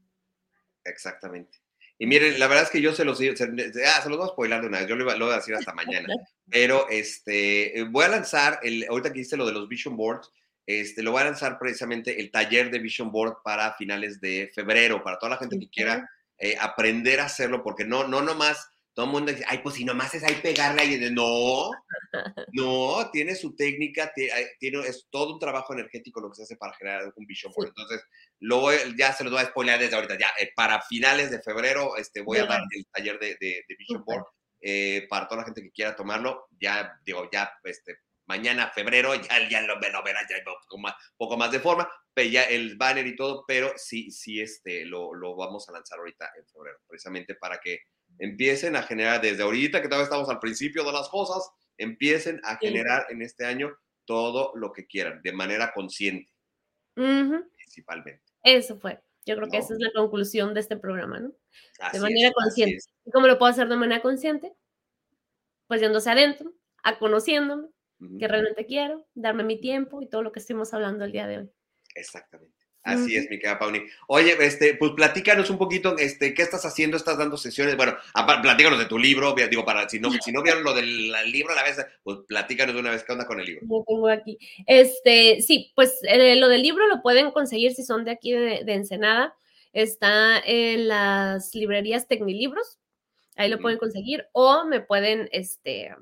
Exactamente. 0.84 1.58
Y 1.98 2.06
miren, 2.06 2.38
la 2.38 2.46
verdad 2.46 2.62
es 2.62 2.70
que 2.70 2.80
yo 2.80 2.94
se 2.94 3.04
los, 3.04 3.18
se, 3.18 3.30
ah, 3.32 4.00
se 4.00 4.08
los 4.08 4.16
voy 4.16 4.28
a 4.28 4.30
spoiler 4.30 4.60
de 4.60 4.68
una 4.68 4.78
vez, 4.78 4.86
yo 4.86 4.94
lo, 4.94 5.04
lo 5.06 5.24
voy 5.24 5.34
a 5.34 5.38
decir 5.38 5.56
hasta 5.56 5.74
mañana, 5.74 6.06
pero 6.48 6.88
este, 6.88 7.84
voy 7.90 8.04
a 8.04 8.10
lanzar, 8.10 8.60
el, 8.62 8.86
ahorita 8.88 9.12
que 9.12 9.18
hice 9.18 9.36
lo 9.36 9.44
de 9.44 9.54
los 9.54 9.68
Vision 9.68 9.96
Boards, 9.96 10.30
este, 10.66 11.02
lo 11.02 11.12
va 11.12 11.22
a 11.22 11.24
lanzar 11.24 11.58
precisamente 11.58 12.20
el 12.20 12.30
taller 12.30 12.70
de 12.70 12.78
Vision 12.78 13.10
Board 13.10 13.38
para 13.42 13.74
finales 13.74 14.20
de 14.20 14.52
febrero, 14.54 15.02
para 15.02 15.18
toda 15.18 15.30
la 15.30 15.38
gente 15.38 15.58
que 15.58 15.68
quiera 15.68 16.08
eh, 16.38 16.54
aprender 16.60 17.18
a 17.18 17.24
hacerlo, 17.24 17.64
porque 17.64 17.84
no, 17.84 18.06
no 18.06 18.22
nomás 18.22 18.70
todo 18.98 19.06
el 19.06 19.12
mundo 19.12 19.30
dice, 19.30 19.44
ay, 19.46 19.58
pues 19.58 19.76
si 19.76 19.84
nomás 19.84 20.12
es 20.12 20.24
ahí 20.24 20.34
pegarle 20.42 20.82
ahí, 20.82 21.10
no, 21.12 21.70
no, 22.52 23.10
tiene 23.12 23.36
su 23.36 23.54
técnica, 23.54 24.12
tiene, 24.12 24.80
es 24.88 25.06
todo 25.08 25.34
un 25.34 25.38
trabajo 25.38 25.72
energético 25.72 26.20
lo 26.20 26.30
que 26.30 26.34
se 26.34 26.42
hace 26.42 26.56
para 26.56 26.74
generar 26.74 27.12
un 27.14 27.24
Vision 27.24 27.52
Board. 27.54 27.68
Entonces, 27.68 28.02
luego 28.40 28.72
ya 28.96 29.12
se 29.12 29.22
los 29.22 29.32
voy 29.32 29.42
a 29.42 29.46
spoiler 29.46 29.78
desde 29.78 29.94
ahorita, 29.94 30.18
ya 30.18 30.32
eh, 30.40 30.50
para 30.52 30.82
finales 30.82 31.30
de 31.30 31.40
febrero 31.40 31.96
este, 31.96 32.22
voy 32.22 32.38
a 32.38 32.46
dar 32.46 32.60
el 32.74 32.86
taller 32.86 33.20
de, 33.20 33.36
de, 33.40 33.76
Vision 33.78 34.04
Board. 34.04 34.24
Eh, 34.60 35.06
para 35.08 35.28
toda 35.28 35.42
la 35.42 35.44
gente 35.44 35.62
que 35.62 35.70
quiera 35.70 35.94
tomarlo, 35.94 36.48
ya 36.58 36.98
digo, 37.04 37.30
ya 37.30 37.52
este, 37.62 37.98
mañana, 38.26 38.72
febrero, 38.74 39.14
ya, 39.14 39.48
ya 39.48 39.60
lo, 39.60 39.78
lo 39.78 40.02
verás, 40.02 40.24
ya 40.28 40.38
un 40.38 40.60
poco 40.60 40.78
más, 40.78 40.94
poco 41.16 41.36
más 41.36 41.52
de 41.52 41.60
forma, 41.60 41.88
pero 42.12 42.28
ya 42.28 42.42
el 42.42 42.76
banner 42.76 43.06
y 43.06 43.14
todo, 43.14 43.44
pero 43.46 43.72
sí, 43.76 44.10
sí, 44.10 44.40
este, 44.40 44.84
lo, 44.84 45.14
lo 45.14 45.36
vamos 45.36 45.68
a 45.68 45.72
lanzar 45.72 46.00
ahorita 46.00 46.32
en 46.36 46.44
febrero, 46.48 46.78
precisamente 46.88 47.36
para 47.36 47.58
que 47.58 47.82
empiecen 48.18 48.76
a 48.76 48.82
generar 48.82 49.20
desde 49.20 49.42
ahorita, 49.42 49.80
que 49.82 49.88
todavía 49.88 50.04
estamos 50.04 50.28
al 50.28 50.38
principio 50.40 50.84
de 50.84 50.92
las 50.92 51.08
cosas, 51.08 51.50
empiecen 51.76 52.40
a 52.44 52.58
Sí. 52.58 52.66
generar 52.66 53.06
en 53.10 53.22
este 53.22 53.44
año 53.46 53.76
todo 54.04 54.52
lo 54.56 54.72
que 54.72 54.86
quieran, 54.86 55.20
de 55.22 55.32
manera 55.32 55.72
consciente, 55.74 56.32
principalmente. 57.56 58.22
Eso 58.42 58.78
fue. 58.78 59.00
Yo 59.26 59.36
creo 59.36 59.48
que 59.48 59.58
esa 59.58 59.74
es 59.74 59.80
la 59.80 59.92
conclusión 59.94 60.54
de 60.54 60.60
este 60.60 60.76
programa, 60.78 61.20
¿no? 61.20 61.32
Así 61.80 61.98
De 61.98 62.02
manera 62.02 62.32
consciente. 62.32 62.78
¿Y 63.04 63.10
cómo 63.10 63.26
lo 63.26 63.38
puedo 63.38 63.50
hacer 63.52 63.68
de 63.68 63.76
manera 63.76 64.00
consciente? 64.00 64.54
Pues 65.68 65.82
yéndose 65.82 66.10
adentro, 66.10 66.54
a 66.82 66.98
conociéndome, 66.98 67.68
que 68.18 68.26
realmente 68.26 68.64
quiero, 68.64 69.06
darme 69.14 69.44
mi 69.44 69.60
tiempo 69.60 70.00
y 70.00 70.08
todo 70.08 70.22
lo 70.22 70.32
que 70.32 70.38
estuvimos 70.40 70.72
hablando 70.72 71.04
el 71.04 71.12
día 71.12 71.26
de 71.26 71.38
hoy. 71.38 71.50
Exactamente. 71.94 72.57
Así 72.88 73.16
es, 73.16 73.28
mi 73.30 73.38
querida 73.38 73.58
Pauni. 73.58 73.82
Oye, 74.06 74.36
este, 74.40 74.74
pues 74.74 74.92
platícanos 74.92 75.50
un 75.50 75.58
poquito, 75.58 75.96
este, 75.98 76.34
¿qué 76.34 76.42
estás 76.42 76.64
haciendo? 76.64 76.96
¿Estás 76.96 77.18
dando 77.18 77.36
sesiones? 77.36 77.76
Bueno, 77.76 77.96
platícanos 78.42 78.78
de 78.78 78.86
tu 78.86 78.98
libro, 78.98 79.34
digo, 79.34 79.64
para, 79.64 79.88
si 79.88 80.00
no, 80.00 80.10
si 80.10 80.32
no 80.32 80.42
vieron 80.42 80.64
lo 80.64 80.74
del 80.74 81.12
libro 81.30 81.52
a 81.52 81.56
la 81.56 81.62
vez, 81.64 81.84
pues 82.02 82.18
platícanos 82.26 82.74
de 82.74 82.80
una 82.80 82.90
vez, 82.90 83.04
¿qué 83.04 83.12
onda 83.12 83.26
con 83.26 83.40
el 83.40 83.46
libro? 83.46 83.66
Lo 83.68 83.84
tengo 83.86 84.08
aquí. 84.08 84.38
Este, 84.66 85.42
sí, 85.42 85.72
pues 85.74 85.98
eh, 86.02 86.36
lo 86.36 86.48
del 86.48 86.62
libro 86.62 86.86
lo 86.86 87.02
pueden 87.02 87.30
conseguir 87.30 87.74
si 87.74 87.84
son 87.84 88.04
de 88.04 88.12
aquí 88.12 88.32
de, 88.32 88.64
de 88.64 88.74
Ensenada. 88.74 89.34
Está 89.72 90.38
en 90.44 90.88
las 90.88 91.54
librerías 91.54 92.08
Tecnilibros. 92.08 92.78
Ahí 93.36 93.48
lo 93.48 93.60
pueden 93.60 93.78
conseguir. 93.78 94.26
O 94.32 94.64
me 94.64 94.80
pueden, 94.80 95.28
este, 95.30 95.94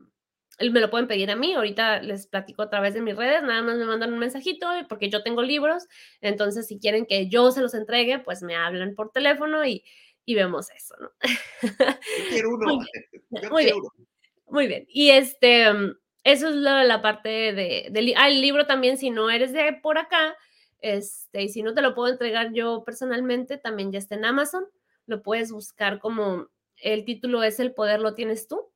me 0.58 0.80
lo 0.80 0.90
pueden 0.90 1.06
pedir 1.08 1.30
a 1.30 1.36
mí. 1.36 1.52
Ahorita 1.54 2.00
les 2.02 2.26
platico 2.26 2.62
a 2.62 2.70
través 2.70 2.94
de 2.94 3.00
mis 3.02 3.16
redes. 3.16 3.42
Nada 3.42 3.62
más 3.62 3.76
me 3.76 3.84
mandan 3.84 4.12
un 4.12 4.18
mensajito 4.18 4.68
porque 4.88 5.10
yo 5.10 5.22
tengo 5.22 5.42
libros. 5.42 5.84
Entonces, 6.20 6.66
si 6.66 6.78
quieren 6.78 7.06
que 7.06 7.28
yo 7.28 7.50
se 7.52 7.60
los 7.60 7.74
entregue, 7.74 8.18
pues 8.20 8.42
me 8.42 8.54
hablan 8.56 8.94
por 8.94 9.10
teléfono 9.12 9.64
y, 9.66 9.84
y 10.24 10.34
vemos 10.34 10.70
eso, 10.70 10.94
¿no? 11.00 11.10
Yo 11.22 11.28
quiero 12.30 12.50
uno. 12.54 12.66
Muy 12.76 12.86
Yo 13.42 13.50
muy 13.50 13.62
quiero 13.64 13.76
bien. 13.76 13.90
uno. 13.96 14.06
Muy 14.48 14.66
bien. 14.68 14.86
Y 14.88 15.10
este, 15.10 15.72
mm, 15.72 15.96
eso 16.24 16.48
es 16.48 16.54
la, 16.54 16.84
la 16.84 17.02
parte 17.02 17.28
de, 17.28 17.88
del 17.90 18.06
li- 18.06 18.14
ah, 18.16 18.28
el 18.28 18.40
libro 18.40 18.66
también, 18.66 18.96
si 18.96 19.10
no 19.10 19.28
eres 19.30 19.52
de 19.52 19.72
por 19.82 19.98
acá, 19.98 20.36
este, 20.80 21.42
y 21.42 21.48
si 21.48 21.62
no 21.62 21.74
te 21.74 21.82
lo 21.82 21.94
puedo 21.94 22.12
entregar 22.12 22.52
yo 22.52 22.82
personalmente, 22.84 23.58
también 23.58 23.90
ya 23.92 23.98
está 23.98 24.14
en 24.14 24.24
Amazon. 24.24 24.64
Lo 25.06 25.22
puedes 25.22 25.50
buscar 25.52 25.98
como 25.98 26.48
el 26.76 27.04
título 27.04 27.42
es 27.42 27.58
El 27.60 27.74
poder 27.74 28.00
lo 28.00 28.14
tienes 28.14 28.46
tú. 28.48 28.70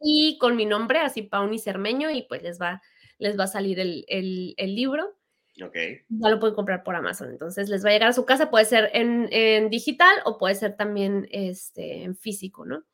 Y 0.00 0.38
con 0.38 0.56
mi 0.56 0.66
nombre, 0.66 0.98
así 1.00 1.22
Pauni 1.22 1.58
Cermeño, 1.58 2.10
y 2.10 2.22
pues 2.22 2.42
les 2.42 2.60
va, 2.60 2.80
les 3.18 3.38
va 3.38 3.44
a 3.44 3.48
salir 3.48 3.80
el, 3.80 4.04
el- 4.08 4.54
el 4.56 4.74
libro. 4.74 5.16
Ok. 5.64 5.74
Ya 6.08 6.28
lo 6.30 6.38
pueden 6.38 6.54
comprar 6.54 6.84
por 6.84 6.94
Amazon. 6.94 7.30
Entonces 7.30 7.68
les 7.68 7.84
va 7.84 7.88
a 7.90 7.92
llegar 7.92 8.10
a 8.10 8.12
su 8.12 8.24
casa, 8.24 8.48
puede 8.50 8.64
ser 8.64 8.90
en, 8.94 9.28
en 9.32 9.70
digital 9.70 10.14
o 10.24 10.38
puede 10.38 10.54
ser 10.54 10.76
también 10.76 11.26
este, 11.32 12.04
en 12.04 12.14
físico, 12.16 12.64
¿no? 12.64 12.84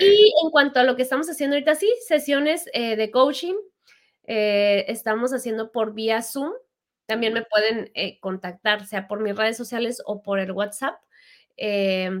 Y 0.00 0.32
en 0.42 0.50
cuanto 0.50 0.80
a 0.80 0.84
lo 0.84 0.96
que 0.96 1.02
estamos 1.02 1.28
haciendo 1.28 1.56
ahorita, 1.56 1.74
sí, 1.74 1.92
sesiones 2.06 2.70
eh, 2.72 2.96
de 2.96 3.10
coaching, 3.10 3.56
eh, 4.26 4.86
estamos 4.88 5.34
haciendo 5.34 5.70
por 5.70 5.92
vía 5.92 6.22
Zoom. 6.22 6.52
También 7.06 7.34
me 7.34 7.42
pueden 7.42 7.90
eh, 7.94 8.18
contactar, 8.20 8.86
sea 8.86 9.06
por 9.08 9.20
mis 9.20 9.36
redes 9.36 9.56
sociales 9.58 10.00
o 10.06 10.22
por 10.22 10.38
el 10.40 10.52
WhatsApp, 10.52 10.94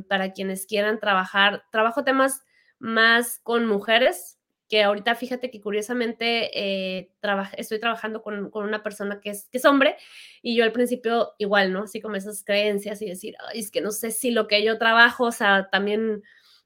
para 0.08 0.32
quienes 0.32 0.66
quieran 0.66 0.98
trabajar. 0.98 1.62
Trabajo 1.70 2.04
temas 2.04 2.42
más 2.78 3.40
con 3.42 3.66
mujeres, 3.66 4.38
que 4.68 4.82
ahorita 4.82 5.14
fíjate 5.14 5.50
que 5.50 5.60
curiosamente 5.62 6.50
eh, 6.98 7.10
traba- 7.20 7.50
estoy 7.56 7.80
trabajando 7.80 8.22
con, 8.22 8.50
con 8.50 8.64
una 8.64 8.82
persona 8.82 9.20
que 9.20 9.30
es, 9.30 9.48
que 9.50 9.58
es 9.58 9.64
hombre 9.64 9.96
y 10.42 10.56
yo 10.56 10.64
al 10.64 10.72
principio 10.72 11.32
igual, 11.38 11.72
¿no? 11.72 11.84
Así 11.84 12.00
como 12.00 12.16
esas 12.16 12.44
creencias 12.44 13.00
y 13.02 13.06
decir, 13.08 13.34
"Ay, 13.48 13.60
es 13.60 13.70
que 13.70 13.80
no 13.80 13.90
sé 13.92 14.10
si 14.10 14.30
lo 14.30 14.46
que 14.48 14.62
yo 14.64 14.78
trabajo, 14.78 15.24
o 15.24 15.32
sea, 15.32 15.68
también 15.70 16.22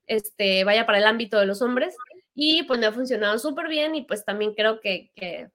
este, 0.07 0.65
vaya 0.65 0.85
para 0.87 0.99
el 0.99 1.05
ámbito 1.07 1.39
de 1.39 1.47
los 1.47 1.63
hombres 1.63 1.97
y 2.35 2.65
pues 2.65 2.81
me 2.81 2.87
ha 2.87 2.93
funcionado 2.93 3.39
súper 3.39 3.69
bien 3.69 3.95
y 3.95 4.03
pues 4.05 4.25
también 4.25 4.55
creo 4.55 4.81
que, 4.81 5.13
que 5.15 5.51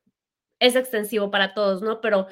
es 0.60 0.76
extensivo 0.76 1.32
para 1.32 1.54
todos, 1.54 1.82
¿no? 1.82 2.02
Pero 2.02 2.28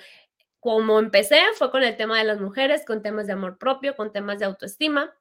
como 0.60 1.00
empecé 1.00 1.40
fue 1.58 1.72
con 1.72 1.84
el 1.84 1.98
tema 1.98 2.18
de 2.20 2.26
las 2.26 2.42
mujeres, 2.42 2.86
con 2.86 3.02
temas 3.04 3.28
de 3.28 3.34
amor 3.34 3.58
propio, 3.58 3.96
con 3.96 4.12
temas 4.14 4.40
de 4.40 4.46
autoestima, 4.46 5.14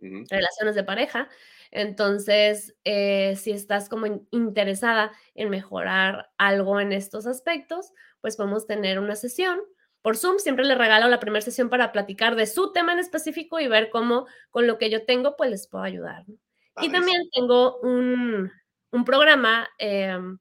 Ujú, 0.00 0.28
relaciones 0.30 0.74
de 0.74 0.84
pareja. 0.84 1.28
Entonces, 1.70 2.76
eh, 2.84 3.36
si 3.36 3.50
estás 3.52 3.88
como 3.88 4.06
in- 4.06 4.26
interesada 4.30 5.12
en 5.34 5.50
mejorar 5.50 6.30
algo 6.38 6.80
en 6.80 6.92
estos 6.92 7.26
aspectos, 7.26 7.92
pues 8.20 8.36
podemos 8.36 8.66
tener 8.66 8.98
una 8.98 9.14
sesión. 9.16 9.60
Por 10.02 10.16
Zoom 10.16 10.38
siempre 10.38 10.64
les 10.64 10.78
regalo 10.78 11.08
la 11.08 11.20
primera 11.20 11.40
sesión 11.44 11.68
para 11.68 11.92
platicar 11.92 12.36
de 12.36 12.46
su 12.46 12.72
tema 12.72 12.92
en 12.92 12.98
específico 13.00 13.58
y 13.60 13.68
ver 13.68 13.90
cómo 13.90 14.26
con 14.50 14.66
lo 14.66 14.78
que 14.78 14.90
yo 14.90 15.04
tengo, 15.04 15.36
pues 15.36 15.50
les 15.50 15.68
puedo 15.68 15.84
ayudar. 15.84 16.24
¿no? 16.28 16.34
Y 16.82 16.86
también 16.92 17.22
tengo 17.32 17.78
un, 17.80 18.50
un 18.92 19.04
programa 19.04 19.68
em, 19.78 20.38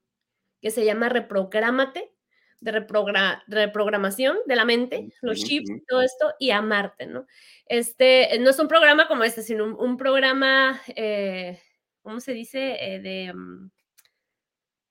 que 0.61 0.71
se 0.71 0.85
llama 0.85 1.09
Reprográmate, 1.09 2.13
de 2.59 2.71
reprogra- 2.71 3.43
reprogramación 3.47 4.37
de 4.45 4.55
la 4.55 4.65
mente, 4.65 5.09
los 5.21 5.43
chips, 5.43 5.69
todo 5.87 6.01
esto, 6.01 6.33
y 6.39 6.51
amarte, 6.51 7.05
¿no? 7.05 7.25
Este, 7.67 8.35
eh, 8.35 8.39
no 8.39 8.49
es 8.49 8.59
un 8.59 8.67
programa 8.67 9.07
como 9.07 9.23
este, 9.23 9.43
sino 9.43 9.63
un, 9.65 9.73
un 9.73 9.97
programa, 9.97 10.81
eh, 10.95 11.59
¿cómo 12.01 12.19
se 12.19 12.33
dice? 12.33 12.77
Eh, 12.95 12.99
de, 12.99 13.33
mm, 13.33 13.71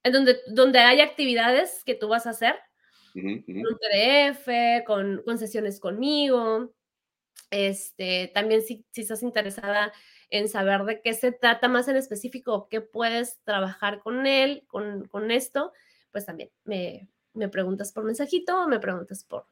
en 0.03 0.13
donde, 0.13 0.37
donde 0.47 0.79
hay 0.79 1.01
actividades 1.01 1.83
que 1.85 1.95
tú 1.95 2.07
vas 2.07 2.27
a 2.27 2.31
hacer, 2.31 2.55
un 3.63 3.77
PDF, 3.79 4.83
con, 4.85 5.21
con 5.25 5.37
sesiones 5.37 5.79
conmigo, 5.79 6.73
este, 7.49 8.31
también 8.33 8.61
si, 8.61 8.85
si 8.91 9.01
estás 9.01 9.23
interesada 9.23 9.91
en 10.29 10.49
saber 10.49 10.83
de 10.83 11.01
qué 11.01 11.13
se 11.13 11.31
trata 11.31 11.67
más 11.67 11.87
en 11.87 11.95
específico 11.95 12.67
qué 12.69 12.81
puedes 12.81 13.39
trabajar 13.43 13.99
con 13.99 14.27
él, 14.27 14.63
con, 14.67 15.07
con 15.07 15.31
esto, 15.31 15.73
pues 16.11 16.25
también 16.25 16.51
me, 16.65 17.09
me 17.37 17.47
preguntas 17.49 17.91
por 17.91 18.03
mensajito 18.03 18.63
o 18.63 18.67
me 18.67 18.79
preguntas 18.79 19.23
por, 19.23 19.45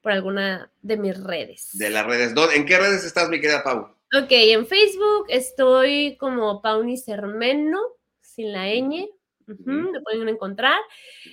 por 0.00 0.12
alguna 0.12 0.70
de 0.80 0.96
mis 0.96 1.22
redes. 1.22 1.70
De 1.72 1.90
las 1.90 2.06
redes. 2.06 2.34
¿Dó- 2.34 2.50
¿En 2.50 2.64
qué 2.64 2.78
redes 2.78 3.04
estás, 3.04 3.28
mi 3.28 3.40
querida 3.40 3.62
Pau? 3.62 3.94
Ok, 4.14 4.28
en 4.30 4.66
Facebook 4.66 5.26
estoy 5.28 6.16
como 6.18 6.60
Pauni 6.62 6.96
Cermeno, 6.96 7.80
sin 8.20 8.52
la 8.52 8.66
ñ. 8.68 9.08
Ujú. 9.60 9.90
me 9.92 10.00
pueden 10.00 10.28
encontrar. 10.28 10.78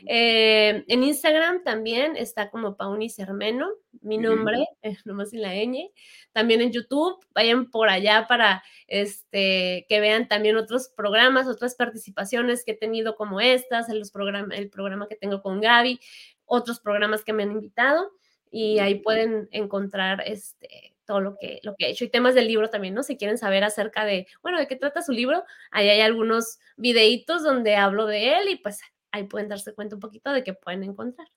Eh, 0.08 0.84
en 0.88 1.04
Instagram 1.04 1.64
también 1.64 2.16
está 2.16 2.50
como 2.50 2.76
Pauni 2.78 3.10
Cermeno, 3.10 3.70
mi 4.02 4.18
nombre, 4.18 4.66
eh, 4.82 4.98
nomás 5.06 5.32
sin 5.32 5.42
la 5.42 5.54
ñ. 5.54 5.92
También 6.32 6.62
en 6.62 6.72
YouTube, 6.72 7.24
vayan 7.34 7.70
por 7.72 7.90
allá 7.90 8.26
para 8.28 8.64
este, 8.88 9.86
que 9.90 10.00
vean 10.00 10.28
también 10.28 10.58
otros 10.58 10.90
programas, 10.96 11.48
otras 11.48 11.76
participaciones 11.76 12.64
que 12.64 12.72
he 12.72 12.78
tenido 12.78 13.16
como 13.16 13.42
estas, 13.42 13.90
en 13.90 14.00
los 14.00 14.12
programas, 14.12 14.58
el 14.58 14.70
programa 14.70 15.08
que 15.08 15.16
tengo 15.16 15.42
con 15.42 15.62
Gaby, 15.62 16.00
otros 16.46 16.80
programas 16.80 17.24
que 17.24 17.34
me 17.34 17.44
han 17.44 17.52
invitado 17.52 18.12
y 18.52 18.80
ahí 18.80 18.96
pueden 18.96 19.48
encontrar 19.52 20.24
este 20.26 20.89
todo 21.10 21.20
lo 21.22 21.38
que, 21.40 21.60
lo 21.64 21.74
que 21.76 21.88
he 21.88 21.90
hecho 21.90 22.06
y 22.06 22.10
temas 22.10 22.36
del 22.36 22.48
libro 22.48 22.70
también, 22.70 22.94
¿no? 22.94 23.02
Si 23.02 23.18
quieren 23.18 23.40
saber 23.40 23.64
acerca 23.64 24.06
de, 24.06 24.28
bueno, 24.44 24.60
de 24.60 24.68
qué 24.68 24.76
trata 24.76 25.02
su 25.02 25.12
libro, 25.12 25.44
ahí 25.72 25.90
hay 25.90 26.02
algunos 26.02 26.60
videitos 26.78 27.42
donde 27.42 27.76
hablo 27.76 28.06
de 28.06 28.38
él 28.38 28.50
y 28.50 28.58
pues 28.58 28.80
ahí 29.12 29.24
pueden 29.24 29.50
darse 29.50 29.74
cuenta 29.74 29.96
un 29.96 30.02
poquito 30.02 30.32
de 30.32 30.44
qué 30.44 30.54
pueden 30.54 30.84
encontrar. 30.84 31.28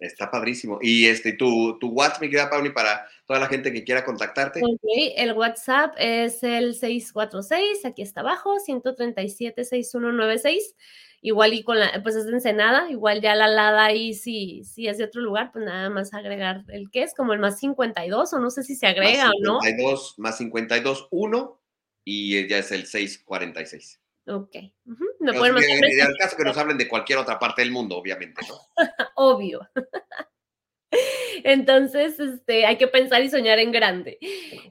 Está 0.00 0.32
padrísimo. 0.32 0.80
Y 0.82 1.06
este, 1.06 1.34
tu, 1.34 1.78
tu 1.78 1.90
WhatsApp, 1.90 2.22
mi 2.22 2.28
querida 2.28 2.50
Pauli, 2.50 2.70
para 2.70 3.06
toda 3.24 3.38
la 3.38 3.46
gente 3.46 3.72
que 3.72 3.84
quiera 3.84 4.04
contactarte. 4.04 4.62
Ok, 4.64 4.80
el 5.16 5.32
WhatsApp 5.34 5.94
es 5.96 6.42
el 6.42 6.74
646, 6.74 7.84
aquí 7.84 8.02
está 8.02 8.22
abajo, 8.22 8.56
137-6196. 8.66 10.74
Igual 11.22 11.52
y 11.52 11.62
con 11.62 11.78
la, 11.78 12.00
pues 12.02 12.16
es 12.16 12.24
de 12.24 12.32
Ensenada, 12.32 12.90
igual 12.90 13.20
ya 13.20 13.34
la 13.34 13.46
lada 13.46 13.84
ahí 13.84 14.14
si, 14.14 14.64
si 14.64 14.88
es 14.88 14.96
de 14.96 15.04
otro 15.04 15.20
lugar, 15.20 15.52
pues 15.52 15.66
nada 15.66 15.90
más 15.90 16.14
agregar 16.14 16.64
el 16.68 16.90
que 16.90 17.02
es 17.02 17.14
como 17.14 17.34
el 17.34 17.38
más 17.38 17.58
52 17.58 18.32
o 18.32 18.38
no 18.38 18.48
sé 18.48 18.62
si 18.62 18.74
se 18.74 18.86
agrega 18.86 19.26
más 19.26 19.34
o 19.34 19.40
no. 19.42 19.60
52, 19.60 20.14
más 20.18 20.38
52, 20.38 21.08
1 21.10 21.60
y 22.04 22.48
ya 22.48 22.58
es 22.58 22.72
el 22.72 22.86
646. 22.86 24.00
Ok, 24.26 24.56
ujú, 24.86 25.04
me 25.18 25.32
Pero 25.32 25.38
pueden 25.38 25.54
mandar 25.54 25.70
en 25.70 26.00
el 26.00 26.16
caso 26.16 26.36
que 26.36 26.44
nos 26.44 26.56
hablen 26.56 26.78
de 26.78 26.88
cualquier 26.88 27.18
otra 27.18 27.38
parte 27.38 27.60
del 27.60 27.70
mundo, 27.70 27.96
obviamente, 27.98 28.40
¿no? 28.48 28.54
obvio. 29.16 29.68
Entonces, 31.44 32.18
este, 32.18 32.64
hay 32.64 32.78
que 32.78 32.88
pensar 32.88 33.22
y 33.22 33.30
soñar 33.30 33.58
en 33.58 33.72
grande. 33.72 34.18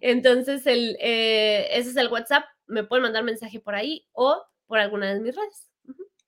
Entonces, 0.02 0.66
el, 0.66 0.98
eh, 1.00 1.68
ese 1.72 1.92
es 1.92 1.98
el 1.98 2.10
WhatsApp. 2.10 2.46
Me 2.68 2.84
pueden 2.84 3.04
mandar 3.04 3.24
mensaje 3.24 3.60
por 3.60 3.76
ahí 3.76 4.08
o 4.12 4.44
por 4.68 4.80
alguna 4.80 5.14
de 5.14 5.20
mis 5.20 5.36
redes. 5.36 5.69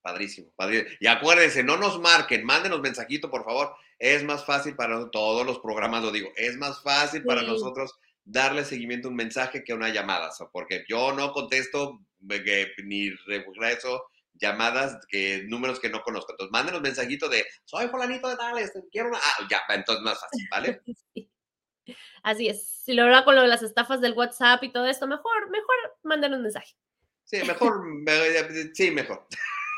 Padrísimo, 0.02 0.52
padrísimo. 0.56 0.90
Y 1.00 1.08
acuérdense, 1.08 1.64
no 1.64 1.78
nos 1.78 2.00
marquen, 2.00 2.44
mándenos 2.44 2.82
mensajito, 2.82 3.30
por 3.30 3.44
favor. 3.44 3.76
Es 4.00 4.24
más 4.24 4.46
fácil 4.46 4.76
para 4.76 5.10
todos 5.12 5.46
los 5.46 5.60
programas, 5.60 6.02
lo 6.02 6.12
digo, 6.12 6.30
es 6.36 6.58
más 6.58 6.82
fácil 6.82 7.24
para 7.24 7.44
nosotros 7.44 7.94
darle 8.24 8.66
seguimiento 8.66 9.08
a 9.08 9.12
un 9.12 9.18
mensaje 9.18 9.64
que 9.64 9.74
a 9.74 9.76
una 9.76 9.90
llamada, 9.90 10.32
porque 10.52 10.86
yo 10.88 11.14
no 11.14 11.32
contesto 11.32 12.00
eh, 12.30 12.72
ni 12.84 13.10
regreso 13.28 14.06
llamadas 14.34 14.98
que 15.08 15.44
números 15.48 15.80
que 15.80 15.90
no 15.90 16.02
conozco. 16.02 16.32
Entonces, 16.32 16.52
mándenos 16.52 16.82
mensajito 16.82 17.30
de 17.30 17.46
soy 17.64 17.88
fulanito 17.88 18.28
de 18.28 18.38
tales, 18.38 18.72
quiero 18.92 19.10
una. 19.10 19.20
Ah, 19.20 19.48
ya, 19.50 19.62
entonces 19.70 20.04
más 20.04 20.20
fácil, 20.20 20.48
¿vale? 20.50 20.82
Sí. 21.14 21.96
Así 22.22 22.48
es. 22.48 22.84
Si 22.86 22.94
lo 22.94 23.06
verdad 23.06 23.26
con 23.26 23.36
lo 23.36 23.42
de 23.42 23.48
las 23.48 23.64
estafas 23.64 24.02
del 24.02 24.14
WhatsApp 24.14 24.64
y 24.64 24.72
todo 24.72 24.86
esto, 24.86 25.08
mejor, 25.08 25.50
mejor 25.50 25.76
manden 26.04 26.36
un 26.36 26.44
mensaje. 26.44 26.76
Sí, 27.24 27.38
mejor, 27.44 27.82
eh, 28.08 28.72
sí, 28.74 28.92
mejor. 28.92 29.26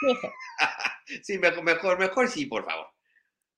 sí, 1.23 1.37
mejor, 1.37 1.63
mejor, 1.63 1.99
mejor 1.99 2.29
sí, 2.29 2.45
por 2.45 2.65
favor. 2.65 2.87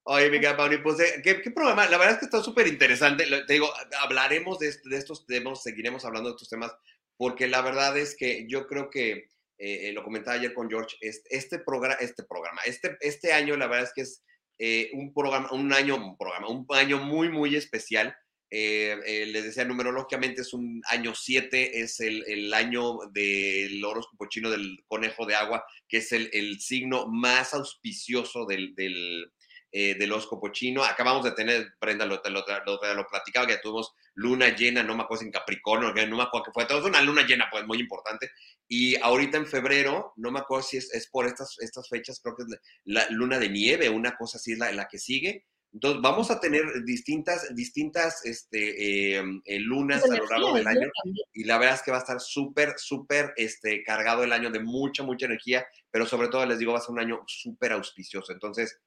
Oye, 0.07 0.29
Miguel 0.29 0.55
Pauni, 0.55 0.77
pues, 0.77 0.99
eh, 0.99 1.21
¿qué, 1.23 1.41
¿qué, 1.41 1.49
programa? 1.49 1.87
La 1.87 1.97
verdad 1.97 2.13
es 2.13 2.19
que 2.19 2.25
está 2.25 2.41
súper 2.43 2.67
interesante. 2.67 3.25
Te 3.47 3.53
digo, 3.53 3.71
hablaremos 4.01 4.59
de, 4.59 4.71
de, 4.83 4.97
estos 4.97 5.25
temas, 5.25 5.63
seguiremos 5.63 6.05
hablando 6.05 6.29
de 6.29 6.35
estos 6.35 6.49
temas, 6.49 6.75
porque 7.17 7.47
la 7.47 7.61
verdad 7.61 7.97
es 7.97 8.15
que 8.15 8.45
yo 8.47 8.67
creo 8.67 8.89
que, 8.89 9.29
eh, 9.57 9.91
lo 9.93 10.03
comentaba 10.03 10.37
ayer 10.37 10.53
con 10.53 10.69
George, 10.69 10.97
este, 11.01 11.35
este, 11.35 11.59
programa, 11.59 11.95
este 11.95 12.23
programa, 12.23 12.61
este, 12.65 12.97
este 12.99 13.33
año, 13.33 13.55
la 13.55 13.67
verdad 13.67 13.85
es 13.85 13.93
que 13.93 14.01
es 14.01 14.23
eh, 14.59 14.91
un 14.93 15.13
programa, 15.13 15.49
un 15.51 15.73
año, 15.73 15.95
un 15.95 16.17
programa, 16.17 16.49
un 16.49 16.65
año 16.69 16.99
muy, 16.99 17.29
muy 17.29 17.55
especial. 17.55 18.15
Eh, 18.57 18.97
eh, 19.05 19.25
les 19.25 19.43
decía, 19.43 19.65
numerológicamente 19.65 20.39
es 20.39 20.53
un 20.53 20.81
año 20.87 21.13
7, 21.13 21.81
es 21.81 21.99
el, 21.99 22.23
el, 22.25 22.53
año 22.53 22.99
del 23.11 23.83
horóscopo 23.83 24.27
chino 24.29 24.49
del 24.49 24.81
conejo 24.87 25.25
de 25.25 25.35
agua, 25.35 25.65
que 25.89 25.97
es 25.97 26.13
el, 26.13 26.29
el 26.31 26.61
signo 26.61 27.05
más 27.05 27.53
auspicioso 27.53 28.45
del, 28.45 28.73
del, 28.73 29.29
eh, 29.73 29.95
del 29.95 30.09
horóscopo 30.13 30.53
chino. 30.53 30.85
Acabamos 30.85 31.25
de 31.25 31.33
tener, 31.33 31.73
Brenda 31.81 32.05
lo, 32.05 32.21
lo, 32.23 32.45
lo, 32.65 32.95
lo, 32.95 33.07
platicaba, 33.07 33.45
que 33.45 33.57
tuvimos 33.57 33.91
luna 34.13 34.55
llena, 34.55 34.83
no 34.83 34.95
me 34.95 35.03
acuerdo 35.03 35.25
en 35.25 35.31
Capricornio, 35.31 35.93
no 35.93 36.15
me 36.15 36.23
acuerdo 36.23 36.45
qué 36.45 36.51
fue, 36.53 36.65
todo 36.65 36.87
una 36.87 37.01
luna 37.01 37.27
llena, 37.27 37.49
pues 37.51 37.65
muy 37.65 37.79
importante. 37.79 38.31
Y 38.69 38.95
ahorita 39.01 39.37
en 39.37 39.47
febrero, 39.47 40.13
no 40.15 40.31
me 40.31 40.39
acuerdo 40.39 40.63
si 40.63 40.77
es, 40.77 40.93
es 40.93 41.09
por 41.09 41.27
estas, 41.27 41.57
estas 41.59 41.89
fechas, 41.89 42.21
creo 42.23 42.37
que 42.37 42.43
es 42.43 42.49
la, 42.85 43.01
la, 43.01 43.09
luna 43.09 43.37
de 43.37 43.49
nieve, 43.49 43.89
una 43.89 44.15
cosa 44.15 44.37
así 44.37 44.53
es 44.53 44.59
la, 44.59 44.71
la 44.71 44.87
que 44.87 44.97
sigue. 44.97 45.45
Entonces, 45.75 46.01
vamos 46.01 46.31
a 46.31 46.39
tener 46.39 46.85
distintas, 46.85 47.53
distintas 47.53 48.25
este, 48.25 49.17
eh, 49.17 49.23
eh, 49.43 49.59
lunas 49.59 50.09
a 50.09 50.15
lo 50.15 50.25
largo 50.25 50.53
del 50.53 50.65
año 50.65 50.87
y 51.33 51.43
la 51.43 51.57
verdad 51.57 51.75
es 51.75 51.81
que 51.81 51.91
va 51.91 51.97
a 51.97 51.99
estar 51.99 52.21
súper, 52.21 52.75
súper 52.77 53.33
este, 53.35 53.83
cargado 53.83 54.23
el 54.23 54.31
año 54.31 54.49
de 54.51 54.61
mucha, 54.61 55.03
mucha 55.03 55.25
energía, 55.25 55.67
pero 55.91 56.05
sobre 56.05 56.29
todo 56.29 56.45
les 56.45 56.59
digo, 56.59 56.71
va 56.71 56.77
a 56.77 56.81
ser 56.81 56.91
un 56.91 56.99
año 56.99 57.23
súper 57.27 57.73
auspicioso. 57.73 58.31
Entonces, 58.31 58.79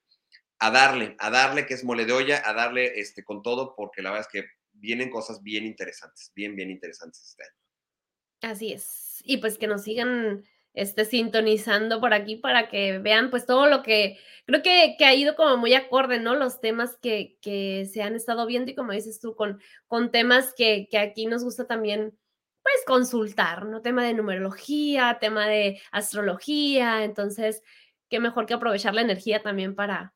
a 0.61 0.71
darle, 0.71 1.15
a 1.19 1.29
darle 1.29 1.67
que 1.67 1.75
es 1.75 1.85
mole 1.85 2.07
de 2.07 2.15
olla, 2.15 2.43
a 2.43 2.55
darle 2.55 2.99
este, 2.99 3.23
con 3.23 3.43
todo, 3.43 3.75
porque 3.77 4.01
la 4.01 4.11
verdad 4.11 4.27
es 4.33 4.41
que 4.41 4.49
vienen 4.73 5.11
cosas 5.11 5.43
bien 5.43 5.67
interesantes, 5.67 6.33
bien, 6.35 6.57
bien 6.57 6.71
interesantes 6.71 7.23
este 7.23 7.43
año. 7.45 8.55
Así 8.55 8.73
es. 8.73 9.21
Y 9.25 9.37
pues 9.37 9.59
que 9.59 9.67
nos 9.67 9.83
sigan 9.83 10.43
este, 10.79 11.05
sintonizando 11.05 12.01
por 12.01 12.15
aquí 12.15 12.37
para 12.37 12.69
que 12.69 12.99
vean 12.99 13.31
pues 13.31 13.47
todo 13.47 13.67
lo 13.67 13.83
que 13.83 14.19
creo 14.47 14.63
que, 14.63 14.95
que 14.97 15.05
ha 15.05 15.15
ido 15.15 15.35
como 15.35 15.57
muy 15.57 15.75
acorde, 15.75 16.21
¿no? 16.21 16.37
Los 16.37 16.61
temas 16.61 16.97
que, 17.03 17.37
que, 17.43 17.89
se 17.93 18.03
han 18.03 18.15
estado 18.15 18.47
viendo 18.47 18.71
y 18.71 18.75
como 18.77 18.93
dices 18.93 19.19
tú, 19.21 19.35
con, 19.35 19.61
con 19.89 20.13
temas 20.13 20.55
que, 20.57 20.89
que 20.89 20.99
aquí 20.99 21.27
nos 21.27 21.43
gusta 21.43 21.67
también 21.67 22.17
pues 22.63 22.77
consultar, 22.87 23.67
¿no? 23.67 23.83
Tema 23.83 24.05
de 24.05 24.15
numerología, 24.15 25.19
tema 25.21 25.49
de 25.49 25.81
astrología, 25.91 27.03
entonces, 27.05 27.63
qué 28.09 28.21
mejor 28.21 28.47
que 28.47 28.55
aprovechar 28.55 28.95
la 28.95 29.01
energía 29.03 29.43
también 29.43 29.75
para, 29.75 30.15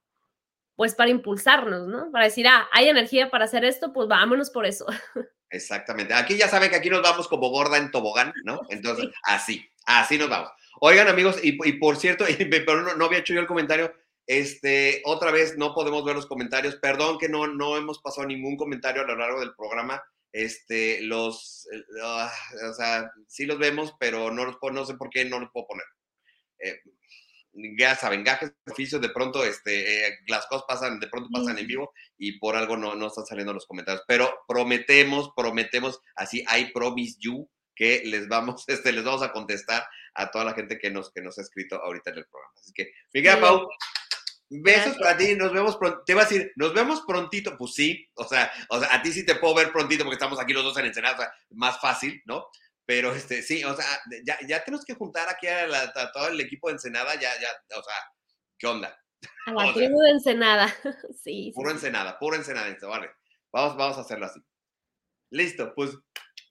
pues 0.76 0.94
para 0.94 1.10
impulsarnos, 1.10 1.88
¿no? 1.88 2.12
Para 2.12 2.26
decir, 2.26 2.46
ah, 2.46 2.68
hay 2.72 2.88
energía 2.88 3.30
para 3.30 3.46
hacer 3.46 3.64
esto, 3.64 3.92
pues 3.92 4.08
vámonos 4.08 4.50
por 4.50 4.66
eso. 4.66 4.86
Exactamente. 5.52 6.14
Aquí 6.14 6.36
ya 6.36 6.48
saben 6.48 6.70
que 6.70 6.76
aquí 6.76 6.88
nos 6.90 7.02
vamos 7.02 7.28
como 7.28 7.50
gorda 7.50 7.76
en 7.76 7.90
tobogán, 7.90 8.32
¿no? 8.44 8.62
Entonces, 8.70 9.06
sí. 9.06 9.12
así, 9.22 9.70
así 9.84 10.18
nos 10.18 10.28
vamos. 10.28 10.50
Oigan, 10.80 11.08
amigos, 11.08 11.38
y, 11.42 11.56
y 11.68 11.72
por 11.74 11.96
cierto, 11.96 12.24
y, 12.28 12.36
pero 12.46 12.82
no, 12.82 12.94
no, 12.94 13.04
había 13.04 13.18
hecho 13.18 13.34
yo 13.34 13.40
el 13.40 13.46
comentario, 13.46 13.94
este, 14.26 15.02
otra 15.04 15.30
vez 15.30 15.58
no 15.58 15.74
podemos 15.74 16.04
ver 16.04 16.16
los 16.16 16.26
comentarios. 16.26 16.76
Perdón 16.76 17.18
que 17.18 17.28
no, 17.28 17.46
no 17.46 17.76
hemos 17.76 18.00
pasado 18.00 18.26
ningún 18.26 18.56
comentario 18.56 19.02
a 19.02 19.06
lo 19.06 19.16
largo 19.16 19.40
del 19.40 19.54
programa. 19.54 20.02
Este, 20.32 21.02
los, 21.02 21.68
uh, 21.70 22.70
o 22.70 22.72
sea, 22.72 23.12
sí 23.28 23.44
los 23.44 23.58
vemos, 23.58 23.94
pero 24.00 24.30
no, 24.30 24.46
los, 24.46 24.56
no 24.72 24.86
sé 24.86 24.94
por 24.94 25.10
qué 25.10 25.26
no 25.26 25.38
los 25.38 25.50
puedo 25.52 25.66
poner. 25.66 25.84
Eh, 26.60 26.80
ya 27.78 27.94
saben, 27.96 28.24
gajes 28.24 28.52
de 28.64 28.72
oficio, 28.72 28.98
de 28.98 29.10
pronto 29.10 29.44
este, 29.44 30.08
eh, 30.08 30.18
las 30.26 30.46
cosas 30.46 30.64
pasan, 30.66 31.00
de 31.00 31.08
pronto 31.08 31.28
pasan 31.32 31.58
en 31.58 31.66
vivo 31.66 31.92
y 32.16 32.38
por 32.38 32.56
algo 32.56 32.76
no, 32.76 32.94
no 32.94 33.08
están 33.08 33.26
saliendo 33.26 33.52
los 33.52 33.66
comentarios. 33.66 34.04
Pero 34.06 34.32
prometemos, 34.48 35.30
prometemos, 35.36 36.00
así, 36.14 36.40
I 36.40 36.72
promise 36.72 37.16
you, 37.20 37.48
que 37.74 38.02
les 38.04 38.28
vamos, 38.28 38.64
este, 38.68 38.92
les 38.92 39.04
vamos 39.04 39.22
a 39.22 39.32
contestar 39.32 39.86
a 40.14 40.30
toda 40.30 40.44
la 40.44 40.54
gente 40.54 40.78
que 40.78 40.90
nos, 40.90 41.12
que 41.12 41.22
nos 41.22 41.38
ha 41.38 41.42
escrito 41.42 41.76
ahorita 41.76 42.10
en 42.10 42.18
el 42.18 42.26
programa. 42.26 42.54
Así 42.58 42.72
que, 42.72 42.92
Miguel 43.12 43.34
sí. 43.34 43.40
Pau, 43.40 43.68
besos 44.48 44.96
para 44.98 45.16
ti, 45.16 45.34
nos 45.34 45.52
vemos 45.52 45.76
pronto. 45.76 46.02
Te 46.04 46.12
iba 46.12 46.22
a 46.22 46.24
decir, 46.24 46.52
nos 46.56 46.74
vemos 46.74 47.02
prontito, 47.06 47.56
pues 47.56 47.74
sí, 47.74 48.06
o 48.14 48.24
sea, 48.24 48.52
o 48.68 48.78
sea, 48.78 48.94
a 48.94 49.02
ti 49.02 49.12
sí 49.12 49.24
te 49.24 49.36
puedo 49.36 49.54
ver 49.54 49.72
prontito 49.72 50.04
porque 50.04 50.16
estamos 50.16 50.38
aquí 50.38 50.52
los 50.52 50.64
dos 50.64 50.76
en 50.78 50.86
Ensenada, 50.86 51.14
o 51.14 51.18
sea, 51.18 51.32
más 51.50 51.80
fácil, 51.80 52.22
¿no? 52.26 52.46
Pero 52.84 53.14
este, 53.14 53.42
sí, 53.42 53.62
o 53.64 53.74
sea, 53.76 53.86
ya, 54.24 54.38
ya 54.46 54.64
tenemos 54.64 54.84
que 54.84 54.94
juntar 54.94 55.28
aquí 55.28 55.46
a, 55.46 55.66
la, 55.66 55.92
a, 55.94 56.12
todo 56.12 56.28
el 56.28 56.40
equipo 56.40 56.68
de 56.68 56.74
Ensenada, 56.74 57.14
ya, 57.14 57.30
ya, 57.40 57.78
o 57.78 57.82
sea, 57.82 57.94
¿qué 58.58 58.66
onda? 58.66 59.00
A 59.46 59.52
la 59.52 59.72
tribu 59.72 60.00
de 60.00 60.10
Ensenada, 60.10 60.74
sí. 61.22 61.52
Puro 61.54 61.70
sí. 61.70 61.76
Ensenada, 61.76 62.18
puro 62.18 62.36
Ensenada, 62.36 62.76
vale. 62.88 63.10
Vamos, 63.52 63.76
vamos 63.76 63.98
a 63.98 64.00
hacerlo 64.00 64.26
así. 64.26 64.40
Listo, 65.30 65.74
pues 65.74 65.96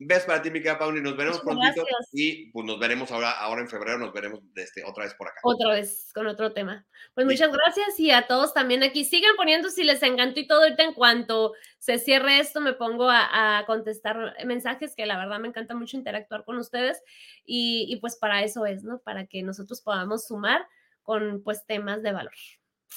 ves 0.04 0.24
para 0.24 0.42
ti, 0.42 0.50
mi 0.50 0.60
querida 0.60 0.80
Pauli, 0.80 1.00
nos 1.00 1.16
veremos 1.16 1.44
Muchas 1.44 1.58
prontito 1.58 1.86
gracias. 1.86 2.10
y 2.14 2.48
pues 2.52 2.66
nos 2.66 2.80
veremos 2.80 3.12
ahora, 3.12 3.32
ahora 3.32 3.62
en 3.62 3.70
febrero, 3.70 4.00
nos 4.00 4.12
veremos 4.12 4.42
este, 4.56 4.84
otra 4.84 5.04
vez 5.04 5.14
por 5.14 5.28
acá. 5.28 5.40
Otra 5.44 5.70
vez 5.70 6.12
con 6.14 6.26
otro 6.26 6.54
tema. 6.54 6.86
Pues 7.14 7.28
muchas 7.28 7.52
gracias 7.52 8.00
y 8.00 8.10
a 8.10 8.26
todos 8.26 8.54
también 8.54 8.82
aquí. 8.84 9.06
Sigan 9.06 9.36
poniendo 9.36 9.70
si 9.70 9.84
les 9.84 10.02
encantó 10.02 10.40
y 10.40 10.48
todo. 10.48 10.64
Ahorita 10.64 10.84
en 10.84 10.94
cuanto 10.94 11.54
se 11.78 12.00
cierre 12.00 12.40
esto, 12.40 12.62
me 12.62 12.74
pongo 12.74 13.10
a, 13.10 13.60
a 13.60 13.66
contestar 13.66 14.36
mensajes 14.46 14.96
que 14.96 15.06
la 15.06 15.18
verdad 15.18 15.40
me 15.40 15.50
encanta 15.50 15.76
mucho 15.76 15.98
interactuar 15.98 16.46
con 16.46 16.58
ustedes 16.58 17.02
y, 17.46 17.86
y, 17.90 17.98
pues 17.98 18.16
para 18.16 18.44
eso 18.44 18.66
es, 18.66 18.84
¿no? 18.84 19.00
Para 19.00 19.28
que 19.28 19.44
nosotros 19.44 19.82
podamos 19.82 20.26
sumar 20.26 20.66
con 21.04 21.44
pues 21.44 21.66
temas 21.66 22.02
de 22.02 22.12
valor. 22.12 22.34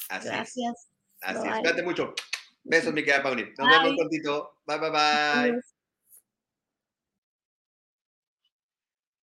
Así 0.09 0.29
gracias. 0.29 0.57
Es. 0.57 0.91
Así 1.21 1.41
bye. 1.41 1.51
es. 1.51 1.59
Cuídate 1.61 1.83
mucho. 1.83 2.15
Besos, 2.63 2.95
mi 2.95 3.05
querida 3.05 3.23
Pauli. 3.23 3.53
Nos 3.59 3.69
bye. 3.69 3.79
vemos 3.79 3.97
prontito. 3.97 4.57
Bye, 4.67 4.79
bye, 4.79 4.91
bye. 4.91 5.01
Adiós. 5.01 5.74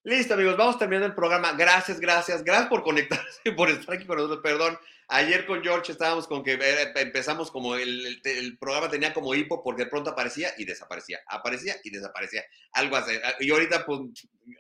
Listo, 0.03 0.33
amigos, 0.33 0.57
vamos 0.57 0.79
terminando 0.79 1.05
el 1.05 1.13
programa. 1.13 1.53
Gracias, 1.53 1.99
gracias, 1.99 2.43
gracias 2.43 2.69
por 2.69 2.81
conectarse, 2.81 3.51
por 3.55 3.69
estar 3.69 3.95
aquí 3.95 4.05
con 4.05 4.17
nosotros. 4.17 4.41
Perdón, 4.41 4.79
ayer 5.09 5.45
con 5.45 5.61
George 5.61 5.91
estábamos 5.91 6.27
con 6.27 6.43
que 6.43 6.53
eh, 6.53 6.91
empezamos 6.95 7.51
como 7.51 7.75
el, 7.75 8.07
el, 8.07 8.21
el, 8.23 8.57
programa 8.57 8.89
tenía 8.89 9.13
como 9.13 9.35
hipo 9.35 9.61
porque 9.61 9.83
de 9.83 9.89
pronto 9.91 10.09
aparecía 10.09 10.53
y 10.57 10.65
desaparecía, 10.65 11.19
aparecía 11.27 11.75
y 11.83 11.91
desaparecía. 11.91 12.43
Algo 12.73 12.95
así. 12.95 13.13
Y 13.41 13.51
ahorita, 13.51 13.85
pues, 13.85 13.99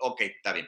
ok, 0.01 0.21
está 0.21 0.53
bien. 0.53 0.67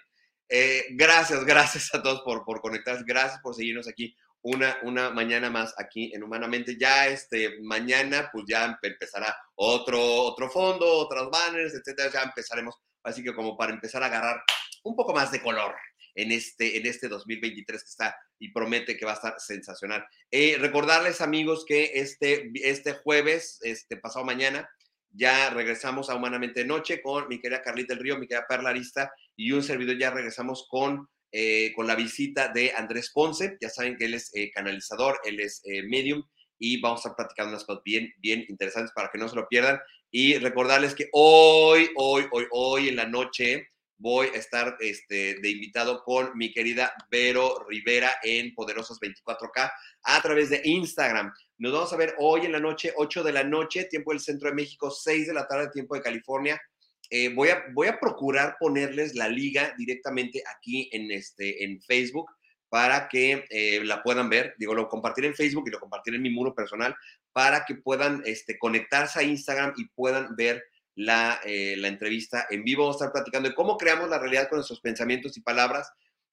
Eh, 0.49 0.85
gracias, 0.91 1.43
gracias 1.45 1.93
a 1.93 2.01
todos 2.01 2.21
por, 2.21 2.43
por 2.43 2.59
conectarse, 2.59 3.03
gracias 3.05 3.41
por 3.41 3.53
seguirnos 3.53 3.87
aquí 3.87 4.15
una, 4.41 4.77
una 4.83 5.09
mañana 5.09 5.49
más 5.49 5.73
aquí 5.77 6.11
en 6.15 6.23
Humanamente. 6.23 6.77
Ya 6.79 7.07
este, 7.07 7.59
mañana, 7.61 8.29
pues 8.31 8.45
ya 8.47 8.77
empezará 8.81 9.35
otro, 9.55 10.01
otro 10.01 10.49
fondo, 10.49 10.85
otros 10.85 11.29
banners, 11.29 11.73
etcétera. 11.75 12.09
Ya 12.11 12.23
empezaremos, 12.23 12.75
así 13.03 13.23
que 13.23 13.33
como 13.33 13.57
para 13.57 13.73
empezar 13.73 14.03
a 14.03 14.07
agarrar 14.07 14.43
un 14.83 14.95
poco 14.95 15.13
más 15.13 15.31
de 15.31 15.41
color 15.41 15.75
en 16.15 16.31
este, 16.31 16.77
en 16.77 16.85
este 16.85 17.07
2023 17.07 17.81
que 17.81 17.89
está 17.89 18.15
y 18.39 18.51
promete 18.51 18.97
que 18.97 19.05
va 19.05 19.11
a 19.11 19.15
estar 19.15 19.35
sensacional. 19.39 20.05
Eh, 20.29 20.57
recordarles, 20.59 21.21
amigos, 21.21 21.65
que 21.65 21.91
este, 21.95 22.51
este 22.55 22.93
jueves, 22.93 23.59
este 23.63 23.97
pasado 23.97 24.25
mañana, 24.25 24.69
ya 25.15 25.51
regresamos 25.51 26.09
a 26.09 26.15
Humanamente 26.15 26.65
Noche 26.65 27.01
con 27.01 27.27
mi 27.27 27.39
querida 27.39 27.61
Carlita 27.61 27.93
del 27.93 28.03
Río, 28.03 28.17
mi 28.17 28.27
querida 28.27 28.47
Perla 28.47 28.69
Arista 28.71 29.13
y 29.35 29.51
un 29.51 29.61
servidor. 29.61 29.97
Ya 29.97 30.09
regresamos 30.09 30.67
con, 30.67 31.07
eh, 31.31 31.71
con 31.75 31.85
la 31.85 31.95
visita 31.95 32.47
de 32.47 32.73
Andrés 32.73 33.11
Ponce. 33.13 33.57
Ya 33.61 33.69
saben 33.69 33.95
que 33.95 34.05
él 34.05 34.15
es 34.15 34.31
eh, 34.33 34.51
canalizador, 34.51 35.19
él 35.23 35.39
es 35.39 35.61
eh, 35.65 35.83
medium 35.83 36.23
y 36.57 36.81
vamos 36.81 37.05
a 37.05 37.09
estar 37.09 37.15
platicando 37.15 37.51
unas 37.51 37.63
cosas 37.63 37.83
bien, 37.83 38.11
bien 38.17 38.43
interesantes 38.49 38.91
para 38.95 39.09
que 39.11 39.19
no 39.19 39.29
se 39.29 39.35
lo 39.35 39.47
pierdan. 39.47 39.79
Y 40.15 40.37
recordarles 40.37 40.93
que 40.93 41.09
hoy, 41.11 41.89
hoy, 41.95 42.27
hoy, 42.31 42.45
hoy 42.51 42.89
en 42.89 42.97
la 42.97 43.07
noche 43.07 43.69
voy 43.97 44.27
a 44.27 44.37
estar 44.37 44.77
este, 44.79 45.39
de 45.41 45.49
invitado 45.49 46.03
con 46.03 46.37
mi 46.37 46.53
querida 46.53 46.93
Vero 47.09 47.65
Rivera 47.67 48.11
en 48.21 48.53
Poderosas 48.53 48.99
24K 48.99 49.71
a 50.03 50.21
través 50.21 50.51
de 50.51 50.61
Instagram. 50.65 51.33
Nos 51.57 51.73
vamos 51.73 51.93
a 51.93 51.97
ver 51.97 52.13
hoy 52.19 52.45
en 52.45 52.51
la 52.51 52.59
noche, 52.59 52.93
8 52.95 53.23
de 53.23 53.31
la 53.31 53.43
noche, 53.43 53.85
tiempo 53.85 54.11
del 54.11 54.19
Centro 54.19 54.49
de 54.49 54.55
México, 54.55 54.91
6 54.91 55.25
de 55.25 55.33
la 55.33 55.47
tarde, 55.47 55.71
tiempo 55.73 55.95
de 55.95 56.03
California. 56.03 56.61
Eh, 57.09 57.33
voy, 57.33 57.49
a, 57.49 57.63
voy 57.73 57.87
a 57.87 57.99
procurar 57.99 58.57
ponerles 58.59 59.15
la 59.15 59.27
liga 59.27 59.73
directamente 59.79 60.43
aquí 60.55 60.89
en, 60.91 61.09
este, 61.09 61.63
en 61.63 61.81
Facebook 61.81 62.29
para 62.73 63.07
que 63.07 63.45
eh, 63.51 63.81
la 63.83 64.01
puedan 64.01 64.29
ver. 64.29 64.55
Digo, 64.57 64.73
lo 64.73 64.89
compartiré 64.89 65.27
en 65.27 65.35
Facebook 65.35 65.65
y 65.67 65.69
lo 65.69 65.79
compartiré 65.79 66.17
en 66.17 66.23
mi 66.23 66.31
muro 66.31 66.55
personal 66.55 66.95
para 67.31 67.65
que 67.65 67.75
puedan 67.75 68.23
este, 68.25 68.57
conectarse 68.57 69.19
a 69.19 69.21
Instagram 69.21 69.75
y 69.77 69.89
puedan 69.89 70.35
ver 70.35 70.63
la, 70.95 71.39
eh, 71.45 71.75
la, 71.77 71.87
entrevista 71.87 72.47
en 72.49 72.63
vivo. 72.63 72.81
Vamos 72.81 72.95
a 72.95 73.05
estar 73.05 73.13
platicando 73.13 73.47
de 73.47 73.53
cómo 73.53 73.77
creamos 73.77 74.09
la 74.09 74.17
realidad 74.17 74.49
con 74.49 74.57
nuestros 74.57 74.81
pensamientos 74.81 75.37
y 75.37 75.41
palabras. 75.41 75.91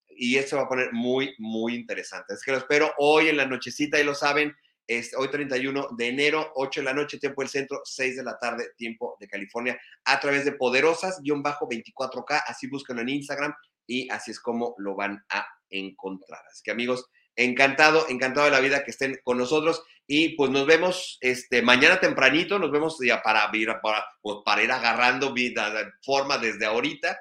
Y 0.08 0.38
esto 0.38 0.56
va 0.56 0.62
a 0.62 0.68
poner 0.68 0.94
muy, 0.94 1.34
muy 1.36 1.74
interesante. 1.74 2.32
Es 2.32 2.42
que 2.42 2.52
lo 2.52 2.56
espero 2.56 2.90
hoy 2.96 3.28
en 3.28 3.36
la 3.36 3.44
nochecita, 3.44 4.00
y 4.00 4.04
lo 4.04 4.14
saben, 4.14 4.56
es 4.86 5.12
hoy 5.18 5.28
31 5.28 5.88
de 5.98 6.08
enero, 6.08 6.52
8 6.54 6.80
de 6.80 6.84
la 6.86 6.94
noche, 6.94 7.18
tiempo 7.18 7.42
del 7.42 7.50
centro, 7.50 7.82
6 7.84 8.16
de 8.16 8.24
la 8.24 8.38
tarde, 8.38 8.70
tiempo 8.78 9.14
de 9.20 9.28
California, 9.28 9.78
a 10.06 10.18
través 10.18 10.46
de 10.46 10.56
poderosas-24K. 10.56 12.44
Así 12.46 12.66
búsquenlo 12.66 13.02
en 13.02 13.10
Instagram 13.10 13.54
y 13.86 14.08
así 14.10 14.30
es 14.30 14.40
como 14.40 14.74
lo 14.78 14.94
van 14.94 15.22
a 15.28 15.46
encontrar. 15.70 16.40
Así 16.50 16.62
que 16.62 16.70
amigos, 16.70 17.06
encantado, 17.36 18.08
encantado 18.08 18.46
de 18.46 18.52
la 18.52 18.60
vida 18.60 18.84
que 18.84 18.90
estén 18.90 19.18
con 19.24 19.38
nosotros 19.38 19.82
y 20.06 20.30
pues 20.30 20.50
nos 20.50 20.66
vemos 20.66 21.18
este, 21.20 21.62
mañana 21.62 22.00
tempranito, 22.00 22.58
nos 22.58 22.72
vemos 22.72 22.98
ya 23.00 23.22
para, 23.22 23.50
para, 23.80 24.04
pues, 24.20 24.38
para 24.44 24.62
ir 24.62 24.72
agarrando 24.72 25.32
vida, 25.32 25.72
forma 26.02 26.36
desde 26.36 26.66
ahorita. 26.66 27.16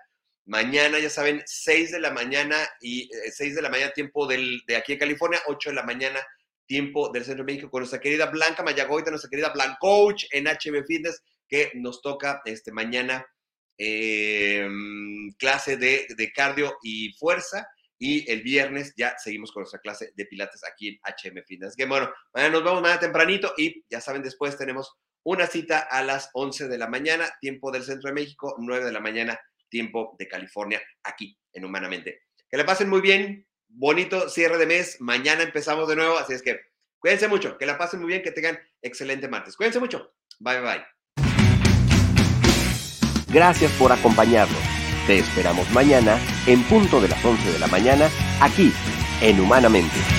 Mañana, 0.46 0.98
ya 0.98 1.12
saben, 1.12 1.44
6 1.46 1.92
de 1.92 2.00
la 2.00 2.10
mañana 2.10 2.58
y 2.82 3.08
6 3.32 3.52
eh, 3.52 3.56
de 3.56 3.62
la 3.62 3.70
mañana 3.70 3.92
tiempo 3.92 4.26
del, 4.26 4.64
de 4.66 4.76
aquí 4.76 4.94
en 4.94 5.00
California, 5.00 5.40
8 5.46 5.70
de 5.70 5.76
la 5.76 5.84
mañana 5.84 6.20
tiempo 6.66 7.10
del 7.10 7.26
Centro 7.26 7.46
de 7.46 7.52
México 7.52 7.70
con 7.70 7.82
nuestra 7.82 8.00
querida 8.00 8.26
Blanca 8.28 8.64
Mayagoita, 8.64 9.12
nuestra 9.12 9.30
querida 9.30 9.50
Blanc 9.50 9.78
Coach 9.80 10.26
en 10.32 10.46
HB 10.46 10.86
Fitness, 10.88 11.22
que 11.48 11.72
nos 11.76 12.02
toca 12.02 12.42
este, 12.46 12.72
mañana 12.72 13.26
em, 13.78 15.32
clase 15.38 15.78
de, 15.78 16.08
de, 16.16 16.32
cardio 16.32 16.78
y 16.82 17.14
fuerza. 17.14 17.68
Y 18.00 18.30
el 18.32 18.42
viernes 18.42 18.94
ya 18.96 19.16
seguimos 19.18 19.52
con 19.52 19.62
nuestra 19.62 19.80
clase 19.80 20.14
de 20.16 20.26
pilates 20.26 20.64
aquí 20.64 20.88
en 20.88 21.00
HM 21.04 21.44
Fitness. 21.46 21.76
Que 21.76 21.86
bueno, 21.86 22.10
mañana 22.34 22.54
nos 22.54 22.64
vemos 22.64 22.82
mañana 22.82 23.00
tempranito 23.00 23.54
y 23.58 23.86
ya 23.90 24.00
saben, 24.00 24.24
después 24.24 24.58
tenemos 24.58 24.98
una 25.24 25.48
cita 25.48 25.80
a 25.80 26.02
las 26.02 26.30
11 26.34 26.70
de 26.70 26.78
la 26.78 26.88
mañana, 26.88 27.30
tiempo 27.42 27.72
del 27.72 27.84
Centro 27.84 28.08
de 28.08 28.14
México, 28.14 28.56
9 28.58 28.86
de 28.86 28.92
la 28.92 29.02
mañana, 29.02 29.40
tiempo 29.70 30.16
de 30.18 30.28
California, 30.28 30.82
aquí 31.04 31.38
en 31.54 31.66
Humanamente. 31.66 32.24
Que 32.50 32.58
le 32.58 32.64
pasen 32.64 32.90
muy 32.90 33.02
bien, 33.02 33.46
bonito 33.68 34.30
cierre 34.30 34.58
de 34.58 34.66
mes. 34.66 34.98
Mañana 35.00 35.44
empezamos 35.44 35.88
de 35.88 35.96
nuevo, 35.96 36.18
así 36.18 36.34
es 36.34 36.42
que 36.42 36.60
cuídense 37.00 37.28
mucho, 37.28 37.58
que 37.58 37.66
la 37.66 37.78
pasen 37.78 38.00
muy 38.00 38.08
bien, 38.08 38.24
que 38.24 38.32
tengan 38.32 38.60
excelente 38.82 39.28
martes. 39.28 39.56
Cuídense 39.56 39.80
mucho. 39.80 40.14
Bye, 40.40 40.62
bye. 40.62 40.86
Gracias 43.28 43.72
por 43.74 43.92
acompañarnos. 43.92 44.79
Te 45.10 45.18
esperamos 45.18 45.68
mañana 45.72 46.19
en 46.45 46.61
punto 46.65 47.02
de 47.02 47.07
las 47.07 47.26
11 47.26 47.53
de 47.53 47.57
la 47.57 47.65
mañana 47.65 48.11
aquí 48.40 48.72
en 49.22 49.40
Humanamente. 49.40 50.19